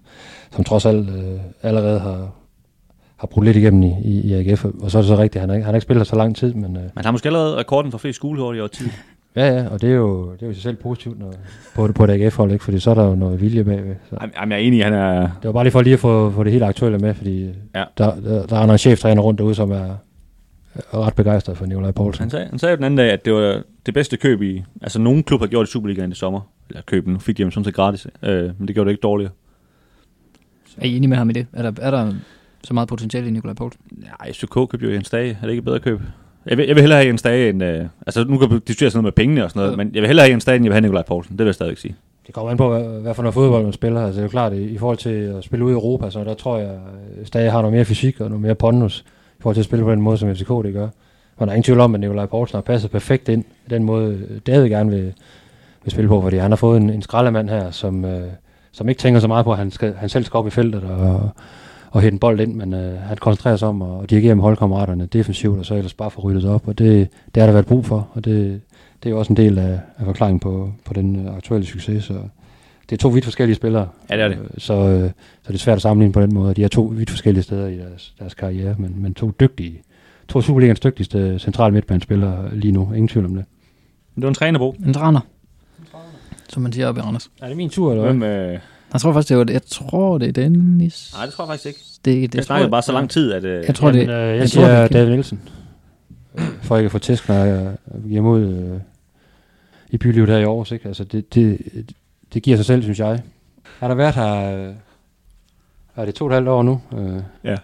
som 0.51 0.63
trods 0.63 0.85
alt 0.85 1.09
øh, 1.09 1.39
allerede 1.63 1.99
har, 1.99 2.29
har 3.17 3.27
brugt 3.27 3.45
lidt 3.45 3.57
igennem 3.57 3.83
i, 3.83 3.95
i, 4.03 4.21
i 4.21 4.33
AGF. 4.33 4.65
Og 4.65 4.91
så 4.91 4.97
er 4.97 5.01
det 5.01 5.07
så 5.07 5.17
rigtigt, 5.17 5.41
han 5.41 5.49
har, 5.49 5.55
han 5.55 5.65
har 5.65 5.73
ikke 5.73 5.81
spillet 5.81 6.07
så 6.07 6.15
lang 6.15 6.35
tid. 6.35 6.53
Men, 6.53 6.77
øh, 6.77 6.83
man 6.95 7.05
har 7.05 7.11
måske 7.11 7.27
allerede 7.27 7.55
rekorden 7.55 7.91
for 7.91 7.97
flest 7.97 8.15
skolehår 8.15 8.53
i 8.53 8.59
år 8.59 8.67
tid. 8.67 8.89
Ja, 9.35 9.47
ja, 9.47 9.67
og 9.67 9.81
det 9.81 9.89
er 9.89 9.95
jo, 9.95 10.31
det 10.31 10.41
er 10.41 10.45
jo 10.45 10.51
i 10.51 10.53
sig 10.53 10.63
selv 10.63 10.75
positivt 10.75 11.19
når, 11.19 11.33
på, 11.75 11.87
på 11.87 12.03
et 12.03 12.09
AGF-hold, 12.09 12.51
ikke? 12.51 12.63
fordi 12.63 12.79
så 12.79 12.89
er 12.89 12.95
der 12.95 13.03
jo 13.03 13.15
noget 13.15 13.41
vilje 13.41 13.63
bagved. 13.63 13.95
Så. 14.09 14.17
Jamen, 14.21 14.51
jeg 14.51 14.57
er 14.57 14.67
enig, 14.67 14.83
han 14.83 14.93
er... 14.93 15.19
Det 15.21 15.43
var 15.43 15.51
bare 15.51 15.63
lige 15.63 15.71
for 15.71 15.81
lige 15.81 15.93
at 15.93 15.99
få, 15.99 16.31
få 16.31 16.43
det 16.43 16.51
helt 16.51 16.63
aktuelle 16.63 16.97
med, 16.97 17.13
fordi 17.13 17.49
ja. 17.75 17.83
der, 17.97 18.15
der, 18.15 18.45
der 18.45 18.57
er 18.57 18.71
en 18.71 18.77
cheftræner 18.77 19.21
rundt 19.21 19.37
derude, 19.37 19.55
som 19.55 19.71
er, 19.71 19.95
ret 20.75 21.15
begejstret 21.15 21.57
for 21.57 21.65
Nikolaj 21.65 21.91
Poulsen. 21.91 22.21
Han 22.21 22.29
sagde, 22.29 22.45
han 22.49 22.59
sagde 22.59 22.71
jo 22.71 22.75
den 22.75 22.83
anden 22.83 22.97
dag, 22.97 23.11
at 23.11 23.25
det 23.25 23.33
var 23.33 23.61
det 23.85 23.93
bedste 23.93 24.17
køb 24.17 24.41
i... 24.41 24.63
Altså, 24.81 24.99
nogen 24.99 25.23
klub 25.23 25.39
har 25.39 25.47
gjort 25.47 25.67
i 25.67 25.71
Superligaen 25.71 26.11
i 26.11 26.15
sommer. 26.15 26.41
Eller 26.69 26.81
køben, 26.81 27.19
fik 27.19 27.37
de 27.37 27.43
dem 27.43 27.51
sådan 27.51 27.65
set 27.65 27.73
gratis. 27.73 28.07
Øh, 28.23 28.51
men 28.57 28.67
det 28.67 28.75
gjorde 28.75 28.87
det 28.87 28.91
ikke 28.91 29.01
dårligere. 29.01 29.31
Så. 30.65 30.75
Er 30.81 30.85
I 30.85 30.95
enige 30.95 31.07
med 31.07 31.17
ham 31.17 31.29
i 31.29 31.33
det? 31.33 31.47
Er 31.53 31.61
der, 31.61 31.71
er 31.81 31.91
der 31.91 32.13
så 32.63 32.73
meget 32.73 32.89
potentiale 32.89 33.27
i 33.27 33.31
Nikolaj 33.31 33.53
Poulsen? 33.53 33.81
Nej, 33.91 34.31
SK 34.31 34.55
købte 34.69 34.85
jo 34.85 34.91
en 34.91 35.01
Dage. 35.01 35.37
Er 35.41 35.41
det 35.41 35.49
ikke 35.49 35.59
et 35.59 35.65
bedre 35.65 35.79
køb? 35.79 36.01
Jeg 36.45 36.57
vil, 36.57 36.67
jeg 36.67 36.75
vil 36.75 36.81
hellere 36.81 36.99
have 36.99 37.09
en 37.09 37.17
Dage 37.17 37.49
end... 37.49 37.63
Øh, 37.63 37.85
altså, 38.07 38.23
nu 38.23 38.37
kan 38.37 38.51
vi 38.51 38.59
diskutere 38.59 38.89
sådan 38.89 39.03
noget 39.03 39.17
med 39.17 39.23
pengene 39.23 39.43
og 39.43 39.49
sådan 39.49 39.59
noget, 39.59 39.71
ja. 39.71 39.77
men 39.77 39.91
jeg 39.93 40.01
vil 40.01 40.07
hellere 40.07 40.25
have 40.25 40.33
en 40.33 40.39
Dage, 40.39 40.55
end 40.55 40.65
jeg 40.65 40.69
vil 40.69 40.73
have 40.73 40.81
Nikolaj 40.81 41.03
Poulsen. 41.03 41.31
Det 41.31 41.39
vil 41.39 41.45
jeg 41.45 41.55
stadigvæk 41.55 41.77
sige. 41.77 41.95
Det 42.27 42.33
kommer 42.35 42.51
an 42.51 42.57
på, 42.57 42.69
hvad, 42.69 43.01
hvad 43.01 43.13
for 43.13 43.23
noget 43.23 43.33
fodbold 43.33 43.63
man 43.63 43.73
spiller. 43.73 44.01
Altså, 44.01 44.13
det 44.13 44.19
er 44.19 44.23
jo 44.23 44.29
klart, 44.29 44.53
i, 44.53 44.63
i 44.63 44.77
forhold 44.77 44.97
til 44.97 45.09
at 45.09 45.43
spille 45.43 45.65
ud 45.65 45.71
i 45.71 45.73
Europa, 45.73 46.09
så 46.09 46.23
der 46.23 46.33
tror 46.33 46.57
jeg, 46.57 46.69
at 47.21 47.27
Stage 47.27 47.49
har 47.49 47.61
noget 47.61 47.73
mere 47.73 47.85
fysik 47.85 48.21
og 48.21 48.29
noget 48.29 48.41
mere 48.41 48.55
pondus 48.55 49.05
i 49.39 49.41
forhold 49.41 49.55
til 49.55 49.61
at 49.61 49.65
spille 49.65 49.85
på 49.85 49.91
den 49.91 50.01
måde, 50.01 50.17
som 50.17 50.35
FCK 50.35 50.49
det 50.49 50.73
gør. 50.73 50.87
Og 51.37 51.47
der 51.47 51.51
er 51.51 51.55
ingen 51.55 51.63
tvivl 51.63 51.79
om, 51.79 51.95
at 51.95 52.01
Nikolaj 52.01 52.25
Poulsen 52.25 52.55
har 52.55 52.61
passet 52.61 52.91
perfekt 52.91 53.29
ind 53.29 53.45
i 53.67 53.69
den 53.69 53.83
måde, 53.83 54.19
David 54.47 54.69
gerne 54.69 54.89
vil, 54.89 55.13
vil 55.83 55.91
spille 55.91 56.07
på, 56.07 56.21
fordi 56.21 56.37
han 56.37 56.51
har 56.51 56.55
fået 56.55 56.81
en, 56.81 56.89
en 56.89 57.01
skraldemand 57.01 57.49
her, 57.49 57.71
som, 57.71 58.05
øh, 58.05 58.27
som 58.71 58.89
ikke 58.89 58.99
tænker 58.99 59.19
så 59.19 59.27
meget 59.27 59.45
på, 59.45 59.51
at 59.51 59.57
han, 59.57 59.71
skal, 59.71 59.93
han 59.93 60.09
selv 60.09 60.23
skal 60.23 60.37
op 60.37 60.47
i 60.47 60.49
feltet 60.49 60.83
og, 60.83 61.29
og 61.93 62.01
hætte 62.01 62.15
en 62.15 62.19
bold 62.19 62.39
ind, 62.39 62.53
men 62.53 62.73
øh, 62.73 62.99
han 62.99 63.17
koncentrerer 63.17 63.55
sig 63.55 63.67
om 63.67 63.81
at 63.81 64.09
dirigere 64.09 64.35
med 64.35 64.43
holdkammeraterne 64.43 65.05
defensivt, 65.05 65.59
og 65.59 65.65
så 65.65 65.75
ellers 65.75 65.93
bare 65.93 66.11
få 66.11 66.21
ryddet 66.21 66.45
op, 66.45 66.67
og 66.67 66.77
det, 66.77 67.09
det 67.35 67.41
har 67.41 67.47
der 67.47 67.53
været 67.53 67.65
brug 67.65 67.85
for, 67.85 68.07
og 68.13 68.25
det, 68.25 68.61
det 69.03 69.09
er 69.09 69.13
jo 69.13 69.19
også 69.19 69.33
en 69.33 69.37
del 69.37 69.57
af, 69.57 69.79
af 69.97 70.05
forklaringen 70.05 70.39
på, 70.39 70.71
på 70.85 70.93
den 70.93 71.27
øh, 71.27 71.35
aktuelle 71.35 71.67
succes, 71.67 72.03
så 72.03 72.13
det 72.89 72.95
er 72.95 72.97
to 72.97 73.09
vidt 73.09 73.25
forskellige 73.25 73.55
spillere. 73.55 73.87
Ja, 74.09 74.15
det 74.15 74.23
er 74.23 74.27
det. 74.27 74.37
Øh, 74.37 74.47
så, 74.57 74.73
øh, 74.73 75.09
så 75.43 75.47
det 75.47 75.53
er 75.53 75.57
svært 75.57 75.75
at 75.75 75.81
sammenligne 75.81 76.13
på 76.13 76.21
den 76.21 76.33
måde. 76.33 76.53
De 76.53 76.63
er 76.63 76.67
to 76.67 76.81
vidt 76.81 77.09
forskellige 77.09 77.43
steder 77.43 77.67
i 77.67 77.77
deres, 77.77 78.13
deres 78.19 78.33
karriere, 78.33 78.75
men, 78.77 78.93
men 79.01 79.13
to 79.13 79.31
dygtige, 79.39 79.81
to 80.27 80.41
Superligans 80.41 80.79
dygtigste 80.79 81.39
centrale 81.39 81.73
midtbanespillere 81.73 82.55
lige 82.55 82.71
nu. 82.71 82.81
Ingen 82.93 83.07
tvivl 83.07 83.25
om 83.25 83.35
det. 83.35 83.45
Det 84.15 84.23
var 84.23 84.29
en 84.29 84.35
træner, 84.35 84.59
Bo. 84.59 84.75
En 84.85 84.93
træner. 84.93 85.19
Som 86.49 86.63
man 86.63 86.73
siger 86.73 86.87
op 86.87 86.97
i 86.97 87.01
Randers. 87.01 87.31
Er 87.41 87.47
det 87.47 87.57
min 87.57 87.69
tur, 87.69 87.91
eller 87.91 88.03
hvad? 88.03 88.13
Hvem, 88.13 88.23
øh... 88.53 88.59
Jeg 88.93 89.01
tror 89.01 89.13
faktisk, 89.13 89.29
det 89.29 89.37
var 89.37 89.43
det. 89.43 89.53
Jeg 89.53 89.61
tror, 89.65 90.17
det 90.17 90.27
er 90.27 90.31
Dennis. 90.31 91.11
Nej, 91.15 91.25
det 91.25 91.33
tror 91.33 91.43
jeg 91.43 91.49
faktisk 91.49 91.65
ikke. 91.65 91.79
Det, 92.05 92.21
det, 92.21 92.33
det 92.33 92.45
snakkede 92.45 92.71
bare 92.71 92.81
så 92.81 92.91
lang 92.91 93.09
tid, 93.09 93.33
at... 93.33 93.43
Øh... 93.43 93.65
Jeg 93.67 93.75
tror, 93.75 93.87
Jamen, 93.87 94.07
det... 94.07 94.13
Øh, 94.13 94.29
jeg, 94.29 94.37
jeg 94.37 94.49
siger 94.49 94.87
tror, 94.87 94.87
David 94.87 95.11
Nielsen. 95.11 95.41
For 96.61 96.77
ikke 96.77 96.85
at 96.85 96.91
få 96.91 96.99
tæsk, 96.99 97.29
når 97.29 97.35
jeg 97.35 97.75
giver 98.07 98.21
mod 98.21 98.41
øh, 98.41 98.79
i 99.89 99.97
bylivet 99.97 100.29
her 100.29 100.37
i 100.37 100.43
Aarhus. 100.43 100.71
Ikke? 100.71 100.87
Altså, 100.87 101.03
det, 101.03 101.33
det, 101.33 101.59
det 102.33 102.43
giver 102.43 102.57
sig 102.57 102.65
selv, 102.65 102.83
synes 102.83 102.99
jeg. 102.99 103.21
Har 103.79 103.87
der 103.87 103.95
været 103.95 104.15
her... 104.15 104.57
Øh, 104.67 104.73
er 105.95 106.05
det 106.05 106.15
to 106.15 106.25
og 106.25 106.31
et 106.31 106.33
halvt 106.33 106.49
år 106.49 106.63
nu? 106.63 106.81
Øh, 106.97 107.21
ja. 107.43 107.55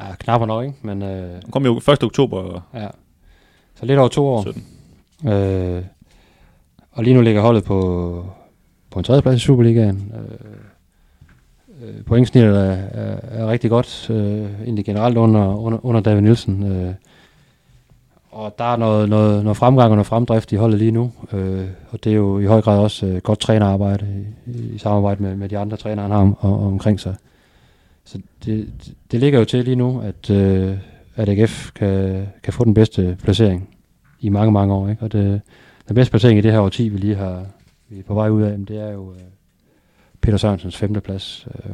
Ja, 0.00 0.14
knapper 0.18 0.46
nok, 0.46 0.64
ikke? 0.64 0.76
Men, 0.82 1.02
øh, 1.02 1.42
kom 1.50 1.64
jo 1.64 1.76
1. 1.76 2.04
oktober. 2.04 2.60
Ja. 2.74 2.88
Så 3.74 3.86
lidt 3.86 3.98
over 3.98 4.08
to 4.08 4.26
år. 4.26 4.42
17. 4.42 5.32
Øh, 5.32 5.82
og 6.92 7.04
lige 7.04 7.14
nu 7.14 7.20
ligger 7.20 7.40
holdet 7.40 7.64
på, 7.64 8.26
på 8.96 9.00
en 9.00 9.04
tredjeplads 9.04 9.42
i 9.42 9.44
Superligaen. 9.44 10.12
Øh, 10.14 11.88
øh, 11.88 12.04
pointsnittet 12.04 12.56
er, 12.56 12.70
er, 12.70 13.16
er 13.22 13.46
rigtig 13.46 13.70
godt, 13.70 14.10
øh, 14.10 14.62
egentlig 14.64 14.84
generelt 14.84 15.16
under, 15.16 15.56
under, 15.56 15.86
under 15.86 16.00
David 16.00 16.20
Nielsen. 16.20 16.72
Øh, 16.72 16.94
og 18.30 18.54
der 18.58 18.64
er 18.64 18.76
noget, 18.76 19.08
noget, 19.08 19.42
noget 19.42 19.56
fremgang 19.56 19.90
og 19.90 19.96
noget 19.96 20.06
fremdrift 20.06 20.52
i 20.52 20.56
holdet 20.56 20.78
lige 20.78 20.90
nu, 20.90 21.12
øh, 21.32 21.64
og 21.90 22.04
det 22.04 22.12
er 22.12 22.16
jo 22.16 22.38
i 22.38 22.44
høj 22.44 22.60
grad 22.60 22.78
også 22.78 23.06
øh, 23.06 23.16
godt 23.16 23.38
trænerarbejde 23.38 24.24
i, 24.46 24.74
i 24.74 24.78
samarbejde 24.78 25.22
med, 25.22 25.36
med 25.36 25.48
de 25.48 25.58
andre 25.58 25.76
trænere, 25.76 26.02
han 26.02 26.10
har 26.10 26.20
om, 26.20 26.36
om, 26.40 26.52
omkring 26.52 27.00
sig. 27.00 27.14
Så 28.04 28.18
det, 28.44 28.68
det 29.10 29.20
ligger 29.20 29.38
jo 29.38 29.44
til 29.44 29.64
lige 29.64 29.76
nu, 29.76 30.00
at, 30.00 30.30
øh, 30.30 30.76
at 31.16 31.28
AGF 31.28 31.72
kan, 31.72 32.26
kan 32.42 32.52
få 32.52 32.64
den 32.64 32.74
bedste 32.74 33.16
placering 33.22 33.68
i 34.20 34.28
mange, 34.28 34.52
mange 34.52 34.74
år. 34.74 34.88
Ikke? 34.88 35.02
Og 35.02 35.12
det, 35.12 35.40
den 35.88 35.94
bedste 35.94 36.10
placering 36.10 36.38
i 36.38 36.42
det 36.42 36.52
her 36.52 36.60
årti, 36.60 36.88
vi 36.88 36.98
lige 36.98 37.16
har 37.16 37.46
vi 37.88 37.98
er 37.98 38.02
på 38.02 38.14
vej 38.14 38.28
ud 38.28 38.42
af, 38.42 38.58
det 38.68 38.80
er 38.80 38.92
jo 38.92 39.12
øh, 39.12 39.20
Peter 40.20 40.38
Sørensens 40.38 40.76
femteplads. 40.76 41.48
Øh. 41.54 41.70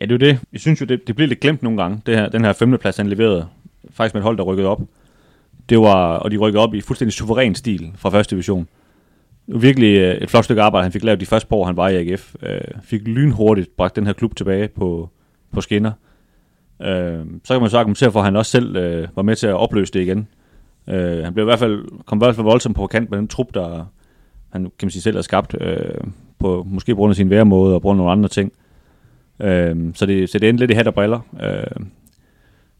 Ja, 0.00 0.06
det 0.06 0.22
er 0.22 0.26
jo 0.26 0.32
det. 0.32 0.40
Jeg 0.52 0.60
synes 0.60 0.80
jo, 0.80 0.86
det, 0.86 1.06
det 1.06 1.16
bliver 1.16 1.28
lidt 1.28 1.40
glemt 1.40 1.62
nogle 1.62 1.82
gange, 1.82 2.00
det 2.06 2.16
her, 2.16 2.28
den 2.28 2.44
her 2.44 2.52
femteplads, 2.52 2.96
han 2.96 3.06
leverede 3.06 3.46
faktisk 3.90 4.14
med 4.14 4.20
et 4.20 4.24
hold, 4.24 4.36
der 4.36 4.44
rykkede 4.44 4.68
op. 4.68 4.80
Det 5.68 5.78
var, 5.78 6.16
og 6.16 6.30
de 6.30 6.36
rykkede 6.36 6.62
op 6.62 6.74
i 6.74 6.80
fuldstændig 6.80 7.12
suveræn 7.12 7.54
stil 7.54 7.92
fra 7.96 8.10
første 8.10 8.30
division. 8.30 8.68
Virkelig 9.46 9.98
øh, 9.98 10.14
et 10.14 10.30
flot 10.30 10.44
stykke 10.44 10.62
arbejde, 10.62 10.82
han 10.82 10.92
fik 10.92 11.04
lavet 11.04 11.20
de 11.20 11.26
første 11.26 11.48
par 11.48 11.56
år, 11.56 11.66
han 11.66 11.76
var 11.76 11.88
i 11.88 11.96
AGF. 11.96 12.34
Øh, 12.42 12.60
fik 12.82 13.08
lynhurtigt 13.08 13.76
bragt 13.76 13.96
den 13.96 14.06
her 14.06 14.12
klub 14.12 14.36
tilbage 14.36 14.68
på, 14.68 15.08
på 15.52 15.60
skinner. 15.60 15.92
Øh, 16.82 17.20
så 17.44 17.54
kan 17.54 17.60
man 17.60 17.70
så 17.70 17.78
argumentere 17.78 18.12
for, 18.12 18.18
at 18.20 18.24
han 18.24 18.36
også 18.36 18.50
selv 18.50 18.76
øh, 18.76 19.08
var 19.16 19.22
med 19.22 19.36
til 19.36 19.46
at 19.46 19.54
opløse 19.54 19.92
det 19.92 20.00
igen. 20.00 20.28
Øh, 20.88 21.24
han 21.24 21.34
blev 21.34 21.44
i 21.44 21.48
hvert 21.48 21.58
fald, 21.58 22.04
kom 22.06 22.18
i 22.18 22.24
hvert 22.24 22.34
fald 22.34 22.44
voldsomt 22.44 22.76
på 22.76 22.86
kant 22.86 23.10
med 23.10 23.18
den 23.18 23.28
trup, 23.28 23.54
der 23.54 23.86
han 24.52 24.62
kan 24.62 24.86
man 24.86 24.90
sige, 24.90 25.02
selv 25.02 25.16
har 25.16 25.22
skabt, 25.22 25.56
øh, 25.60 25.94
på, 26.38 26.66
måske 26.68 26.94
på 26.94 26.96
grund 26.96 27.10
af 27.10 27.16
sin 27.16 27.30
væremåde 27.30 27.74
og 27.74 27.82
på 27.82 27.86
grund 27.88 27.96
af 27.96 27.98
nogle 27.98 28.12
andre 28.12 28.28
ting. 28.28 28.52
Øh, 29.40 29.94
så, 29.94 30.06
det, 30.06 30.30
så 30.30 30.38
det 30.38 30.48
endte 30.48 30.62
lidt 30.62 30.70
i 30.70 30.74
hat 30.74 30.86
og 30.86 30.94
briller. 30.94 31.20
Øh, 31.42 31.86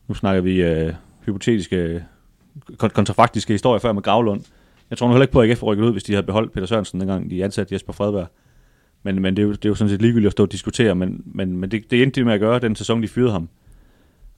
nu 0.09 0.15
snakker 0.15 0.43
vi 0.43 0.63
øh, 0.63 0.95
hypotetiske, 1.27 2.05
kontrafaktiske 2.79 3.53
historier 3.53 3.79
før 3.79 3.93
med 3.93 4.03
Gravlund. 4.03 4.41
Jeg 4.91 4.99
tror 4.99 5.07
nu 5.07 5.13
heller 5.13 5.25
ikke 5.25 5.33
på, 5.33 5.41
at 5.41 5.51
AGF 5.51 5.63
rykket 5.63 5.85
ud, 5.85 5.93
hvis 5.93 6.05
de 6.05 6.13
havde 6.13 6.27
beholdt 6.27 6.53
Peter 6.53 6.67
Sørensen, 6.67 7.01
dengang 7.01 7.31
de 7.31 7.45
ansatte 7.45 7.75
Jesper 7.75 7.93
Fredberg. 7.93 8.27
Men, 9.03 9.23
men 9.23 9.37
det, 9.37 9.43
er 9.43 9.47
jo, 9.47 9.53
det 9.53 9.65
er 9.65 9.69
jo 9.69 9.75
sådan 9.75 9.89
set 9.89 10.03
ligegyldigt 10.03 10.27
at 10.27 10.33
stå 10.33 10.43
og 10.43 10.53
diskutere, 10.53 10.95
men, 10.95 11.23
men, 11.27 11.57
men 11.57 11.71
det, 11.71 11.91
det 11.91 12.03
endte 12.03 12.21
de 12.21 12.25
med 12.25 12.35
at 12.35 12.41
gøre, 12.41 12.59
den 12.59 12.77
sæson, 12.77 13.03
de 13.03 13.09
fyrede 13.09 13.33
ham. 13.33 13.49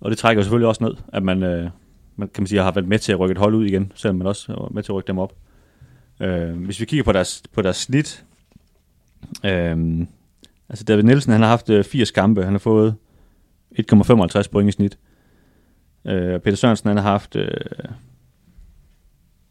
Og 0.00 0.10
det 0.10 0.18
trækker 0.18 0.42
selvfølgelig 0.42 0.68
også 0.68 0.84
ned, 0.84 0.94
at 1.08 1.22
man, 1.22 1.42
øh, 1.42 1.70
man 2.16 2.28
kan 2.28 2.42
man 2.42 2.46
sige, 2.46 2.62
har 2.62 2.72
været 2.72 2.88
med 2.88 2.98
til 2.98 3.12
at 3.12 3.20
rykke 3.20 3.32
et 3.32 3.38
hold 3.38 3.54
ud 3.54 3.66
igen, 3.66 3.92
selvom 3.94 4.16
man 4.16 4.26
også 4.26 4.52
var 4.52 4.68
med 4.70 4.82
til 4.82 4.92
at 4.92 4.96
rykke 4.96 5.08
dem 5.08 5.18
op. 5.18 5.34
Øh, 6.20 6.64
hvis 6.64 6.80
vi 6.80 6.84
kigger 6.84 7.04
på 7.04 7.12
deres, 7.12 7.42
på 7.52 7.62
deres 7.62 7.76
snit, 7.76 8.24
øh, 9.44 10.06
altså 10.68 10.84
David 10.84 11.02
Nielsen, 11.02 11.32
han 11.32 11.40
har 11.40 11.48
haft 11.48 11.70
øh, 11.70 11.84
80 11.84 12.10
kampe, 12.10 12.44
han 12.44 12.52
har 12.52 12.58
fået 12.58 12.94
1,55 13.78 14.48
point 14.52 14.68
i 14.68 14.72
snit. 14.72 14.98
Øh, 16.06 16.40
Peter 16.40 16.56
Sørensen, 16.56 16.88
han 16.88 16.96
har 16.96 17.10
haft, 17.10 17.36
øh, 17.36 17.48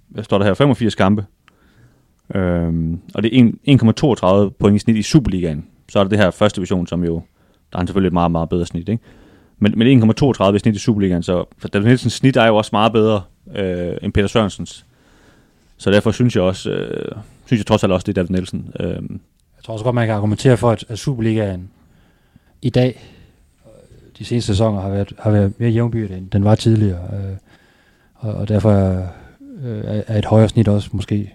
hvad 0.08 0.24
står 0.24 0.38
der 0.38 0.46
her, 0.46 0.54
85 0.54 0.96
kampe. 0.96 1.26
Øh, 2.36 2.98
og 3.14 3.24
det 3.24 3.40
er 3.40 3.52
1,32 4.48 4.50
point 4.50 4.76
i 4.76 4.80
snit 4.80 4.96
i 4.96 5.02
Superligaen. 5.02 5.68
Så 5.90 6.00
er 6.00 6.04
det 6.04 6.12
det 6.12 6.20
her 6.20 6.32
første 6.32 6.56
division, 6.56 6.88
som 6.88 7.04
jo, 7.04 7.22
der 7.74 7.80
er 7.80 7.86
selvfølgelig 7.86 8.08
et 8.08 8.14
meget, 8.14 8.32
meget 8.32 8.50
bedre 8.50 8.66
snit, 8.66 8.90
ikke? 8.90 9.04
Men, 9.58 9.74
men 9.78 10.04
1,32 10.04 10.56
i 10.56 10.60
snit 10.60 10.76
i 10.76 10.80
Superligaen, 10.80 11.24
så 11.24 11.46
David 11.74 11.88
Nielsens 11.88 12.14
snit 12.14 12.38
er 12.38 12.46
jo 12.46 12.56
også 12.56 12.70
meget 12.74 12.94
bedre 12.94 13.22
øh, 13.56 13.98
end 14.02 14.14
Peter 14.14 14.28
Sørensens. 14.28 14.86
Så 15.84 15.92
derfor 15.92 16.12
synes 16.12 16.36
jeg 16.36 16.44
også, 16.44 16.70
øh, 16.70 17.12
synes 17.46 17.60
jeg 17.60 17.66
trods 17.66 17.84
alt 17.84 17.94
også, 17.94 18.04
det 18.04 18.12
er 18.18 18.22
David 18.22 18.30
Nielsen. 18.30 18.74
Øh. 18.80 18.88
Jeg 18.88 19.64
tror 19.64 19.74
også 19.74 19.84
godt, 19.84 19.96
man 19.96 20.08
kan 20.08 20.16
argumentere 20.16 20.58
for, 20.58 20.72
at 20.72 21.00
Superligaen 21.00 21.70
i 22.62 22.70
dag, 22.70 23.02
øh, 23.66 23.72
de 24.20 24.26
seneste 24.26 24.48
sæsoner, 24.48 24.82
har 24.82 24.90
været, 24.90 25.14
har 25.20 25.32
været 25.32 25.54
mere 25.58 25.70
jævnbyrd, 25.70 26.10
end 26.10 26.30
den 26.30 26.44
var 26.44 26.56
tidligere. 26.56 27.00
Øh, 27.14 27.38
og, 28.16 28.34
og 28.34 28.48
derfor 28.48 28.70
øh, 28.72 29.86
er, 29.86 29.96
øh, 29.98 30.04
er 30.08 30.18
et 30.18 30.26
højere 30.26 30.50
snit 30.50 30.68
også 30.68 30.90
måske 30.94 31.34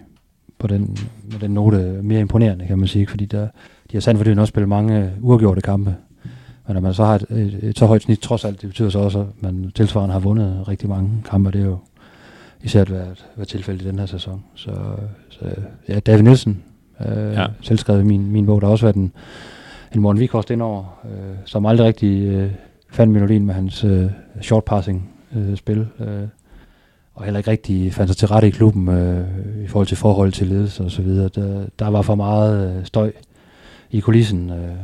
på 0.59 0.67
den, 0.67 0.97
med 1.31 1.39
den 1.39 1.51
note 1.51 1.77
mere 2.03 2.19
imponerende, 2.19 2.67
kan 2.67 2.79
man 2.79 2.87
sige. 2.87 3.07
Fordi 3.07 3.25
der, 3.25 3.47
de 3.91 3.93
har 3.93 3.99
sandt 4.01 4.17
for 4.17 4.23
det 4.23 4.39
også 4.39 4.51
spillet 4.51 4.69
mange 4.69 5.11
uafgjorte 5.21 5.61
kampe. 5.61 5.95
Men 6.67 6.73
når 6.73 6.81
man 6.81 6.93
så 6.93 7.03
har 7.03 7.15
et, 7.15 7.25
et, 7.29 7.59
et 7.63 7.77
så 7.77 7.85
højt 7.85 8.01
snit, 8.01 8.19
trods 8.19 8.45
alt, 8.45 8.61
det 8.61 8.69
betyder 8.69 8.89
så 8.89 8.99
også, 8.99 9.19
at 9.19 9.25
man 9.39 9.71
tilsvarende 9.75 10.13
har 10.13 10.19
vundet 10.19 10.67
rigtig 10.67 10.89
mange 10.89 11.09
kampe. 11.29 11.51
Det 11.51 11.61
er 11.61 11.65
jo 11.65 11.77
især 12.63 12.81
at 12.81 12.91
være, 12.91 13.15
være 13.35 13.45
tilfældet 13.45 13.85
i 13.85 13.87
den 13.87 13.99
her 13.99 14.05
sæson. 14.05 14.43
Så, 14.55 14.71
så 15.29 15.39
ja, 15.87 15.99
David 15.99 16.23
Nielsen, 16.23 16.63
øh, 17.07 17.33
ja. 17.33 17.45
Selvskrevet 17.61 18.01
i 18.01 18.05
min, 18.05 18.31
min 18.31 18.45
bog, 18.45 18.61
der 18.61 18.67
har 18.67 18.71
også 18.71 18.85
været 18.85 18.95
en, 18.95 19.11
en 19.95 20.01
Morten 20.01 20.19
Vikost 20.19 20.49
indover, 20.49 20.99
øh, 21.05 21.35
som 21.45 21.65
aldrig 21.65 21.87
rigtig 21.87 22.27
øh, 22.27 22.51
fandt 22.91 23.13
melodien 23.13 23.45
med 23.45 23.53
hans 23.53 23.83
øh, 23.83 24.05
short 24.41 24.63
passing 24.63 25.09
øh, 25.35 25.55
spil, 25.55 25.87
øh, 25.99 26.27
og 27.13 27.23
heller 27.23 27.37
ikke 27.37 27.51
rigtig 27.51 27.93
fandt 27.93 28.09
sig 28.09 28.17
til 28.17 28.27
rette 28.27 28.47
i 28.47 28.51
klubben 28.51 28.89
øh, 28.89 29.25
i 29.63 29.67
forhold 29.67 29.87
til 29.87 29.97
forhold 29.97 30.31
til 30.31 30.47
ledelse 30.47 30.83
og 30.83 30.91
så 30.91 31.01
videre. 31.01 31.29
Der, 31.35 31.65
der 31.79 31.87
var 31.87 32.01
for 32.01 32.15
meget 32.15 32.77
øh, 32.77 32.85
støj 32.85 33.11
i 33.91 33.99
kulissen, 33.99 34.49
øh, 34.49 34.75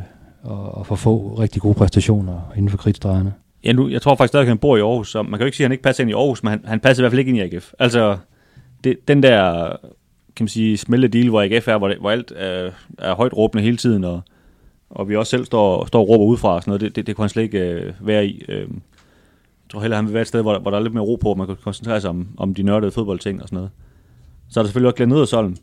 og, 0.44 0.78
og 0.78 0.86
for 0.86 0.96
få 0.96 1.36
rigtig 1.40 1.62
gode 1.62 1.74
præstationer 1.74 2.52
inden 2.56 2.70
for 2.70 2.78
kridtstregerne. 2.78 3.34
Ja, 3.66 3.72
nu, 3.72 3.90
jeg 3.90 4.02
tror 4.02 4.16
faktisk 4.16 4.32
stadig, 4.32 4.44
at 4.44 4.48
han 4.48 4.58
bor 4.58 4.78
i 4.78 4.80
Aarhus, 4.80 5.12
så 5.12 5.22
man 5.22 5.32
kan 5.32 5.40
jo 5.40 5.46
ikke 5.46 5.58
sige, 5.58 5.66
at 5.66 5.68
han 5.68 5.72
ikke 5.72 5.84
passer 5.84 6.04
ind 6.04 6.12
i 6.12 6.14
Aarhus, 6.14 6.44
men 6.44 6.50
han, 6.50 6.62
han 6.66 6.80
passer 6.80 7.02
i 7.02 7.04
hvert 7.04 7.12
fald 7.12 7.20
ikke 7.20 7.30
ind 7.30 7.38
i 7.38 7.56
AGF. 7.56 7.74
Altså, 7.80 8.18
det, 8.84 9.08
den 9.08 9.24
der, 9.24 9.70
kan 10.36 10.44
man 10.44 10.48
sige, 10.48 10.78
smelte 10.78 11.08
deal, 11.08 11.30
hvor 11.30 11.42
AGF 11.42 11.68
er, 11.68 11.78
hvor, 11.78 11.88
det, 11.88 11.98
hvor 11.98 12.12
alt 12.12 12.34
er, 12.36 12.72
er 12.98 13.16
højt 13.16 13.38
råbende 13.38 13.64
hele 13.64 13.78
tiden, 13.78 14.04
og, 14.04 14.22
og 14.90 15.10
vi 15.10 15.16
også 15.16 15.30
selv 15.30 15.46
står, 15.46 15.86
står 15.86 16.02
og 16.02 16.10
råber 16.10 16.26
udefra 16.26 16.56
og 16.56 16.62
sådan 16.62 16.70
noget, 16.70 16.82
det, 16.82 16.96
det, 16.96 17.08
det 17.08 17.16
kunne 17.16 17.24
han 17.24 17.30
slet 17.30 17.44
ikke 17.44 17.60
øh, 17.60 17.94
være 18.00 18.28
i. 18.28 18.46
Øh, 18.48 18.60
jeg 18.60 19.70
tror 19.72 19.82
heller, 19.82 19.96
han 19.96 20.06
vil 20.06 20.14
være 20.14 20.22
et 20.22 20.28
sted, 20.28 20.42
hvor, 20.42 20.60
hvor 20.60 20.72
der 20.72 20.78
er 20.78 20.82
lidt 20.82 20.94
mere 20.94 21.04
ro 21.04 21.16
på, 21.16 21.30
og 21.30 21.38
man 21.38 21.48
kan 21.48 21.56
koncentrere 21.64 22.02
sig 22.02 22.10
om, 22.10 22.28
om 22.38 22.54
de 22.54 22.64
nørdede 22.64 22.92
fodboldting 22.92 23.42
og 23.42 23.48
sådan 23.48 23.58
noget. 23.58 23.72
Så 24.50 24.60
er 24.60 24.64
der 24.64 24.68
selvfølgelig 24.68 24.88
også 24.88 24.96
Glenn 24.96 25.12
Nedersholm, 25.12 25.56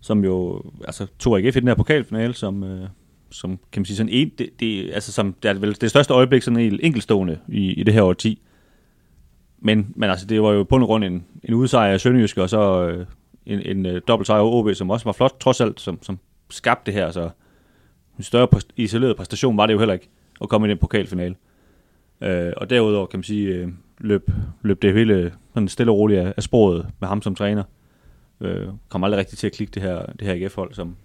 som 0.00 0.24
jo 0.24 0.62
altså, 0.84 1.06
tog 1.18 1.38
AGF 1.38 1.56
i 1.56 1.60
den 1.60 1.68
her 1.68 1.74
pokalfinale, 1.74 2.34
som, 2.34 2.64
øh, 2.64 2.88
som 3.30 3.58
kan 3.72 3.80
man 3.80 3.84
sige 3.84 3.96
sådan 3.96 4.12
en, 4.12 4.32
det, 4.38 4.50
det, 4.60 4.90
altså 4.94 5.12
som, 5.12 5.32
det 5.42 5.48
er 5.48 5.54
vel 5.54 5.80
det 5.80 5.90
største 5.90 6.14
øjeblik 6.14 6.42
sådan 6.42 6.60
helt 6.60 6.80
enkeltstående 6.82 7.38
i, 7.48 7.72
i 7.72 7.82
det 7.82 7.94
her 7.94 8.02
årti. 8.02 8.42
Men, 9.58 9.92
men 9.96 10.10
altså, 10.10 10.26
det 10.26 10.42
var 10.42 10.52
jo 10.52 10.62
på 10.62 10.76
en 10.76 10.82
grund 10.82 11.04
en, 11.04 11.24
en 11.44 11.54
udsejr 11.54 11.92
af 11.92 12.00
Sønderjysk, 12.00 12.38
og 12.38 12.50
så 12.50 12.88
øh, 12.88 13.06
en, 13.46 13.60
en 13.60 13.86
øh, 13.86 14.02
dobbelt 14.08 14.26
sejr 14.26 14.40
over 14.40 14.52
OB, 14.52 14.74
som 14.74 14.90
også 14.90 15.04
var 15.04 15.12
flot, 15.12 15.36
trods 15.40 15.60
alt, 15.60 15.80
som, 15.80 16.02
som 16.02 16.18
skabte 16.50 16.92
det 16.92 17.00
her. 17.00 17.10
Så 17.10 17.30
en 18.18 18.24
større 18.24 18.48
præst- 18.54 18.72
isoleret 18.76 19.16
præstation 19.16 19.56
var 19.56 19.66
det 19.66 19.74
jo 19.74 19.78
heller 19.78 19.94
ikke, 19.94 20.08
at 20.40 20.48
komme 20.48 20.66
i 20.66 20.70
den 20.70 20.78
pokalfinale. 20.78 21.34
Øh, 22.20 22.52
og 22.56 22.70
derudover 22.70 23.06
kan 23.06 23.18
man 23.18 23.24
sige, 23.24 23.48
øh, 23.48 23.68
løb, 23.98 24.30
løb 24.62 24.82
det 24.82 24.94
hele 24.94 25.32
sådan 25.54 25.68
stille 25.68 25.92
og 25.92 25.98
roligt 25.98 26.20
af, 26.20 26.34
af 26.36 26.42
sporet 26.42 26.86
med 27.00 27.08
ham 27.08 27.22
som 27.22 27.34
træner. 27.34 27.62
Øh, 28.40 28.68
kom 28.88 29.04
aldrig 29.04 29.18
rigtig 29.18 29.38
til 29.38 29.46
at 29.46 29.52
klikke 29.52 29.70
det 29.70 29.82
her, 29.82 30.06
det 30.06 30.26
her 30.26 30.34
IF-hold, 30.34 30.74
som, 30.74 30.96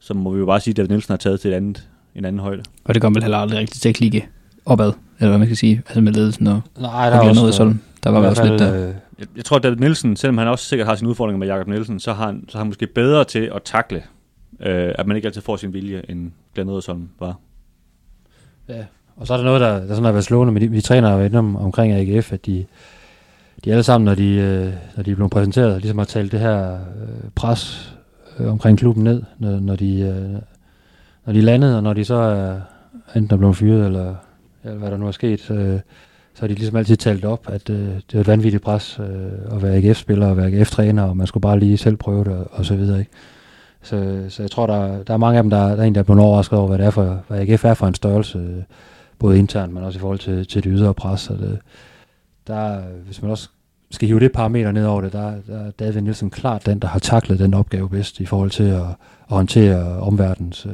som 0.00 0.16
må 0.16 0.32
vi 0.32 0.38
jo 0.38 0.46
bare 0.46 0.60
sige, 0.60 0.72
at 0.72 0.76
David 0.76 0.88
Nielsen 0.88 1.12
har 1.12 1.16
taget 1.16 1.40
til 1.40 1.50
et 1.50 1.54
andet, 1.54 1.88
en 2.14 2.24
anden 2.24 2.40
højde. 2.40 2.62
Og 2.84 2.94
det 2.94 3.02
kom 3.02 3.14
vel 3.14 3.22
heller 3.22 3.38
aldrig 3.38 3.58
rigtig 3.58 3.80
til 3.80 3.88
at 3.88 3.94
klikke 3.94 4.28
opad, 4.66 4.92
eller 5.18 5.28
hvad 5.28 5.38
man 5.38 5.46
kan 5.46 5.56
sige, 5.56 5.82
altså 5.86 6.00
med 6.00 6.12
ledelsen 6.12 6.46
og, 6.46 6.60
Nej, 6.80 7.10
og 7.10 7.34
noget 7.34 7.54
sådan. 7.54 7.80
Der 8.04 8.10
var 8.10 8.20
vel 8.20 8.28
også 8.28 8.44
lidt 8.46 8.60
der. 8.60 8.74
Øh, 8.88 8.94
Jeg, 9.18 9.26
jeg 9.36 9.44
tror, 9.44 9.56
at 9.56 9.62
David 9.62 9.76
Nielsen, 9.76 10.16
selvom 10.16 10.38
han 10.38 10.48
også 10.48 10.64
sikkert 10.64 10.88
har 10.88 10.94
sine 10.94 11.08
udfordringer 11.10 11.38
med 11.38 11.46
Jakob 11.46 11.68
Nielsen, 11.68 12.00
så 12.00 12.12
har 12.12 12.26
han, 12.26 12.44
så 12.48 12.58
er 12.58 12.60
han 12.60 12.66
måske 12.66 12.86
bedre 12.86 13.24
til 13.24 13.50
at 13.54 13.62
takle, 13.64 14.02
øh, 14.60 14.92
at 14.98 15.06
man 15.06 15.16
ikke 15.16 15.26
altid 15.26 15.42
får 15.42 15.56
sin 15.56 15.72
vilje, 15.72 16.02
end 16.08 16.30
Glenn 16.54 16.70
Ederson 16.70 17.08
var. 17.20 17.38
Ja, 18.68 18.84
og 19.16 19.26
så 19.26 19.32
er 19.32 19.36
der 19.36 19.44
noget, 19.44 19.60
der, 19.60 19.78
der 19.80 19.88
sådan 19.88 20.04
har 20.04 20.12
været 20.12 20.24
slående 20.24 20.52
med 20.52 20.60
de, 20.60 20.68
vi 20.70 20.80
træner 20.80 21.12
jo 21.12 21.20
inde 21.24 21.38
om, 21.38 21.56
omkring 21.56 21.92
AGF, 21.92 22.32
at 22.32 22.46
de, 22.46 22.64
de 23.64 23.70
alle 23.70 23.82
sammen, 23.82 24.04
når 24.04 24.14
de, 24.14 24.28
øh, 24.28 24.72
når 24.96 25.02
de 25.02 25.10
er 25.10 25.14
blevet 25.14 25.30
præsenteret, 25.30 25.80
ligesom 25.80 25.98
har 25.98 26.04
talt 26.04 26.32
det 26.32 26.40
her 26.40 26.72
øh, 26.74 26.78
pres 27.34 27.94
øh, 28.40 28.52
omkring 28.52 28.78
klubben 28.78 29.04
ned, 29.04 29.22
når, 29.38 29.60
når, 29.60 29.76
de, 29.76 30.00
øh, 30.00 30.40
når 31.26 31.32
de 31.32 31.40
landede, 31.40 31.76
og 31.76 31.82
når 31.82 31.92
de 31.92 32.04
så 32.04 32.14
er 32.14 32.60
enten 33.16 33.34
er 33.34 33.38
blevet 33.38 33.56
fyret, 33.56 33.86
eller, 33.86 34.14
eller 34.64 34.78
hvad 34.78 34.90
der 34.90 34.96
nu 34.96 35.06
er 35.06 35.10
sket, 35.10 35.50
øh, 35.50 35.80
så 36.34 36.42
har 36.42 36.48
de 36.48 36.54
ligesom 36.54 36.76
altid 36.76 36.96
talt 36.96 37.24
op, 37.24 37.46
at 37.48 37.70
øh, 37.70 37.78
det 37.78 38.14
var 38.14 38.20
et 38.20 38.26
vanvittigt 38.26 38.62
pres 38.62 39.00
øh, 39.00 39.56
at 39.56 39.62
være 39.62 39.76
AGF-spiller 39.76 40.26
og 40.26 40.36
være 40.36 40.46
AGF-træner, 40.46 41.02
og 41.02 41.16
man 41.16 41.26
skulle 41.26 41.42
bare 41.42 41.58
lige 41.58 41.76
selv 41.76 41.96
prøve 41.96 42.24
det, 42.24 42.32
og, 42.32 42.46
og 42.50 42.64
så 42.64 42.76
videre, 42.76 42.98
ikke? 42.98 43.10
Så, 43.82 44.24
så 44.28 44.42
jeg 44.42 44.50
tror, 44.50 44.66
der, 44.66 45.02
der 45.02 45.14
er 45.14 45.18
mange 45.18 45.38
af 45.38 45.42
dem, 45.42 45.50
der, 45.50 45.68
der 45.68 45.82
er 45.82 45.82
en, 45.82 45.94
der 45.94 46.00
er 46.00 46.04
blevet 46.04 46.22
overrasket 46.22 46.58
over, 46.58 46.68
hvad 46.68 46.78
det 46.78 46.86
er 46.86 46.90
for, 46.90 47.22
hvad 47.28 47.40
AGF 47.40 47.64
er 47.64 47.74
for 47.74 47.86
en 47.86 47.94
størrelse, 47.94 48.38
øh, 48.38 48.62
både 49.18 49.38
internt, 49.38 49.72
men 49.72 49.84
også 49.84 49.98
i 49.98 50.00
forhold 50.00 50.18
til, 50.18 50.46
til 50.46 50.64
det 50.64 50.72
ydre 50.74 50.94
pres. 50.94 51.20
Så 51.20 51.32
det, 51.32 51.58
der, 52.46 52.80
hvis 52.80 53.22
man 53.22 53.30
også 53.30 53.48
skal 53.90 54.08
hive 54.08 54.20
det 54.20 54.32
parameter 54.32 54.72
ned 54.72 54.86
over 54.86 55.00
det, 55.00 55.12
der, 55.12 55.34
der 55.46 55.58
er 55.58 55.70
David 55.70 56.00
Nielsen 56.00 56.30
klart 56.30 56.66
den, 56.66 56.78
der 56.78 56.88
har 56.88 56.98
taklet 56.98 57.38
den 57.38 57.54
opgave 57.54 57.88
bedst 57.88 58.20
i 58.20 58.26
forhold 58.26 58.50
til 58.50 58.64
at, 58.64 58.82
at 58.82 58.94
håndtere 59.28 60.00
omverdens 60.00 60.66
øh, 60.66 60.72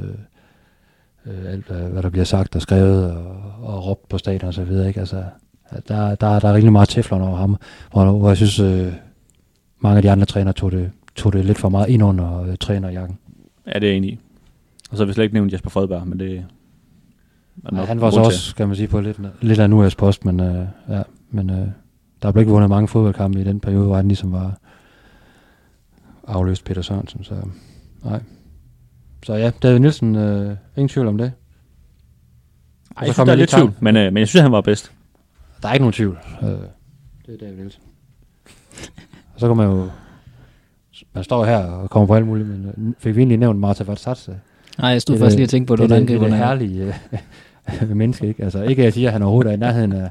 øh, 1.27 1.53
alt, 1.53 1.67
hvad, 1.67 2.03
der 2.03 2.09
bliver 2.09 2.25
sagt 2.25 2.57
og 2.57 2.63
skrevet 2.63 3.13
og, 3.13 3.37
og 3.63 3.87
råbt 3.87 4.09
på 4.09 4.19
stadion 4.19 4.49
og 4.49 4.55
så 4.55 4.65
videre. 4.65 4.89
Ikke? 4.89 5.01
Altså, 5.01 5.25
der, 5.89 6.15
der, 6.15 6.39
der 6.39 6.49
er 6.49 6.55
rigtig 6.55 6.73
meget 6.73 6.89
teflon 6.89 7.23
over 7.23 7.37
ham, 7.37 7.57
hvor, 7.93 8.13
hvor 8.13 8.29
jeg 8.29 8.37
synes, 8.37 8.61
øh, 8.61 8.93
mange 9.79 9.97
af 9.97 10.03
de 10.03 10.11
andre 10.11 10.27
trænere 10.27 10.53
tog 10.53 10.73
det, 10.73 10.91
tog 11.17 11.33
det 11.33 11.45
lidt 11.45 11.59
for 11.59 11.69
meget 11.69 11.89
ind 11.89 12.03
under 12.03 12.43
øh, 12.43 12.57
trænerjakken. 12.57 13.19
Ja, 13.67 13.73
det 13.73 13.83
er 13.83 13.89
jeg 13.89 13.97
enig 13.97 14.11
i. 14.11 14.19
Og 14.91 14.97
så 14.97 15.03
har 15.03 15.07
vi 15.07 15.13
slet 15.13 15.25
ikke 15.25 15.35
nævnt 15.35 15.53
Jesper 15.53 15.71
Fredberg, 15.71 16.07
men 16.07 16.21
det 16.21 16.45
er 17.65 17.73
nok 17.73 17.89
han 17.89 18.01
var 18.01 18.11
så 18.11 18.21
også, 18.21 18.41
skal 18.41 18.67
man 18.67 18.77
sige, 18.77 18.89
på 18.89 19.01
lidt, 19.01 19.21
lidt 19.41 19.59
af 19.59 19.65
en 19.65 19.73
US 19.73 19.95
post, 19.95 20.25
men, 20.25 20.41
øh, 20.41 20.67
ja, 20.89 21.03
men 21.31 21.51
øh, 21.51 21.69
der 22.25 22.33
blev 22.33 22.43
ikke 22.43 22.53
vundet 22.53 22.71
mange 22.71 22.89
fodboldkampe 22.89 23.41
i 23.41 23.45
den 23.45 23.61
periode, 23.61 23.87
hvor 23.87 23.97
han 23.97 24.09
ligesom 24.09 24.33
var 24.33 24.59
afløst 26.27 26.65
Peter 26.65 26.83
Sørensen, 26.83 27.25
så 27.25 27.35
nej. 28.05 28.21
Så 29.25 29.35
ja, 29.35 29.51
David 29.63 29.79
Nielsen, 29.79 30.17
øh, 30.17 30.57
ingen 30.77 30.89
tvivl 30.89 31.09
om 31.09 31.19
det. 31.19 31.25
Ej, 31.25 31.31
så 31.31 33.05
jeg 33.05 33.07
synes, 33.07 33.17
kom 33.17 33.27
der 33.27 33.33
er 33.33 33.37
lidt 33.37 33.51
tvivl, 33.51 33.73
men, 33.81 33.97
øh, 33.97 34.13
men 34.13 34.17
jeg 34.17 34.29
synes, 34.29 34.43
han 34.43 34.53
var 34.53 34.61
bedst. 34.61 34.93
Der 35.63 35.69
er 35.69 35.73
ikke 35.73 35.83
nogen 35.83 35.93
tvivl. 35.93 36.19
Øh, 36.43 36.49
det 36.49 37.35
er 37.35 37.39
David 37.41 37.57
Nielsen. 37.57 37.83
og 39.35 39.41
så 39.41 39.47
kan 39.47 39.57
man 39.57 39.67
jo, 39.67 39.89
man 41.13 41.25
står 41.25 41.45
her 41.45 41.59
og 41.59 41.91
kommer 41.91 42.07
på 42.07 42.15
alt 42.15 42.27
muligt, 42.27 42.49
men 42.49 42.67
øh, 42.67 42.95
fik 42.99 43.17
vi 43.17 43.21
egentlig 43.21 43.39
nævnt 43.39 43.61
Marta 43.61 43.85
Vatsatse? 43.85 44.41
Nej, 44.79 44.91
jeg 44.91 45.03
stod 45.03 45.15
Det 45.15 45.21
faktisk 45.21 45.37
lige 45.37 45.47
og 45.47 45.51
tænkte 45.51 45.71
på, 45.71 45.77
det, 45.77 45.91
det, 45.91 45.97
er 45.97 45.99
hvordan 45.99 46.03
det, 46.03 46.09
det, 46.09 46.21
det 46.21 46.27
er 46.27 46.31
det 46.31 46.47
herlige 46.47 46.87
øh, 46.87 47.19
menneske, 47.95 48.27
ikke? 48.27 48.43
Altså, 48.45 48.63
ikke 48.63 48.83
at 48.83 48.85
jeg 48.85 48.93
siger, 48.93 49.09
at 49.09 49.13
han 49.13 49.23
overhovedet 49.23 49.51
er 49.51 49.55
i 49.55 49.59
nærheden 49.59 49.93
af 49.93 50.11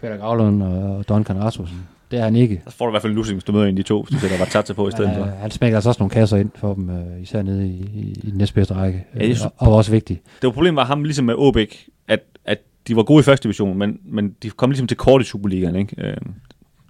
Peter 0.00 0.16
Gravlund 0.16 0.62
og 0.62 1.08
Duncan 1.08 1.38
Rasmussen. 1.42 1.78
Det 2.10 2.18
er 2.18 2.24
han 2.24 2.36
ikke. 2.36 2.62
Så 2.68 2.76
får 2.76 2.84
du 2.84 2.90
i 2.90 2.92
hvert 2.92 3.02
fald 3.02 3.12
en 3.18 3.32
hvis 3.32 3.44
du 3.44 3.52
møder 3.52 3.64
en 3.64 3.70
af 3.70 3.76
de 3.76 3.82
to, 3.82 4.02
hvis 4.02 4.14
du 4.14 4.20
sætter 4.20 4.38
Vatsatse 4.38 4.74
på 4.74 4.88
i 4.88 4.90
stedet 4.90 5.14
for. 5.16 5.24
han 5.24 5.50
smækker 5.50 5.76
altså 5.76 5.88
også 5.90 5.98
nogle 6.02 6.10
kasser 6.10 6.36
ind 6.36 6.50
for 6.54 6.74
dem, 6.74 6.90
øh, 6.90 7.22
især 7.22 7.42
nede 7.42 7.66
i, 7.68 7.70
i, 7.70 8.20
i 8.22 8.30
den 8.30 8.38
næstbedste 8.38 8.74
række. 8.74 9.04
Ja, 9.14 9.18
Øh, 9.18 9.24
synes- 9.24 9.44
og, 9.44 9.52
og 9.56 9.74
også 9.74 9.90
vigtigt. 9.90 10.20
Det 10.24 10.46
var 10.46 10.50
problemet 10.52 10.76
var 10.76 10.84
ham 10.84 11.04
ligesom 11.04 11.24
med 11.24 11.34
Åbæk, 11.34 11.86
at, 12.08 12.20
at 12.44 12.58
de 12.88 12.96
var 12.96 13.02
gode 13.02 13.20
i 13.20 13.22
første 13.22 13.42
division, 13.44 13.78
men, 13.78 13.98
men 14.04 14.34
de 14.42 14.50
kom 14.50 14.70
ligesom 14.70 14.86
til 14.86 14.96
kort 14.96 15.20
i 15.20 15.24
Superligaen, 15.24 15.76
ikke? 15.76 15.94
Øh, 15.98 16.16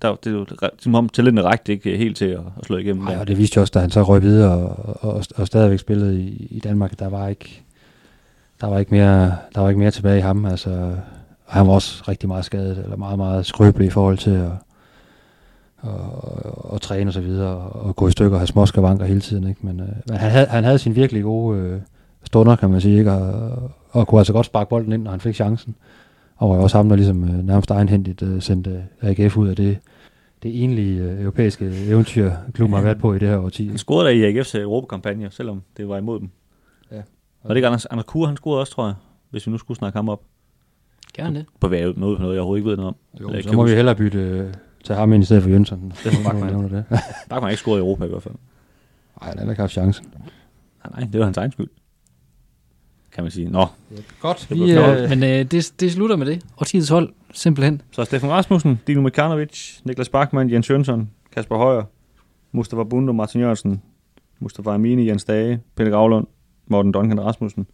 der, 0.03 0.15
det 0.15 0.35
var 0.35 0.71
som 0.79 0.95
om 0.95 1.09
talentet 1.09 1.45
rækte 1.45 1.73
ikke 1.73 1.97
helt 1.97 2.17
til 2.17 2.25
at, 2.25 2.41
at 2.61 2.67
slå 2.67 2.77
igennem. 2.77 3.05
Nej, 3.05 3.17
og 3.17 3.29
det 3.29 3.39
viste 3.39 3.57
jo 3.57 3.61
også, 3.61 3.71
da 3.75 3.79
han 3.79 3.91
så 3.91 4.03
røg 4.03 4.23
videre 4.23 4.51
og, 4.51 4.97
og, 5.15 5.25
og 5.37 5.47
stadigvæk 5.47 5.79
spillede 5.79 6.21
i, 6.23 6.47
i 6.51 6.59
Danmark, 6.61 6.99
der 6.99 7.09
var 7.09 7.29
ikke 7.29 7.63
der 8.61 8.67
var 8.67 8.79
ikke 8.79 8.95
mere, 8.95 9.37
der 9.55 9.61
var 9.61 9.69
ikke 9.69 9.81
mere 9.81 9.91
tilbage 9.91 10.19
i 10.19 10.21
ham. 10.21 10.45
Altså, 10.45 10.71
og 11.47 11.55
han 11.55 11.67
var 11.67 11.73
også 11.73 12.05
rigtig 12.09 12.29
meget 12.29 12.45
skadet, 12.45 12.79
eller 12.79 12.97
meget, 12.97 13.19
meget 13.19 13.47
skrøbelig 13.47 13.87
i 13.87 13.91
forhold 13.91 14.19
til 14.19 14.31
at, 14.31 14.51
at, 15.83 15.91
at, 15.91 16.53
og 16.55 16.81
træne 16.81 17.11
og 17.11 17.15
så 17.15 17.21
videre, 17.21 17.57
og, 17.57 17.97
gå 17.97 18.09
i 18.09 18.11
stykker 18.11 18.37
og 18.37 18.41
have 18.41 18.47
småskavanker 18.47 19.05
hele 19.05 19.21
tiden. 19.21 19.49
Ikke? 19.49 19.61
Men, 19.67 19.81
øh, 19.81 19.89
men 20.09 20.17
han, 20.17 20.31
havde, 20.31 20.47
han 20.47 20.65
havde 20.65 20.79
sin 20.79 20.97
virkelig 20.97 21.23
gode 21.23 21.59
øh, 21.59 21.81
stunder, 22.25 22.57
kan 22.57 22.71
man 22.71 22.81
sige, 22.81 22.99
ikke? 22.99 23.13
Og, 23.13 23.73
og 23.91 24.07
kunne 24.07 24.21
altså 24.21 24.33
godt 24.33 24.47
sparke 24.47 24.71
bolden 24.71 24.93
ind, 24.93 25.03
når 25.03 25.11
han 25.11 25.21
fik 25.21 25.35
chancen. 25.35 25.75
Og 26.37 26.51
var 26.51 26.57
også 26.57 26.77
ham, 26.77 26.89
der 26.89 26.97
ligesom 26.97 27.25
øh, 27.25 27.47
nærmest 27.47 27.71
egenhændigt 27.71 28.23
øh, 28.23 28.43
sendte 28.43 28.85
AGF 29.03 29.37
ud 29.37 29.49
af 29.49 29.57
det, 29.57 29.79
det 30.43 30.51
egentlige 30.51 31.03
øh, 31.03 31.21
europæiske 31.21 31.73
eventyr, 31.89 32.33
klubben 32.55 32.77
har 32.77 32.83
været 32.83 32.99
på 32.99 33.15
i 33.15 33.19
det 33.19 33.29
her 33.29 33.39
årti. 33.39 33.69
Han 33.69 33.79
scorede 33.79 34.09
da 34.09 34.15
i 34.15 34.41
AGF's 34.41 34.57
øh, 34.57 34.63
Europakampagne, 34.63 35.31
selvom 35.31 35.63
det 35.77 35.89
var 35.89 35.99
imod 35.99 36.21
dem. 36.21 36.31
Og 37.43 37.49
det 37.51 37.57
ikke 37.57 37.67
Anders, 37.67 37.87
Anders 37.87 38.07
Kure, 38.07 38.27
han 38.27 38.37
scorede 38.37 38.61
også, 38.61 38.73
tror 38.73 38.87
jeg, 38.87 38.95
hvis 39.31 39.47
vi 39.47 39.53
nu 39.53 39.59
skulle 39.59 39.79
snakke 39.79 39.99
ham 39.99 40.09
op. 40.09 40.23
Gerne 41.15 41.39
det. 41.39 41.47
På 41.61 41.69
hvad 41.69 41.79
noget, 41.97 42.17
på 42.19 42.23
noget, 42.23 42.35
jeg 42.35 42.41
overhovedet 42.41 42.61
ikke 42.61 42.71
ved 42.71 42.77
noget 42.77 42.89
om. 42.89 42.97
Jo, 43.21 43.29
Eller 43.29 43.43
så 43.51 43.57
må 43.57 43.65
vi 43.65 43.71
hellere 43.71 43.95
bytte 43.95 44.19
øh, 44.19 44.55
til 44.85 44.95
ham 44.95 45.13
ind 45.13 45.23
i 45.23 45.27
stedet 45.27 45.43
for 45.43 45.51
Jønsson. 45.51 45.93
Steffen 45.95 46.25
Bachmann. 46.25 46.47
Nævner 46.53 46.69
det. 46.69 46.85
Bare 47.31 47.41
har 47.41 47.49
ikke 47.49 47.61
scoret 47.61 47.79
i 47.79 47.81
Europa 47.81 48.05
i 48.05 48.09
hvert 48.09 48.23
fald. 48.23 48.35
Nej, 49.21 49.29
han 49.31 49.39
har 49.39 49.51
ikke 49.51 49.61
haft 49.61 49.73
chancen. 49.73 50.07
Nej, 50.85 51.01
nej, 51.01 51.09
det 51.13 51.19
var 51.19 51.25
hans 51.25 51.37
egen 51.37 51.53
skyld. 51.53 51.69
Kan 53.13 53.25
man 53.25 53.31
sige. 53.31 53.51
Nå, 53.51 53.67
Godt, 54.21 54.47
Det 54.49 54.61
vi, 54.61 54.73
øh, 54.73 55.09
Men 55.09 55.23
øh, 55.23 55.51
det, 55.51 55.73
det 55.81 55.93
slutter 55.93 56.17
med 56.17 56.27
det. 56.27 56.45
Årtidets 56.61 56.89
hold, 56.89 57.13
simpelthen. 57.33 57.83
så 57.91 58.05
Stefan 58.05 58.31
Rasmussen, 58.31 58.81
Dino 58.87 59.01
Mikanovic, 59.01 59.81
Niklas 59.85 60.09
Bachmann, 60.09 60.51
Jens 60.53 60.71
Jønsson, 60.71 61.11
Kasper 61.33 61.57
Højer, 61.57 61.83
Mustafa 62.53 62.83
Bundo, 62.85 63.13
Martin 63.13 63.41
Jørgensen, 63.41 63.83
Mustafa 64.39 64.71
Amini, 64.75 65.09
Jens 65.09 65.25
Dage, 65.25 65.61
Peter 65.77 65.91
Gravlund, 65.91 66.27
Morten 66.69 66.93
Duncan 66.93 67.21
Rasmussen 67.21 67.67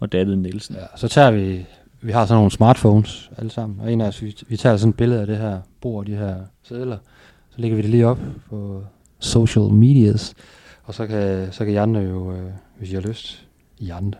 og 0.00 0.12
David 0.12 0.36
Nielsen. 0.36 0.74
ja, 0.74 0.80
så 0.96 1.08
tager 1.08 1.30
vi, 1.30 1.66
vi 2.00 2.12
har 2.12 2.26
sådan 2.26 2.38
nogle 2.38 2.50
smartphones 2.50 3.30
alle 3.38 3.50
sammen, 3.50 3.80
og 3.80 3.92
en 3.92 4.00
af 4.00 4.08
os, 4.08 4.22
vi, 4.22 4.36
vi 4.48 4.56
tager 4.56 4.76
sådan 4.76 4.90
et 4.90 4.96
billede 4.96 5.20
af 5.20 5.26
det 5.26 5.36
her 5.36 5.60
bord, 5.80 6.06
de 6.06 6.16
her 6.16 6.36
sædler, 6.62 6.98
så 7.50 7.60
lægger 7.60 7.76
vi 7.76 7.82
det 7.82 7.90
lige 7.90 8.06
op 8.06 8.18
på 8.50 8.82
social 9.18 9.72
medias, 9.74 10.34
og 10.84 10.94
så 10.94 11.06
kan, 11.06 11.48
så 11.52 11.64
kan 11.64 11.74
I 11.74 11.76
andre 11.76 12.00
jo, 12.00 12.32
øh, 12.32 12.50
hvis 12.78 12.90
I 12.90 12.94
har 12.94 13.00
lyst, 13.02 13.46
I 13.78 13.90
andre, 13.90 14.18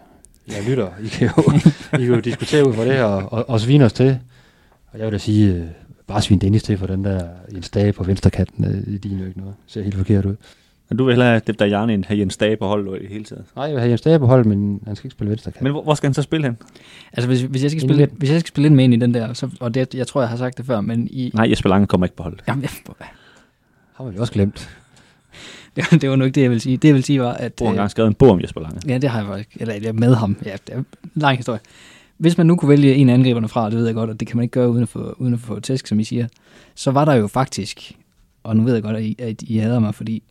jeg 0.49 0.65
lytter, 0.69 0.89
I 1.03 1.07
kan 1.09 1.29
jo, 1.37 1.43
I 1.93 1.97
kan 1.97 2.15
jo 2.15 2.21
diskutere 2.21 2.69
ud 2.69 2.75
fra 2.75 2.85
det 2.85 2.93
her, 2.93 3.05
og, 3.05 3.33
og, 3.33 3.49
og 3.51 3.61
svine 3.61 3.85
os 3.85 3.93
til, 3.93 4.19
og 4.93 4.99
jeg 4.99 5.07
vil 5.07 5.13
da 5.13 5.19
sige, 5.19 5.55
øh, 5.55 5.67
bare 6.07 6.23
svine 6.23 6.41
Dennis 6.41 6.63
til 6.63 6.79
for 6.79 6.87
den 6.87 7.05
der 7.05 7.29
en 7.55 7.63
stage 7.63 7.93
på 7.93 8.05
venstre 8.05 8.31
kanten. 8.31 8.65
Øh, 8.65 9.01
Det 9.03 9.13
er 9.13 9.19
jo 9.19 9.27
ikke 9.27 9.39
noget. 9.41 9.55
Ser 9.67 9.83
helt 9.83 9.95
forkert 9.95 10.25
ud. 10.25 10.37
Men 10.89 10.99
du 10.99 11.05
vil 11.05 11.13
hellere 11.13 11.29
have 11.29 11.43
det 11.47 11.59
der 11.59 11.67
Jarne 11.67 11.95
end 11.95 12.05
have 12.05 12.19
Jens 12.19 12.37
Dage 12.37 12.57
på 12.57 12.67
holdet 12.67 13.03
i 13.03 13.07
hele 13.07 13.25
taget. 13.25 13.45
Nej, 13.57 13.65
jeg 13.65 13.73
vil 13.73 13.81
have 13.81 13.91
Jens 13.91 14.01
Dage 14.01 14.19
på 14.19 14.27
hold, 14.27 14.45
men 14.45 14.83
han 14.87 14.97
skal 14.97 15.07
ikke 15.07 15.15
spille 15.15 15.31
venstre 15.31 15.53
kant. 15.53 15.63
Men 15.63 15.73
hvor, 15.73 15.83
hvor 15.83 15.95
skal 15.95 16.07
han 16.07 16.15
så 16.15 16.23
spille 16.23 16.47
hen? 16.47 16.57
Altså, 17.13 17.29
hvis, 17.29 17.41
hvis, 17.41 17.63
jeg 17.63 17.71
skal 17.71 17.83
spille, 17.83 18.09
hvis 18.13 18.31
jeg 18.31 18.41
skal 18.41 18.49
spille 18.49 18.67
ind 18.67 18.75
med 18.75 18.85
ind 18.85 18.95
i 18.95 18.97
den 18.97 19.15
der, 19.15 19.33
så, 19.33 19.51
og 19.61 19.75
det, 19.75 19.95
jeg 19.95 20.07
tror, 20.07 20.21
jeg 20.21 20.29
har 20.31 20.37
sagt 20.37 20.59
det 20.59 20.67
før, 20.67 20.81
men 20.81 21.09
i... 21.11 21.31
Nej, 21.35 21.51
Jesper 21.51 21.69
Lange 21.69 21.87
kommer 21.87 22.07
ikke 22.07 22.17
på 22.17 22.23
holdet. 22.23 22.43
Jamen, 22.49 22.65
Har 23.95 24.05
vi 24.05 24.19
også 24.19 24.33
glemt. 24.33 24.71
det, 25.77 25.85
det 26.01 26.11
var 26.11 26.17
nu 26.17 26.25
ikke 26.25 26.35
det, 26.35 26.43
jeg 26.43 26.51
vil 26.51 26.61
sige. 26.61 26.77
Det, 26.77 26.89
jeg 26.89 26.95
vil 26.95 27.05
sige 27.05 27.21
var, 27.21 27.33
at... 27.33 27.59
Du 27.59 27.65
har 27.65 27.71
øh, 27.71 27.75
engang 27.75 27.91
skrevet 27.91 28.09
en 28.09 28.15
bog 28.15 28.31
om 28.31 28.41
Jesper 28.41 28.61
Lange. 28.61 28.81
Ja, 28.89 28.99
det 28.99 29.11
har 29.11 29.19
jeg 29.19 29.29
faktisk. 29.29 29.57
Eller 29.61 29.75
jeg 29.75 29.85
er 29.85 29.93
med 29.93 30.15
ham. 30.15 30.37
Ja, 30.45 30.53
det 30.67 30.75
er 30.75 30.79
en 30.79 30.87
lang 31.15 31.37
historie. 31.37 31.61
Hvis 32.19 32.39
man 32.39 32.47
nu 32.47 32.57
kunne 32.57 32.69
vælge 32.69 32.95
en 32.95 33.09
af 33.09 33.15
angriberne 33.15 33.49
fra, 33.49 33.71
det 33.71 33.79
ved 33.79 33.87
jeg 33.87 33.95
godt, 33.95 34.11
og 34.11 34.21
det 34.21 34.29
kan 34.29 34.37
man 34.37 34.43
ikke 34.43 34.53
gøre 34.53 34.71
uden 34.71 34.83
at 34.83 34.89
få, 34.89 35.15
uden 35.19 35.35
at 35.35 35.41
få 35.41 35.61
tæsk, 35.61 35.87
som 35.87 36.01
I 36.01 36.05
siger, 36.05 36.27
så 36.75 36.91
var 36.91 37.05
der 37.05 37.15
jo 37.15 37.27
faktisk, 37.27 37.93
og 38.43 38.57
nu 38.57 38.63
ved 38.63 38.75
jeg 38.75 38.83
godt, 38.83 38.97
at 38.97 39.03
I, 39.03 39.17
at 39.19 39.43
I 39.43 39.59
hader 39.59 39.79
mig, 39.79 39.95
fordi 39.95 40.23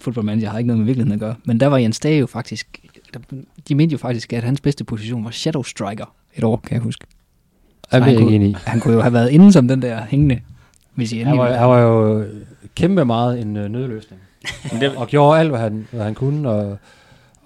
fodboldmanager 0.00 0.50
har 0.50 0.58
ikke 0.58 0.66
noget 0.66 0.78
med 0.78 0.86
virkeligheden 0.86 1.12
at 1.14 1.20
gøre, 1.20 1.34
men 1.44 1.60
der 1.60 1.66
var 1.66 1.76
Jens 1.78 2.00
Dage 2.00 2.18
jo 2.18 2.26
faktisk, 2.26 2.80
der, 3.14 3.20
de 3.68 3.74
mente 3.74 3.92
jo 3.92 3.98
faktisk, 3.98 4.32
at 4.32 4.42
hans 4.42 4.60
bedste 4.60 4.84
position 4.84 5.24
var 5.24 5.30
shadow 5.30 5.62
striker 5.62 6.14
et 6.36 6.44
år, 6.44 6.56
kan 6.56 6.74
jeg 6.74 6.82
huske. 6.82 7.06
Jeg 7.92 8.02
han 8.02 8.10
ikke 8.10 8.22
kunne- 8.22 8.34
enig. 8.34 8.56
Han 8.66 8.80
kunne 8.80 8.94
jo 8.94 9.00
have 9.00 9.12
været 9.12 9.30
inde 9.30 9.52
som 9.52 9.68
den 9.68 9.82
der 9.82 10.00
hængende, 10.08 10.40
hvis 10.94 11.12
I 11.12 11.18
Han 11.18 11.38
var, 11.38 11.52
han 11.52 11.68
var 11.68 11.78
jo 11.80 12.24
kæmpe 12.74 13.04
meget 13.04 13.40
en 13.40 13.56
øh, 13.56 13.68
nødløsning. 13.70 14.22
Men 14.72 14.80
det, 14.80 14.96
og 14.96 15.06
gjorde 15.06 15.38
alt, 15.40 15.50
hvad 15.50 15.60
han, 15.60 15.86
hvad 15.90 16.04
han 16.04 16.14
kunne, 16.14 16.48
og, 16.50 16.78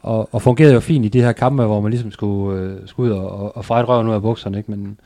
og, 0.03 0.29
og 0.35 0.43
fungerede 0.43 0.75
jo 0.75 0.81
fint 0.81 1.05
i 1.05 1.09
de 1.09 1.21
her 1.23 1.33
kampe, 1.33 1.65
hvor 1.65 1.81
man 1.81 1.91
ligesom 1.91 2.11
skulle, 2.11 2.61
øh, 2.61 2.77
skulle 2.87 3.13
ud 3.15 3.19
og, 3.19 3.31
og, 3.31 3.57
og 3.57 3.65
fejre 3.65 3.85
røven 3.85 4.09
ud 4.09 4.15
af 4.15 4.23
bukserne, 4.23 4.59
ikke? 4.59 4.71
Men 4.71 4.99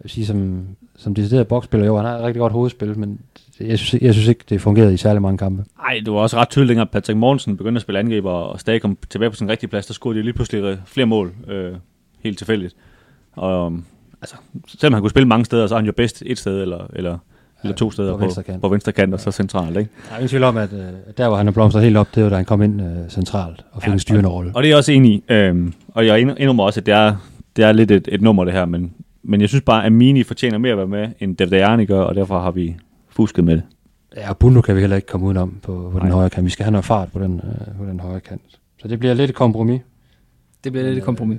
vil 0.00 0.10
sige, 0.10 0.26
som, 0.26 0.66
som 0.96 1.14
decideret 1.14 1.48
boksspiller, 1.48 1.86
jo, 1.86 1.96
han 1.96 2.06
har 2.06 2.16
et 2.16 2.24
rigtig 2.24 2.40
godt 2.40 2.52
hovedspil, 2.52 2.98
men 2.98 3.20
jeg 3.60 3.78
synes, 3.78 4.02
jeg 4.02 4.14
synes 4.14 4.28
ikke, 4.28 4.44
det 4.48 4.60
fungerede 4.60 4.94
i 4.94 4.96
særlig 4.96 5.22
mange 5.22 5.38
kampe. 5.38 5.64
Ej, 5.84 6.00
det 6.04 6.12
var 6.12 6.18
også 6.18 6.36
ret 6.36 6.48
tydeligt, 6.48 6.80
at 6.80 6.90
Patrick 6.90 7.16
Mortensen 7.16 7.56
begyndte 7.56 7.78
at 7.78 7.82
spille 7.82 7.98
angriber, 7.98 8.30
og 8.30 8.60
Stage 8.60 8.80
kom 8.80 8.98
tilbage 9.10 9.30
på 9.30 9.36
sin 9.36 9.48
rigtige 9.48 9.70
plads, 9.70 9.86
der 9.86 9.94
scorede 9.94 10.18
de 10.18 10.22
lige 10.22 10.34
pludselig 10.34 10.78
flere 10.86 11.06
mål, 11.06 11.32
øh, 11.48 11.72
helt 12.22 12.38
tilfældigt. 12.38 12.76
Og 13.32 13.66
um, 13.66 13.84
altså, 14.22 14.36
selvom 14.68 14.92
han 14.92 15.02
kunne 15.02 15.10
spille 15.10 15.28
mange 15.28 15.44
steder, 15.44 15.66
så 15.66 15.74
er 15.74 15.78
han 15.78 15.86
jo 15.86 15.92
bedst 15.92 16.22
et 16.26 16.38
sted, 16.38 16.62
eller, 16.62 16.86
eller, 16.92 17.18
eller 17.62 17.76
to 17.76 17.90
steder 17.90 18.12
på 18.12 18.18
på, 18.18 18.24
venstre 18.24 18.42
kant. 18.42 18.60
på 18.60 18.68
venstre 18.68 18.92
kant, 18.92 19.14
og 19.14 19.20
så 19.20 19.30
centralt. 19.30 19.76
Ikke? 19.76 19.90
Der 20.08 20.14
er 20.14 20.18
ingen 20.18 20.28
tvivl 20.28 20.44
om, 20.44 20.56
at 20.56 20.72
øh, 20.72 20.78
der, 21.16 21.28
hvor 21.28 21.36
han 21.36 21.48
er 21.48 21.52
blomstret 21.52 21.84
helt 21.84 21.96
op, 21.96 22.14
det 22.14 22.24
var, 22.24 22.30
da 22.30 22.36
han 22.36 22.44
kom 22.44 22.62
ind 22.62 22.82
øh, 22.82 23.10
centralt 23.10 23.64
og 23.72 23.82
fik 23.82 23.88
Ja, 23.88 23.92
en 23.92 23.98
styrende 23.98 24.28
rolle. 24.28 24.52
Og 24.54 24.62
det 24.62 24.68
er 24.68 24.70
jeg 24.70 24.78
også 24.78 24.92
enig 24.92 25.12
i, 25.12 25.22
øhm, 25.28 25.74
og 25.88 26.06
jeg 26.06 26.20
indrømmer 26.20 26.64
også, 26.64 26.80
at 26.80 26.86
det 26.86 26.94
er, 26.94 27.16
det 27.56 27.64
er 27.64 27.72
lidt 27.72 27.90
et, 27.90 28.08
et 28.12 28.22
nummer 28.22 28.44
det 28.44 28.52
her, 28.52 28.64
men, 28.64 28.92
men 29.22 29.40
jeg 29.40 29.48
synes 29.48 29.62
bare, 29.62 29.84
at 29.86 29.92
Mini 29.92 30.22
fortjener 30.22 30.58
mere 30.58 30.72
at 30.72 30.78
være 30.78 30.86
med, 30.86 31.08
end 31.20 31.36
Devdajani 31.36 31.84
gør, 31.86 32.00
og 32.00 32.14
derfor 32.14 32.40
har 32.40 32.50
vi 32.50 32.76
fusket 33.08 33.44
med 33.44 33.54
det. 33.54 33.62
Ja, 34.16 34.30
og 34.30 34.38
Bundo 34.38 34.60
kan 34.60 34.74
vi 34.76 34.80
heller 34.80 34.96
ikke 34.96 35.08
komme 35.08 35.26
udenom 35.26 35.56
på, 35.62 35.90
på 35.92 35.98
den 35.98 36.10
højre 36.10 36.30
kant. 36.30 36.44
Vi 36.44 36.50
skal 36.50 36.64
have 36.64 36.72
noget 36.72 36.84
fart 36.84 37.12
på 37.12 37.18
den, 37.18 37.34
øh, 37.44 37.76
på 37.78 37.84
den 37.84 38.00
højre 38.00 38.20
kant. 38.20 38.42
Så 38.78 38.88
det 38.88 38.98
bliver 38.98 39.14
lidt 39.14 39.30
et 39.30 39.36
kompromis. 39.36 39.80
Det 40.64 40.72
bliver 40.72 40.86
lidt 40.86 40.98
et 40.98 41.04
kompromis. 41.04 41.38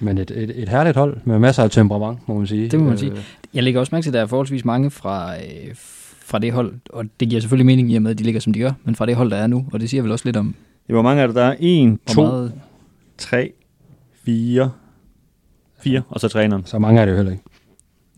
Men 0.00 0.18
et, 0.18 0.30
et, 0.30 0.62
et 0.62 0.68
herligt 0.68 0.96
hold 0.96 1.16
med 1.24 1.38
masser 1.38 1.62
af 1.62 1.70
temperament, 1.70 2.28
må 2.28 2.38
man 2.38 2.46
sige. 2.46 2.68
Det 2.68 2.80
må 2.80 2.86
man 2.88 2.98
sige. 2.98 3.12
Øh, 3.12 3.18
Jeg 3.54 3.62
lægger 3.62 3.80
også 3.80 3.94
mærke 3.94 4.04
til, 4.04 4.10
at 4.10 4.14
der 4.14 4.20
er 4.20 4.26
forholdsvis 4.26 4.64
mange 4.64 4.90
fra, 4.90 5.34
øh, 5.36 5.70
fra 6.24 6.38
det 6.38 6.52
hold, 6.52 6.74
og 6.90 7.04
det 7.20 7.28
giver 7.28 7.40
selvfølgelig 7.40 7.66
mening 7.66 7.92
i 7.92 7.96
og 7.96 8.02
med, 8.02 8.10
at 8.10 8.18
de 8.18 8.24
ligger, 8.24 8.40
som 8.40 8.52
de 8.52 8.58
gør, 8.58 8.72
men 8.84 8.94
fra 8.94 9.06
det 9.06 9.16
hold, 9.16 9.30
der 9.30 9.36
er 9.36 9.46
nu, 9.46 9.66
og 9.72 9.80
det 9.80 9.90
siger 9.90 10.02
vel 10.02 10.12
også 10.12 10.24
lidt 10.24 10.36
om, 10.36 10.54
Ja, 10.88 10.92
hvor 10.92 11.02
mange 11.02 11.22
er 11.22 11.26
der? 11.26 11.34
Der 11.34 11.42
er 11.44 11.56
1, 11.60 11.88
hvor 11.88 12.14
2, 12.14 12.22
meget... 12.22 12.52
3, 13.18 13.52
4, 14.24 14.70
4, 15.82 16.02
og 16.08 16.20
så 16.20 16.28
træneren. 16.28 16.66
Så 16.66 16.78
mange 16.78 17.00
er 17.00 17.04
det 17.04 17.12
jo 17.12 17.16
heller 17.16 17.32
ikke. 17.32 17.44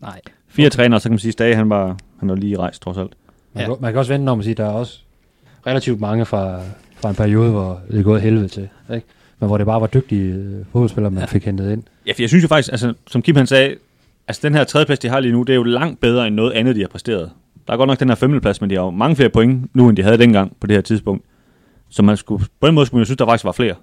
Nej, 0.01 0.19
Fire 0.47 0.67
okay. 0.67 0.75
trænere, 0.75 0.99
så 0.99 1.03
kan 1.03 1.11
man 1.11 1.19
sige, 1.19 1.29
at 1.29 1.33
Stage, 1.33 1.55
han 1.55 1.69
var, 1.69 1.97
han 2.19 2.29
var 2.29 2.35
lige 2.35 2.57
rejst, 2.59 2.81
trods 2.81 2.97
alt. 2.97 3.11
Man, 3.53 3.61
Ja. 3.63 3.67
kan, 3.69 3.75
man 3.81 3.91
kan 3.93 3.99
også 3.99 4.13
vente 4.13 4.29
om 4.29 4.39
at 4.39 4.43
sige, 4.45 4.51
at 4.51 4.57
der 4.57 4.65
er 4.65 4.69
også 4.69 4.99
relativt 5.67 5.99
mange 5.99 6.25
fra, 6.25 6.59
fra 6.95 7.09
en 7.09 7.15
periode, 7.15 7.51
hvor 7.51 7.79
det 7.91 7.99
er 7.99 8.03
gået 8.03 8.21
helvede 8.21 8.47
til. 8.47 8.69
Ikke? 8.93 9.07
Men 9.39 9.47
hvor 9.47 9.57
det 9.57 9.65
bare 9.67 9.81
var 9.81 9.87
dygtige 9.87 10.33
øh, 10.33 10.65
fodboldspillere, 10.71 11.11
man 11.11 11.19
ja. 11.19 11.25
fik 11.25 11.45
hentet 11.45 11.71
ind. 11.71 11.83
Ja, 12.07 12.11
for 12.11 12.21
jeg 12.21 12.29
synes 12.29 12.43
jo 12.43 12.47
faktisk, 12.47 12.71
altså, 12.71 12.93
som 13.07 13.21
Kim 13.21 13.35
han 13.35 13.47
sagde, 13.47 13.75
altså 14.27 14.47
den 14.47 14.55
her 14.55 14.63
tredjeplads, 14.63 14.99
de 14.99 15.09
har 15.09 15.19
lige 15.19 15.31
nu, 15.31 15.43
det 15.43 15.53
er 15.53 15.55
jo 15.57 15.63
langt 15.63 15.99
bedre 15.99 16.27
end 16.27 16.35
noget 16.35 16.51
andet, 16.51 16.75
de 16.75 16.81
har 16.81 16.87
præsteret. 16.87 17.31
Der 17.67 17.73
er 17.73 17.77
godt 17.77 17.87
nok 17.87 17.99
den 17.99 18.09
her 18.09 18.15
femteplads, 18.15 18.61
men 18.61 18.69
de 18.69 18.75
har 18.75 18.83
jo 18.83 18.89
mange 18.89 19.15
flere 19.15 19.29
point 19.29 19.75
nu, 19.75 19.89
end 19.89 19.97
de 19.97 20.03
havde 20.03 20.17
dengang 20.17 20.55
på 20.59 20.67
det 20.67 20.75
her 20.75 20.81
tidspunkt. 20.81 21.25
Så 21.89 22.03
man 22.03 22.17
skulle, 22.17 22.45
på 22.59 22.67
den 22.67 22.75
måde 22.75 22.85
skulle 22.85 22.97
man 22.97 23.01
jo 23.01 23.05
synes, 23.05 23.17
der 23.17 23.25
faktisk 23.25 23.45
var 23.45 23.51
flere. 23.51 23.75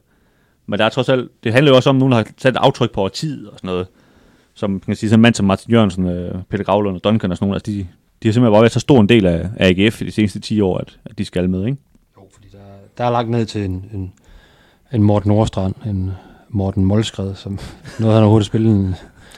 Men 0.66 0.78
der 0.78 0.84
er 0.84 0.88
trods 0.88 1.08
alt, 1.08 1.30
det 1.44 1.52
handler 1.52 1.72
jo 1.72 1.76
også 1.76 1.90
om, 1.90 1.96
at 1.96 2.00
nogen 2.00 2.12
har 2.12 2.26
sat 2.38 2.54
et 2.54 2.56
aftryk 2.56 2.90
på 2.90 3.00
over 3.00 3.08
tid 3.08 3.46
og 3.46 3.52
sådan 3.58 3.68
noget. 3.68 3.86
Som 4.54 4.70
man 4.70 4.80
kan 4.80 4.96
sige, 4.96 5.10
sådan 5.10 5.18
en 5.18 5.22
mand 5.22 5.34
som 5.34 5.46
Martin 5.46 5.72
Jørgensen, 5.72 6.06
øh, 6.06 6.34
Peter 6.50 6.64
Gravlund 6.64 6.96
og 6.96 7.04
Duncan 7.04 7.30
og 7.30 7.36
sådan 7.36 7.46
nogle, 7.46 7.56
altså 7.56 7.72
de, 7.72 7.78
de 8.22 8.28
har 8.28 8.32
simpelthen 8.32 8.52
bare 8.52 8.62
været 8.62 8.72
så 8.72 8.80
stor 8.80 9.00
en 9.00 9.08
del 9.08 9.26
af, 9.26 9.48
af 9.56 9.68
AGF 9.68 10.02
i 10.02 10.04
de 10.04 10.10
seneste 10.10 10.40
10 10.40 10.60
år, 10.60 10.78
at, 10.78 10.98
at 11.04 11.18
de 11.18 11.24
skal 11.24 11.50
med, 11.50 11.66
ikke? 11.66 11.78
Jo, 12.16 12.22
fordi 12.32 12.48
der, 12.52 12.58
der 12.98 13.04
er 13.04 13.10
lagt 13.10 13.30
ned 13.30 13.46
til 13.46 13.64
en, 13.64 13.84
en, 13.94 14.12
en 14.92 15.02
Morten 15.02 15.28
Nordstrand, 15.28 15.74
en 15.86 16.10
Morten 16.48 16.84
Målskred, 16.84 17.34
som 17.34 17.58
noget 18.00 18.14
han 18.14 18.22
overhovedet 18.22 18.46
spillet 18.46 18.72
en, 18.72 18.94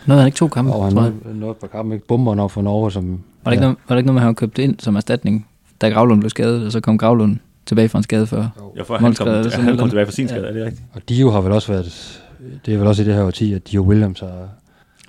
noget 0.06 0.22
han 0.22 0.28
ikke 0.28 0.36
to 0.36 0.48
kampe, 0.48 0.72
og 0.72 0.84
han 0.84 0.92
tror 0.92 1.02
jeg. 1.02 1.12
noget, 1.24 1.36
noget 1.36 1.56
på 1.56 1.66
kampen, 1.66 1.92
ikke 1.92 2.06
bomberen 2.06 2.38
op 2.38 2.50
for 2.50 2.62
Norge, 2.62 2.92
som... 2.92 3.20
Var 3.44 3.50
det, 3.50 3.56
ikke 3.56 3.60
noget, 3.60 3.76
var 3.88 3.94
det 3.94 4.00
ikke 4.00 4.06
noget, 4.06 4.14
man 4.14 4.22
havde 4.22 4.34
købt 4.34 4.58
ind 4.58 4.78
som 4.78 4.96
erstatning, 4.96 5.48
da 5.80 5.88
Gravlund 5.88 6.20
blev 6.20 6.30
skadet, 6.30 6.66
og 6.66 6.72
så 6.72 6.80
kom 6.80 6.98
Gravlund 6.98 7.36
tilbage 7.66 7.88
fra 7.88 7.98
en 7.98 8.02
skade 8.02 8.26
før? 8.26 8.72
Ja, 8.76 8.82
for 8.82 8.96
han 8.96 9.14
kom, 9.14 9.28
han 9.28 9.64
noget. 9.64 9.78
kom 9.78 9.88
tilbage 9.88 10.06
fra 10.06 10.12
sin 10.12 10.26
Ja. 10.26 10.30
skade, 10.32 10.46
er 10.46 10.52
det 10.52 10.64
rigtigt? 10.64 10.82
Og 10.92 11.08
Dio 11.08 11.30
har 11.30 11.40
vel 11.40 11.52
også 11.52 11.72
været... 11.72 12.20
Det 12.66 12.74
er 12.74 12.78
vel 12.78 12.86
også 12.86 13.02
i 13.02 13.06
det 13.06 13.14
her 13.14 13.22
årti, 13.22 13.52
at 13.52 13.70
Dio 13.70 13.82
Williams 13.82 14.20
har... 14.20 14.48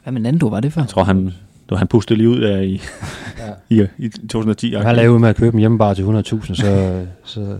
Hvad 0.04 0.14
med 0.14 0.22
Nando 0.22 0.48
var 0.48 0.60
det 0.60 0.74
før? 0.74 0.82
Jeg 0.82 0.90
tror, 0.90 1.04
han, 1.04 1.34
då 1.70 1.76
han 1.76 1.88
pustede 1.88 2.18
lige 2.18 2.30
ud 2.30 2.42
der 2.42 2.60
i, 2.62 2.82
Ja. 3.70 3.84
i, 3.84 3.88
i 3.98 4.10
2010. 4.10 4.74
Han 4.74 4.96
lavede 4.96 5.12
ud 5.14 5.20
med 5.20 5.30
at 5.30 5.36
købe 5.36 5.54
en 5.54 5.60
hjemmebar 5.60 5.94
til 5.94 6.04
100.000, 6.04 6.56
så, 6.56 7.06
så, 7.24 7.58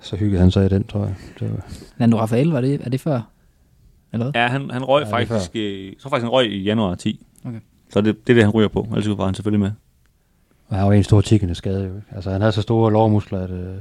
så 0.00 0.16
hyggede 0.16 0.40
han 0.40 0.50
sig 0.50 0.66
i 0.66 0.68
den, 0.68 0.84
tror 0.84 1.04
jeg. 1.04 1.14
Det 1.40 1.50
var, 1.50 1.66
Nando 1.98 2.18
Rafael, 2.18 2.48
var 2.50 2.60
det, 2.60 2.80
er 2.84 2.90
det 2.90 3.00
før? 3.00 3.20
Eller 4.12 4.24
hvad? 4.30 4.42
Ja, 4.42 4.48
han, 4.48 4.70
han 4.70 4.84
røg 4.84 5.04
Ja, 5.06 5.12
faktisk, 5.12 5.54
jeg 5.54 5.92
tror 6.02 6.10
faktisk, 6.10 6.24
han 6.24 6.30
røg 6.32 6.46
i 6.52 6.62
januar 6.62 6.94
10. 6.94 7.26
Okay. 7.44 7.60
Så 7.92 8.00
det, 8.00 8.26
det 8.26 8.32
er 8.32 8.34
det, 8.34 8.44
han 8.44 8.52
ryger 8.52 8.68
på. 8.68 8.86
Ellers 8.96 9.18
var 9.18 9.24
han 9.24 9.34
selvfølgelig 9.34 9.60
med. 9.60 9.70
Og 10.70 10.76
han 10.76 10.86
var 10.86 10.92
en 10.92 11.04
stor 11.04 11.20
tikkende 11.20 11.54
skade. 11.54 11.80
Jo. 11.84 11.96
ikke? 11.96 12.06
Altså, 12.14 12.30
han 12.30 12.40
havde 12.40 12.52
så 12.52 12.62
store 12.62 12.92
lårmuskler, 12.92 13.40
at, 13.40 13.50
øh, 13.50 13.74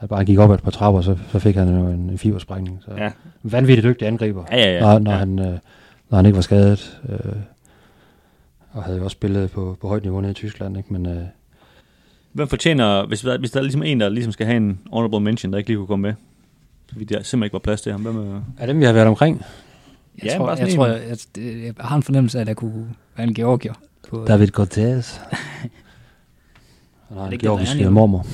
at 0.00 0.08
bare 0.08 0.16
han 0.18 0.26
gik 0.26 0.38
op 0.38 0.50
ad 0.50 0.54
et 0.54 0.62
par 0.62 0.70
trapper, 0.70 1.00
så, 1.00 1.16
så 1.32 1.38
fik 1.38 1.56
han 1.56 1.68
jo 1.68 1.86
en, 1.88 2.10
en 2.10 2.18
fibersprængning. 2.18 2.78
Så 2.84 2.90
Ja. 2.96 3.10
en 3.44 3.52
vanvittigt 3.52 3.84
dygtig 3.84 4.08
angriber, 4.08 4.44
Ja, 4.50 4.56
ja, 4.56 4.72
ja. 4.72 4.80
når, 4.80 4.98
når, 4.98 5.10
ja. 5.12 5.16
han, 5.16 5.38
øh, 5.38 5.58
når 6.10 6.16
han 6.16 6.26
ikke 6.26 6.36
var 6.36 6.42
skadet. 6.42 7.00
Øh, 7.08 7.18
og 8.72 8.82
havde 8.84 8.98
jo 8.98 9.04
også 9.04 9.14
spillet 9.14 9.50
på, 9.50 9.76
på 9.80 9.88
højt 9.88 10.02
niveau 10.02 10.20
nede 10.20 10.30
i 10.30 10.34
Tyskland. 10.34 10.76
Ikke? 10.76 10.92
Men 10.92 11.06
øh, 11.06 11.22
Hvem 12.32 12.48
fortjener, 12.48 13.06
hvis 13.06 13.20
der, 13.20 13.38
hvis 13.38 13.50
der 13.50 13.58
er 13.58 13.62
ligesom 13.62 13.82
en, 13.82 14.00
der 14.00 14.08
ligesom 14.08 14.32
skal 14.32 14.46
have 14.46 14.56
en 14.56 14.78
honorable 14.92 15.20
mention, 15.20 15.52
der 15.52 15.58
ikke 15.58 15.70
lige 15.70 15.76
kunne 15.76 15.86
komme 15.86 16.02
med, 16.02 16.14
fordi 16.92 17.04
der 17.04 17.14
simpelthen 17.14 17.42
ikke 17.42 17.52
var 17.52 17.58
plads 17.58 17.80
til 17.82 17.92
ham. 17.92 18.00
Hvem 18.02 18.16
er, 18.16 18.40
af 18.58 18.66
dem, 18.66 18.80
vi 18.80 18.84
har 18.84 18.92
været 18.92 19.06
omkring, 19.06 19.42
Jeg, 20.22 20.24
Ja, 20.24 20.36
tror, 20.38 20.54
jeg, 20.56 20.68
tror, 20.74 20.86
jeg, 20.86 21.00
jeg, 21.36 21.44
jeg, 21.64 21.74
har 21.80 21.96
en 21.96 22.02
fornemmelse 22.02 22.38
af, 22.38 22.42
at 22.42 22.48
jeg 22.48 22.56
kunne 22.56 22.88
være 23.16 23.26
en 23.26 23.34
georgier. 23.34 23.72
På, 24.10 24.24
David 24.28 24.48
Cortez. 24.48 25.16
Han 27.08 27.18
har 27.18 27.30
det 27.30 27.40
georgisk 27.40 27.72
han 27.72 27.80
jo. 27.80 27.90
mormor. 27.90 28.26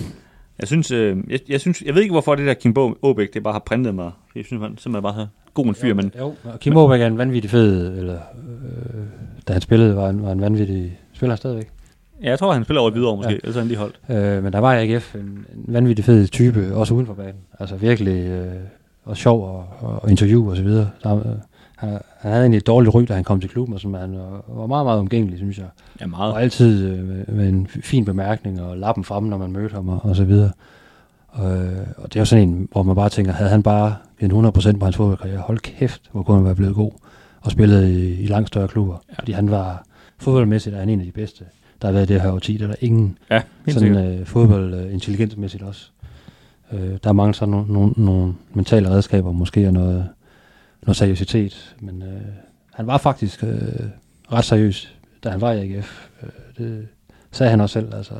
jeg 0.59 0.69
synes, 0.69 0.91
øh, 0.91 1.17
jeg, 1.29 1.41
jeg, 1.49 1.61
synes, 1.61 1.83
jeg 1.83 1.95
ved 1.95 2.03
ikke, 2.03 2.13
hvorfor 2.13 2.35
det 2.35 2.47
der 2.47 2.55
Kim 2.55 2.75
Aabæk, 3.05 3.35
det 3.35 3.43
bare 3.43 3.53
har 3.53 3.63
printet 3.67 3.95
mig. 3.95 4.11
Jeg 4.35 4.45
synes, 4.45 4.63
han 4.63 4.79
simpelthen 4.79 5.03
bare 5.03 5.13
har 5.13 5.29
god 5.55 5.67
en 5.67 5.75
fyr, 5.75 5.95
men 5.95 6.13
Jo, 6.19 6.35
og 6.45 6.61
Kim 6.61 6.77
Aabæk 6.77 7.01
er 7.01 7.07
en 7.07 7.19
vanvittig 7.19 7.51
fed, 7.51 7.99
eller 7.99 8.15
øh, 8.15 9.05
da 9.49 9.53
han 9.53 9.63
spillede, 9.63 9.97
var 9.97 10.09
en, 10.09 10.23
var 10.23 10.33
en 10.33 10.41
vanvittig, 10.41 10.99
spiller 11.13 11.37
stadigvæk. 11.37 11.71
ja, 12.23 12.31
jeg 12.31 12.39
tror, 12.39 12.53
han 12.53 12.65
spiller 12.65 12.81
over 12.81 12.91
i 12.91 12.95
videre 12.95 13.17
måske, 13.17 13.33
ja. 13.33 13.37
Ellers 13.37 13.57
er 13.57 13.61
han 13.61 13.69
lige 13.69 13.79
holdt. 13.79 14.01
Øh, 14.09 14.45
men 14.45 14.53
der 14.53 14.59
var 14.59 14.75
i 14.75 14.93
AGF 14.93 15.15
en, 15.15 15.21
en 15.21 15.65
vanvittig 15.67 16.05
fed 16.05 16.29
type, 16.29 16.75
også 16.75 16.95
uden 16.95 17.07
for 17.07 17.15
banen. 17.15 17.41
Altså 17.61 17.77
virkelig, 17.77 18.27
øh, 18.27 18.53
og 19.05 19.17
sjov 19.17 19.45
og, 19.45 19.67
og 20.03 20.11
interview 20.11 20.51
og 20.51 20.57
så 20.57 20.63
videre. 20.63 20.91
Der, 21.03 21.17
øh, 21.19 21.25
han, 21.91 21.99
han 22.19 22.31
havde 22.31 22.41
egentlig 22.43 22.59
et 22.59 22.67
dårligt 22.67 22.95
ry, 22.95 23.03
da 23.09 23.15
han 23.15 23.25
kom 23.25 23.41
til 23.41 23.51
klubben, 23.51 23.75
og 23.75 23.81
sådan, 23.81 23.95
han 24.01 24.19
var, 24.49 24.67
meget, 24.67 24.87
meget 24.87 24.99
omgængelig, 24.99 25.39
synes 25.39 25.59
jeg. 25.59 25.67
Ja, 26.01 26.07
meget. 26.07 26.33
Og 26.33 26.43
altid 26.43 26.89
øh, 26.89 27.09
med, 27.09 27.25
med 27.27 27.49
en 27.49 27.67
fin 27.67 28.05
bemærkning 28.05 28.63
og 28.63 28.77
lappen 28.79 29.05
frem, 29.05 29.25
når 29.25 29.39
man 29.39 29.53
mødte 29.53 29.75
ham 29.75 29.89
og, 29.89 30.01
og 30.05 30.17
så 30.17 30.25
videre. 30.25 30.51
Og, 31.29 31.57
øh, 31.57 31.87
og 31.97 32.05
det 32.13 32.17
er 32.17 32.21
jo 32.21 32.25
sådan 32.25 32.49
en, 32.49 32.69
hvor 32.73 32.83
man 32.83 32.97
bare 32.97 33.09
tænker, 33.09 33.33
havde 33.33 33.51
han 33.51 33.63
bare 33.63 33.97
givet 34.21 34.33
100% 34.33 34.79
på 34.79 34.85
hans 34.85 34.97
fodboldkarriere, 34.97 35.39
hold 35.41 35.59
kæft, 35.59 36.03
hvor 36.13 36.23
kunne 36.23 36.37
han 36.37 36.45
være 36.45 36.55
blevet 36.55 36.75
god 36.75 36.93
og 37.43 37.51
spillet 37.51 37.89
i, 37.89 38.23
i 38.23 38.27
langt 38.27 38.49
større 38.49 38.69
klubber. 38.69 38.97
Ja. 39.11 39.15
Fordi 39.19 39.33
han 39.33 39.51
var 39.51 39.85
fodboldmæssigt 40.19 40.75
er 40.75 40.79
han 40.81 40.89
en 40.89 41.01
af 41.01 41.07
de 41.07 41.13
bedste, 41.13 41.45
der 41.83 41.89
har 41.89 41.93
været 41.93 42.11
i 42.11 42.13
det 42.13 42.23
her 42.23 42.33
årti. 42.33 42.57
Der 42.57 42.65
er 42.65 42.69
der 42.69 42.77
ingen 42.81 43.19
Ja, 43.31 43.43
helt 43.67 43.79
sikkert. 43.79 43.97
sådan 43.99 44.19
øh, 44.21 44.27
fodbold 44.27 44.75
øh, 44.75 44.93
intelligensmæssigt 44.93 45.63
også. 45.63 45.91
Øh, 46.73 46.99
der 47.05 47.13
mangler 47.13 47.33
så 47.33 47.47
nogle, 47.47 47.73
nogle, 47.73 47.93
nogle 47.97 48.35
mentale 48.55 48.91
redskaber, 48.91 49.33
måske 49.33 49.67
og 49.67 49.73
noget, 49.73 50.09
noget 50.83 50.97
seriøsitet. 50.97 51.77
Men 51.81 52.03
øh, 52.03 52.21
han 52.75 52.87
var 52.87 52.99
faktisk 52.99 53.45
øh, 53.45 53.49
ret 54.33 54.45
seriøs, 54.45 54.95
da 55.25 55.29
han 55.31 55.41
var 55.41 55.53
i 55.53 55.59
AGF. 55.75 56.09
Øh, 56.23 56.29
det 56.59 56.89
sagde 57.31 57.51
han 57.51 57.61
også 57.61 57.73
selv. 57.73 57.95
Altså, 57.95 58.15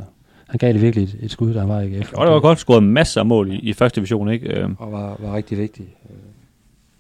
han 0.49 0.59
gav 0.59 0.73
det 0.73 0.83
virkelig 0.83 1.05
et, 1.05 1.17
et 1.21 1.31
skud, 1.31 1.55
da 1.55 1.61
han 1.61 1.69
var 1.69 1.81
i 1.81 1.95
AGF. 1.95 2.13
Og 2.13 2.27
det 2.27 2.35
var 2.35 2.41
godt 2.41 2.59
scoret 2.59 2.83
masser 2.83 3.21
af 3.21 3.27
mål 3.27 3.53
i, 3.53 3.57
i 3.57 3.73
første 3.73 3.97
division, 4.01 4.29
ikke? 4.31 4.49
Øh, 4.61 4.69
Og 4.79 4.93
var, 4.93 5.17
var 5.21 5.37
rigtig 5.37 5.59
vigtig. 5.59 5.85
Øh, 6.11 6.17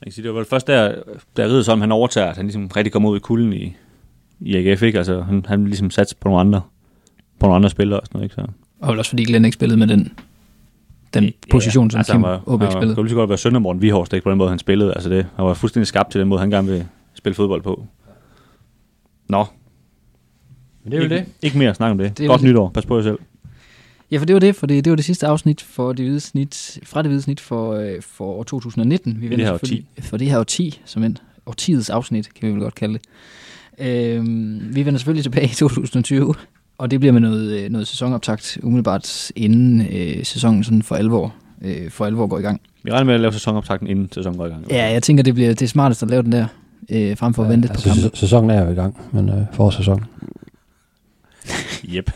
Jeg 0.00 0.06
kan 0.06 0.12
sige, 0.12 0.22
det 0.22 0.32
var 0.32 0.38
vel 0.38 0.48
først 0.48 0.66
der, 0.66 0.94
da 1.36 1.42
Riddersholm 1.44 1.80
han 1.80 1.92
overtager, 1.92 2.26
at 2.26 2.36
han 2.36 2.44
ligesom 2.46 2.66
rigtig 2.76 2.92
kommer 2.92 3.10
ud 3.10 3.16
i 3.16 3.20
kulden 3.20 3.52
i, 3.52 3.76
i 4.40 4.56
AGF, 4.56 4.82
ikke? 4.82 4.98
Altså, 4.98 5.20
han, 5.22 5.44
han 5.48 5.64
ligesom 5.64 5.90
sat 5.90 6.14
på 6.20 6.28
nogle 6.28 6.40
andre, 6.40 6.60
på 7.38 7.46
nogle 7.46 7.56
andre 7.56 7.70
spillere 7.70 8.00
og 8.00 8.06
sådan 8.06 8.18
noget, 8.18 8.24
ikke? 8.24 8.34
Så. 8.34 8.46
Og 8.80 8.88
vel 8.88 8.98
også 8.98 9.10
fordi 9.10 9.24
Glenn 9.24 9.44
ikke 9.44 9.54
spillede 9.54 9.78
med 9.78 9.86
den, 9.86 10.12
den 11.14 11.32
position, 11.50 11.90
som 11.90 11.98
altså, 11.98 12.12
Kim 12.12 12.22
han 12.22 12.30
var, 12.30 12.42
Aabæk 12.52 12.68
spillede. 12.70 12.88
Det 12.88 12.94
kunne 12.96 13.04
lige 13.04 13.10
så 13.10 13.16
godt 13.16 13.28
være 13.28 13.38
Sønder 13.38 13.58
Morten 13.60 13.82
Vihorst, 13.82 14.12
ikke? 14.12 14.24
På 14.24 14.30
den 14.30 14.38
måde, 14.38 14.48
han 14.48 14.58
spillede. 14.58 14.94
Altså, 14.94 15.08
det, 15.10 15.26
han 15.36 15.44
var 15.44 15.54
fuldstændig 15.54 15.86
skabt 15.86 16.10
til 16.10 16.20
den 16.20 16.28
måde, 16.28 16.40
han 16.40 16.50
gerne 16.50 16.68
vil 16.68 16.86
spille 17.14 17.34
fodbold 17.34 17.62
på. 17.62 17.86
Nå, 19.28 19.44
Men 20.84 20.92
det 20.92 20.98
er 20.98 20.98
jo 20.98 21.04
ikke, 21.04 21.16
det. 21.16 21.26
ikke 21.42 21.58
mere 21.58 21.70
at 21.70 21.76
snakke 21.76 21.90
om 21.92 21.98
det. 21.98 22.18
Det 22.18 22.28
Godt 22.28 22.42
nytår. 22.42 22.68
Pas 22.74 22.86
på 22.86 22.96
jer 22.96 23.02
selv. 23.02 23.18
Ja, 24.10 24.18
for 24.18 24.24
det 24.24 24.34
var 24.34 24.40
det, 24.40 24.56
for 24.56 24.66
det, 24.66 24.84
det 24.84 24.90
var 24.90 24.96
det 24.96 25.04
sidste 25.04 25.26
afsnit 25.26 25.60
for 25.60 25.92
det 25.92 26.04
hvide 26.04 26.20
snit, 26.20 26.78
fra 26.84 27.02
det 27.02 27.08
hvide 27.10 27.22
snit 27.22 27.40
for, 27.40 27.72
øh, 27.74 28.02
for 28.02 28.24
år 28.24 28.42
2019. 28.42 29.20
Vi 29.20 29.28
det 29.28 29.38
her 29.38 29.46
selvfølgelig- 29.46 29.86
For 30.00 30.16
det 30.16 30.30
her 30.30 30.38
årti, 30.38 30.80
som 30.84 31.02
en 31.04 31.18
årtiets 31.46 31.90
afsnit, 31.90 32.34
kan 32.34 32.48
vi 32.48 32.52
vel 32.54 32.60
godt 32.62 32.74
kalde 32.74 32.94
det. 32.98 33.02
Øhm, 33.78 34.60
vi 34.76 34.86
vender 34.86 34.98
selvfølgelig 34.98 35.22
tilbage 35.24 35.44
i 35.44 35.48
2020, 35.54 36.34
og 36.82 36.90
det 36.90 37.00
bliver 37.00 37.12
med 37.12 37.20
noget, 37.20 37.60
øh, 37.64 37.70
noget 37.70 37.88
sæsonoptakt 37.88 38.58
umiddelbart 38.62 39.30
inden 39.36 39.80
øh, 39.80 40.24
sæsonen 40.24 40.64
sådan 40.64 40.82
for 40.82 40.94
alvor, 40.94 41.34
øh, 41.62 41.90
for 41.90 42.06
alvor 42.06 42.26
går 42.26 42.38
i 42.38 42.42
gang. 42.42 42.60
Vi 42.82 42.90
regner 42.90 43.04
med 43.04 43.14
at 43.14 43.20
lave 43.20 43.32
sæsonoptakten 43.32 43.88
inden 43.88 44.12
sæsonen 44.12 44.38
går 44.38 44.46
i 44.46 44.48
gang. 44.48 44.70
Ja, 44.70 44.92
jeg 44.92 45.02
tænker, 45.02 45.22
det 45.22 45.34
bliver 45.34 45.48
det 45.48 45.62
er 45.62 45.66
smartest 45.66 46.02
at 46.02 46.10
lave 46.10 46.22
den 46.22 46.32
der, 46.32 46.46
øh, 46.90 47.16
frem 47.16 47.34
for 47.34 47.42
at 47.42 47.48
vente 47.48 47.66
ja, 47.66 47.72
på 47.72 47.72
altså, 47.72 47.88
kampen. 47.88 48.04
sæ- 48.04 48.16
sæsonen 48.20 48.50
er 48.50 48.64
jo 48.64 48.70
i 48.70 48.74
gang, 48.74 48.96
men 49.12 49.28
øh, 49.28 49.44
forårssæsonen. 49.52 50.04
Yep. 51.94 52.10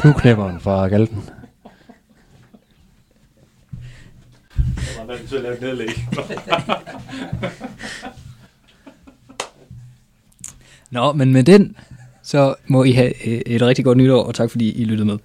Flueknæpperen 0.00 0.60
fra 0.60 0.88
Galten. 0.88 1.22
Nå, 10.90 11.12
men 11.12 11.32
med 11.32 11.44
den, 11.44 11.76
så 12.24 12.54
må 12.66 12.84
I 12.84 12.90
have 12.90 13.28
øh, 13.28 13.40
et 13.46 13.62
rigtig 13.62 13.84
godt 13.84 13.98
nytår, 13.98 14.22
og 14.22 14.34
tak 14.34 14.50
fordi 14.50 14.82
I 14.82 14.84
lyttede 14.84 15.06
med. 15.06 15.18